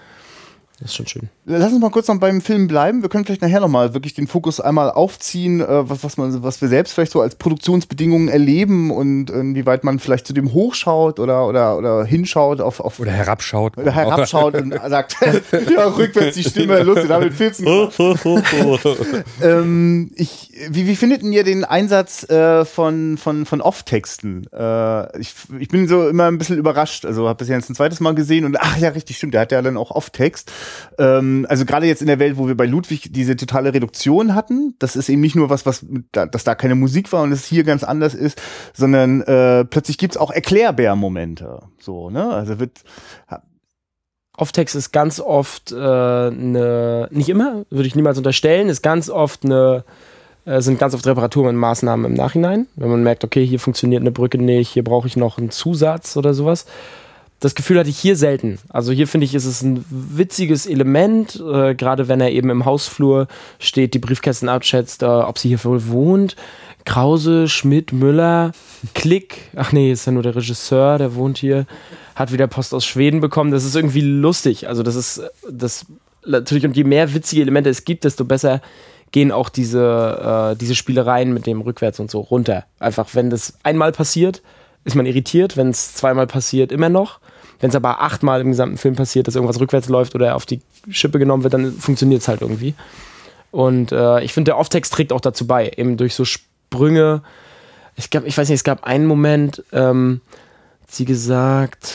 Das 0.83 0.91
ist 0.91 0.97
schon 0.97 1.07
schön. 1.07 1.29
Lass 1.45 1.71
uns 1.71 1.79
mal 1.79 1.91
kurz 1.91 2.09
noch 2.09 2.19
beim 2.19 2.41
Film 2.41 2.67
bleiben. 2.67 3.03
Wir 3.03 3.09
können 3.09 3.23
vielleicht 3.23 3.41
nachher 3.41 3.61
nochmal 3.61 3.93
wirklich 3.93 4.13
den 4.13 4.27
Fokus 4.27 4.59
einmal 4.59 4.91
aufziehen, 4.91 5.61
äh, 5.61 5.89
was, 5.89 6.03
was, 6.03 6.17
man, 6.17 6.43
was 6.43 6.59
wir 6.59 6.67
selbst 6.67 6.93
vielleicht 6.93 7.13
so 7.13 7.21
als 7.21 7.35
Produktionsbedingungen 7.35 8.27
erleben 8.27 8.91
und 8.91 9.29
inwieweit 9.29 9.85
man 9.85 9.99
vielleicht 9.99 10.27
zu 10.27 10.33
dem 10.33 10.51
hochschaut 10.51 11.21
oder, 11.21 11.47
oder, 11.47 11.77
oder 11.77 12.03
hinschaut 12.03 12.59
auf, 12.59 12.81
auf 12.81 12.99
Oder 12.99 13.11
herabschaut. 13.11 13.77
Oder 13.77 13.93
herabschaut 13.93 14.55
und 14.55 14.73
sagt, 14.89 15.15
ja, 15.73 15.87
rückwärts 15.87 16.35
die 16.35 16.43
Stimme, 16.43 16.83
lustig, 16.83 17.07
damit 17.07 17.33
filzen. 17.33 17.65
ähm, 19.41 20.11
ich, 20.15 20.51
wie, 20.69 20.85
wie 20.85 20.95
findet 20.97 21.23
ihr 21.23 21.45
den 21.45 21.63
Einsatz 21.63 22.29
äh, 22.29 22.65
von, 22.65 23.17
von, 23.17 23.45
von 23.45 23.61
Off-Texten? 23.61 24.47
Äh, 24.51 25.17
ich, 25.17 25.33
ich 25.59 25.69
bin 25.69 25.87
so 25.87 26.09
immer 26.09 26.25
ein 26.25 26.37
bisschen 26.37 26.57
überrascht. 26.57 27.05
Also 27.05 27.29
habe 27.29 27.39
das 27.39 27.47
jetzt 27.47 27.69
ein 27.69 27.75
zweites 27.75 28.01
Mal 28.01 28.15
gesehen 28.15 28.43
und 28.43 28.57
ach 28.59 28.77
ja, 28.77 28.89
richtig, 28.89 29.15
stimmt, 29.15 29.33
der 29.33 29.41
hat 29.41 29.53
ja 29.53 29.61
dann 29.61 29.77
auch 29.77 29.91
Off-Text. 29.91 30.51
Ähm, 30.97 31.45
also 31.49 31.65
gerade 31.65 31.85
jetzt 31.85 32.01
in 32.01 32.07
der 32.07 32.19
Welt, 32.19 32.37
wo 32.37 32.47
wir 32.47 32.55
bei 32.55 32.65
Ludwig 32.65 33.11
diese 33.11 33.35
totale 33.35 33.73
Reduktion 33.73 34.35
hatten, 34.35 34.75
das 34.79 34.95
ist 34.95 35.09
eben 35.09 35.21
nicht 35.21 35.35
nur 35.35 35.49
was, 35.49 35.65
was 35.65 35.85
dass 36.11 36.43
da 36.43 36.55
keine 36.55 36.75
Musik 36.75 37.11
war 37.11 37.23
und 37.23 37.31
es 37.31 37.45
hier 37.45 37.63
ganz 37.63 37.83
anders 37.83 38.13
ist, 38.13 38.41
sondern 38.73 39.21
äh, 39.21 39.65
plötzlich 39.65 39.97
gibt's 39.97 40.17
auch 40.17 40.31
Erklärbär-Momente. 40.31 41.63
So, 41.79 42.09
ne? 42.09 42.29
Also 42.29 42.59
wird 42.59 42.83
Off-Text 44.35 44.75
ist 44.75 44.91
ganz 44.91 45.19
oft 45.19 45.71
äh, 45.71 45.75
eine, 45.75 47.07
nicht 47.11 47.29
immer, 47.29 47.65
würde 47.69 47.87
ich 47.87 47.95
niemals 47.95 48.17
unterstellen, 48.17 48.67
ist 48.67 48.81
ganz 48.81 49.09
oft 49.11 49.45
eine, 49.45 49.83
äh, 50.45 50.59
sind 50.59 50.79
ganz 50.79 50.95
oft 50.95 51.05
Reparaturenmaßnahmen 51.05 52.05
im 52.07 52.13
Nachhinein, 52.15 52.65
wenn 52.75 52.89
man 52.89 53.03
merkt, 53.03 53.23
okay, 53.23 53.45
hier 53.45 53.59
funktioniert 53.59 54.01
eine 54.01 54.11
Brücke 54.11 54.39
nicht, 54.39 54.69
hier 54.69 54.83
brauche 54.83 55.07
ich 55.07 55.17
noch 55.17 55.37
einen 55.37 55.51
Zusatz 55.51 56.17
oder 56.17 56.33
sowas 56.33 56.65
das 57.43 57.55
Gefühl 57.55 57.77
hatte 57.77 57.89
ich 57.89 57.99
hier 57.99 58.15
selten. 58.15 58.57
Also 58.69 58.93
hier 58.93 59.05
finde 59.05 59.25
ich, 59.25 59.35
ist 59.35 59.43
es 59.43 59.61
ein 59.61 59.83
witziges 59.89 60.65
Element, 60.65 61.43
äh, 61.45 61.75
gerade 61.75 62.07
wenn 62.07 62.21
er 62.21 62.31
eben 62.31 62.49
im 62.49 62.63
Hausflur 62.63 63.27
steht, 63.59 63.93
die 63.93 63.99
Briefkästen 63.99 64.47
abschätzt, 64.47 65.03
äh, 65.03 65.07
ob 65.07 65.37
sie 65.37 65.49
hier 65.49 65.61
wohl 65.65 65.87
wohnt. 65.87 66.37
Krause, 66.85 67.49
Schmidt, 67.49 67.91
Müller, 67.91 68.53
Klick, 68.93 69.49
ach 69.57 69.73
nee, 69.73 69.91
ist 69.91 70.05
ja 70.05 70.13
nur 70.13 70.23
der 70.23 70.37
Regisseur, 70.37 70.97
der 70.97 71.15
wohnt 71.15 71.37
hier, 71.37 71.65
hat 72.15 72.31
wieder 72.31 72.47
Post 72.47 72.73
aus 72.73 72.85
Schweden 72.85 73.19
bekommen. 73.19 73.51
Das 73.51 73.65
ist 73.65 73.75
irgendwie 73.75 74.01
lustig. 74.01 74.69
Also 74.69 74.81
das 74.81 74.95
ist 74.95 75.21
das 75.49 75.85
natürlich 76.25 76.65
und 76.65 76.77
je 76.77 76.85
mehr 76.85 77.13
witzige 77.13 77.41
Elemente 77.41 77.69
es 77.69 77.83
gibt, 77.83 78.05
desto 78.05 78.23
besser 78.23 78.61
gehen 79.11 79.33
auch 79.33 79.49
diese, 79.49 80.53
äh, 80.53 80.57
diese 80.57 80.75
Spielereien 80.75 81.33
mit 81.33 81.45
dem 81.45 81.59
Rückwärts 81.59 81.99
und 81.99 82.09
so 82.09 82.21
runter. 82.21 82.63
Einfach, 82.79 83.07
wenn 83.13 83.29
das 83.29 83.55
einmal 83.63 83.91
passiert, 83.91 84.41
ist 84.85 84.95
man 84.95 85.05
irritiert, 85.05 85.57
wenn 85.57 85.69
es 85.69 85.93
zweimal 85.93 86.27
passiert, 86.27 86.71
immer 86.71 86.87
noch. 86.87 87.19
Wenn 87.63 87.69
es 87.69 87.77
aber 87.77 88.01
achtmal 88.01 88.41
im 88.41 88.49
gesamten 88.49 88.75
Film 88.75 88.97
passiert, 88.97 89.25
dass 89.25 89.35
irgendwas 89.35 89.57
rückwärts 89.57 89.87
läuft 89.87 90.15
oder 90.15 90.35
auf 90.35 90.45
die 90.45 90.59
Schippe 90.89 91.17
genommen 91.17 91.43
wird, 91.43 91.53
dann 91.53 91.71
funktioniert 91.71 92.21
es 92.21 92.27
halt 92.27 92.41
irgendwie. 92.41 92.73
Und 93.51 93.93
äh, 93.93 94.21
ich 94.21 94.33
finde, 94.33 94.49
der 94.49 94.57
Off-Text 94.57 94.91
trägt 94.91 95.13
auch 95.13 95.21
dazu 95.21 95.47
bei, 95.47 95.71
eben 95.77 95.95
durch 95.95 96.13
so 96.13 96.25
Sprünge. 96.25 97.21
Ich, 97.95 98.09
glaub, 98.09 98.25
ich 98.25 98.37
weiß 98.37 98.49
nicht, 98.49 98.57
es 98.57 98.65
gab 98.65 98.83
einen 98.83 99.05
Moment, 99.05 99.63
ähm, 99.71 100.19
sie 100.89 101.05
gesagt, 101.05 101.93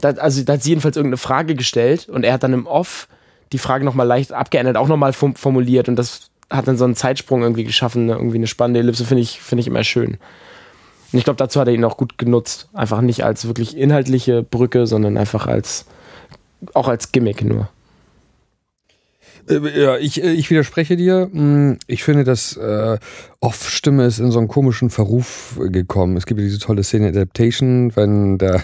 da, 0.00 0.08
also 0.08 0.42
da 0.42 0.54
hat 0.54 0.64
sie 0.64 0.70
jedenfalls 0.70 0.96
irgendeine 0.96 1.18
Frage 1.18 1.54
gestellt 1.54 2.08
und 2.08 2.24
er 2.24 2.32
hat 2.32 2.42
dann 2.42 2.52
im 2.52 2.66
Off 2.66 3.06
die 3.52 3.58
Frage 3.58 3.84
nochmal 3.84 4.08
leicht 4.08 4.32
abgeändert, 4.32 4.76
auch 4.76 4.88
nochmal 4.88 5.12
formuliert 5.12 5.88
und 5.88 5.94
das 5.94 6.32
hat 6.50 6.66
dann 6.66 6.76
so 6.76 6.86
einen 6.86 6.96
Zeitsprung 6.96 7.42
irgendwie 7.42 7.62
geschaffen, 7.62 8.08
irgendwie 8.08 8.38
eine 8.38 8.48
spannende 8.48 8.80
Ellipse, 8.80 9.04
finde 9.04 9.22
ich, 9.22 9.40
finde 9.40 9.60
ich 9.60 9.68
immer 9.68 9.84
schön. 9.84 10.18
Und 11.14 11.18
ich 11.18 11.24
glaube, 11.24 11.36
dazu 11.36 11.60
hat 11.60 11.68
er 11.68 11.74
ihn 11.74 11.84
auch 11.84 11.96
gut 11.96 12.18
genutzt. 12.18 12.68
Einfach 12.72 13.00
nicht 13.00 13.22
als 13.24 13.46
wirklich 13.46 13.76
inhaltliche 13.76 14.42
Brücke, 14.42 14.88
sondern 14.88 15.16
einfach 15.16 15.46
als 15.46 15.86
auch 16.72 16.88
als 16.88 17.12
Gimmick 17.12 17.44
nur. 17.44 17.68
Äh, 19.48 19.80
ja, 19.80 19.96
ich, 19.96 20.20
äh, 20.20 20.32
ich 20.32 20.50
widerspreche 20.50 20.96
dir. 20.96 21.30
Hm, 21.32 21.78
ich 21.86 22.02
finde, 22.02 22.24
dass 22.24 22.56
äh, 22.56 22.98
Off-Stimme 23.44 24.06
ist 24.06 24.20
in 24.20 24.30
so 24.30 24.38
einen 24.38 24.48
komischen 24.48 24.88
Verruf 24.88 25.60
gekommen. 25.60 26.16
Es 26.16 26.24
gibt 26.24 26.40
ja 26.40 26.46
diese 26.46 26.58
tolle 26.58 26.82
Szene 26.82 27.08
Adaptation, 27.08 27.94
wenn 27.94 28.38
der, 28.38 28.62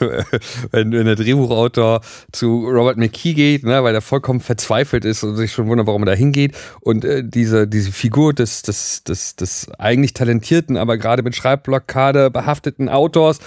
wenn, 0.70 0.92
der 0.92 1.14
Drehbuchautor 1.14 2.00
zu 2.32 2.66
Robert 2.66 2.96
McKee 2.96 3.34
geht, 3.34 3.64
ne, 3.64 3.84
weil 3.84 3.94
er 3.94 4.00
vollkommen 4.00 4.40
verzweifelt 4.40 5.04
ist 5.04 5.22
und 5.24 5.36
sich 5.36 5.52
schon 5.52 5.68
wundert, 5.68 5.86
warum 5.86 6.02
er 6.02 6.06
da 6.06 6.14
hingeht. 6.14 6.56
Und 6.80 7.04
äh, 7.04 7.22
diese, 7.22 7.68
diese 7.68 7.92
Figur 7.92 8.32
des, 8.32 8.62
des, 8.62 9.04
des, 9.04 9.36
des 9.36 9.70
eigentlich 9.78 10.14
talentierten, 10.14 10.78
aber 10.78 10.96
gerade 10.96 11.22
mit 11.22 11.36
Schreibblockade 11.36 12.30
behafteten 12.30 12.88
Autors, 12.88 13.40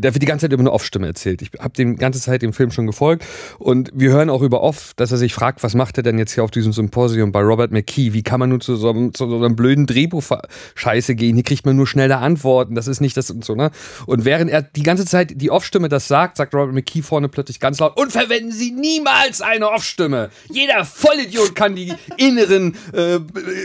der 0.00 0.14
wird 0.14 0.22
die 0.22 0.26
ganze 0.26 0.44
Zeit 0.46 0.52
über 0.52 0.60
eine 0.60 0.72
Off-Stimme 0.72 1.06
erzählt. 1.06 1.42
Ich 1.42 1.50
habe 1.58 1.72
die 1.76 1.96
ganze 1.96 2.20
Zeit 2.20 2.42
dem 2.42 2.52
Film 2.52 2.70
schon 2.70 2.86
gefolgt 2.86 3.24
und 3.58 3.90
wir 3.94 4.10
hören 4.10 4.30
auch 4.30 4.42
über 4.42 4.62
Off, 4.62 4.92
dass 4.96 5.12
er 5.12 5.18
sich 5.18 5.34
fragt, 5.34 5.62
was 5.62 5.74
macht 5.74 5.96
er 5.96 6.02
denn 6.02 6.18
jetzt 6.18 6.32
hier 6.32 6.44
auf 6.44 6.50
diesem 6.50 6.72
Symposium 6.72 7.32
bei 7.32 7.40
Robert 7.40 7.72
McKee? 7.72 8.12
Wie 8.12 8.22
kann 8.22 8.40
man 8.40 8.48
nur 8.48 8.60
zu 8.60 8.76
so, 8.76 8.90
einem, 8.90 9.14
zu 9.14 9.28
so 9.28 9.36
einem 9.36 9.56
blöden 9.56 9.71
Drehbuch-Scheiße 9.76 11.14
gehen? 11.14 11.34
Hier 11.34 11.44
kriegt 11.44 11.66
man 11.66 11.76
nur 11.76 11.86
schnelle 11.86 12.18
Antworten. 12.18 12.74
Das 12.74 12.86
ist 12.86 13.00
nicht 13.00 13.16
das 13.16 13.30
und 13.30 13.44
so, 13.44 13.54
ne? 13.54 13.70
Und 14.06 14.24
während 14.24 14.50
er 14.50 14.62
die 14.62 14.82
ganze 14.82 15.04
Zeit 15.04 15.32
die 15.36 15.50
Off-Stimme 15.50 15.88
das 15.88 16.08
sagt, 16.08 16.36
sagt 16.36 16.54
Robert 16.54 16.74
McKee 16.74 17.02
vorne 17.02 17.28
plötzlich 17.28 17.60
ganz 17.60 17.80
laut 17.80 17.96
und 17.96 18.12
verwenden 18.12 18.52
Sie 18.52 18.70
niemals 18.70 19.42
eine 19.42 19.68
Off-Stimme. 19.68 20.30
Jeder 20.50 20.84
Vollidiot 20.84 21.54
kann 21.54 21.74
die 21.74 21.92
inneren 22.16 22.76
äh, 22.92 23.18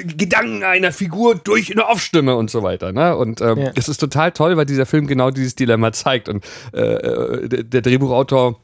Gedanken 0.03 0.63
einer 0.63 0.91
Figur 0.91 1.35
durch 1.35 1.71
eine 1.71 1.87
Off-Stimme 1.87 2.35
und 2.35 2.49
so 2.51 2.63
weiter, 2.63 2.91
ne? 2.91 3.15
Und 3.15 3.41
ähm, 3.41 3.59
ja. 3.59 3.71
das 3.71 3.87
ist 3.87 3.97
total 3.97 4.31
toll, 4.31 4.57
weil 4.57 4.65
dieser 4.65 4.85
Film 4.85 5.07
genau 5.07 5.31
dieses 5.31 5.55
Dilemma 5.55 5.91
zeigt 5.91 6.07
zeigt. 6.07 6.29
Und 6.29 6.45
äh, 6.73 6.79
äh 6.79 7.63
der 7.63 7.81
Drehbuchautor 7.81 8.59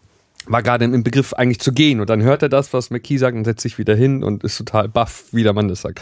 war 0.45 0.63
gerade 0.63 0.85
im 0.85 1.03
Begriff 1.03 1.33
eigentlich 1.33 1.59
zu 1.59 1.71
gehen 1.71 1.99
und 1.99 2.09
dann 2.09 2.21
hört 2.21 2.41
er 2.41 2.49
das, 2.49 2.73
was 2.73 2.89
McKee 2.89 3.17
sagt 3.17 3.35
und 3.35 3.45
setzt 3.45 3.61
sich 3.61 3.77
wieder 3.77 3.95
hin 3.95 4.23
und 4.23 4.43
ist 4.43 4.57
total 4.57 4.89
baff, 4.89 5.25
wie 5.31 5.43
der 5.43 5.53
Mann 5.53 5.67
das 5.67 5.81
sagt. 5.81 6.01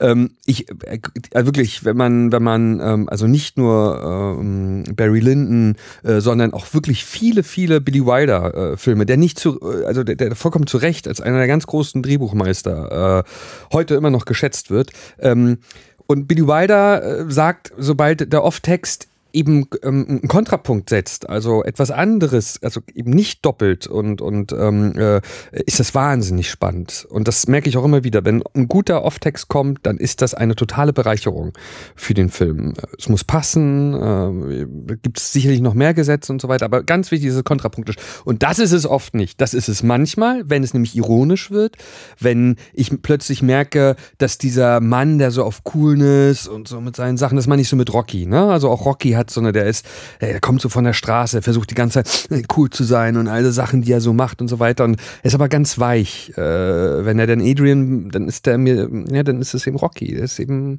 Ähm, 0.00 0.30
ich 0.44 0.68
äh, 0.70 1.00
wirklich, 1.32 1.84
wenn 1.84 1.96
man, 1.96 2.32
wenn 2.32 2.42
man 2.42 2.80
ähm, 2.80 3.08
also 3.08 3.26
nicht 3.26 3.58
nur 3.58 4.36
ähm, 4.38 4.84
Barry 4.94 5.20
Lyndon, 5.20 5.76
äh, 6.02 6.20
sondern 6.20 6.52
auch 6.52 6.72
wirklich 6.74 7.04
viele, 7.04 7.42
viele 7.42 7.80
Billy 7.80 8.04
Wilder 8.04 8.72
äh, 8.72 8.76
Filme, 8.76 9.06
der 9.06 9.16
nicht 9.16 9.38
zu, 9.38 9.60
äh, 9.60 9.84
also 9.84 10.02
der, 10.04 10.16
der 10.16 10.34
vollkommen 10.36 10.66
zu 10.66 10.78
Recht 10.78 11.08
als 11.08 11.20
einer 11.20 11.38
der 11.38 11.46
ganz 11.46 11.66
großen 11.66 12.02
Drehbuchmeister 12.02 13.24
äh, 13.24 13.30
heute 13.72 13.94
immer 13.94 14.10
noch 14.10 14.24
geschätzt 14.24 14.70
wird. 14.70 14.90
Ähm, 15.18 15.58
und 16.06 16.28
Billy 16.28 16.46
Wilder 16.46 17.02
äh, 17.02 17.30
sagt, 17.30 17.72
sobald 17.76 18.32
der 18.32 18.44
Off-Text 18.44 19.08
eben 19.36 19.66
ähm, 19.82 20.06
einen 20.08 20.28
Kontrapunkt 20.28 20.88
setzt, 20.88 21.28
also 21.28 21.62
etwas 21.62 21.90
anderes, 21.90 22.58
also 22.62 22.80
eben 22.94 23.10
nicht 23.10 23.44
doppelt 23.44 23.86
und, 23.86 24.20
und 24.22 24.52
ähm, 24.52 24.94
äh, 24.96 25.20
ist 25.66 25.78
das 25.78 25.94
wahnsinnig 25.94 26.50
spannend. 26.50 27.06
Und 27.10 27.28
das 27.28 27.46
merke 27.46 27.68
ich 27.68 27.76
auch 27.76 27.84
immer 27.84 28.02
wieder. 28.02 28.24
Wenn 28.24 28.42
ein 28.54 28.66
guter 28.66 29.04
Off-Text 29.04 29.48
kommt, 29.48 29.80
dann 29.82 29.98
ist 29.98 30.22
das 30.22 30.34
eine 30.34 30.56
totale 30.56 30.92
Bereicherung 30.92 31.52
für 31.94 32.14
den 32.14 32.30
Film. 32.30 32.74
Es 32.98 33.08
muss 33.08 33.24
passen, 33.24 33.94
äh, 33.94 34.96
gibt 35.02 35.18
es 35.18 35.32
sicherlich 35.32 35.60
noch 35.60 35.74
mehr 35.74 35.92
Gesetze 35.92 36.32
und 36.32 36.40
so 36.40 36.48
weiter, 36.48 36.64
aber 36.64 36.82
ganz 36.82 37.10
wichtig 37.10 37.28
ist 37.28 37.36
es 37.36 37.44
kontrapunktisch. 37.44 37.96
Und 38.24 38.42
das 38.42 38.58
ist 38.58 38.72
es 38.72 38.86
oft 38.86 39.14
nicht. 39.14 39.40
Das 39.40 39.52
ist 39.52 39.68
es 39.68 39.82
manchmal, 39.82 40.48
wenn 40.48 40.62
es 40.62 40.72
nämlich 40.72 40.96
ironisch 40.96 41.50
wird, 41.50 41.76
wenn 42.18 42.56
ich 42.72 42.90
plötzlich 43.02 43.42
merke, 43.42 43.96
dass 44.16 44.38
dieser 44.38 44.80
Mann, 44.80 45.18
der 45.18 45.30
so 45.30 45.44
auf 45.44 45.62
Coolness 45.64 46.48
und 46.48 46.68
so 46.68 46.80
mit 46.80 46.96
seinen 46.96 47.18
Sachen, 47.18 47.36
das 47.36 47.46
meine 47.46 47.60
ich 47.60 47.68
so 47.68 47.76
mit 47.76 47.92
Rocky, 47.92 48.24
ne? 48.24 48.46
Also 48.46 48.70
auch 48.70 48.86
Rocky 48.86 49.12
hat 49.12 49.25
hat, 49.26 49.30
sondern 49.30 49.52
der 49.52 49.66
ist, 49.66 49.86
der 50.20 50.40
kommt 50.40 50.60
so 50.60 50.68
von 50.68 50.84
der 50.84 50.92
Straße, 50.92 51.42
versucht 51.42 51.70
die 51.70 51.74
ganze 51.74 52.04
Zeit 52.04 52.30
äh, 52.30 52.42
cool 52.56 52.70
zu 52.70 52.84
sein 52.84 53.16
und 53.16 53.28
alle 53.28 53.52
Sachen, 53.52 53.82
die 53.82 53.92
er 53.92 54.00
so 54.00 54.12
macht 54.12 54.40
und 54.40 54.48
so 54.48 54.58
weiter. 54.58 54.84
Und 54.84 55.00
er 55.22 55.26
ist 55.26 55.34
aber 55.34 55.48
ganz 55.48 55.78
weich. 55.78 56.32
Äh, 56.36 57.04
wenn 57.04 57.18
er 57.18 57.26
dann 57.26 57.40
Adrian, 57.40 58.08
dann 58.10 58.28
ist 58.28 58.46
der 58.46 58.58
mir, 58.58 58.88
ja, 59.10 59.22
dann 59.22 59.40
ist 59.40 59.54
es 59.54 59.66
eben 59.66 59.76
Rocky. 59.76 60.14
Der 60.14 60.24
ist 60.24 60.38
eben 60.38 60.78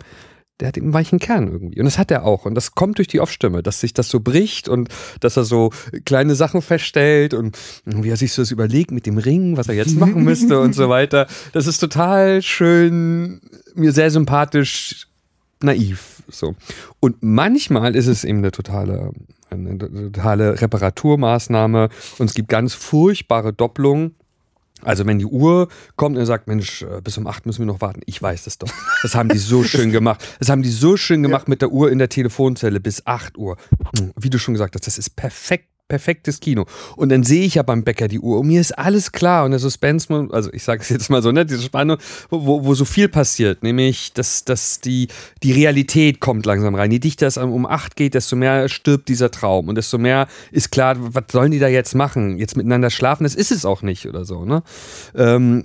der 0.60 0.70
hat 0.70 0.78
eben 0.78 0.88
einen 0.88 0.94
weichen 0.94 1.20
Kern 1.20 1.48
irgendwie. 1.48 1.80
Und 1.80 1.86
das 1.86 2.00
hat 2.00 2.10
er 2.10 2.24
auch. 2.24 2.46
Und 2.46 2.56
das 2.56 2.74
kommt 2.74 2.98
durch 2.98 3.08
die 3.08 3.20
Off-Stimme, 3.20 3.62
dass 3.62 3.80
sich 3.80 3.94
das 3.94 4.10
so 4.10 4.20
bricht 4.20 4.68
und 4.68 4.90
dass 5.20 5.38
er 5.38 5.44
so 5.44 5.72
kleine 6.04 6.34
Sachen 6.34 6.64
feststellt 6.64 7.36
und 7.36 7.56
wie 7.86 8.10
er 8.10 8.18
sich 8.18 8.34
so 8.34 8.42
das 8.42 8.50
überlegt 8.50 8.90
mit 8.90 9.06
dem 9.06 9.20
Ring, 9.20 9.56
was 9.56 9.68
er 9.68 9.76
jetzt 9.76 9.96
machen 10.00 10.24
müsste 10.24 10.60
und 10.60 10.74
so 10.74 10.90
weiter. 10.90 11.28
Das 11.54 11.68
ist 11.68 11.78
total 11.78 12.42
schön, 12.42 13.40
mir 13.76 13.92
sehr 13.92 14.10
sympathisch, 14.10 15.07
naiv. 15.64 16.24
So. 16.28 16.56
Und 17.00 17.18
manchmal 17.22 17.96
ist 17.96 18.08
es 18.08 18.24
eben 18.24 18.40
eine 18.40 18.52
totale, 18.52 19.12
eine 19.50 19.78
totale 19.78 20.62
Reparaturmaßnahme 20.62 21.90
und 22.18 22.26
es 22.26 22.34
gibt 22.34 22.50
ganz 22.50 22.74
furchtbare 22.74 23.54
Doppelungen 23.54 24.16
also 24.84 25.06
wenn 25.08 25.18
die 25.18 25.26
Uhr 25.26 25.70
kommt 25.96 26.18
und 26.18 26.26
sagt, 26.26 26.48
Mensch, 26.48 26.84
äh, 26.84 27.02
bis 27.02 27.18
um 27.18 27.26
acht 27.26 27.46
müssen 27.46 27.60
wir 27.60 27.66
noch 27.66 27.82
warten. 27.82 28.02
Ich 28.06 28.22
weiß 28.22 28.44
das 28.44 28.58
doch. 28.60 28.70
Das 29.02 29.16
haben 29.16 29.30
die 29.30 29.38
so 29.38 29.64
schön 29.64 29.92
gemacht. 29.92 30.24
Das 30.40 30.50
haben 30.50 30.62
die 30.62 30.70
so 30.70 30.98
schön 30.98 31.24
gemacht 31.24 31.48
ja. 31.48 31.50
mit 31.50 31.62
der 31.62 31.72
Uhr 31.72 31.92
in 31.92 31.98
der 31.98 32.10
Telefonzelle 32.10 32.80
bis 32.80 33.06
acht 33.06 33.38
Uhr. 33.38 33.58
Wie 34.16 34.30
du 34.30 34.38
schon 34.38 34.54
gesagt 34.54 34.76
hast, 34.76 34.86
das 34.86 34.98
ist 34.98 35.16
perfekt 35.16 35.70
perfektes 35.88 36.40
Kino. 36.40 36.66
Und 36.96 37.10
dann 37.10 37.24
sehe 37.24 37.46
ich 37.46 37.56
ja 37.56 37.64
beim 37.64 37.84
Bäcker 37.84 38.08
die 38.08 38.20
Uhr 38.20 38.40
und 38.40 38.48
mir 38.48 38.60
ist 38.60 38.78
alles 38.78 39.12
klar 39.12 39.46
und 39.46 39.52
der 39.52 39.60
Suspense, 39.60 40.28
also 40.32 40.52
ich 40.52 40.64
sage 40.64 40.82
es 40.82 40.90
jetzt 40.90 41.10
mal 41.10 41.22
so, 41.22 41.32
ne, 41.32 41.46
diese 41.46 41.62
Spannung, 41.62 41.98
wo, 42.30 42.64
wo 42.66 42.74
so 42.74 42.86
viel 42.86 43.08
passiert, 43.08 43.64
nämlich, 43.64 44.14
dass, 44.14 44.44
dass 44.44 44.82
die, 44.82 45.08
die 45.44 45.54
Realität 45.54 46.20
kommt 46.20 46.46
langsam 46.46 46.76
rein. 46.76 46.92
Je 46.92 47.00
dichter 47.00 47.28
es 47.28 47.38
um 47.38 47.66
acht 47.66 47.96
geht, 47.96 48.14
desto 48.14 48.36
mehr 48.36 48.68
stirbt 48.70 49.08
dieser 49.08 49.32
Traum 49.32 49.70
und 49.70 49.76
desto 49.76 49.98
mehr 49.98 50.28
ist 50.52 50.72
klar, 50.72 50.96
was 51.00 51.24
sollen 51.32 51.52
die 51.52 51.60
da 51.60 51.68
jetzt 51.68 51.96
machen? 51.96 52.38
Jetzt 52.38 52.58
miteinander 52.58 52.90
schlafen? 52.90 53.24
Das 53.24 53.36
ist 53.36 53.52
es 53.52 53.66
auch 53.66 53.82
nicht 53.82 54.08
oder 54.08 54.26
so, 54.26 54.44
ne? 54.44 54.64
Ähm, 55.16 55.64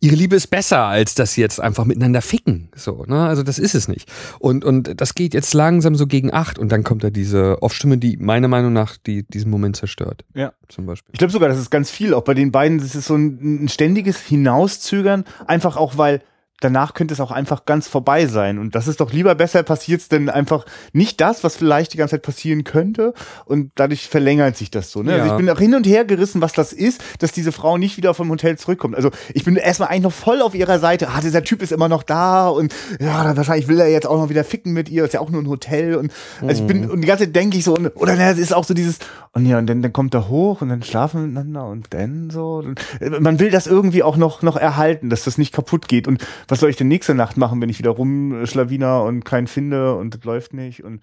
ihre 0.00 0.16
Liebe 0.16 0.36
ist 0.36 0.48
besser, 0.48 0.84
als 0.84 1.14
dass 1.14 1.34
sie 1.34 1.40
jetzt 1.40 1.60
einfach 1.60 1.84
miteinander 1.84 2.20
ficken, 2.20 2.68
so, 2.74 3.04
ne? 3.06 3.24
Also 3.24 3.42
das 3.42 3.58
ist 3.58 3.74
es 3.74 3.88
nicht. 3.88 4.10
Und, 4.38 4.64
und 4.64 5.00
das 5.00 5.14
geht 5.14 5.32
jetzt 5.32 5.54
langsam 5.54 5.94
so 5.94 6.06
gegen 6.06 6.32
acht 6.32 6.58
und 6.58 6.70
dann 6.70 6.84
kommt 6.84 7.04
da 7.04 7.10
diese 7.10 7.62
Off-Stimme, 7.62 7.96
die 7.96 8.18
meiner 8.18 8.49
Meinung 8.50 8.72
nach 8.72 8.96
die, 8.96 9.22
diesen 9.22 9.50
Moment 9.50 9.76
zerstört. 9.76 10.24
Ja. 10.34 10.52
Zum 10.68 10.86
Beispiel. 10.86 11.10
Ich 11.12 11.18
glaube 11.18 11.32
sogar, 11.32 11.48
das 11.48 11.58
ist 11.58 11.70
ganz 11.70 11.90
viel, 11.90 12.14
auch 12.14 12.24
bei 12.24 12.34
den 12.34 12.52
beiden, 12.52 12.78
das 12.78 12.94
ist 12.94 13.06
so 13.06 13.14
ein, 13.14 13.64
ein 13.64 13.68
ständiges 13.68 14.20
Hinauszögern, 14.20 15.24
einfach 15.46 15.76
auch, 15.76 15.96
weil 15.96 16.22
danach 16.60 16.94
könnte 16.94 17.14
es 17.14 17.20
auch 17.20 17.30
einfach 17.30 17.64
ganz 17.64 17.88
vorbei 17.88 18.26
sein. 18.26 18.58
Und 18.58 18.74
das 18.74 18.86
ist 18.88 19.00
doch 19.00 19.12
lieber 19.12 19.34
besser, 19.34 19.62
passiert 19.62 20.00
es 20.00 20.08
denn 20.08 20.28
einfach 20.28 20.64
nicht 20.92 21.20
das, 21.20 21.42
was 21.42 21.56
vielleicht 21.56 21.92
die 21.92 21.96
ganze 21.96 22.16
Zeit 22.16 22.22
passieren 22.22 22.64
könnte. 22.64 23.14
Und 23.44 23.72
dadurch 23.74 24.08
verlängert 24.08 24.56
sich 24.56 24.70
das 24.70 24.92
so. 24.92 25.02
Ne? 25.02 25.12
Also 25.12 25.18
ja. 25.18 25.22
Also 25.24 25.34
ich 25.34 25.46
bin 25.46 25.50
auch 25.50 25.58
hin 25.58 25.74
und 25.74 25.86
her 25.86 26.04
gerissen, 26.04 26.40
was 26.40 26.52
das 26.52 26.72
ist, 26.72 27.02
dass 27.18 27.32
diese 27.32 27.52
Frau 27.52 27.78
nicht 27.78 27.96
wieder 27.96 28.14
vom 28.14 28.30
Hotel 28.30 28.56
zurückkommt. 28.58 28.94
Also 28.94 29.10
ich 29.34 29.44
bin 29.44 29.56
erstmal 29.56 29.88
eigentlich 29.88 30.02
noch 30.02 30.12
voll 30.12 30.42
auf 30.42 30.54
ihrer 30.54 30.78
Seite. 30.78 31.08
Ah, 31.08 31.20
dieser 31.20 31.42
Typ 31.42 31.62
ist 31.62 31.72
immer 31.72 31.88
noch 31.88 32.02
da 32.02 32.48
und 32.48 32.74
ja, 33.00 33.24
dann 33.24 33.36
wahrscheinlich 33.36 33.68
will 33.68 33.80
er 33.80 33.88
jetzt 33.88 34.06
auch 34.06 34.18
noch 34.18 34.28
wieder 34.28 34.44
ficken 34.44 34.72
mit 34.72 34.88
ihr. 34.88 35.04
Ist 35.04 35.14
ja 35.14 35.20
auch 35.20 35.30
nur 35.30 35.42
ein 35.42 35.48
Hotel. 35.48 35.96
Und 35.96 36.12
also 36.40 36.62
ich 36.62 36.66
bin, 36.66 36.84
mhm. 36.84 36.90
und 36.90 37.00
die 37.00 37.08
ganze 37.08 37.24
Zeit 37.24 37.36
denke 37.36 37.56
ich 37.56 37.64
so, 37.64 37.76
oder 37.94 38.16
ne, 38.16 38.30
es 38.30 38.38
ist 38.38 38.54
auch 38.54 38.64
so 38.64 38.74
dieses, 38.74 38.98
und 39.32 39.46
ja, 39.46 39.58
und 39.58 39.66
dann, 39.66 39.80
dann 39.80 39.92
kommt 39.92 40.12
er 40.14 40.28
hoch 40.28 40.60
und 40.60 40.68
dann 40.68 40.82
schlafen 40.82 41.22
miteinander 41.22 41.66
und 41.66 41.94
dann 41.94 42.30
so. 42.30 42.56
Und 42.56 42.80
man 43.20 43.38
will 43.38 43.50
das 43.50 43.66
irgendwie 43.66 44.02
auch 44.02 44.16
noch, 44.16 44.42
noch 44.42 44.56
erhalten, 44.56 45.08
dass 45.08 45.24
das 45.24 45.38
nicht 45.38 45.54
kaputt 45.54 45.86
geht. 45.86 46.08
Und 46.08 46.26
was 46.50 46.60
soll 46.60 46.70
ich 46.70 46.76
denn 46.76 46.88
nächste 46.88 47.14
Nacht 47.14 47.36
machen, 47.36 47.60
wenn 47.60 47.68
ich 47.68 47.78
wieder 47.78 47.90
rumschlawiner 47.90 49.04
und 49.04 49.24
keinen 49.24 49.46
finde 49.46 49.94
und 49.96 50.14
das 50.14 50.24
läuft 50.24 50.52
nicht 50.52 50.84
und 50.84 51.00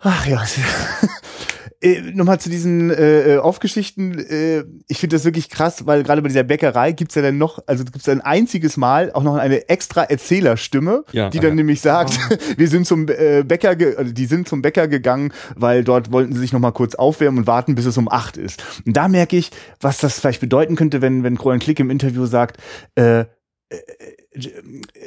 ach 0.00 0.26
ja. 0.26 0.44
äh, 1.80 2.00
Nochmal 2.12 2.40
zu 2.40 2.50
diesen 2.50 2.90
äh, 2.90 3.34
äh, 3.34 3.38
Aufgeschichten. 3.38 4.18
Äh, 4.18 4.64
ich 4.88 4.98
finde 4.98 5.16
das 5.16 5.24
wirklich 5.24 5.48
krass, 5.48 5.86
weil 5.86 6.02
gerade 6.02 6.22
bei 6.22 6.28
dieser 6.28 6.42
Bäckerei 6.42 6.92
gibt's 6.92 7.14
ja 7.14 7.22
dann 7.22 7.38
noch, 7.38 7.58
also 7.66 7.84
gibt's 7.84 8.08
ein 8.08 8.20
einziges 8.20 8.76
Mal 8.76 9.12
auch 9.12 9.22
noch 9.22 9.36
eine 9.36 9.68
extra 9.68 10.04
Erzählerstimme, 10.04 11.04
ja, 11.12 11.30
die 11.30 11.38
dann 11.38 11.50
ja. 11.50 11.54
nämlich 11.56 11.80
sagt, 11.80 12.18
oh. 12.30 12.36
wir 12.56 12.68
sind 12.68 12.86
zum 12.86 13.08
äh, 13.08 13.42
Bäcker, 13.44 13.76
also 13.96 14.12
die 14.12 14.26
sind 14.26 14.48
zum 14.48 14.62
Bäcker 14.62 14.88
gegangen, 14.88 15.32
weil 15.56 15.84
dort 15.84 16.12
wollten 16.12 16.32
sie 16.32 16.40
sich 16.40 16.52
nochmal 16.52 16.72
kurz 16.72 16.94
aufwärmen 16.94 17.40
und 17.40 17.46
warten, 17.46 17.74
bis 17.74 17.86
es 17.86 17.96
um 17.98 18.10
acht 18.10 18.36
ist. 18.36 18.62
Und 18.86 18.96
da 18.96 19.08
merke 19.08 19.36
ich, 19.36 19.50
was 19.80 19.98
das 19.98 20.20
vielleicht 20.20 20.40
bedeuten 20.40 20.76
könnte, 20.76 21.02
wenn, 21.02 21.22
wenn 21.22 21.38
Kroan 21.38 21.60
Klick 21.60 21.80
im 21.80 21.90
Interview 21.90 22.26
sagt, 22.26 22.58
äh, 22.94 23.24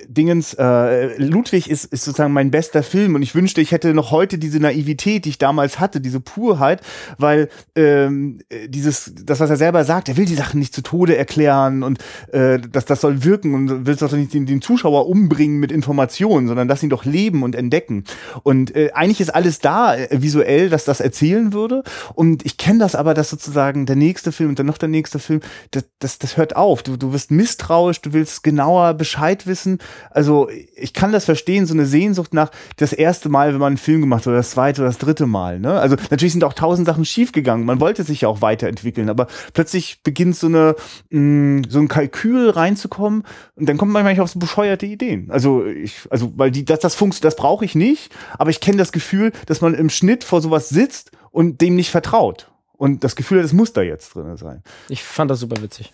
Dingens, 0.07 0.53
äh, 0.53 1.17
Ludwig 1.21 1.69
ist, 1.69 1.85
ist 1.85 2.05
sozusagen 2.05 2.33
mein 2.33 2.49
bester 2.49 2.81
Film 2.81 3.15
und 3.15 3.21
ich 3.21 3.35
wünschte, 3.35 3.59
ich 3.59 3.71
hätte 3.71 3.93
noch 3.93 4.11
heute 4.11 4.37
diese 4.37 4.59
Naivität, 4.59 5.25
die 5.25 5.29
ich 5.29 5.37
damals 5.37 5.79
hatte, 5.79 5.99
diese 5.99 6.21
Purheit, 6.21 6.81
weil 7.17 7.49
ähm, 7.75 8.39
dieses, 8.67 9.11
das, 9.25 9.41
was 9.41 9.49
er 9.49 9.57
selber 9.57 9.83
sagt, 9.83 10.07
er 10.07 10.15
will 10.15 10.25
die 10.25 10.35
Sachen 10.35 10.59
nicht 10.59 10.73
zu 10.73 10.81
Tode 10.81 11.17
erklären 11.17 11.83
und 11.83 11.99
äh, 12.31 12.57
das, 12.59 12.85
das 12.85 13.01
soll 13.01 13.25
wirken 13.25 13.53
und 13.53 13.85
will 13.85 13.95
doch 13.95 14.11
nicht 14.13 14.33
den, 14.33 14.45
den 14.45 14.61
Zuschauer 14.61 15.07
umbringen 15.07 15.59
mit 15.59 15.71
Informationen, 15.71 16.47
sondern 16.47 16.67
lass 16.67 16.83
ihn 16.83 16.89
doch 16.89 17.03
leben 17.03 17.43
und 17.43 17.55
entdecken. 17.55 18.05
Und 18.43 18.75
äh, 18.75 18.91
eigentlich 18.93 19.21
ist 19.21 19.33
alles 19.33 19.59
da 19.59 19.95
äh, 19.95 20.21
visuell, 20.21 20.69
dass 20.69 20.85
das 20.85 20.99
erzählen 20.99 21.53
würde. 21.53 21.83
Und 22.13 22.45
ich 22.45 22.57
kenne 22.57 22.79
das 22.79 22.95
aber, 22.95 23.13
dass 23.13 23.29
sozusagen 23.29 23.85
der 23.85 23.95
nächste 23.95 24.31
Film 24.31 24.49
und 24.49 24.59
dann 24.59 24.65
noch 24.65 24.77
der 24.77 24.89
nächste 24.89 25.19
Film, 25.19 25.41
das, 25.71 25.85
das, 25.99 26.19
das 26.19 26.37
hört 26.37 26.55
auf. 26.55 26.83
Du, 26.83 26.97
du 26.97 27.11
wirst 27.13 27.31
misstrauisch, 27.31 28.01
du 28.01 28.13
willst 28.13 28.43
genauer 28.43 28.93
Bescheid 29.17 29.47
wissen. 29.47 29.79
Also 30.11 30.47
ich 30.75 30.93
kann 30.93 31.11
das 31.11 31.25
verstehen, 31.25 31.65
so 31.65 31.73
eine 31.73 31.87
Sehnsucht 31.87 32.35
nach 32.35 32.51
das 32.75 32.93
erste 32.93 33.29
Mal, 33.29 33.51
wenn 33.51 33.59
man 33.59 33.67
einen 33.67 33.77
Film 33.77 34.01
gemacht 34.01 34.21
hat, 34.21 34.27
oder 34.27 34.37
das 34.37 34.51
zweite 34.51 34.81
oder 34.81 34.89
das 34.89 34.99
dritte 34.99 35.25
Mal. 35.25 35.59
Ne? 35.59 35.79
Also 35.79 35.95
natürlich 36.11 36.33
sind 36.33 36.43
auch 36.43 36.53
tausend 36.53 36.85
Sachen 36.87 37.03
schiefgegangen. 37.03 37.65
Man 37.65 37.79
wollte 37.79 38.03
sich 38.03 38.21
ja 38.21 38.27
auch 38.27 38.41
weiterentwickeln, 38.41 39.09
aber 39.09 39.27
plötzlich 39.53 40.01
beginnt 40.03 40.35
so 40.35 40.47
eine 40.47 40.75
mh, 41.09 41.19
mm, 41.19 41.63
so 41.69 41.79
ein 41.79 41.87
Kalkül 41.87 42.51
reinzukommen 42.51 43.23
und 43.55 43.67
dann 43.67 43.77
kommt 43.77 43.91
man 43.91 44.03
manchmal 44.03 44.23
auf 44.23 44.29
so 44.29 44.39
bescheuerte 44.39 44.85
Ideen. 44.85 45.31
Also 45.31 45.65
ich, 45.65 45.95
also 46.11 46.31
weil 46.35 46.51
die 46.51 46.63
das 46.63 46.79
das 46.79 46.93
funktioniert, 46.93 47.25
das 47.25 47.35
brauche 47.35 47.65
ich 47.65 47.73
nicht, 47.73 48.11
aber 48.37 48.51
ich 48.51 48.59
kenne 48.59 48.77
das 48.77 48.91
Gefühl, 48.91 49.31
dass 49.47 49.61
man 49.61 49.73
im 49.73 49.89
Schnitt 49.89 50.23
vor 50.23 50.41
sowas 50.41 50.69
sitzt 50.69 51.11
und 51.31 51.59
dem 51.61 51.75
nicht 51.75 51.89
vertraut. 51.89 52.51
Und 52.73 53.03
das 53.03 53.15
Gefühl, 53.15 53.41
das 53.41 53.53
muss 53.53 53.73
da 53.73 53.81
jetzt 53.81 54.13
drin 54.13 54.37
sein. 54.37 54.61
Ich 54.89 55.03
fand 55.03 55.31
das 55.31 55.39
super 55.39 55.59
witzig. 55.63 55.91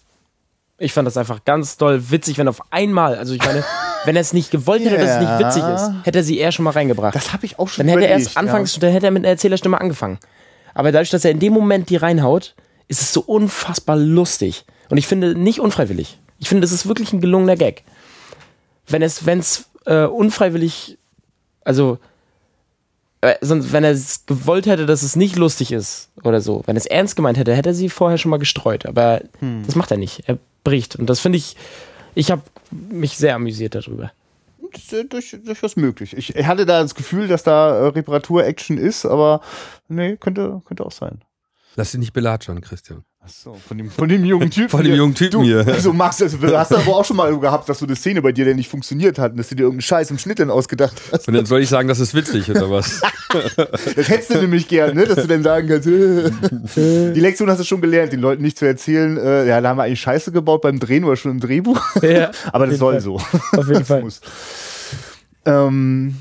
Ich 0.80 0.93
fand 0.93 1.05
das 1.05 1.17
einfach 1.17 1.45
ganz 1.45 1.78
doll 1.78 2.09
witzig, 2.09 2.38
wenn 2.38 2.47
auf 2.47 2.61
einmal, 2.71 3.15
also 3.15 3.34
ich 3.34 3.43
meine, 3.43 3.63
wenn 4.05 4.15
er 4.15 4.21
es 4.21 4.34
nicht 4.34 4.51
gewollt 4.51 4.84
hätte, 4.84 4.97
dass 4.97 5.11
es 5.11 5.19
nicht 5.19 5.39
witzig 5.39 5.63
ist, 5.63 6.05
hätte 6.05 6.19
er 6.19 6.24
sie 6.24 6.38
eher 6.38 6.51
schon 6.51 6.63
mal 6.63 6.71
reingebracht. 6.71 7.15
Das 7.15 7.34
habe 7.34 7.45
ich 7.45 7.59
auch 7.59 7.69
schon 7.69 7.86
Dann 7.86 7.95
hätte 7.95 8.07
er 8.07 8.17
erst 8.17 8.38
anfangs, 8.38 8.76
ja. 8.76 8.82
dann 8.82 8.91
hätte 8.91 9.05
er 9.05 9.11
mit 9.11 9.21
einer 9.21 9.30
Erzählerstimme 9.30 9.80
angefangen. 9.80 10.19
Aber 10.74 10.91
dadurch, 10.91 11.11
dass 11.11 11.24
er 11.24 11.32
in 11.32 11.39
dem 11.39 11.53
Moment 11.53 11.89
die 11.89 11.95
reinhaut, 11.95 12.55
ist 12.88 13.01
es 13.01 13.13
so 13.13 13.21
unfassbar 13.21 13.95
lustig. 13.95 14.65
Und 14.89 14.97
ich 14.97 15.07
finde, 15.07 15.36
nicht 15.36 15.59
unfreiwillig. 15.59 16.19
Ich 16.39 16.49
finde, 16.49 16.61
das 16.61 16.71
ist 16.71 16.88
wirklich 16.88 17.13
ein 17.13 17.21
gelungener 17.21 17.55
Gag. 17.55 17.84
Wenn 18.88 19.01
es, 19.01 19.26
wenn 19.26 19.39
es 19.39 19.69
äh, 19.86 20.05
unfreiwillig, 20.05 20.97
also 21.63 21.99
äh, 23.21 23.36
sonst, 23.41 23.71
wenn 23.71 23.84
er 23.84 23.91
es 23.91 24.26
gewollt 24.26 24.65
hätte, 24.65 24.86
dass 24.86 25.03
es 25.03 25.15
nicht 25.15 25.38
lustig 25.38 25.71
ist 25.71 26.09
oder 26.24 26.41
so, 26.41 26.63
wenn 26.65 26.76
er 26.76 26.80
es 26.80 26.86
ernst 26.86 27.15
gemeint 27.15 27.38
hätte, 27.38 27.55
hätte 27.55 27.69
er 27.69 27.74
sie 27.74 27.89
vorher 27.89 28.17
schon 28.17 28.32
mal 28.32 28.39
gestreut. 28.39 28.86
Aber 28.86 29.21
hm. 29.39 29.63
das 29.65 29.76
macht 29.76 29.91
er 29.91 29.97
nicht. 29.97 30.24
Er 30.28 30.38
bricht. 30.64 30.95
Und 30.95 31.09
das 31.09 31.20
finde 31.20 31.38
ich, 31.38 31.55
ich 32.16 32.32
habe 32.32 32.41
mich 32.72 33.18
sehr 33.18 33.36
amüsiert 33.36 33.76
darüber. 33.76 34.11
Das 34.72 34.91
ist 34.91 35.14
durch, 35.14 35.38
durchaus 35.43 35.76
möglich. 35.76 36.18
Ich 36.18 36.47
hatte 36.47 36.66
da 36.66 36.82
das 36.82 36.95
Gefühl, 36.95 37.28
dass 37.28 37.43
da 37.43 37.78
äh, 37.78 37.88
Reparatur-Action 37.89 38.78
ist, 38.78 39.05
aber 39.05 39.41
nee, 39.88 40.18
könnte, 40.18 40.61
könnte 40.66 40.86
auch 40.86 40.91
sein. 40.91 41.22
Lass 41.76 41.91
dich 41.91 41.99
nicht 41.99 42.13
belatschern, 42.13 42.61
Christian. 42.61 43.03
Ach 43.26 43.30
so, 43.30 43.53
von 43.53 43.78
dem, 43.78 43.89
von 43.89 44.09
dem 44.09 44.26
jungen 44.26 44.49
Typen. 44.51 44.69
von 44.69 44.84
dem 44.84 44.95
jungen 44.95 45.15
Typen 45.15 45.39
du, 45.39 45.43
hier. 45.43 45.65
Also 45.65 45.93
Max, 45.93 46.21
also, 46.21 46.38
hast 46.55 46.71
du 46.71 46.76
aber 46.76 46.97
auch 46.97 47.05
schon 47.05 47.15
mal 47.15 47.39
gehabt, 47.39 47.67
dass 47.69 47.80
so 47.80 47.86
eine 47.86 47.95
Szene 47.95 48.21
bei 48.21 48.32
dir, 48.32 48.45
der 48.45 48.53
nicht 48.53 48.69
funktioniert 48.69 49.17
hat, 49.17 49.32
und 49.32 49.38
dass 49.38 49.49
du 49.49 49.55
dir 49.55 49.63
irgendeinen 49.63 49.82
Scheiß 49.82 50.11
im 50.11 50.17
Schnitt 50.19 50.39
dann 50.39 50.51
ausgedacht 50.51 51.01
hast. 51.11 51.28
Und 51.28 51.34
dann 51.34 51.45
soll 51.45 51.61
ich 51.61 51.69
sagen, 51.69 51.88
das 51.88 51.99
ist 51.99 52.13
witzig, 52.13 52.49
oder 52.51 52.69
was? 52.69 53.01
das 53.65 54.09
hättest 54.09 54.36
du 54.36 54.39
nämlich 54.39 54.67
gern, 54.67 54.95
ne? 54.95 55.05
Dass 55.05 55.21
du 55.21 55.28
dann 55.28 55.41
sagen 55.41 55.67
kannst, 55.67 55.88
die 56.76 57.19
Lektion 57.19 57.49
hast 57.49 57.59
du 57.59 57.63
schon 57.63 57.82
gelernt, 57.82 58.11
den 58.11 58.19
Leuten 58.19 58.43
nicht 58.43 58.57
zu 58.57 58.65
erzählen, 58.65 59.17
äh, 59.17 59.47
ja, 59.47 59.61
da 59.61 59.69
haben 59.69 59.78
wir 59.78 59.84
eigentlich 59.84 60.01
Scheiße 60.01 60.32
gebaut 60.32 60.61
beim 60.61 60.80
Drehen 60.80 61.05
oder 61.05 61.15
schon 61.15 61.32
im 61.32 61.39
Drehbuch. 61.39 61.82
Ja, 62.01 62.32
aber 62.51 62.67
das 62.67 62.78
soll 62.78 62.95
Fall. 62.95 63.01
so. 63.01 63.15
Auf 63.15 63.67
jeden 63.67 63.86
Fall. 63.86 64.03
Ähm, 65.45 66.15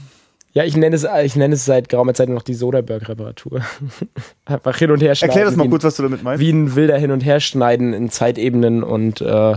ja, 0.55 0.65
ich 0.65 0.77
nenne 0.77 0.95
es, 0.95 1.07
ich 1.25 1.37
nenne 1.37 1.55
es 1.55 1.65
seit 1.65 1.89
geraumer 1.89 2.13
Zeit 2.13 2.29
noch 2.29 2.43
die 2.43 2.55
Soderbergh-Reparatur. 2.55 3.63
Einfach 4.45 4.77
hin 4.77 4.91
und 4.91 5.01
her 5.01 5.15
schneiden. 5.15 5.31
Erklär 5.31 5.45
das 5.47 5.57
mal 5.57 5.69
kurz, 5.69 5.85
was 5.85 5.97
du 5.97 6.03
damit 6.03 6.23
meinst. 6.23 6.41
Wie 6.41 6.51
ein 6.51 6.75
wilder 6.75 6.99
Hin- 6.99 7.11
und 7.11 7.25
Herschneiden 7.25 7.95
in 7.95 8.11
Zeitebenen 8.11 8.83
und 8.83 9.23
äh, 9.23 9.57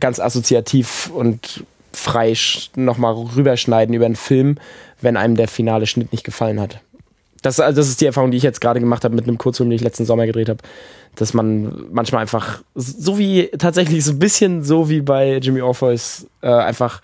ganz 0.00 0.20
assoziativ 0.20 1.10
und 1.14 1.64
frei 1.92 2.34
nochmal 2.76 3.12
rüberschneiden 3.12 3.94
über 3.94 4.06
einen 4.06 4.16
Film, 4.16 4.56
wenn 5.02 5.18
einem 5.18 5.36
der 5.36 5.48
finale 5.48 5.86
Schnitt 5.86 6.12
nicht 6.12 6.24
gefallen 6.24 6.60
hat. 6.60 6.80
Das, 7.42 7.60
also 7.60 7.76
das 7.76 7.88
ist 7.88 8.00
die 8.00 8.06
Erfahrung, 8.06 8.30
die 8.30 8.36
ich 8.36 8.42
jetzt 8.42 8.60
gerade 8.60 8.80
gemacht 8.80 9.04
habe 9.04 9.14
mit 9.14 9.26
einem 9.26 9.36
Kurzfilm, 9.36 9.68
den 9.68 9.76
ich 9.76 9.82
letzten 9.82 10.06
Sommer 10.06 10.26
gedreht 10.26 10.48
habe. 10.48 10.60
Dass 11.16 11.34
man 11.34 11.88
manchmal 11.90 12.22
einfach, 12.22 12.62
so 12.74 13.18
wie 13.18 13.48
tatsächlich 13.58 14.02
so 14.02 14.12
ein 14.12 14.18
bisschen 14.18 14.64
so 14.64 14.88
wie 14.88 15.02
bei 15.02 15.36
Jimmy 15.36 15.60
Orpheus, 15.60 16.26
äh, 16.40 16.48
einfach 16.48 17.02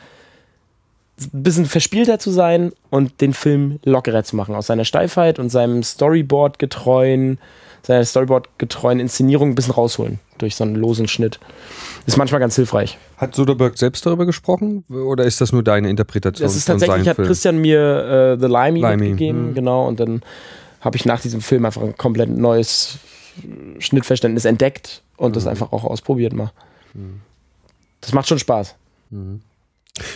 ein 1.21 1.43
bisschen 1.43 1.67
verspielter 1.67 2.19
zu 2.19 2.31
sein 2.31 2.73
und 2.91 3.21
den 3.21 3.33
Film 3.33 3.81
lockerer 3.85 4.25
zu 4.25 4.37
machen. 4.37 4.55
Aus 4.55 4.67
seiner 4.67 4.85
Steifheit 4.85 5.39
und 5.39 5.51
seinem 5.51 5.83
Storyboard-getreuen, 5.83 7.39
seiner 7.83 8.05
Storyboard-getreuen 8.05 9.01
Inszenierung 9.01 9.51
ein 9.51 9.55
bisschen 9.55 9.75
rausholen 9.75 10.21
durch 10.39 10.55
so 10.55 10.65
einen 10.65 10.77
losen 10.77 11.09
Schnitt. 11.09 11.41
Ist 12.07 12.17
manchmal 12.17 12.41
ganz 12.41 12.55
hilfreich. 12.57 12.99
Hat 13.17 13.35
Soderbergh 13.35 13.77
selbst 13.77 14.07
darüber 14.07 14.27
gesprochen 14.27 14.85
oder 14.89 15.25
ist 15.25 15.41
das 15.41 15.53
nur 15.53 15.63
deine 15.63 15.91
Interpretation? 15.91 16.47
Das 16.47 16.57
ist 16.57 16.67
tatsächlich, 16.67 17.09
hat 17.09 17.17
Film? 17.17 17.27
Christian 17.27 17.59
mir 17.59 18.37
äh, 18.39 18.41
The 18.41 18.47
Limey, 18.47 18.81
Limey, 18.81 18.97
mitgegeben, 18.97 19.51
mhm. 19.51 19.55
genau, 19.55 19.87
und 19.89 20.01
dann 20.01 20.23
habe 20.81 20.97
ich 20.97 21.05
nach 21.05 21.21
diesem 21.21 21.41
Film 21.41 21.65
einfach 21.65 21.83
ein 21.83 21.97
komplett 21.97 22.31
neues 22.31 22.99
Schnittverständnis 23.79 24.45
entdeckt 24.45 25.03
und 25.17 25.37
das 25.37 25.47
einfach 25.47 25.73
auch 25.73 25.85
ausprobiert 25.85 26.33
mal. 26.33 26.53
Das 28.01 28.13
macht 28.13 28.29
schon 28.29 28.39
Spaß. 28.39 28.75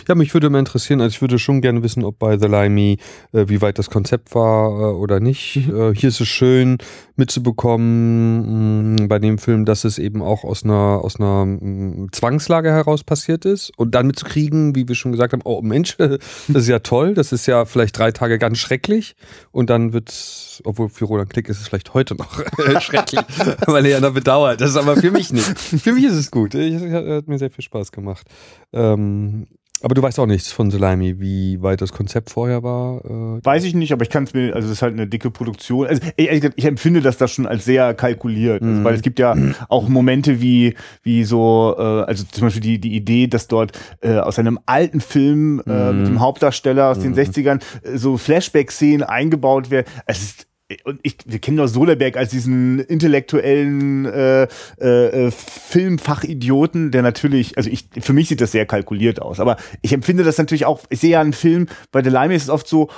Ja, 0.07 0.15
mich 0.15 0.33
würde 0.33 0.49
mal 0.49 0.59
interessieren, 0.59 1.01
also 1.01 1.13
ich 1.13 1.21
würde 1.21 1.39
schon 1.39 1.61
gerne 1.61 1.83
wissen, 1.83 2.03
ob 2.03 2.19
bei 2.19 2.37
The 2.37 2.47
Limey, 2.47 2.97
äh, 3.31 3.45
wie 3.47 3.61
weit 3.61 3.79
das 3.79 3.89
Konzept 3.89 4.33
war 4.35 4.69
äh, 4.69 4.93
oder 4.93 5.19
nicht. 5.19 5.57
Äh, 5.57 5.93
hier 5.93 6.09
ist 6.09 6.21
es 6.21 6.27
schön 6.27 6.77
mitzubekommen 7.15 8.95
mh, 8.95 9.07
bei 9.07 9.19
dem 9.19 9.37
Film, 9.37 9.65
dass 9.65 9.83
es 9.83 9.99
eben 9.99 10.21
auch 10.21 10.43
aus 10.43 10.63
einer, 10.63 11.01
aus 11.03 11.19
einer 11.19 11.45
mh, 11.45 12.07
Zwangslage 12.11 12.71
heraus 12.71 13.03
passiert 13.03 13.45
ist 13.45 13.71
und 13.77 13.93
dann 13.95 14.07
mitzukriegen, 14.07 14.75
wie 14.75 14.87
wir 14.87 14.95
schon 14.95 15.11
gesagt 15.11 15.33
haben, 15.33 15.41
oh 15.43 15.61
Mensch, 15.61 15.97
das 15.97 16.19
ist 16.47 16.69
ja 16.69 16.79
toll, 16.79 17.13
das 17.13 17.31
ist 17.31 17.45
ja 17.45 17.65
vielleicht 17.65 17.97
drei 17.97 18.11
Tage 18.11 18.39
ganz 18.39 18.57
schrecklich 18.57 19.15
und 19.51 19.69
dann 19.69 19.93
wird's, 19.93 20.61
obwohl 20.65 20.89
für 20.89 21.05
Roland 21.05 21.29
Klick 21.29 21.49
ist 21.49 21.59
es 21.59 21.67
vielleicht 21.67 21.93
heute 21.93 22.15
noch 22.15 22.41
schrecklich, 22.81 23.21
weil 23.65 23.85
er 23.85 23.99
ja 23.99 24.09
bedauert. 24.09 24.61
Das 24.61 24.71
ist 24.71 24.77
aber 24.77 24.95
für 24.95 25.11
mich 25.11 25.31
nicht. 25.31 25.45
Für 25.45 25.93
mich 25.93 26.05
ist 26.05 26.13
es 26.13 26.31
gut. 26.31 26.55
Ich, 26.55 26.75
hat 26.75 27.27
mir 27.27 27.37
sehr 27.37 27.49
viel 27.51 27.63
Spaß 27.63 27.91
gemacht. 27.91 28.27
Ähm, 28.71 29.47
aber 29.83 29.95
du 29.95 30.01
weißt 30.01 30.19
auch 30.19 30.25
nichts 30.25 30.51
von 30.51 30.71
Salami, 30.71 31.19
wie 31.19 31.61
weit 31.61 31.81
das 31.81 31.91
Konzept 31.91 32.29
vorher 32.29 32.63
war. 32.63 33.03
Äh, 33.05 33.45
Weiß 33.45 33.63
ich 33.65 33.75
nicht, 33.75 33.91
aber 33.91 34.03
ich 34.03 34.09
kann 34.09 34.23
es 34.23 34.33
mir, 34.33 34.55
also 34.55 34.67
es 34.67 34.75
ist 34.75 34.81
halt 34.81 34.93
eine 34.93 35.07
dicke 35.07 35.29
Produktion. 35.29 35.87
Also 35.87 36.01
ich, 36.15 36.43
ich 36.55 36.65
empfinde 36.65 37.01
das 37.01 37.17
das 37.17 37.31
schon 37.31 37.45
als 37.45 37.65
sehr 37.65 37.93
kalkuliert, 37.93 38.61
also, 38.61 38.83
weil 38.83 38.95
es 38.95 39.01
gibt 39.01 39.19
ja 39.19 39.35
auch 39.69 39.89
Momente 39.89 40.41
wie 40.41 40.75
wie 41.03 41.23
so, 41.23 41.75
äh, 41.77 41.81
also 41.81 42.23
zum 42.31 42.47
Beispiel 42.47 42.61
die 42.61 42.79
die 42.79 42.95
Idee, 42.95 43.27
dass 43.27 43.47
dort 43.47 43.77
äh, 44.01 44.17
aus 44.17 44.39
einem 44.39 44.59
alten 44.65 45.01
Film 45.01 45.61
äh, 45.67 45.91
mit 45.91 46.07
dem 46.07 46.19
Hauptdarsteller 46.19 46.89
aus 46.89 46.99
den 46.99 47.15
60ern 47.15 47.61
äh, 47.83 47.97
so 47.97 48.17
Flashback-Szenen 48.17 49.03
eingebaut 49.03 49.69
werden. 49.69 49.87
Es 50.05 50.21
ist 50.21 50.47
und 50.85 50.99
ich, 51.03 51.17
wir 51.25 51.39
kennen 51.39 51.57
doch 51.57 51.67
Soderbergh 51.67 52.17
als 52.17 52.31
diesen 52.31 52.79
intellektuellen 52.79 54.05
äh, 54.05 54.47
äh, 54.79 55.27
äh, 55.27 55.31
Filmfachidioten, 55.31 56.91
der 56.91 57.01
natürlich, 57.01 57.57
also 57.57 57.69
ich, 57.69 57.89
für 57.99 58.13
mich 58.13 58.29
sieht 58.29 58.41
das 58.41 58.51
sehr 58.51 58.65
kalkuliert 58.65 59.21
aus, 59.21 59.39
aber 59.39 59.57
ich 59.81 59.93
empfinde 59.93 60.23
das 60.23 60.37
natürlich 60.37 60.65
auch, 60.65 60.81
ich 60.89 60.99
sehe 60.99 61.11
ja 61.11 61.21
einen 61.21 61.33
Film, 61.33 61.67
bei 61.91 62.03
The 62.03 62.09
Limey 62.09 62.35
ist 62.35 62.43
es 62.43 62.49
oft 62.49 62.67
so, 62.67 62.89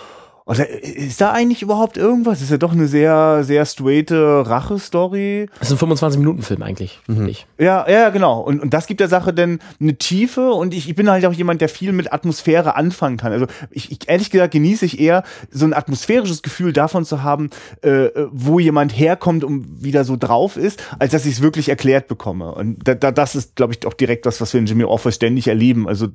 oder 0.48 0.70
ist 0.70 1.20
da 1.22 1.32
eigentlich 1.32 1.64
überhaupt 1.64 1.98
irgendwas? 1.98 2.40
Ist 2.40 2.52
ja 2.52 2.58
doch 2.58 2.72
eine 2.72 2.88
sehr, 2.88 3.44
sehr 3.44 3.66
straighte 3.66 4.44
Rache-Story. 4.46 5.48
Das 5.58 5.72
ist 5.72 5.82
ein 5.82 5.90
25-Minuten-Film 5.90 6.62
eigentlich, 6.62 7.00
finde 7.06 7.32
ich. 7.32 7.48
Ja, 7.58 7.90
ja, 7.90 8.10
genau. 8.10 8.42
Und, 8.42 8.62
und 8.62 8.72
das 8.72 8.86
gibt 8.86 9.00
der 9.00 9.08
Sache 9.08 9.34
dann 9.34 9.58
eine 9.80 9.96
Tiefe 9.98 10.52
und 10.52 10.76
ich, 10.76 10.88
ich 10.88 10.94
bin 10.94 11.10
halt 11.10 11.26
auch 11.26 11.34
jemand, 11.34 11.62
der 11.62 11.70
viel 11.70 11.94
mit 11.94 12.14
Atmosphäre 12.14 12.76
anfangen 12.76 13.18
kann. 13.18 13.32
Also 13.32 13.48
ich, 13.72 13.92
ich 13.92 14.08
ehrlich 14.08 14.30
gesagt 14.30 14.54
genieße 14.54 14.86
ich 14.86 15.00
eher 15.00 15.24
so 15.50 15.66
ein 15.66 15.74
atmosphärisches 15.74 16.44
Gefühl 16.44 16.74
davon 16.74 17.06
zu 17.06 17.24
haben, 17.24 17.50
äh, 17.82 18.10
wo 18.30 18.60
jemand 18.60 18.96
herkommt 18.96 19.44
und 19.44 19.84
wieder 19.84 20.04
so 20.04 20.16
drauf 20.16 20.58
ist, 20.58 20.84
als 21.00 21.12
dass 21.12 21.26
ich 21.26 21.34
es 21.34 21.42
wirklich 21.42 21.70
erklärt 21.70 22.08
bekomme. 22.08 22.54
Und 22.54 22.88
da, 22.88 22.94
da, 22.94 23.12
das 23.12 23.36
ist, 23.36 23.56
glaube 23.56 23.74
ich, 23.74 23.88
auch 23.88 23.94
direkt 23.94 24.28
das, 24.28 24.40
was 24.42 24.54
wir 24.54 24.60
in 24.60 24.68
Jimmy 24.68 24.84
Office 24.84 25.16
ständig 25.16 25.48
erleben. 25.48 25.88
Also 25.88 26.10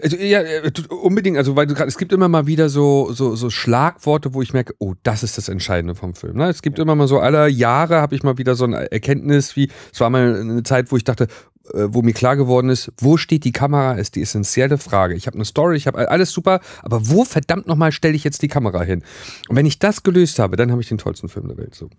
Also 0.00 0.16
ja, 0.16 0.40
äh, 0.40 0.72
unbedingt, 0.88 1.36
also 1.36 1.56
weil 1.56 1.66
du 1.66 1.74
gerade, 1.74 1.88
es 1.88 1.98
gibt 1.98 2.12
immer 2.12 2.28
mal 2.28 2.46
wieder 2.46 2.68
so, 2.68 3.12
so, 3.12 3.36
so 3.36 3.50
Schlagworte, 3.50 4.32
wo 4.32 4.42
ich 4.42 4.52
merke, 4.52 4.74
oh, 4.78 4.94
das 5.02 5.22
ist 5.22 5.36
das 5.36 5.48
Entscheidende 5.48 5.94
vom 5.94 6.14
Film. 6.14 6.38
Ne? 6.38 6.48
Es 6.48 6.62
gibt 6.62 6.78
immer 6.78 6.94
mal 6.94 7.08
so 7.08 7.18
alle 7.18 7.48
Jahre 7.48 8.00
habe 8.00 8.14
ich 8.14 8.22
mal 8.22 8.38
wieder 8.38 8.54
so 8.54 8.64
eine 8.64 8.90
Erkenntnis, 8.90 9.54
wie 9.56 9.68
es 9.92 10.00
war 10.00 10.08
mal 10.08 10.40
eine 10.40 10.62
Zeit, 10.62 10.90
wo 10.90 10.96
ich 10.96 11.04
dachte, 11.04 11.28
äh, 11.74 11.88
wo 11.88 12.02
mir 12.02 12.14
klar 12.14 12.36
geworden 12.36 12.70
ist, 12.70 12.90
wo 12.98 13.16
steht 13.16 13.44
die 13.44 13.52
Kamera, 13.52 13.92
ist 13.92 14.16
die 14.16 14.22
essentielle 14.22 14.78
Frage. 14.78 15.14
Ich 15.14 15.26
habe 15.26 15.36
eine 15.36 15.44
Story, 15.44 15.76
ich 15.76 15.86
habe 15.86 16.08
alles 16.10 16.32
super, 16.32 16.60
aber 16.82 17.08
wo 17.08 17.24
verdammt 17.24 17.66
nochmal 17.66 17.92
stelle 17.92 18.14
ich 18.14 18.24
jetzt 18.24 18.42
die 18.42 18.48
Kamera 18.48 18.82
hin? 18.82 19.02
Und 19.48 19.56
wenn 19.56 19.66
ich 19.66 19.78
das 19.78 20.02
gelöst 20.02 20.38
habe, 20.38 20.56
dann 20.56 20.70
habe 20.70 20.80
ich 20.80 20.88
den 20.88 20.98
tollsten 20.98 21.28
Film 21.28 21.48
der 21.48 21.58
Welt. 21.58 21.74
So. 21.74 21.90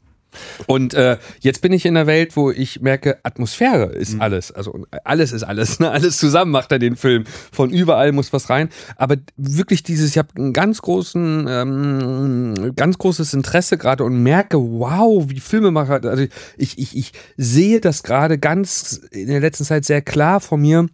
Und 0.68 0.94
äh, 0.94 1.18
jetzt 1.40 1.62
bin 1.62 1.72
ich 1.72 1.86
in 1.86 1.96
einer 1.96 2.08
Welt, 2.08 2.36
wo 2.36 2.52
ich 2.52 2.82
merke, 2.82 3.20
Atmosphäre 3.24 3.86
ist 3.86 4.20
alles. 4.20 4.52
Also 4.52 4.86
alles 5.04 5.32
ist 5.32 5.44
alles. 5.44 5.80
Ne? 5.80 5.92
Alles 5.92 6.18
zusammen 6.18 6.52
macht 6.52 6.72
er 6.72 6.80
den 6.80 6.96
Film. 6.96 7.26
Von 7.52 7.70
überall 7.70 8.12
muss 8.12 8.34
was 8.34 8.50
rein. 8.50 8.70
Aber 8.96 9.18
wirklich 9.38 9.84
dieses, 9.84 10.12
ich 10.12 10.18
habe 10.18 10.30
einen 10.36 10.54
ganz 10.54 10.82
großen, 10.82 11.46
ähm, 11.50 12.74
ganz 12.76 12.98
großes 12.98 13.34
Interesse 13.34 13.78
gerade 13.78 14.04
und 14.04 14.22
merke, 14.22 14.58
wow, 14.58 15.26
wie 15.28 15.40
Filmemacher. 15.40 16.02
Also 16.04 16.26
ich, 16.58 16.78
ich, 16.78 16.96
ich 16.98 17.12
sehe 17.38 17.82
das 17.82 18.04
gerade 18.04 18.38
ganz 18.38 19.02
in 19.12 19.28
der 19.28 19.40
letzten 19.40 19.66
Zeit 19.66 19.86
sehr 19.86 20.02
klar 20.02 20.40
vor 20.40 20.58
mir 20.58 20.88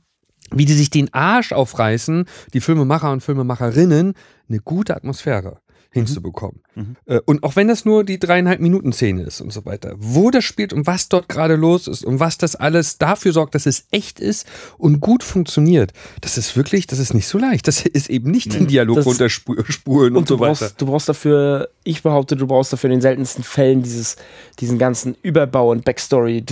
wie 0.51 0.65
die 0.65 0.73
sich 0.73 0.89
den 0.89 1.13
Arsch 1.13 1.51
aufreißen, 1.51 2.25
die 2.55 2.59
Filmemacher 2.59 3.11
und 3.11 3.21
Filmemacherinnen, 3.21 4.15
eine 4.49 4.59
gute 4.59 4.95
Atmosphäre 4.95 5.59
hinzubekommen. 5.91 6.61
Äh, 7.07 7.19
Und 7.25 7.43
auch 7.43 7.55
wenn 7.55 7.67
das 7.67 7.83
nur 7.83 8.03
die 8.03 8.19
dreieinhalb 8.19 8.59
Minuten 8.59 8.93
Szene 8.93 9.23
ist 9.23 9.41
und 9.41 9.51
so 9.51 9.65
weiter, 9.65 9.95
wo 9.97 10.29
das 10.29 10.43
spielt 10.45 10.71
und 10.71 10.85
was 10.87 11.09
dort 11.09 11.27
gerade 11.29 11.55
los 11.55 11.87
ist 11.87 12.05
und 12.05 12.19
was 12.19 12.37
das 12.37 12.55
alles 12.55 12.97
dafür 12.99 13.33
sorgt, 13.33 13.55
dass 13.55 13.65
es 13.65 13.85
echt 13.91 14.19
ist 14.19 14.45
und 14.77 14.99
gut 14.99 15.23
funktioniert, 15.23 15.91
das 16.21 16.37
ist 16.37 16.55
wirklich, 16.55 16.85
das 16.87 16.99
ist 16.99 17.13
nicht 17.13 17.27
so 17.27 17.37
leicht. 17.39 17.67
Das 17.67 17.81
ist 17.81 18.09
eben 18.09 18.29
nicht 18.29 18.53
den 18.53 18.67
Dialog 18.67 18.97
Das- 18.97 19.05
runterspulen 19.07 20.11
und, 20.13 20.17
Und 20.19 20.29
du 20.29 20.35
so 20.35 20.39
weiter. 20.39 20.53
brauchst, 20.59 20.81
du 20.81 20.85
brauchst 20.85 21.09
dafür, 21.09 21.69
ich 21.83 22.03
behaupte, 22.03 22.35
du 22.35 22.45
brauchst 22.47 22.71
dafür 22.71 22.89
in 22.89 22.97
den 22.97 23.01
seltensten 23.01 23.43
Fällen 23.43 23.81
dieses, 23.83 24.15
diesen 24.59 24.77
ganzen 24.77 25.15
Überbau 25.23 25.71
und 25.71 25.85
Backstory, 25.85 26.43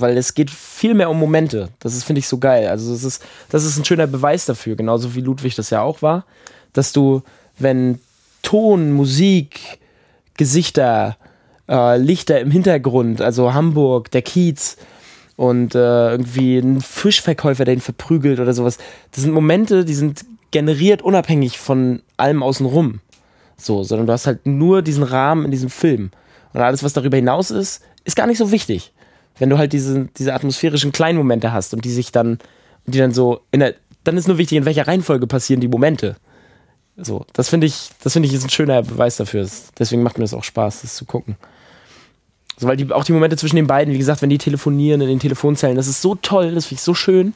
weil 0.00 0.16
es 0.16 0.34
geht 0.34 0.50
viel 0.50 0.94
mehr 0.94 1.10
um 1.10 1.18
Momente. 1.18 1.68
Das 1.80 1.94
ist, 1.94 2.04
finde 2.04 2.20
ich, 2.20 2.28
so 2.28 2.38
geil. 2.38 2.68
Also 2.68 2.92
das 2.92 3.04
ist, 3.04 3.22
das 3.50 3.64
ist 3.64 3.76
ein 3.78 3.84
schöner 3.84 4.06
Beweis 4.06 4.46
dafür, 4.46 4.74
genauso 4.74 5.14
wie 5.14 5.20
Ludwig 5.20 5.54
das 5.54 5.70
ja 5.70 5.82
auch 5.82 6.00
war, 6.02 6.24
dass 6.72 6.92
du, 6.92 7.22
wenn 7.58 7.98
Ton, 8.46 8.92
Musik, 8.92 9.80
Gesichter, 10.36 11.16
äh, 11.68 11.98
Lichter 11.98 12.38
im 12.38 12.52
Hintergrund, 12.52 13.20
also 13.20 13.52
Hamburg, 13.54 14.12
der 14.12 14.22
Kiez 14.22 14.76
und 15.34 15.74
äh, 15.74 16.12
irgendwie 16.12 16.58
ein 16.58 16.80
Fischverkäufer, 16.80 17.64
der 17.64 17.74
ihn 17.74 17.80
verprügelt 17.80 18.38
oder 18.38 18.54
sowas. 18.54 18.78
Das 19.10 19.22
sind 19.24 19.32
Momente, 19.32 19.84
die 19.84 19.94
sind 19.94 20.24
generiert 20.52 21.02
unabhängig 21.02 21.58
von 21.58 22.02
allem 22.16 22.44
außenrum. 22.44 23.00
So, 23.56 23.82
sondern 23.82 24.06
du 24.06 24.12
hast 24.12 24.28
halt 24.28 24.46
nur 24.46 24.80
diesen 24.80 25.02
Rahmen 25.02 25.46
in 25.46 25.50
diesem 25.50 25.68
Film. 25.68 26.12
Und 26.52 26.60
alles, 26.60 26.84
was 26.84 26.92
darüber 26.92 27.16
hinaus 27.16 27.50
ist, 27.50 27.82
ist 28.04 28.14
gar 28.14 28.28
nicht 28.28 28.38
so 28.38 28.52
wichtig. 28.52 28.92
Wenn 29.40 29.50
du 29.50 29.58
halt 29.58 29.72
diese, 29.72 30.08
diese 30.16 30.32
atmosphärischen 30.32 30.92
kleinen 30.92 31.18
Momente 31.18 31.52
hast 31.52 31.74
und 31.74 31.84
die 31.84 31.90
sich 31.90 32.12
dann, 32.12 32.38
die 32.86 32.98
dann 32.98 33.12
so 33.12 33.40
der, 33.52 33.74
dann 34.04 34.16
ist 34.16 34.28
nur 34.28 34.38
wichtig, 34.38 34.56
in 34.56 34.66
welcher 34.66 34.86
Reihenfolge 34.86 35.26
passieren 35.26 35.60
die 35.60 35.66
Momente. 35.66 36.14
So, 36.96 37.26
das 37.32 37.48
finde 37.48 37.66
ich, 37.66 37.90
das 38.02 38.14
finde 38.14 38.28
ich 38.28 38.34
ist 38.34 38.44
ein 38.44 38.50
schöner 38.50 38.82
Beweis 38.82 39.16
dafür. 39.16 39.46
Deswegen 39.78 40.02
macht 40.02 40.18
mir 40.18 40.24
das 40.24 40.34
auch 40.34 40.44
Spaß, 40.44 40.82
das 40.82 40.96
zu 40.96 41.04
gucken. 41.04 41.36
So, 42.58 42.66
weil 42.66 42.76
die, 42.76 42.90
auch 42.90 43.04
die 43.04 43.12
Momente 43.12 43.36
zwischen 43.36 43.56
den 43.56 43.66
beiden, 43.66 43.92
wie 43.92 43.98
gesagt, 43.98 44.22
wenn 44.22 44.30
die 44.30 44.38
telefonieren 44.38 45.02
in 45.02 45.08
den 45.08 45.20
Telefonzellen, 45.20 45.76
das 45.76 45.88
ist 45.88 46.00
so 46.00 46.14
toll, 46.14 46.54
das 46.54 46.66
finde 46.66 46.78
ich 46.78 46.84
so 46.84 46.94
schön. 46.94 47.34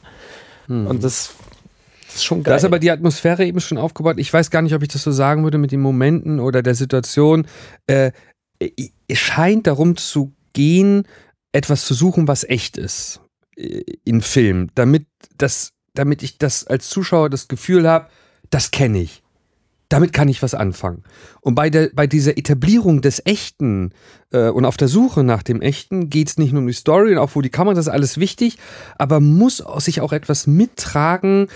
Und 0.67 1.03
das, 1.03 1.33
das 2.07 2.15
ist 2.15 2.23
schon 2.23 2.43
geil. 2.43 2.53
Da 2.53 2.57
ist 2.57 2.63
aber 2.63 2.79
die 2.79 2.91
Atmosphäre 2.91 3.45
eben 3.45 3.59
schon 3.59 3.77
aufgebaut. 3.77 4.15
Ich 4.17 4.31
weiß 4.31 4.51
gar 4.51 4.61
nicht, 4.61 4.73
ob 4.73 4.81
ich 4.81 4.89
das 4.89 5.03
so 5.03 5.11
sagen 5.11 5.43
würde 5.43 5.57
mit 5.57 5.71
den 5.71 5.81
Momenten 5.81 6.39
oder 6.39 6.63
der 6.63 6.75
Situation. 6.75 7.45
Äh, 7.87 8.11
es 8.59 9.17
scheint 9.17 9.67
darum 9.67 9.97
zu 9.97 10.33
gehen, 10.53 11.07
etwas 11.51 11.85
zu 11.85 11.93
suchen, 11.93 12.27
was 12.27 12.43
echt 12.43 12.77
ist 12.77 13.19
äh, 13.57 13.83
in 14.05 14.21
Film, 14.21 14.69
damit 14.75 15.07
das, 15.37 15.71
damit 15.93 16.23
ich 16.23 16.37
das 16.37 16.65
als 16.65 16.89
Zuschauer 16.89 17.29
das 17.29 17.47
Gefühl 17.47 17.87
habe, 17.87 18.07
das 18.49 18.71
kenne 18.71 18.99
ich. 18.99 19.23
Damit 19.91 20.13
kann 20.13 20.29
ich 20.29 20.41
was 20.41 20.53
anfangen. 20.53 21.03
Und 21.41 21.53
bei, 21.53 21.69
der, 21.69 21.89
bei 21.93 22.07
dieser 22.07 22.37
Etablierung 22.37 23.01
des 23.01 23.21
Echten 23.25 23.91
äh, 24.31 24.47
und 24.47 24.63
auf 24.63 24.77
der 24.77 24.87
Suche 24.87 25.21
nach 25.25 25.43
dem 25.43 25.61
Echten 25.61 26.09
geht 26.09 26.29
es 26.29 26.37
nicht 26.37 26.53
nur 26.53 26.61
um 26.61 26.67
die 26.67 26.73
Story 26.73 27.11
und 27.11 27.17
auch 27.17 27.31
wo 27.35 27.41
die 27.41 27.49
Kamera, 27.49 27.73
das 27.73 27.87
ist 27.87 27.93
alles 27.93 28.17
wichtig, 28.17 28.57
aber 28.97 29.19
muss 29.19 29.61
sich 29.79 29.99
auch 29.99 30.13
etwas 30.13 30.47
mittragen, 30.47 31.49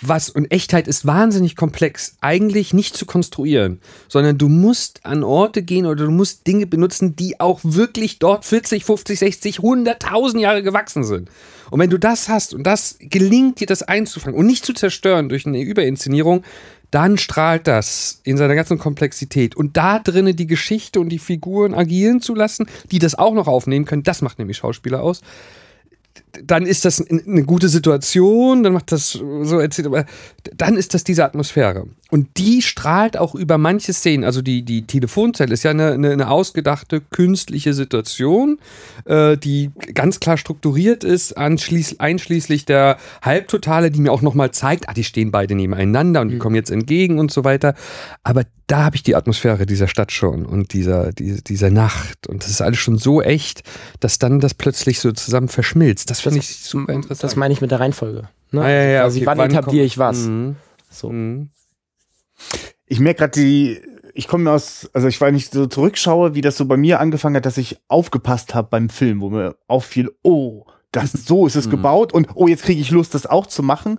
was, 0.00 0.30
und 0.30 0.52
Echtheit 0.52 0.86
ist 0.86 1.04
wahnsinnig 1.04 1.56
komplex, 1.56 2.16
eigentlich 2.20 2.72
nicht 2.72 2.96
zu 2.96 3.06
konstruieren, 3.06 3.80
sondern 4.08 4.38
du 4.38 4.48
musst 4.48 5.04
an 5.04 5.24
Orte 5.24 5.62
gehen 5.62 5.84
oder 5.84 6.04
du 6.04 6.12
musst 6.12 6.46
Dinge 6.46 6.66
benutzen, 6.66 7.16
die 7.16 7.40
auch 7.40 7.58
wirklich 7.64 8.20
dort 8.20 8.44
40, 8.44 8.84
50, 8.84 9.18
60, 9.18 9.58
100.000 9.58 10.38
Jahre 10.38 10.62
gewachsen 10.62 11.02
sind. 11.02 11.28
Und 11.70 11.80
wenn 11.80 11.90
du 11.90 11.98
das 11.98 12.28
hast 12.28 12.54
und 12.54 12.64
das 12.64 12.96
gelingt 13.00 13.60
dir, 13.60 13.66
das 13.66 13.82
einzufangen 13.82 14.38
und 14.38 14.46
nicht 14.46 14.64
zu 14.64 14.74
zerstören 14.74 15.28
durch 15.28 15.44
eine 15.44 15.60
Überinszenierung, 15.60 16.44
dann 16.90 17.18
strahlt 17.18 17.66
das 17.66 18.20
in 18.24 18.36
seiner 18.36 18.54
ganzen 18.54 18.78
Komplexität. 18.78 19.54
Und 19.54 19.76
da 19.76 19.98
drinnen 19.98 20.36
die 20.36 20.46
Geschichte 20.46 21.00
und 21.00 21.08
die 21.08 21.18
Figuren 21.18 21.74
agieren 21.74 22.20
zu 22.20 22.34
lassen, 22.34 22.66
die 22.90 22.98
das 22.98 23.14
auch 23.14 23.34
noch 23.34 23.46
aufnehmen 23.46 23.84
können, 23.84 24.02
das 24.02 24.22
macht 24.22 24.38
nämlich 24.38 24.58
Schauspieler 24.58 25.02
aus. 25.02 25.20
dann 26.44 26.66
ist 26.66 26.84
das 26.84 27.00
eine 27.08 27.44
gute 27.44 27.68
Situation, 27.68 28.62
dann 28.62 28.72
macht 28.72 28.92
das 28.92 29.12
so 29.12 29.58
erzählt, 29.58 29.86
aber 29.86 30.06
dann 30.56 30.76
ist 30.76 30.94
das 30.94 31.04
diese 31.04 31.24
Atmosphäre. 31.24 31.86
Und 32.10 32.38
die 32.38 32.60
strahlt 32.60 33.16
auch 33.16 33.34
über 33.34 33.56
manche 33.56 33.92
Szenen. 33.92 34.24
Also 34.24 34.42
die, 34.42 34.62
die 34.62 34.86
Telefonzelle 34.86 35.52
ist 35.54 35.62
ja 35.62 35.70
eine, 35.70 35.92
eine, 35.92 36.10
eine 36.10 36.30
ausgedachte 36.30 37.00
künstliche 37.00 37.72
Situation, 37.72 38.58
äh, 39.04 39.36
die 39.36 39.70
ganz 39.94 40.20
klar 40.20 40.36
strukturiert 40.36 41.04
ist, 41.04 41.36
einschließlich 41.36 42.64
der 42.64 42.98
Halbtotale, 43.22 43.90
die 43.90 44.00
mir 44.00 44.12
auch 44.12 44.22
nochmal 44.22 44.50
zeigt, 44.50 44.88
ah, 44.88 44.92
die 44.92 45.04
stehen 45.04 45.30
beide 45.30 45.54
nebeneinander 45.54 46.20
und 46.20 46.30
die 46.30 46.34
mhm. 46.34 46.40
kommen 46.40 46.56
jetzt 46.56 46.70
entgegen 46.70 47.18
und 47.18 47.30
so 47.30 47.44
weiter. 47.44 47.74
Aber 48.24 48.44
da 48.66 48.84
habe 48.84 48.96
ich 48.96 49.02
die 49.02 49.16
Atmosphäre 49.16 49.66
dieser 49.66 49.88
Stadt 49.88 50.12
schon 50.12 50.46
und 50.46 50.72
dieser, 50.72 51.12
die, 51.12 51.42
dieser 51.42 51.70
Nacht. 51.70 52.26
Und 52.26 52.42
das 52.42 52.50
ist 52.50 52.60
alles 52.60 52.78
schon 52.78 52.98
so 52.98 53.22
echt, 53.22 53.62
dass 54.00 54.18
dann 54.18 54.40
das 54.40 54.54
plötzlich 54.54 55.00
so 55.00 55.12
zusammen 55.12 55.48
verschmilzt. 55.48 56.10
Das 56.10 56.20
finde 56.20 56.40
ich 56.40 56.56
super 56.56 56.92
interessant. 56.92 57.22
Das 57.22 57.36
meine 57.36 57.52
ich 57.54 57.60
mit 57.60 57.70
der 57.70 57.80
Reihenfolge. 57.80 58.28
Ne? 58.52 58.62
Ah, 58.62 58.68
ja, 58.68 58.84
ja, 58.84 59.02
also 59.04 59.18
okay. 59.18 59.26
wann, 59.26 59.38
wann 59.38 59.50
etabliere 59.50 59.84
ich 59.84 59.98
was? 59.98 60.26
Mhm. 60.26 60.56
So. 60.90 61.10
Mhm. 61.10 61.50
Ich 62.86 63.00
merke 63.00 63.20
gerade 63.20 63.40
die, 63.40 63.80
ich 64.14 64.28
komme 64.28 64.50
aus, 64.50 64.90
also 64.92 65.08
ich, 65.08 65.20
weil 65.20 65.34
ich 65.34 65.50
so 65.50 65.66
zurückschaue, 65.66 66.34
wie 66.34 66.40
das 66.40 66.56
so 66.56 66.64
bei 66.66 66.76
mir 66.76 67.00
angefangen 67.00 67.36
hat, 67.36 67.46
dass 67.46 67.58
ich 67.58 67.78
aufgepasst 67.88 68.54
habe 68.54 68.68
beim 68.70 68.88
Film, 68.88 69.20
wo 69.20 69.30
mir 69.30 69.56
auffiel, 69.66 70.10
oh, 70.22 70.64
das 70.92 71.12
so 71.12 71.46
ist 71.46 71.56
es 71.56 71.66
mhm. 71.66 71.70
gebaut 71.70 72.12
und 72.12 72.28
oh, 72.34 72.48
jetzt 72.48 72.64
kriege 72.64 72.80
ich 72.80 72.90
Lust, 72.90 73.14
das 73.14 73.26
auch 73.26 73.46
zu 73.46 73.62
machen. 73.62 73.98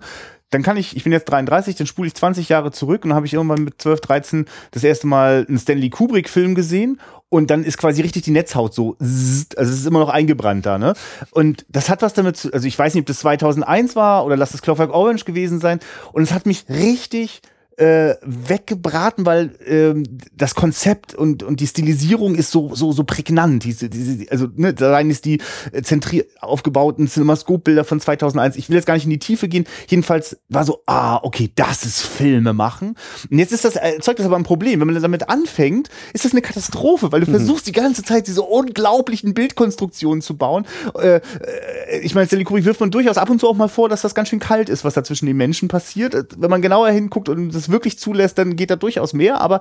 Dann 0.50 0.62
kann 0.62 0.76
ich, 0.76 0.94
ich 0.94 1.04
bin 1.04 1.12
jetzt 1.12 1.24
33, 1.30 1.76
dann 1.76 1.86
spule 1.86 2.08
ich 2.08 2.14
20 2.14 2.50
Jahre 2.50 2.72
zurück 2.72 3.04
und 3.04 3.10
dann 3.10 3.16
habe 3.16 3.24
ich 3.24 3.32
irgendwann 3.32 3.64
mit 3.64 3.80
12, 3.80 4.00
13 4.02 4.46
das 4.70 4.84
erste 4.84 5.06
Mal 5.06 5.46
einen 5.48 5.58
Stanley 5.58 5.88
Kubrick-Film 5.88 6.54
gesehen 6.54 7.00
und 7.30 7.50
dann 7.50 7.64
ist 7.64 7.78
quasi 7.78 8.02
richtig 8.02 8.24
die 8.24 8.32
Netzhaut 8.32 8.74
so, 8.74 8.96
also 9.00 9.46
es 9.56 9.70
ist 9.70 9.86
immer 9.86 10.00
noch 10.00 10.10
eingebrannt 10.10 10.66
da, 10.66 10.76
ne? 10.76 10.92
Und 11.30 11.64
das 11.70 11.88
hat 11.88 12.02
was 12.02 12.12
damit 12.12 12.36
zu, 12.36 12.52
also 12.52 12.68
ich 12.68 12.78
weiß 12.78 12.92
nicht, 12.92 13.00
ob 13.00 13.06
das 13.06 13.20
2001 13.20 13.96
war 13.96 14.26
oder 14.26 14.36
lass 14.36 14.52
es 14.52 14.60
Clockwork 14.60 14.92
Orange 14.92 15.24
gewesen 15.24 15.58
sein 15.58 15.80
und 16.12 16.22
es 16.22 16.34
hat 16.34 16.44
mich 16.44 16.66
richtig 16.68 17.40
äh, 17.76 18.14
weggebraten, 18.22 19.26
weil 19.26 19.50
ähm, 19.66 20.04
das 20.36 20.54
Konzept 20.54 21.14
und, 21.14 21.42
und 21.42 21.60
die 21.60 21.66
Stilisierung 21.66 22.34
ist 22.34 22.50
so, 22.50 22.74
so, 22.74 22.92
so 22.92 23.04
prägnant. 23.04 23.64
Diese, 23.64 23.88
diese, 23.88 24.30
also, 24.30 24.48
ne, 24.54 24.74
da 24.74 24.92
rein 24.92 25.10
ist 25.10 25.24
die 25.24 25.40
äh, 25.72 25.82
zentriert 25.82 26.28
aufgebauten 26.40 27.08
Cinemascope-Bilder 27.08 27.84
von 27.84 28.00
2001. 28.00 28.56
Ich 28.56 28.68
will 28.68 28.76
jetzt 28.76 28.86
gar 28.86 28.94
nicht 28.94 29.04
in 29.04 29.10
die 29.10 29.18
Tiefe 29.18 29.48
gehen. 29.48 29.66
Jedenfalls 29.88 30.36
war 30.48 30.64
so, 30.64 30.82
ah, 30.86 31.20
okay, 31.22 31.50
das 31.54 31.84
ist 31.84 32.00
Filme 32.00 32.52
machen. 32.52 32.96
Und 33.30 33.38
jetzt 33.38 33.52
ist 33.52 33.64
das, 33.64 33.76
äh, 33.76 33.98
zeugt 34.00 34.18
das 34.18 34.26
aber 34.26 34.36
ein 34.36 34.44
Problem. 34.44 34.80
Wenn 34.80 34.88
man 34.88 35.00
damit 35.00 35.28
anfängt, 35.28 35.88
ist 36.12 36.24
das 36.24 36.32
eine 36.32 36.42
Katastrophe, 36.42 37.12
weil 37.12 37.20
du 37.20 37.26
mhm. 37.30 37.36
versuchst 37.36 37.66
die 37.66 37.72
ganze 37.72 38.02
Zeit 38.02 38.26
diese 38.26 38.42
unglaublichen 38.42 39.34
Bildkonstruktionen 39.34 40.20
zu 40.22 40.36
bauen. 40.36 40.66
Äh, 40.98 41.16
äh, 41.16 41.20
ich 42.02 42.14
meine, 42.14 42.26
Stanley 42.26 42.44
Kubrick 42.44 42.64
wirft 42.64 42.80
man 42.80 42.90
durchaus 42.90 43.16
ab 43.16 43.30
und 43.30 43.40
zu 43.40 43.48
auch 43.48 43.56
mal 43.56 43.68
vor, 43.68 43.88
dass 43.88 44.02
das 44.02 44.14
ganz 44.14 44.28
schön 44.28 44.40
kalt 44.40 44.68
ist, 44.68 44.84
was 44.84 44.94
da 44.94 45.04
zwischen 45.04 45.26
den 45.26 45.36
Menschen 45.36 45.68
passiert. 45.68 46.14
Wenn 46.36 46.50
man 46.50 46.62
genauer 46.62 46.90
hinguckt 46.90 47.28
und 47.28 47.54
das 47.54 47.61
wirklich 47.70 47.98
zulässt, 47.98 48.38
dann 48.38 48.56
geht 48.56 48.70
da 48.70 48.76
durchaus 48.76 49.12
mehr, 49.12 49.40
aber 49.40 49.60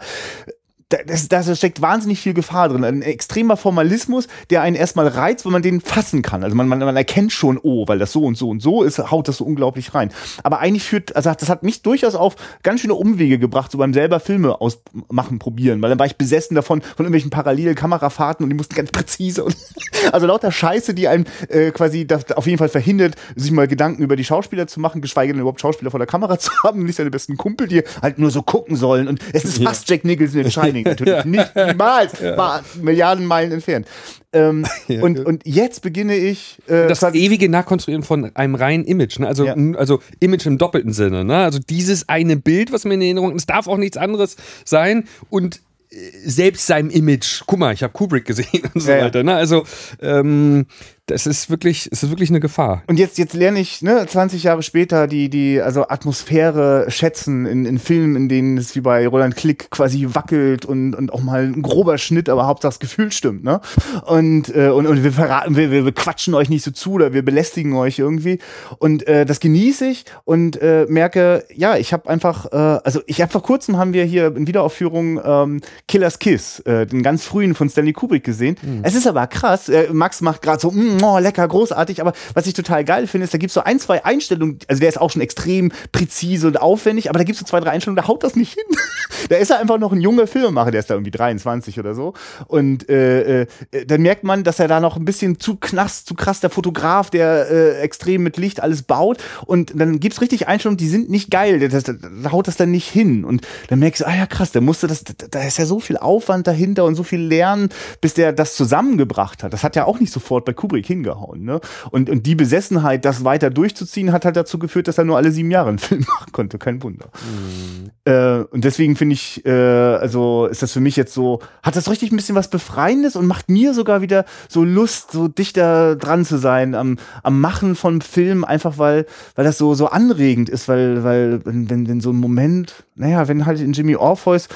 da, 0.91 1.41
da 1.41 1.55
steckt 1.55 1.81
wahnsinnig 1.81 2.19
viel 2.19 2.33
Gefahr 2.33 2.69
drin. 2.69 2.83
Ein 2.83 3.01
extremer 3.01 3.57
Formalismus, 3.57 4.27
der 4.49 4.61
einen 4.61 4.75
erstmal 4.75 5.07
reizt, 5.07 5.45
wenn 5.45 5.51
man 5.51 5.61
den 5.61 5.81
fassen 5.81 6.21
kann. 6.21 6.43
Also 6.43 6.55
man, 6.55 6.67
man, 6.67 6.79
man 6.79 6.95
erkennt 6.95 7.31
schon, 7.31 7.59
oh, 7.61 7.87
weil 7.87 7.99
das 7.99 8.11
so 8.11 8.23
und 8.23 8.37
so 8.37 8.49
und 8.49 8.61
so 8.61 8.83
ist, 8.83 8.99
haut 9.11 9.27
das 9.27 9.37
so 9.37 9.45
unglaublich 9.45 9.93
rein. 9.93 10.11
Aber 10.43 10.59
eigentlich 10.59 10.83
führt, 10.83 11.15
also 11.15 11.31
das 11.33 11.49
hat 11.49 11.63
mich 11.63 11.81
durchaus 11.81 12.15
auf 12.15 12.35
ganz 12.63 12.81
schöne 12.81 12.95
Umwege 12.95 13.39
gebracht, 13.39 13.71
so 13.71 13.77
beim 13.77 13.93
selber 13.93 14.19
Filme 14.19 14.59
ausmachen, 14.59 15.39
probieren. 15.39 15.81
Weil 15.81 15.89
dann 15.89 15.99
war 15.99 16.05
ich 16.05 16.17
besessen 16.17 16.55
davon, 16.55 16.81
von 16.81 17.05
irgendwelchen 17.05 17.31
parallelen 17.31 17.75
Kamerafahrten 17.75 18.43
und 18.43 18.49
die 18.49 18.55
mussten 18.55 18.75
ganz 18.75 18.91
präzise 18.91 19.43
und 19.43 19.55
also 20.11 20.27
lauter 20.27 20.51
Scheiße, 20.51 20.93
die 20.93 21.07
einem 21.07 21.25
äh, 21.49 21.71
quasi 21.71 22.07
auf 22.35 22.45
jeden 22.45 22.57
Fall 22.57 22.69
verhindert, 22.69 23.15
sich 23.35 23.51
mal 23.51 23.67
Gedanken 23.67 24.03
über 24.03 24.15
die 24.15 24.25
Schauspieler 24.25 24.67
zu 24.67 24.79
machen, 24.79 25.01
geschweige 25.01 25.33
denn 25.33 25.41
überhaupt 25.41 25.61
Schauspieler 25.61 25.91
vor 25.91 25.99
der 25.99 26.07
Kamera 26.07 26.37
zu 26.39 26.51
haben, 26.63 26.83
nicht 26.83 26.95
seine 26.95 27.11
besten 27.11 27.37
Kumpel, 27.37 27.67
die 27.67 27.83
halt 28.01 28.19
nur 28.19 28.31
so 28.31 28.41
gucken 28.41 28.75
sollen. 28.75 29.07
Und 29.07 29.19
es 29.33 29.45
ist 29.45 29.63
fast 29.63 29.89
Jack 29.89 30.03
Nicholson 30.03 30.41
in 30.41 30.51
Shining 30.51 30.80
natürlich 30.85 31.13
ja. 31.13 31.25
nicht 31.25 31.55
niemals, 31.55 32.19
ja. 32.19 32.37
war 32.37 32.63
Milliarden 32.81 33.25
Meilen 33.25 33.51
entfernt. 33.51 33.87
Ähm, 34.33 34.65
ja, 34.87 35.01
und, 35.01 35.19
und 35.19 35.45
jetzt 35.45 35.81
beginne 35.81 36.15
ich. 36.15 36.57
Äh, 36.67 36.87
das 36.87 37.03
ewige 37.03 37.49
Nachkonstruieren 37.49 38.03
von 38.03 38.35
einem 38.35 38.55
reinen 38.55 38.85
Image, 38.85 39.19
ne? 39.19 39.27
also, 39.27 39.45
ja. 39.45 39.55
also 39.75 40.01
Image 40.19 40.45
im 40.45 40.57
doppelten 40.57 40.93
Sinne. 40.93 41.25
Ne? 41.25 41.37
Also 41.37 41.59
dieses 41.59 42.07
eine 42.07 42.37
Bild, 42.37 42.71
was 42.71 42.85
mir 42.85 42.93
in 42.93 43.01
Erinnerung, 43.01 43.35
es 43.35 43.45
darf 43.45 43.67
auch 43.67 43.77
nichts 43.77 43.97
anderes 43.97 44.37
sein 44.63 45.05
und 45.29 45.59
äh, 45.89 45.95
selbst 46.23 46.67
seinem 46.67 46.89
Image, 46.89 47.43
guck 47.45 47.59
mal, 47.59 47.73
ich 47.73 47.83
habe 47.83 47.93
Kubrick 47.93 48.25
gesehen 48.25 48.63
und 48.73 48.81
so 48.81 48.91
ja, 48.91 49.05
weiter. 49.05 49.23
Ne? 49.23 49.35
Also 49.35 49.63
ähm, 50.01 50.65
es 51.09 51.27
ist 51.27 51.49
wirklich, 51.49 51.89
es 51.91 52.03
ist 52.03 52.09
wirklich 52.09 52.29
eine 52.29 52.39
Gefahr. 52.39 52.83
Und 52.87 52.97
jetzt, 52.97 53.17
jetzt 53.17 53.33
lerne 53.33 53.59
ich, 53.59 53.81
ne, 53.81 54.05
20 54.07 54.43
Jahre 54.43 54.63
später 54.63 55.07
die, 55.07 55.29
die, 55.29 55.61
also 55.61 55.87
Atmosphäre 55.87 56.85
schätzen 56.89 57.45
in, 57.45 57.65
in 57.65 57.79
Filmen, 57.79 58.15
in 58.15 58.29
denen 58.29 58.57
es 58.57 58.75
wie 58.75 58.81
bei 58.81 59.07
Roland 59.07 59.35
Klick 59.35 59.71
quasi 59.71 60.07
wackelt 60.13 60.65
und, 60.65 60.93
und 60.93 61.11
auch 61.11 61.21
mal 61.21 61.43
ein 61.43 61.61
grober 61.61 61.97
Schnitt, 61.97 62.29
aber 62.29 62.47
Hauptsache 62.47 62.71
das 62.71 62.79
Gefühl 62.79 63.11
stimmt, 63.11 63.43
ne? 63.43 63.59
Und, 64.05 64.55
äh, 64.55 64.69
und, 64.69 64.87
und 64.87 65.03
wir 65.03 65.11
verraten, 65.11 65.55
wir, 65.55 65.71
wir, 65.71 65.83
wir 65.83 65.91
quatschen 65.91 66.33
euch 66.33 66.49
nicht 66.49 66.63
so 66.63 66.71
zu 66.71 66.93
oder 66.93 67.13
wir 67.13 67.23
belästigen 67.23 67.73
euch 67.73 67.99
irgendwie. 67.99 68.39
Und 68.77 69.05
äh, 69.07 69.25
das 69.25 69.39
genieße 69.39 69.87
ich 69.87 70.05
und 70.23 70.61
äh, 70.61 70.85
merke, 70.87 71.43
ja, 71.53 71.75
ich 71.75 71.91
habe 71.91 72.09
einfach, 72.09 72.45
äh, 72.51 72.55
also 72.55 73.01
ich 73.07 73.21
habe 73.21 73.31
vor 73.31 73.43
kurzem 73.43 73.77
haben 73.77 73.93
wir 73.93 74.05
hier 74.05 74.33
in 74.35 74.47
Wiederaufführung 74.47 75.19
ähm, 75.23 75.61
Killer's 75.87 76.19
Kiss, 76.19 76.59
äh, 76.61 76.85
den 76.85 77.03
ganz 77.03 77.25
frühen 77.25 77.55
von 77.55 77.69
Stanley 77.69 77.93
Kubrick 77.93 78.23
gesehen. 78.23 78.55
Mhm. 78.61 78.81
Es 78.83 78.95
ist 78.95 79.07
aber 79.07 79.27
krass, 79.27 79.67
äh, 79.67 79.89
Max 79.91 80.21
macht 80.21 80.41
gerade 80.41 80.61
so, 80.61 80.71
mm, 80.71 81.00
oh, 81.03 81.19
lecker, 81.19 81.47
großartig. 81.47 82.01
Aber 82.01 82.13
was 82.33 82.47
ich 82.47 82.53
total 82.53 82.83
geil 82.83 83.07
finde, 83.07 83.25
ist, 83.25 83.33
da 83.33 83.37
gibt 83.37 83.49
es 83.49 83.53
so 83.53 83.63
ein, 83.63 83.79
zwei 83.79 84.05
Einstellungen, 84.05 84.59
also 84.67 84.79
der 84.79 84.89
ist 84.89 84.99
auch 84.99 85.11
schon 85.11 85.21
extrem 85.21 85.71
präzise 85.91 86.47
und 86.47 86.61
aufwendig, 86.61 87.09
aber 87.09 87.19
da 87.19 87.23
gibt 87.23 87.35
es 87.35 87.39
so 87.39 87.45
zwei, 87.45 87.59
drei 87.59 87.71
Einstellungen, 87.71 88.01
da 88.01 88.07
haut 88.07 88.23
das 88.23 88.35
nicht 88.35 88.53
hin. 88.53 88.77
da 89.29 89.37
ist 89.37 89.51
er 89.51 89.59
einfach 89.59 89.77
noch 89.77 89.91
ein 89.91 90.01
junger 90.01 90.27
Filmemacher, 90.27 90.71
der 90.71 90.79
ist 90.79 90.89
da 90.89 90.95
irgendwie 90.95 91.11
23 91.11 91.79
oder 91.79 91.93
so. 91.93 92.13
Und 92.47 92.89
äh, 92.89 93.41
äh, 93.41 93.47
dann 93.85 94.01
merkt 94.01 94.23
man, 94.23 94.43
dass 94.43 94.59
er 94.59 94.67
da 94.67 94.79
noch 94.79 94.97
ein 94.97 95.05
bisschen 95.05 95.39
zu 95.39 95.55
knass, 95.55 96.05
zu 96.05 96.15
krass 96.15 96.39
der 96.39 96.49
Fotograf, 96.49 97.09
der 97.09 97.49
äh, 97.49 97.79
extrem 97.79 98.23
mit 98.23 98.37
Licht 98.37 98.61
alles 98.61 98.83
baut. 98.83 99.17
Und 99.45 99.73
dann 99.75 99.99
gibt 99.99 100.13
es 100.13 100.21
richtig 100.21 100.47
Einstellungen, 100.47 100.77
die 100.77 100.87
sind 100.87 101.09
nicht 101.09 101.31
geil. 101.31 101.59
Da, 101.59 101.79
da, 101.79 101.93
da 101.93 102.31
haut 102.31 102.47
das 102.47 102.57
dann 102.57 102.71
nicht 102.71 102.89
hin. 102.89 103.25
Und 103.25 103.47
dann 103.67 103.79
merkst 103.79 104.01
du, 104.01 104.07
ah 104.07 104.15
ja, 104.15 104.25
krass, 104.25 104.51
der 104.51 104.61
musste 104.61 104.87
das, 104.87 105.03
da, 105.03 105.13
da 105.29 105.41
ist 105.43 105.57
ja 105.57 105.65
so 105.65 105.79
viel 105.79 105.97
Aufwand 105.97 106.47
dahinter 106.47 106.85
und 106.85 106.95
so 106.95 107.03
viel 107.03 107.21
Lernen, 107.21 107.69
bis 108.01 108.13
der 108.13 108.33
das 108.33 108.55
zusammengebracht 108.55 109.43
hat. 109.43 109.53
Das 109.53 109.63
hat 109.63 109.75
ja 109.75 109.85
auch 109.85 109.99
nicht 109.99 110.11
sofort 110.11 110.45
bei 110.45 110.53
Kubrick 110.53 110.80
hingehauen. 110.87 111.43
Ne? 111.43 111.59
Und, 111.91 112.09
und 112.09 112.25
die 112.25 112.35
Besessenheit, 112.35 113.05
das 113.05 113.23
weiter 113.23 113.49
durchzuziehen, 113.49 114.11
hat 114.11 114.25
halt 114.25 114.35
dazu 114.35 114.59
geführt, 114.59 114.87
dass 114.87 114.97
er 114.97 115.03
nur 115.03 115.17
alle 115.17 115.31
sieben 115.31 115.51
Jahre 115.51 115.69
einen 115.69 115.79
Film 115.79 116.05
machen 116.07 116.31
konnte. 116.31 116.57
Kein 116.57 116.81
Wunder. 116.83 117.07
Mhm. 117.13 117.91
Äh, 118.05 118.43
und 118.51 118.63
deswegen 118.63 118.95
finde 118.95 119.13
ich, 119.13 119.45
äh, 119.45 119.51
also 119.51 120.47
ist 120.47 120.61
das 120.61 120.73
für 120.73 120.79
mich 120.79 120.95
jetzt 120.95 121.13
so, 121.13 121.39
hat 121.63 121.75
das 121.75 121.89
richtig 121.89 122.11
ein 122.11 122.15
bisschen 122.15 122.35
was 122.35 122.49
Befreiendes 122.49 123.15
und 123.15 123.27
macht 123.27 123.49
mir 123.49 123.73
sogar 123.73 124.01
wieder 124.01 124.25
so 124.49 124.63
Lust, 124.63 125.11
so 125.11 125.27
dichter 125.27 125.95
dran 125.95 126.25
zu 126.25 126.37
sein 126.37 126.75
am, 126.75 126.97
am 127.23 127.39
Machen 127.39 127.75
von 127.75 128.01
Filmen, 128.01 128.43
einfach 128.43 128.77
weil, 128.77 129.05
weil 129.35 129.45
das 129.45 129.57
so, 129.57 129.73
so 129.73 129.87
anregend 129.87 130.49
ist, 130.49 130.67
weil, 130.67 131.03
weil, 131.03 131.45
wenn, 131.45 131.69
wenn, 131.69 131.87
wenn 131.87 132.01
so 132.01 132.11
ein 132.11 132.17
Moment, 132.17 132.85
naja, 132.95 133.27
wenn 133.27 133.45
halt 133.45 133.59
in 133.59 133.73
Jimmy 133.73 133.95
Orpheus 133.95 134.47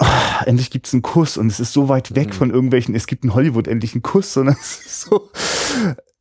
oh, 0.00 0.44
endlich 0.46 0.70
gibt's 0.70 0.92
einen 0.92 1.02
Kuss 1.02 1.36
und 1.36 1.46
es 1.46 1.60
ist 1.60 1.72
so 1.72 1.88
weit 1.88 2.14
weg 2.14 2.28
mhm. 2.28 2.32
von 2.32 2.50
irgendwelchen, 2.50 2.94
es 2.94 3.06
gibt 3.06 3.24
in 3.24 3.34
Hollywood 3.34 3.68
endlich 3.68 3.94
einen 3.94 4.02
Kuss, 4.02 4.32
sondern 4.32 4.56
es 4.60 4.80
ist 4.84 5.00
so, 5.02 5.30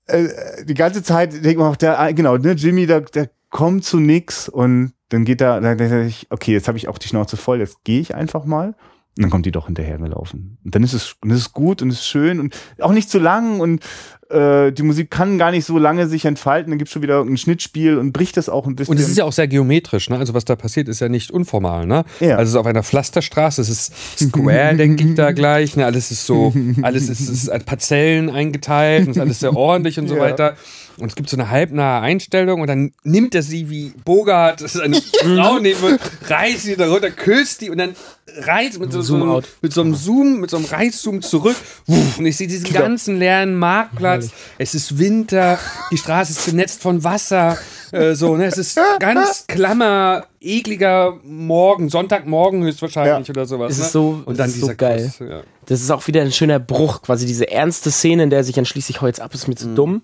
äh, 0.05 0.29
die 0.65 0.73
ganze 0.73 1.03
Zeit 1.03 1.33
denkt 1.33 1.59
man 1.59 1.71
auch, 1.71 1.75
der, 1.75 2.13
genau, 2.13 2.37
ne, 2.37 2.51
Jimmy, 2.51 2.85
der, 2.85 3.01
der 3.01 3.29
kommt 3.49 3.83
zu 3.85 3.99
nix 3.99 4.47
und 4.47 4.93
dann 5.09 5.25
geht 5.25 5.41
er, 5.41 5.59
dann 5.59 5.77
denke 5.77 6.05
ich, 6.05 6.27
okay, 6.29 6.53
jetzt 6.53 6.67
habe 6.67 6.77
ich 6.77 6.87
auch 6.87 6.97
die 6.97 7.07
Schnauze 7.07 7.37
voll, 7.37 7.59
jetzt 7.59 7.83
gehe 7.83 7.99
ich 7.99 8.13
einfach 8.13 8.45
mal. 8.45 8.75
Und 9.17 9.23
dann 9.23 9.31
kommt 9.31 9.45
die 9.45 9.51
doch 9.51 9.65
hinterhergelaufen. 9.65 10.59
Und 10.63 10.75
dann 10.75 10.83
ist 10.83 10.93
es, 10.93 11.15
und 11.21 11.31
es 11.31 11.39
ist 11.39 11.53
gut 11.53 11.81
und 11.81 11.89
es 11.89 11.95
ist 11.95 12.05
schön 12.05 12.39
und 12.39 12.55
auch 12.79 12.93
nicht 12.93 13.09
zu 13.09 13.19
lang 13.19 13.59
und 13.59 13.83
äh, 14.29 14.71
die 14.71 14.83
Musik 14.83 15.09
kann 15.09 15.37
gar 15.37 15.51
nicht 15.51 15.65
so 15.65 15.77
lange 15.77 16.07
sich 16.07 16.25
entfalten, 16.25 16.71
dann 16.71 16.77
gibt 16.77 16.89
es 16.89 16.93
schon 16.93 17.01
wieder 17.01 17.21
ein 17.21 17.37
Schnittspiel 17.37 17.97
und 17.97 18.13
bricht 18.13 18.37
das 18.37 18.47
auch 18.47 18.67
ein 18.67 18.75
bisschen. 18.75 18.91
Und 18.91 18.99
es 18.99 19.09
ist 19.09 19.17
ja 19.17 19.25
auch 19.25 19.31
sehr 19.31 19.47
geometrisch, 19.47 20.09
ne? 20.09 20.17
Also 20.17 20.33
was 20.33 20.45
da 20.45 20.55
passiert, 20.55 20.87
ist 20.87 20.99
ja 20.99 21.09
nicht 21.09 21.31
unformal, 21.31 21.85
ne? 21.85 22.05
Ja. 22.19 22.37
Also 22.37 22.43
es 22.43 22.49
ist 22.49 22.55
auf 22.55 22.65
einer 22.67 22.83
Pflasterstraße, 22.83 23.61
es 23.61 23.69
ist 23.69 24.19
square, 24.19 24.75
denke 24.75 25.03
ich 25.03 25.15
da 25.15 25.31
gleich, 25.33 25.75
ne? 25.75 25.85
Alles 25.85 26.11
ist 26.11 26.25
so, 26.25 26.53
alles 26.81 27.09
ist, 27.09 27.27
ist 27.27 27.49
als 27.49 27.63
Parzellen 27.63 28.29
eingeteilt 28.29 29.07
und 29.07 29.11
ist 29.11 29.19
alles 29.19 29.39
sehr 29.39 29.55
ordentlich 29.55 29.99
und 29.99 30.07
so 30.07 30.15
ja. 30.15 30.21
weiter. 30.21 30.55
Und 31.01 31.09
es 31.09 31.15
gibt 31.15 31.29
so 31.29 31.37
eine 31.37 31.49
halbnahe 31.49 32.01
Einstellung 32.01 32.61
und 32.61 32.67
dann 32.67 32.91
nimmt 33.03 33.35
er 33.35 33.43
sie 33.43 33.69
wie 33.69 33.93
Bogart, 34.05 34.61
das 34.61 34.75
ist 34.75 34.81
eine 34.81 35.01
Frau 35.21 35.59
neben, 35.59 35.97
reißt 36.27 36.63
sie 36.63 36.75
da 36.75 36.89
runter, 36.89 37.11
küsst 37.11 37.61
die 37.61 37.69
und 37.69 37.77
dann 37.77 37.95
reißt 38.37 38.79
mit 38.79 38.91
so, 38.91 39.01
so, 39.01 39.41
mit 39.61 39.73
so 39.73 39.81
einem 39.81 39.95
Zoom, 39.95 40.39
mit 40.39 40.49
so 40.49 40.57
einem 40.57 40.65
Reißzoom 40.65 41.21
zurück. 41.21 41.55
Und 41.87 42.25
ich 42.25 42.37
sehe 42.37 42.47
diesen 42.47 42.71
ganzen 42.71 43.17
leeren 43.17 43.55
Marktplatz. 43.55 44.29
Es 44.57 44.75
ist 44.75 44.97
Winter, 44.99 45.59
die 45.91 45.97
Straße 45.97 46.31
ist 46.33 46.45
benetzt 46.45 46.81
von 46.81 47.03
Wasser. 47.03 47.57
Äh, 47.91 48.13
so, 48.13 48.37
ne? 48.37 48.45
Es 48.45 48.57
ist 48.57 48.79
ganz 48.99 49.45
klammer, 49.47 50.25
ekliger 50.39 51.19
Morgen, 51.23 51.89
Sonntagmorgen 51.89 52.63
höchstwahrscheinlich 52.63 53.27
ja. 53.27 53.31
oder 53.31 53.45
sowas. 53.45 53.71
Es 53.71 53.79
ist 53.79 53.85
ne? 53.85 53.89
so, 53.91 54.21
und 54.25 54.39
dann 54.39 54.49
ist 54.49 54.59
so 54.59 54.71
geil. 54.75 55.11
ja. 55.19 55.41
Das 55.65 55.81
ist 55.81 55.91
auch 55.91 56.05
wieder 56.07 56.21
ein 56.21 56.31
schöner 56.31 56.59
Bruch, 56.59 57.01
quasi 57.01 57.25
diese 57.25 57.49
ernste 57.49 57.91
Szene, 57.91 58.23
in 58.23 58.29
der 58.29 58.43
sich 58.43 58.55
dann 58.55 58.65
schließlich 58.65 59.01
Holz 59.01 59.19
ab 59.19 59.33
ist 59.33 59.47
mit 59.47 59.59
so 59.59 59.67
mhm. 59.67 59.75
dumm 59.75 60.01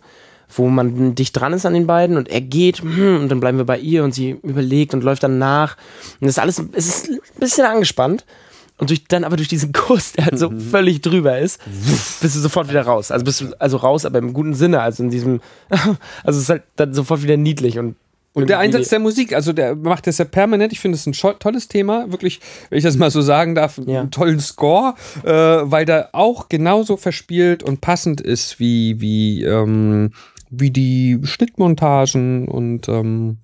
wo 0.49 0.67
man 0.69 1.15
dicht 1.15 1.39
dran 1.39 1.53
ist 1.53 1.65
an 1.65 1.73
den 1.73 1.87
beiden 1.87 2.17
und 2.17 2.29
er 2.29 2.41
geht 2.41 2.81
hm, 2.81 3.21
und 3.21 3.29
dann 3.29 3.39
bleiben 3.39 3.57
wir 3.57 3.65
bei 3.65 3.79
ihr 3.79 4.03
und 4.03 4.13
sie 4.13 4.37
überlegt 4.43 4.93
und 4.93 5.03
läuft 5.03 5.23
dann 5.23 5.37
nach. 5.37 5.77
Und 6.19 6.27
das 6.27 6.31
ist 6.31 6.39
alles, 6.39 6.61
es 6.73 6.87
ist 6.87 7.09
ein 7.09 7.19
bisschen 7.39 7.65
angespannt. 7.65 8.25
Und 8.77 8.89
durch, 8.89 9.05
dann 9.05 9.23
aber 9.23 9.37
durch 9.37 9.47
diesen 9.47 9.71
Kuss, 9.71 10.11
der 10.13 10.25
halt 10.25 10.37
so 10.37 10.49
mhm. 10.49 10.59
völlig 10.59 10.99
drüber 10.99 11.39
ist, 11.39 11.61
bist 12.21 12.35
du 12.35 12.39
sofort 12.39 12.69
wieder 12.69 12.81
raus. 12.81 13.09
Also 13.09 13.23
bist 13.23 13.39
du 13.39 13.53
also 13.57 13.77
raus, 13.77 14.05
aber 14.05 14.19
im 14.19 14.33
guten 14.33 14.53
Sinne. 14.53 14.81
Also 14.81 15.01
in 15.01 15.09
diesem, 15.09 15.39
also 15.69 16.37
es 16.37 16.43
ist 16.43 16.49
halt 16.49 16.63
dann 16.75 16.93
sofort 16.93 17.23
wieder 17.23 17.37
niedlich 17.37 17.79
und 17.79 17.95
und 18.35 18.49
der 18.49 18.59
Einsatz 18.59 18.89
der 18.89 18.99
Musik, 18.99 19.33
also 19.33 19.53
der 19.53 19.77
macht 19.77 20.07
das 20.07 20.17
ja 20.17 20.25
permanent. 20.25 20.73
Ich 20.73 20.81
finde 20.81 20.97
es 20.97 21.07
ein 21.07 21.13
tolles 21.13 21.69
Thema, 21.69 22.11
wirklich, 22.11 22.41
wenn 22.69 22.77
ich 22.77 22.83
das 22.83 22.97
mal 22.97 23.09
so 23.09 23.21
sagen 23.21 23.55
darf, 23.55 23.79
ja. 23.85 24.01
einen 24.01 24.11
tollen 24.11 24.41
Score, 24.41 24.95
äh, 25.23 25.31
weil 25.31 25.85
der 25.85 26.09
auch 26.11 26.49
genauso 26.49 26.97
verspielt 26.97 27.63
und 27.63 27.79
passend 27.79 28.19
ist 28.19 28.59
wie 28.59 28.99
wie 28.99 29.45
ähm, 29.45 30.11
wie 30.59 30.71
die 30.71 31.19
Schnittmontagen 31.23 32.47
und 32.47 32.87
ähm, 32.89 33.39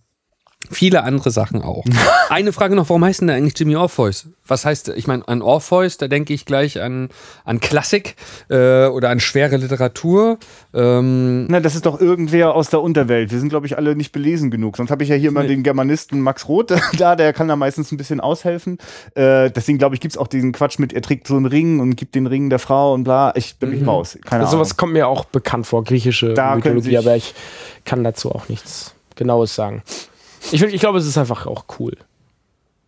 viele 0.72 1.03
andere 1.03 1.31
Sachen 1.31 1.61
auch. 1.61 1.85
Eine 2.30 2.53
Frage 2.53 2.76
noch, 2.76 2.89
warum 2.89 3.03
heißt 3.06 3.22
denn 3.22 3.27
da 3.27 3.34
eigentlich 3.34 3.57
Jimmy 3.57 3.76
Orpheus? 3.76 4.27
Was 4.48 4.65
heißt, 4.65 4.89
ich 4.89 5.07
meine, 5.07 5.27
an 5.27 5.41
Orpheus, 5.41 5.98
da 5.98 6.07
denke 6.07 6.34
ich 6.34 6.45
gleich 6.45 6.81
an, 6.81 7.10
an 7.45 7.60
Klassik 7.60 8.15
äh, 8.49 8.88
oder 8.88 9.10
an 9.10 9.19
schwere 9.19 9.57
Literatur. 9.57 10.38
Ähm 10.73 11.45
Na, 11.48 11.60
das 11.60 11.76
ist 11.76 11.85
doch 11.85 11.99
irgendwer 11.99 12.56
aus 12.56 12.69
der 12.69 12.81
Unterwelt. 12.81 13.31
Wir 13.31 13.39
sind, 13.39 13.49
glaube 13.49 13.65
ich, 13.65 13.77
alle 13.77 13.95
nicht 13.95 14.11
belesen 14.11 14.52
genug. 14.52 14.77
Sonst 14.77 14.91
habe 14.91 15.03
ich 15.03 15.10
ja 15.10 15.15
hier 15.15 15.31
mal 15.31 15.48
den 15.48 15.64
Germanisten 15.64 16.22
Max 16.22 16.48
Roth 16.48 16.73
da, 16.98 17.15
der 17.15 17.34
kann 17.34 17.48
da 17.48 17.56
meistens 17.56 17.91
ein 17.91 17.98
bisschen 17.98 18.19
aushelfen. 18.19 18.77
Äh, 19.15 19.52
deswegen, 19.52 19.77
glaube 19.77 19.95
ich, 19.95 20.02
gibt 20.02 20.14
es 20.14 20.18
auch 20.18 20.27
diesen 20.27 20.52
Quatsch 20.52 20.80
mit, 20.80 20.93
er 20.93 21.02
trägt 21.02 21.27
so 21.27 21.35
einen 21.35 21.45
Ring 21.45 21.80
und 21.80 21.95
gibt 21.95 22.15
den 22.15 22.27
Ring 22.27 22.49
der 22.49 22.60
Frau 22.60 22.93
und 22.93 23.03
bla. 23.03 23.34
Ich 23.35 23.57
bin 23.57 23.69
mhm. 23.69 23.76
nicht 23.76 23.88
raus. 23.88 24.18
Keine 24.26 24.43
also, 24.43 24.56
Ahnung. 24.56 24.65
Sowas 24.65 24.77
kommt 24.77 24.93
mir 24.93 25.07
auch 25.07 25.26
bekannt 25.26 25.68
vor, 25.68 25.84
griechische 25.84 26.34
da 26.34 26.56
Mythologie, 26.56 26.98
aber 26.98 27.15
ich 27.15 27.34
kann 27.85 28.03
dazu 28.03 28.31
auch 28.31 28.49
nichts 28.49 28.95
Genaues 29.15 29.56
sagen. 29.56 29.84
Ich, 30.51 30.61
ich 30.61 30.80
glaube, 30.80 30.97
es 30.97 31.05
ist 31.05 31.18
einfach 31.18 31.45
auch 31.45 31.65
cool. 31.80 31.95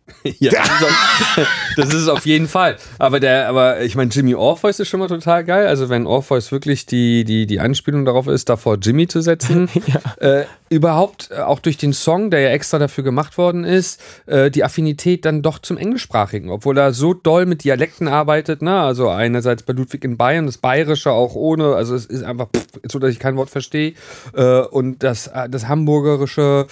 ja, 0.38 0.50
das 0.50 0.68
ist, 0.68 0.82
auf, 0.82 1.48
das 1.76 1.94
ist, 1.94 2.08
auf, 2.08 2.26
jeden 2.26 2.46
Fall. 2.46 2.76
Aber 2.98 3.20
der, 3.20 3.48
aber 3.48 3.80
ich 3.80 3.94
meine, 3.94 4.10
Jimmy 4.10 4.34
Orpheus 4.34 4.78
ist 4.78 4.88
schon 4.88 5.00
mal 5.00 5.08
total 5.08 5.44
geil. 5.44 5.66
Also 5.66 5.88
wenn 5.88 6.06
Orpheus 6.06 6.52
wirklich 6.52 6.84
die, 6.84 7.24
die, 7.24 7.46
die 7.46 7.58
Anspielung 7.58 8.04
darauf 8.04 8.26
ist, 8.26 8.50
davor 8.50 8.76
Jimmy 8.76 9.06
zu 9.06 9.22
setzen, 9.22 9.70
ja. 9.86 10.00
äh, 10.40 10.44
überhaupt 10.74 11.30
äh, 11.30 11.40
auch 11.40 11.60
durch 11.60 11.76
den 11.76 11.92
Song, 11.92 12.30
der 12.30 12.40
ja 12.40 12.50
extra 12.50 12.78
dafür 12.78 13.04
gemacht 13.04 13.38
worden 13.38 13.64
ist, 13.64 14.00
äh, 14.26 14.50
die 14.50 14.64
Affinität 14.64 15.24
dann 15.24 15.42
doch 15.42 15.58
zum 15.58 15.76
Englischsprachigen, 15.76 16.50
obwohl 16.50 16.76
er 16.76 16.92
so 16.92 17.14
doll 17.14 17.46
mit 17.46 17.64
Dialekten 17.64 18.08
arbeitet, 18.08 18.60
ne? 18.60 18.80
Also 18.80 19.08
einerseits 19.08 19.62
bei 19.62 19.72
Ludwig 19.72 20.04
in 20.04 20.16
Bayern, 20.16 20.46
das 20.46 20.58
Bayerische 20.58 21.12
auch 21.12 21.34
ohne, 21.34 21.74
also 21.74 21.94
es 21.94 22.06
ist 22.06 22.24
einfach 22.24 22.48
so, 22.90 22.98
dass 22.98 23.10
ich 23.10 23.18
kein 23.18 23.36
Wort 23.36 23.50
verstehe. 23.50 23.94
Äh, 24.34 24.60
und 24.60 25.02
das, 25.02 25.30
das 25.50 25.68
Hamburgerische 25.68 26.66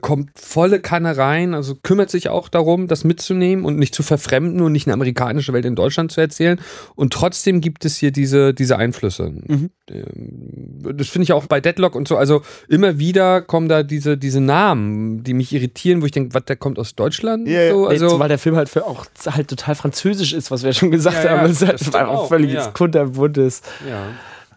kommt 0.00 0.30
volle 0.38 0.80
Kanne 0.80 1.16
rein, 1.16 1.54
also 1.54 1.74
kümmert 1.82 2.10
sich 2.10 2.28
auch 2.28 2.48
darum, 2.48 2.88
das 2.88 3.04
mitzunehmen 3.04 3.64
und 3.64 3.78
nicht 3.78 3.94
zu 3.94 4.02
verfremden 4.02 4.60
und 4.60 4.72
nicht 4.72 4.86
eine 4.86 4.94
amerikanische 4.94 5.52
Welt 5.52 5.64
in 5.64 5.76
Deutschland 5.76 6.12
zu 6.12 6.20
erzählen. 6.20 6.60
Und 6.94 7.12
trotzdem 7.12 7.60
gibt 7.60 7.84
es 7.84 7.96
hier 7.96 8.10
diese, 8.10 8.54
diese 8.54 8.76
Einflüsse. 8.76 9.30
Mhm. 9.30 9.70
Ähm, 9.92 10.96
das 10.96 11.08
finde 11.08 11.24
ich 11.24 11.32
auch 11.32 11.46
bei 11.46 11.60
Deadlock 11.60 11.94
und 11.94 12.08
so, 12.08 12.16
also 12.16 12.42
immer 12.68 12.98
wieder 12.98 13.42
kommen 13.42 13.68
da 13.68 13.82
diese, 13.82 14.16
diese 14.16 14.40
Namen, 14.40 15.22
die 15.22 15.34
mich 15.34 15.52
irritieren, 15.52 16.02
wo 16.02 16.06
ich 16.06 16.12
denke, 16.12 16.34
was, 16.34 16.44
der 16.44 16.56
kommt 16.56 16.78
aus 16.78 16.94
Deutschland? 16.94 17.46
Yeah, 17.46 17.72
so, 17.72 17.86
also 17.86 18.18
weil 18.18 18.28
der 18.28 18.38
Film 18.38 18.56
halt 18.56 18.68
für 18.68 18.86
auch 18.86 19.06
halt 19.26 19.48
total 19.48 19.74
französisch 19.74 20.32
ist, 20.32 20.50
was 20.50 20.62
wir 20.62 20.70
ja 20.70 20.74
schon 20.74 20.90
gesagt 20.90 21.24
ja, 21.24 21.30
haben. 21.30 21.42
Ja, 21.42 21.48
das 21.48 21.62
ist 21.62 21.66
halt 21.68 21.94
einfach 21.94 22.14
auch, 22.14 22.28
völliges 22.28 22.66
ja. 22.66 22.70
kunterbuntes. 22.70 23.62
Ja. 23.88 24.08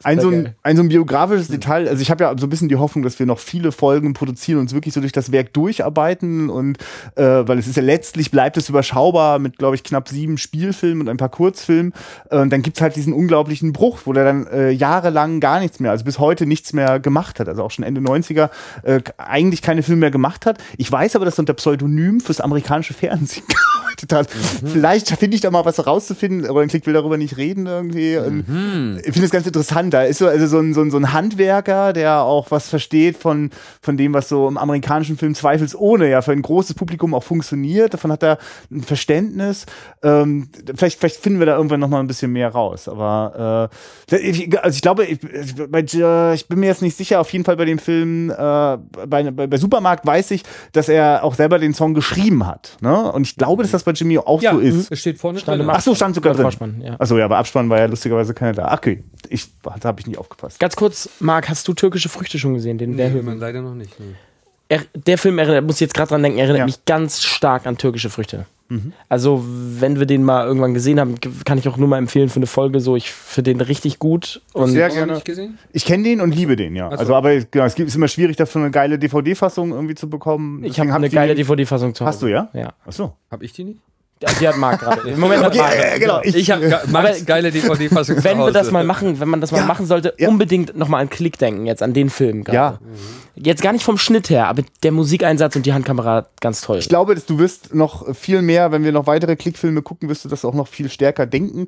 Ein 0.06 0.20
so 0.20 0.30
ein, 0.30 0.56
ein 0.62 0.78
so 0.78 0.84
ein 0.84 0.90
biografisches 0.90 1.48
Detail, 1.48 1.90
also 1.90 2.00
ich 2.00 2.12
habe 2.12 2.24
ja 2.24 2.38
so 2.38 2.46
ein 2.46 2.50
bisschen 2.52 2.70
die 2.70 2.76
Hoffnung, 2.76 3.04
dass 3.04 3.18
wir 3.18 3.26
noch 3.26 3.40
viele 3.40 3.72
Folgen 3.72 4.14
produzieren 4.14 4.60
und 4.60 4.66
uns 4.66 4.74
wirklich 4.76 4.94
so 4.94 5.02
durch 5.02 5.12
das 5.12 5.32
Werk 5.32 5.52
durcharbeiten 5.54 6.52
und 6.52 6.78
äh, 7.16 7.24
weil 7.24 7.58
es 7.58 7.66
ist 7.66 7.76
ja 7.76 7.82
letztlich 7.82 8.30
bleibt 8.30 8.56
es 8.58 8.70
überschaubar 8.70 9.40
mit, 9.40 9.58
glaube 9.58 9.74
ich, 9.74 9.84
knapp 9.84 10.08
sieben 10.08 10.38
Spielfilmen 10.38 11.02
und 11.02 11.10
ein 11.10 11.18
paar 11.18 11.30
Kurzfilmen. 11.30 11.92
Äh, 12.30 12.38
und 12.38 12.54
dann 12.54 12.62
gibt's 12.62 12.82
halt 12.82 12.96
diesen 12.96 13.14
unglaublichen 13.14 13.74
Bruch, 13.74 14.02
wo 14.06 14.14
der 14.14 14.26
dann 14.26 14.46
äh, 14.46 14.70
jahrelang 14.70 15.40
gar 15.40 15.60
nichts 15.60 15.80
mehr, 15.80 15.90
also 15.90 16.06
bis 16.06 16.20
heute 16.20 16.46
nichts 16.46 16.72
mehr 16.72 17.00
gemacht 17.00 17.40
hat, 17.40 17.50
also 17.50 17.64
auch 17.64 17.72
schon 17.72 17.84
Ende 17.84 18.00
90er 18.00 18.52
äh, 18.84 19.02
eigentlich 19.18 19.64
keine 19.64 19.82
Filme 19.82 20.02
mehr 20.02 20.12
gemacht 20.12 20.46
hat. 20.46 20.60
Ich 20.78 20.92
weiß 20.92 21.16
aber, 21.16 21.26
dass 21.26 21.40
er 21.40 21.40
unter 21.40 21.56
Pseudonym 21.56 22.20
fürs 22.20 22.42
amerikanische 22.42 22.94
Fernsehen 22.94 23.44
gearbeitet 23.96 24.14
hat. 24.14 24.64
Mhm. 24.64 24.68
Vielleicht 24.68 25.10
finde 25.10 25.36
ich 25.36 25.42
da 25.42 25.52
mal 25.52 25.66
was 25.66 25.78
herauszufinden, 25.78 26.50
aber 26.50 26.62
dann 26.62 26.70
Klick 26.70 26.86
will 26.86 26.94
darüber 26.94 27.18
nicht 27.18 27.38
reden 27.38 27.66
irgendwie. 27.66 28.18
Mhm. 28.18 28.98
Ich 29.00 29.14
finde 29.14 29.26
es 29.26 29.32
ganz 29.32 29.46
interessant 29.46 29.94
da 29.96 30.04
ist 30.04 30.18
so, 30.18 30.28
also 30.28 30.46
so, 30.46 30.60
ein, 30.60 30.74
so, 30.74 30.82
ein, 30.82 30.92
so 30.92 30.98
ein 30.98 31.14
Handwerker, 31.14 31.94
der 31.94 32.22
auch 32.22 32.52
was 32.52 32.68
versteht 32.68 33.16
von, 33.16 33.50
von 33.82 33.96
dem, 33.96 34.14
was 34.14 34.28
so 34.28 34.46
im 34.50 34.58
amerikanischen 34.58 35.18
Film 35.18 35.34
zweifelsohne 35.36 36.10
ja 36.10 36.22
für 36.22 36.34
ein 36.34 36.42
großes 36.42 36.76
Publikum 36.76 37.14
auch 37.14 37.24
funktioniert. 37.24 37.94
Davon 37.94 38.12
hat 38.12 38.22
er 38.22 38.38
ein 38.70 38.84
Verständnis. 38.84 39.66
Ähm, 40.04 40.50
vielleicht, 40.76 41.00
vielleicht 41.00 41.22
finden 41.22 41.40
wir 41.40 41.46
da 41.46 41.56
irgendwann 41.56 41.80
noch 41.80 41.88
mal 41.88 42.02
ein 42.02 42.08
bisschen 42.08 42.34
mehr 42.34 42.50
raus. 42.50 42.90
Aber 42.90 43.70
äh, 44.12 44.58
also 44.58 44.76
ich 44.76 44.82
glaube, 44.82 45.06
ich, 45.06 45.24
ich 45.24 46.48
bin 46.48 46.60
mir 46.60 46.66
jetzt 46.66 46.82
nicht 46.82 46.98
sicher, 46.98 47.22
auf 47.22 47.32
jeden 47.32 47.46
Fall 47.46 47.56
bei 47.56 47.66
dem 47.66 47.80
Film, 47.80 48.32
äh, 48.32 48.34
bei, 48.36 49.32
bei, 49.32 49.48
bei 49.48 49.58
Supermarkt 49.58 50.06
weiß 50.06 50.32
ich, 50.32 50.44
dass 50.74 50.90
er 50.90 51.24
auch 51.24 51.36
selber 51.36 51.58
den 51.58 51.74
Song 51.74 51.94
geschrieben 51.94 52.46
hat. 52.46 52.76
Ne? 52.82 53.14
Und 53.14 53.28
ich 53.28 53.38
glaube, 53.38 53.64
dass 53.64 53.72
das 53.72 53.84
bei 53.84 53.92
Jimmy 53.92 54.18
auch 54.18 54.42
ja, 54.42 54.52
so 54.52 54.60
ist. 54.60 54.92
Es 54.92 55.00
steht 55.00 55.20
vorne 55.20 55.40
stand 55.40 55.62
drin. 55.62 55.70
Ach 55.72 55.80
so, 55.80 55.96
stand 55.96 56.16
sogar 56.16 56.34
drin. 56.34 56.82
Ja. 56.82 57.00
Achso, 57.00 57.18
ja, 57.18 57.24
aber 57.24 57.38
Abspann 57.38 57.70
war 57.70 57.80
ja 57.80 57.86
lustigerweise 57.86 58.34
keiner 58.34 58.52
da. 58.52 58.74
Okay, 58.74 59.06
ich 59.30 59.48
da 59.86 59.90
habe 59.90 60.02
ich 60.02 60.08
nicht 60.08 60.18
aufgepasst. 60.18 60.60
Ganz 60.60 60.76
kurz, 60.76 61.10
Marc, 61.20 61.48
hast 61.48 61.68
du 61.68 61.74
türkische 61.74 62.10
Früchte 62.10 62.40
schon 62.40 62.56
gesehen? 62.56 62.78
Den, 62.78 62.98
der 62.98 63.10
nee, 63.10 63.22
Film? 63.22 63.40
leider 63.40 63.62
noch 63.62 63.76
nicht. 63.76 64.00
Nee. 64.00 64.16
Er, 64.68 64.82
der 64.96 65.20
Film 65.20 65.38
erinnert, 65.38 65.64
muss 65.64 65.76
ich 65.76 65.82
jetzt 65.82 65.94
gerade 65.94 66.10
dran 66.10 66.24
denken, 66.24 66.40
erinnert 66.40 66.60
ja. 66.60 66.66
mich 66.66 66.86
ganz 66.86 67.22
stark 67.22 67.68
an 67.68 67.78
türkische 67.78 68.10
Früchte. 68.10 68.48
Mhm. 68.68 68.94
Also, 69.10 69.46
wenn 69.46 70.00
wir 70.00 70.08
den 70.08 70.24
mal 70.24 70.48
irgendwann 70.48 70.74
gesehen 70.74 71.00
haben, 71.00 71.18
kann 71.46 71.60
ich 71.60 71.68
auch 71.68 71.78
nur 71.78 71.88
mal 71.88 72.00
empfehlen 72.00 72.30
für 72.30 72.38
eine 72.38 72.48
Folge 72.48 72.80
so. 72.80 72.96
Ich 72.96 73.12
finde 73.12 73.54
den 73.54 73.62
richtig 73.62 74.00
gut. 74.00 74.42
Und 74.54 74.72
Sehr 74.72 74.90
gerne. 74.90 75.22
Ich 75.72 75.86
kenne 75.86 76.04
den 76.04 76.20
und 76.20 76.34
liebe 76.34 76.56
den, 76.56 76.76
ja. 76.76 76.90
So. 76.90 76.98
Also, 76.98 77.16
aber 77.16 77.36
genau, 77.40 77.66
es 77.66 77.78
ist 77.78 77.96
immer 77.96 78.08
schwierig, 78.08 78.38
dafür 78.38 78.62
eine 78.62 78.72
geile 78.72 78.98
DVD-Fassung 78.98 79.72
irgendwie 79.72 79.94
zu 79.94 80.10
bekommen. 80.10 80.64
Ich 80.64 80.80
habe 80.80 80.92
eine 80.92 81.12
geile 81.12 81.36
DVD-Fassung 81.36 81.94
zu 81.94 82.04
Hause. 82.04 82.16
Hast 82.16 82.22
du, 82.24 82.28
ja? 82.28 82.50
Ja. 82.54 82.74
Achso. 82.88 83.16
Habe 83.30 83.46
ich 83.46 83.54
die 83.54 83.66
nicht? 83.66 83.80
Die 84.22 84.48
hat 84.48 84.58
Marc 84.58 84.80
gerade. 84.80 85.10
Im 85.10 85.20
Moment 85.20 85.46
okay, 85.46 85.60
hat 85.60 85.78
Marc. 85.78 85.96
Äh, 85.96 86.00
genau. 86.00 86.22
Ich, 86.24 86.36
ich 86.36 86.52
habe 86.52 86.82
Marcs 86.88 87.26
geile 87.26 87.52
DVD-Fassung. 87.52 88.18
Wenn 88.24 88.38
wir 88.38 88.52
das 88.52 88.72
mal 88.72 88.86
machen, 88.86 89.20
wenn 89.20 89.28
man 89.28 89.42
das 89.42 89.52
mal 89.52 89.60
ja, 89.60 89.66
machen 89.66 89.86
sollte, 89.86 90.14
ja. 90.18 90.30
unbedingt 90.30 90.76
nochmal 90.76 91.02
an 91.02 91.10
Klick 91.10 91.38
denken, 91.38 91.66
jetzt 91.66 91.84
an 91.84 91.94
den 91.94 92.10
Film. 92.10 92.44
Grade. 92.44 92.56
Ja. 92.56 92.80
Jetzt 93.36 93.62
gar 93.62 93.74
nicht 93.74 93.84
vom 93.84 93.98
Schnitt 93.98 94.30
her, 94.30 94.48
aber 94.48 94.64
der 94.84 94.94
Musikeinsatz 94.94 95.56
und 95.58 95.66
die 95.66 95.74
Handkamera 95.74 96.28
ganz 96.40 96.62
toll. 96.62 96.78
Ich 96.78 96.88
glaube, 96.88 97.16
dass 97.16 97.26
du 97.26 97.38
wirst 97.38 97.76
noch 97.76 98.16
viel 98.16 98.42
mehr, 98.42 98.72
wenn 98.72 98.86
wir 98.86 98.94
noch 98.94 99.08
weitere 99.08 99.36
Klickfilme 99.36 99.82
gucken, 99.82 100.08
wirst 100.08 100.24
du 100.24 100.30
das 100.30 100.46
auch 100.46 100.54
noch 100.54 100.70
viel 100.70 100.90
stärker 100.90 101.26
denken. 101.26 101.68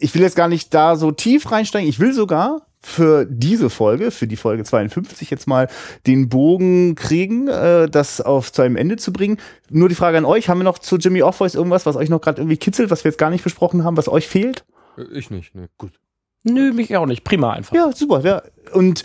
Ich 0.00 0.12
will 0.14 0.22
jetzt 0.22 0.36
gar 0.36 0.48
nicht 0.48 0.74
da 0.74 0.96
so 0.96 1.12
tief 1.12 1.52
reinsteigen. 1.52 1.88
Ich 1.88 2.00
will 2.00 2.12
sogar, 2.12 2.62
für 2.82 3.26
diese 3.26 3.70
Folge, 3.70 4.10
für 4.10 4.26
die 4.26 4.36
Folge 4.36 4.64
52 4.64 5.30
jetzt 5.30 5.46
mal 5.46 5.68
den 6.06 6.28
Bogen 6.28 6.94
kriegen, 6.94 7.48
äh, 7.48 7.88
das 7.88 8.20
auf 8.20 8.52
zu 8.52 8.62
einem 8.62 8.76
Ende 8.76 8.96
zu 8.96 9.12
bringen. 9.12 9.38
Nur 9.70 9.88
die 9.88 9.94
Frage 9.94 10.18
an 10.18 10.24
euch, 10.24 10.48
haben 10.48 10.58
wir 10.58 10.64
noch 10.64 10.78
zu 10.78 10.96
Jimmy 10.96 11.22
Off-Voice 11.22 11.54
irgendwas, 11.54 11.86
was 11.86 11.96
euch 11.96 12.08
noch 12.08 12.20
gerade 12.20 12.40
irgendwie 12.40 12.56
kitzelt, 12.56 12.90
was 12.90 13.04
wir 13.04 13.10
jetzt 13.10 13.18
gar 13.18 13.30
nicht 13.30 13.44
besprochen 13.44 13.84
haben, 13.84 13.96
was 13.96 14.08
euch 14.08 14.26
fehlt? 14.26 14.64
Äh, 14.98 15.04
ich 15.16 15.30
nicht, 15.30 15.54
ne, 15.54 15.68
gut. 15.78 15.92
Nö, 16.44 16.72
mich 16.72 16.96
auch 16.96 17.06
nicht. 17.06 17.22
Prima 17.22 17.52
einfach. 17.52 17.74
Ja, 17.74 17.92
super. 17.92 18.20
Ja. 18.20 18.42
Und 18.72 19.04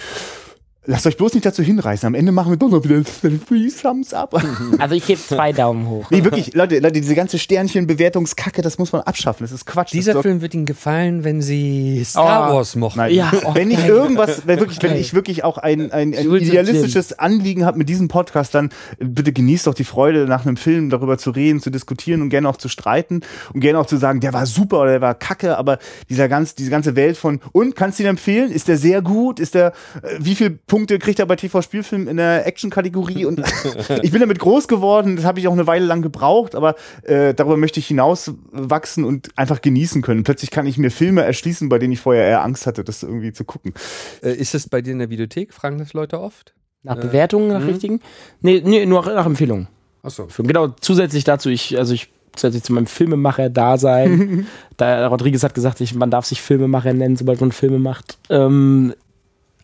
Lasst 0.89 1.05
euch 1.05 1.17
bloß 1.17 1.33
nicht 1.33 1.45
dazu 1.45 1.61
hinreißen. 1.61 2.07
Am 2.07 2.15
Ende 2.15 2.31
machen 2.31 2.49
wir 2.49 2.55
doch 2.55 2.69
noch 2.69 2.81
wieder 2.81 3.03
Three 3.03 3.69
Thumbs 3.69 4.13
Up. 4.13 4.33
Also 4.79 4.95
ich 4.95 5.05
gebe 5.05 5.19
zwei 5.19 5.51
Daumen 5.51 5.87
hoch. 5.87 6.09
Nee, 6.11 6.23
wirklich, 6.23 6.53
Leute, 6.53 6.79
Leute, 6.79 7.01
diese 7.01 7.15
ganze 7.15 7.39
Sternchen-Bewertungskacke, 7.39 8.61
das 8.61 8.77
muss 8.77 8.91
man 8.91 9.01
abschaffen. 9.01 9.43
Das 9.43 9.51
ist 9.51 9.65
Quatsch. 9.65 9.91
Dieser 9.91 10.21
Film 10.21 10.41
wird 10.41 10.53
Ihnen 10.53 10.65
gefallen, 10.65 11.23
wenn 11.23 11.41
Sie 11.41 12.03
Star 12.05 12.51
oh. 12.51 12.55
Wars 12.55 12.75
mochten. 12.75 12.99
Nein. 12.99 13.13
Ja, 13.13 13.31
oh, 13.43 13.53
wenn 13.53 13.71
ich 13.71 13.85
irgendwas, 13.85 14.43
wenn, 14.45 14.59
wirklich, 14.59 14.81
wenn 14.81 14.95
ich 14.95 15.13
wirklich 15.13 15.43
auch 15.43 15.57
ein, 15.57 15.91
ein, 15.91 16.13
ein 16.13 16.35
idealistisches 16.35 17.17
Anliegen 17.19 17.65
habe 17.65 17.77
mit 17.77 17.89
diesem 17.89 18.07
Podcast, 18.07 18.55
dann 18.55 18.69
bitte 18.99 19.33
genießt 19.33 19.67
doch 19.67 19.73
die 19.73 19.83
Freude, 19.83 20.25
nach 20.25 20.45
einem 20.45 20.57
Film 20.57 20.89
darüber 20.89 21.17
zu 21.17 21.31
reden, 21.31 21.59
zu 21.59 21.69
diskutieren 21.69 22.21
und 22.21 22.29
gerne 22.29 22.47
auch 22.47 22.57
zu 22.57 22.69
streiten 22.69 23.21
und 23.53 23.59
gerne 23.59 23.79
auch 23.79 23.87
zu 23.87 23.97
sagen, 23.97 24.19
der 24.19 24.33
war 24.33 24.45
super 24.45 24.81
oder 24.81 24.91
der 24.91 25.01
war 25.01 25.15
kacke, 25.15 25.57
aber 25.57 25.79
dieser 26.09 26.29
ganz, 26.29 26.55
diese 26.55 26.69
ganze 26.69 26.95
Welt 26.95 27.17
von, 27.17 27.41
und, 27.51 27.75
kannst 27.75 27.99
du 27.99 28.03
ihn 28.03 28.09
empfehlen? 28.09 28.51
Ist 28.51 28.67
der 28.67 28.77
sehr 28.77 29.01
gut? 29.01 29.39
Ist 29.39 29.55
der, 29.55 29.73
äh, 30.01 30.17
wie 30.19 30.35
viel 30.35 30.51
Punkte 30.51 30.76
Punkte 30.77 30.99
kriegt 30.99 31.17
er 31.17 31.25
bei 31.25 31.35
TV-Spielfilmen 31.35 32.07
in 32.07 32.17
der 32.17 32.45
Action-Kategorie 32.45 33.25
und 33.25 33.39
ich 34.03 34.11
bin 34.11 34.19
damit 34.19 34.37
groß 34.37 34.67
geworden, 34.67 35.15
das 35.15 35.25
habe 35.25 35.39
ich 35.39 35.47
auch 35.47 35.53
eine 35.53 35.65
Weile 35.65 35.87
lang 35.87 36.03
gebraucht, 36.03 36.53
aber 36.53 36.75
äh, 37.01 37.33
darüber 37.33 37.57
möchte 37.57 37.79
ich 37.79 37.87
hinauswachsen 37.87 39.03
und 39.03 39.35
einfach 39.35 39.63
genießen 39.63 40.03
können. 40.03 40.23
Plötzlich 40.23 40.51
kann 40.51 40.67
ich 40.67 40.77
mir 40.77 40.91
Filme 40.91 41.23
erschließen, 41.23 41.67
bei 41.67 41.79
denen 41.79 41.93
ich 41.93 41.99
vorher 41.99 42.25
eher 42.25 42.43
Angst 42.43 42.67
hatte, 42.67 42.83
das 42.83 43.01
irgendwie 43.01 43.33
zu 43.33 43.43
gucken. 43.43 43.73
Äh, 44.21 44.35
ist 44.35 44.53
das 44.53 44.69
bei 44.69 44.83
dir 44.83 44.91
in 44.91 44.99
der 44.99 45.09
Videothek? 45.09 45.51
Fragen 45.51 45.79
das 45.79 45.93
Leute 45.93 46.21
oft? 46.21 46.53
Nach 46.83 46.95
äh, 46.95 47.01
Bewertungen, 47.01 47.47
nach 47.47 47.61
mh. 47.61 47.65
richtigen? 47.65 47.99
Nee, 48.41 48.61
nee, 48.63 48.85
nur 48.85 49.03
nach 49.03 49.25
Empfehlungen. 49.25 49.69
Achso. 50.03 50.27
Genau, 50.37 50.67
zusätzlich 50.79 51.23
dazu, 51.23 51.49
ich, 51.49 51.75
also 51.75 51.95
ich 51.95 52.09
zusätzlich 52.35 52.61
zu 52.61 52.73
meinem 52.73 52.85
Filmemacher-Dasein. 52.85 54.45
da 54.77 55.07
Rodriguez 55.07 55.41
hat 55.41 55.55
gesagt, 55.55 55.81
ich, 55.81 55.95
man 55.95 56.11
darf 56.11 56.27
sich 56.27 56.39
Filmemacher 56.39 56.93
nennen, 56.93 57.15
sobald 57.15 57.41
man 57.41 57.51
Filme 57.51 57.79
macht. 57.79 58.19
Ähm, 58.29 58.93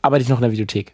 arbeite 0.02 0.24
ich 0.24 0.30
noch 0.30 0.38
in 0.38 0.44
der 0.44 0.52
Videothek. 0.52 0.94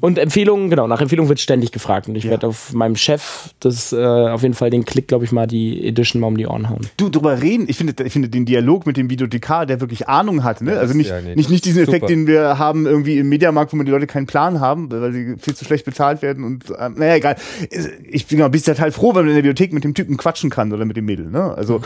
Und 0.00 0.18
Empfehlungen, 0.18 0.70
genau, 0.70 0.86
nach 0.86 1.00
Empfehlungen 1.00 1.28
wird 1.28 1.40
ständig 1.40 1.72
gefragt. 1.72 2.08
Und 2.08 2.16
ich 2.16 2.24
Ja. 2.24 2.30
werde 2.30 2.46
auf 2.48 2.72
meinem 2.72 2.96
Chef 2.96 3.50
das 3.60 3.92
äh, 3.92 3.96
auf 4.04 4.42
jeden 4.42 4.54
Fall 4.54 4.70
den 4.70 4.84
Klick, 4.84 5.08
glaube 5.08 5.24
ich, 5.24 5.32
mal 5.32 5.46
die 5.46 5.86
Edition 5.86 6.20
mal 6.20 6.26
um 6.28 6.36
die 6.36 6.46
Ohren 6.46 6.68
hauen. 6.68 6.80
Du, 6.96 7.08
drüber 7.08 7.40
reden, 7.40 7.66
ich 7.68 7.76
finde, 7.76 7.94
ich 8.04 8.12
finde 8.12 8.28
den 8.28 8.44
Dialog 8.44 8.86
mit 8.86 8.96
dem 8.96 9.10
Videothekar, 9.10 9.66
der 9.66 9.80
wirklich 9.80 10.08
Ahnung 10.08 10.44
hat, 10.44 10.60
ne? 10.60 10.74
Ja, 10.74 10.78
also 10.80 10.94
nicht, 10.94 11.10
ja, 11.10 11.20
nee, 11.20 11.34
nicht, 11.34 11.50
nicht 11.50 11.64
diesen 11.64 11.84
super. 11.84 11.96
Effekt, 11.96 12.10
den 12.10 12.26
wir 12.26 12.58
haben 12.58 12.86
irgendwie 12.86 13.18
im 13.18 13.28
Mediamarkt, 13.28 13.72
wo 13.72 13.76
man 13.76 13.86
die 13.86 13.92
Leute 13.92 14.06
keinen 14.06 14.26
Plan 14.26 14.60
haben, 14.60 14.90
weil 14.90 15.12
sie 15.12 15.36
viel 15.38 15.54
zu 15.54 15.64
schlecht 15.64 15.84
bezahlt 15.84 16.22
werden 16.22 16.44
und, 16.44 16.64
ähm, 16.78 16.94
naja, 16.98 17.16
egal. 17.16 17.36
Ich 18.10 18.26
bin, 18.26 18.38
bin 18.50 18.62
total 18.62 18.92
froh, 18.92 19.14
wenn 19.14 19.22
man 19.24 19.28
in 19.28 19.34
der 19.34 19.44
Videothek 19.44 19.72
mit 19.72 19.84
dem 19.84 19.94
Typen 19.94 20.16
quatschen 20.16 20.50
kann 20.50 20.72
oder 20.72 20.84
mit 20.84 20.96
dem 20.96 21.04
Mädel, 21.04 21.30
ne? 21.30 21.54
Also, 21.56 21.80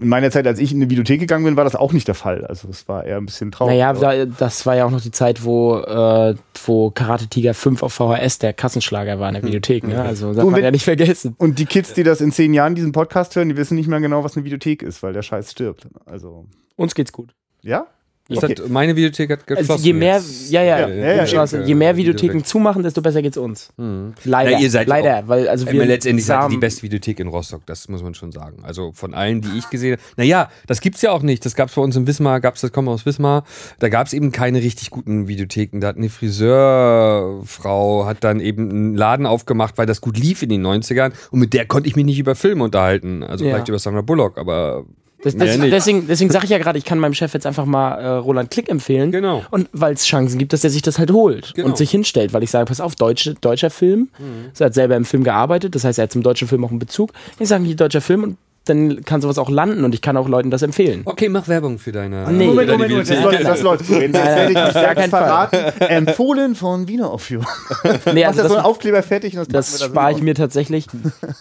in 0.00 0.08
meiner 0.08 0.30
Zeit, 0.30 0.46
als 0.46 0.60
ich 0.60 0.70
in 0.72 0.78
eine 0.78 0.90
Videothek 0.90 1.18
gegangen 1.18 1.44
bin, 1.44 1.56
war 1.56 1.64
das 1.64 1.74
auch 1.74 1.92
nicht 1.92 2.06
der 2.06 2.14
Fall. 2.14 2.44
Also, 2.44 2.68
es 2.68 2.86
war 2.88 3.04
eher 3.04 3.16
ein 3.16 3.26
bisschen 3.26 3.50
traurig. 3.50 3.74
Naja, 3.74 3.92
da, 3.92 4.26
das 4.26 4.64
war 4.64 4.76
ja 4.76 4.84
auch 4.84 4.90
noch 4.90 5.00
die 5.00 5.10
Zeit, 5.10 5.44
wo, 5.44 5.78
äh, 5.78 6.34
wo 6.66 6.90
Karate 6.90 7.17
Tiger 7.26 7.54
5 7.54 7.82
auf 7.82 7.92
VHS 7.94 8.38
der 8.38 8.52
Kassenschlager 8.52 9.18
war 9.18 9.28
in 9.28 9.34
der 9.34 9.42
Videothek. 9.42 9.84
Ne? 9.86 10.00
Also 10.00 10.32
darf 10.32 10.44
So, 10.44 10.50
man 10.50 10.62
ja 10.62 10.70
nicht 10.70 10.84
vergessen. 10.84 11.34
Und 11.38 11.58
die 11.58 11.66
Kids, 11.66 11.92
die 11.94 12.04
das 12.04 12.20
in 12.20 12.30
zehn 12.32 12.54
Jahren 12.54 12.74
diesen 12.74 12.92
Podcast 12.92 13.34
hören, 13.36 13.48
die 13.48 13.56
wissen 13.56 13.74
nicht 13.74 13.88
mehr 13.88 14.00
genau, 14.00 14.24
was 14.24 14.36
eine 14.36 14.44
Videothek 14.44 14.82
ist, 14.82 15.02
weil 15.02 15.12
der 15.12 15.22
Scheiß 15.22 15.50
stirbt. 15.50 15.88
Also, 16.06 16.46
Uns 16.76 16.94
geht's 16.94 17.12
gut. 17.12 17.34
ja? 17.62 17.86
Das 18.30 18.42
hat, 18.42 18.68
meine 18.68 18.94
Videothek 18.94 19.30
hat 19.30 19.46
geschlossen. 19.46 19.70
Also 19.72 19.84
je 19.84 19.92
mehr, 19.94 20.16
jetzt. 20.16 20.50
ja, 20.50 20.62
ja, 20.62 20.80
Ja, 20.80 20.88
ja, 20.88 21.24
ja, 21.24 21.44
ja. 21.44 21.60
je 21.64 21.74
mehr 21.74 21.90
Ja, 21.92 21.96
Videotheken 21.96 22.28
Videothek. 22.34 22.46
zumachen, 22.46 22.82
desto 22.82 23.00
besser 23.00 23.22
geht's 23.22 23.38
uns. 23.38 23.70
Mhm. 23.78 24.12
Leider, 24.24 24.50
Na, 24.50 24.60
ihr 24.60 24.70
seid 24.70 24.86
leider, 24.86 25.22
weil 25.26 25.48
also 25.48 25.66
Wir 25.70 25.86
letztendlich 25.86 26.26
seid 26.26 26.42
ihr 26.44 26.48
die 26.50 26.56
beste 26.58 26.82
Videothek 26.82 27.20
in 27.20 27.28
Rostock, 27.28 27.62
das 27.64 27.88
muss 27.88 28.02
man 28.02 28.12
schon 28.14 28.30
sagen. 28.32 28.64
Also 28.64 28.92
von 28.92 29.14
allen, 29.14 29.40
die 29.40 29.56
ich 29.56 29.70
gesehen 29.70 29.92
habe. 29.92 30.02
Naja, 30.18 30.50
das 30.66 30.82
gibt's 30.82 31.00
ja 31.00 31.10
auch 31.12 31.22
nicht. 31.22 31.46
Das 31.46 31.54
gab's 31.54 31.74
bei 31.74 31.80
uns 31.80 31.96
in 31.96 32.06
Wismar, 32.06 32.40
gab's 32.40 32.60
das 32.60 32.70
kommen 32.70 32.88
aus 32.88 33.06
Wismar. 33.06 33.44
Da 33.78 33.88
gab's 33.88 34.12
eben 34.12 34.30
keine 34.30 34.58
richtig 34.62 34.90
guten 34.90 35.26
Videotheken. 35.26 35.80
Da 35.80 35.88
hat 35.88 35.96
eine 35.96 36.10
Friseurfrau 36.10 38.04
hat 38.06 38.24
dann 38.24 38.40
eben 38.40 38.70
einen 38.70 38.94
Laden 38.94 39.26
aufgemacht, 39.26 39.78
weil 39.78 39.86
das 39.86 40.00
gut 40.00 40.18
lief 40.18 40.42
in 40.42 40.48
den 40.50 40.62
90ern 40.66 41.12
und 41.30 41.40
mit 41.40 41.52
der 41.54 41.66
konnte 41.66 41.88
ich 41.88 41.96
mich 41.96 42.04
nicht 42.04 42.18
über 42.18 42.34
Filme 42.34 42.64
unterhalten. 42.64 43.22
Also 43.22 43.44
Ja. 43.44 43.52
vielleicht 43.52 43.68
über 43.68 43.78
Sandra 43.78 44.02
Bullock, 44.02 44.38
aber 44.38 44.84
Das, 45.22 45.36
das, 45.36 45.58
nicht. 45.58 45.72
deswegen 45.72 46.06
deswegen 46.06 46.30
sage 46.30 46.44
ich 46.44 46.50
ja 46.50 46.58
gerade, 46.58 46.78
ich 46.78 46.84
kann 46.84 46.98
meinem 46.98 47.14
Chef 47.14 47.34
jetzt 47.34 47.44
einfach 47.46 47.64
mal 47.64 47.94
äh, 47.98 48.06
Roland 48.18 48.50
Klick 48.50 48.68
empfehlen. 48.68 49.10
Genau. 49.10 49.44
Und 49.50 49.68
weil 49.72 49.92
es 49.94 50.04
Chancen 50.06 50.38
gibt, 50.38 50.52
dass 50.52 50.62
er 50.62 50.70
sich 50.70 50.82
das 50.82 50.98
halt 50.98 51.10
holt 51.10 51.54
Genau. 51.54 51.68
und 51.68 51.76
sich 51.76 51.90
hinstellt, 51.90 52.32
weil 52.32 52.42
ich 52.44 52.50
sage, 52.50 52.66
pass 52.66 52.80
auf, 52.80 52.94
deutsche, 52.94 53.34
deutscher 53.34 53.70
Film. 53.70 54.10
Mhm. 54.18 54.50
Er 54.58 54.66
hat 54.66 54.74
selber 54.74 54.94
im 54.96 55.04
Film 55.04 55.24
gearbeitet, 55.24 55.74
das 55.74 55.82
heißt, 55.84 55.98
er 55.98 56.04
hat 56.04 56.12
zum 56.12 56.22
deutschen 56.22 56.46
Film 56.46 56.64
auch 56.64 56.70
einen 56.70 56.78
Bezug. 56.78 57.12
Ich 57.40 57.48
sage, 57.48 57.64
hier 57.64 57.74
deutscher 57.76 58.00
Film 58.00 58.22
und 58.22 58.36
dann 58.68 59.04
kann 59.04 59.20
sowas 59.20 59.38
auch 59.38 59.50
landen 59.50 59.84
und 59.84 59.94
ich 59.94 60.02
kann 60.02 60.16
auch 60.16 60.28
Leuten 60.28 60.50
das 60.50 60.62
empfehlen. 60.62 61.02
okay, 61.04 61.28
mach 61.28 61.48
Werbung 61.48 61.78
für 61.78 61.92
deine 61.92 62.30
Nee. 62.30 62.44
für 62.46 62.50
Moment, 62.50 62.70
Moment, 62.70 62.90
Moment, 62.90 63.10
das 63.10 63.22
läuft, 63.22 63.44
das 63.44 63.62
läuft 63.62 63.84
so. 63.86 63.94
Jetzt, 64.00 64.14
werde 64.14 64.42
ich 64.42 64.48
mich 64.48 64.58
auf 64.58 64.72
gar 64.74 64.82
selbst 64.82 64.96
keinen 65.00 65.10
Fall. 65.10 65.24
verraten. 65.24 65.80
Empfohlen 65.88 66.54
von 66.54 66.88
Wiener 66.88 67.10
Aufführung. 67.10 67.46
Nee, 68.12 68.24
also 68.24 68.42
das 68.42 68.50
so 68.50 68.56
einen 68.56 68.64
Aufkleber 68.66 69.02
fertig 69.02 69.36
und 69.38 69.52
das, 69.54 69.78
das 69.78 69.84
spare 69.84 70.12
ich 70.12 70.22
mir 70.22 70.34
tatsächlich. 70.34 70.86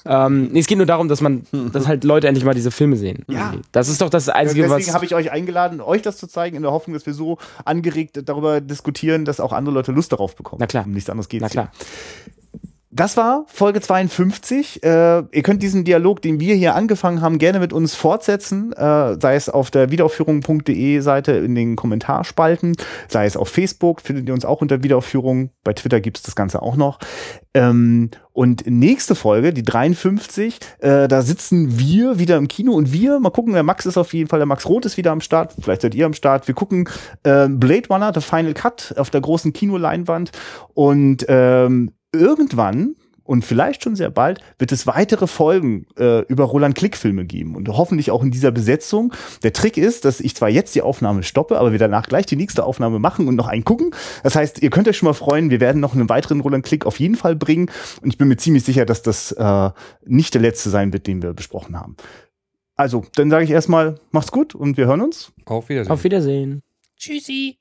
ähm, 0.05 0.49
nee, 0.51 0.59
es 0.59 0.67
geht 0.67 0.77
nur 0.77 0.85
darum, 0.87 1.07
dass 1.07 1.21
man, 1.21 1.43
dass 1.73 1.87
halt 1.87 2.03
Leute 2.03 2.27
endlich 2.27 2.45
mal 2.45 2.53
diese 2.53 2.71
Filme 2.71 2.95
sehen. 2.97 3.23
Ja. 3.29 3.53
Das 3.71 3.89
ist 3.89 4.01
doch 4.01 4.09
das 4.09 4.29
Einzige, 4.29 4.63
Deswegen 4.63 4.87
was. 4.87 4.93
habe 4.93 5.05
ich 5.05 5.15
euch 5.15 5.31
eingeladen, 5.31 5.81
euch 5.81 6.01
das 6.01 6.17
zu 6.17 6.27
zeigen, 6.27 6.55
in 6.55 6.61
der 6.63 6.71
Hoffnung, 6.71 6.93
dass 6.93 7.05
wir 7.05 7.13
so 7.13 7.37
angeregt 7.65 8.19
darüber 8.25 8.61
diskutieren, 8.61 9.25
dass 9.25 9.39
auch 9.39 9.53
andere 9.53 9.73
Leute 9.73 9.91
Lust 9.91 10.11
darauf 10.11 10.35
bekommen. 10.35 10.59
Na 10.59 10.67
klar. 10.67 10.85
Um 10.85 10.91
nichts 10.91 11.09
anderes 11.09 11.29
geht 11.29 11.41
Na 11.41 11.49
klar. 11.49 11.71
Das 12.89 13.17
war 13.17 13.43
Folge 13.47 13.81
52. 13.81 14.81
Äh, 14.81 14.87
ihr 14.87 15.43
könnt 15.43 15.61
diesen 15.61 15.83
Dialog, 15.83 16.21
den 16.21 16.39
wir 16.39 16.55
hier 16.55 16.73
angefangen 16.73 17.19
haben, 17.19 17.37
gerne 17.37 17.59
mit 17.59 17.73
uns 17.73 17.95
fortsetzen, 17.95 18.71
äh, 18.71 19.19
sei 19.19 19.35
es 19.35 19.49
auf 19.49 19.71
der 19.71 19.91
wiederaufführung.de 19.91 21.01
Seite 21.01 21.33
in 21.33 21.53
den 21.53 21.75
Kommentarspalten, 21.75 22.77
sei 23.09 23.25
es 23.25 23.35
auf 23.35 23.49
Facebook, 23.49 23.99
findet 23.99 24.29
ihr 24.29 24.33
uns 24.33 24.45
auch 24.45 24.61
unter 24.61 24.83
Wiederaufführung. 24.83 25.49
Bei 25.65 25.73
Twitter 25.73 25.99
gibt 25.99 26.17
es 26.17 26.23
das 26.23 26.37
Ganze 26.37 26.61
auch 26.61 26.77
noch. 26.77 26.99
Ähm, 27.53 28.09
und 28.31 28.65
nächste 28.67 29.15
Folge, 29.15 29.51
die 29.51 29.63
53, 29.63 30.59
äh, 30.79 31.09
da 31.09 31.23
sitzen 31.23 31.77
wir 31.77 32.19
wieder 32.19 32.37
im 32.37 32.47
Kino 32.47 32.71
und 32.71 32.93
wir, 32.93 33.19
mal 33.19 33.31
gucken, 33.31 33.51
der 33.51 33.63
Max 33.63 33.85
ist 33.85 33.97
auf 33.97 34.13
jeden 34.13 34.29
Fall, 34.29 34.39
der 34.39 34.45
Max 34.45 34.65
Roth 34.69 34.85
ist 34.85 34.95
wieder 34.95 35.11
am 35.11 35.21
Start, 35.21 35.55
vielleicht 35.59 35.81
seid 35.81 35.93
ihr 35.93 36.05
am 36.05 36.13
Start. 36.13 36.47
Wir 36.47 36.55
gucken 36.55 36.87
äh, 37.23 37.49
Blade 37.49 37.89
Runner, 37.89 38.13
The 38.13 38.21
Final 38.21 38.53
Cut 38.53 38.93
auf 38.97 39.09
der 39.09 39.21
großen 39.21 39.51
Kinoleinwand 39.51 40.31
und 40.73 41.25
ähm, 41.27 41.91
irgendwann 42.19 42.95
und 43.27 43.43
vielleicht 43.43 43.83
schon 43.83 43.95
sehr 43.95 44.09
bald 44.09 44.39
wird 44.57 44.71
es 44.71 44.87
weitere 44.87 45.27
Folgen 45.27 45.85
äh, 45.99 46.21
über 46.27 46.45
Roland 46.45 46.75
Klick 46.75 46.95
Filme 46.95 47.25
geben 47.25 47.55
und 47.55 47.67
hoffentlich 47.67 48.09
auch 48.09 48.23
in 48.23 48.31
dieser 48.31 48.51
Besetzung. 48.51 49.13
Der 49.43 49.53
Trick 49.53 49.77
ist, 49.77 50.05
dass 50.05 50.21
ich 50.21 50.35
zwar 50.35 50.49
jetzt 50.49 50.73
die 50.75 50.81
Aufnahme 50.81 51.23
stoppe, 51.23 51.59
aber 51.59 51.73
wir 51.73 51.79
danach 51.79 52.07
gleich 52.07 52.25
die 52.25 52.37
nächste 52.37 52.63
Aufnahme 52.63 52.99
machen 52.99 53.27
und 53.27 53.35
noch 53.35 53.47
einen 53.47 53.65
gucken. 53.65 53.91
Das 54.23 54.35
heißt, 54.35 54.63
ihr 54.63 54.69
könnt 54.69 54.87
euch 54.87 54.97
schon 54.97 55.07
mal 55.07 55.13
freuen, 55.13 55.49
wir 55.49 55.59
werden 55.59 55.81
noch 55.81 55.93
einen 55.93 56.09
weiteren 56.09 56.39
Roland 56.39 56.65
Klick 56.65 56.85
auf 56.85 56.99
jeden 56.99 57.15
Fall 57.15 57.35
bringen 57.35 57.69
und 58.01 58.09
ich 58.09 58.17
bin 58.17 58.29
mir 58.29 58.37
ziemlich 58.37 58.63
sicher, 58.63 58.85
dass 58.85 59.01
das 59.01 59.33
äh, 59.33 59.69
nicht 60.05 60.33
der 60.33 60.41
letzte 60.41 60.69
sein 60.69 60.93
wird, 60.93 61.05
den 61.05 61.21
wir 61.21 61.33
besprochen 61.33 61.77
haben. 61.77 61.97
Also, 62.75 63.05
dann 63.15 63.29
sage 63.29 63.43
ich 63.43 63.49
erstmal, 63.51 63.95
macht's 64.11 64.31
gut 64.31 64.55
und 64.55 64.77
wir 64.77 64.85
hören 64.85 65.01
uns. 65.01 65.33
Auf 65.45 65.67
Wiedersehen. 65.67 65.91
Auf 65.91 66.03
Wiedersehen. 66.03 66.61
Tschüssi. 66.97 67.57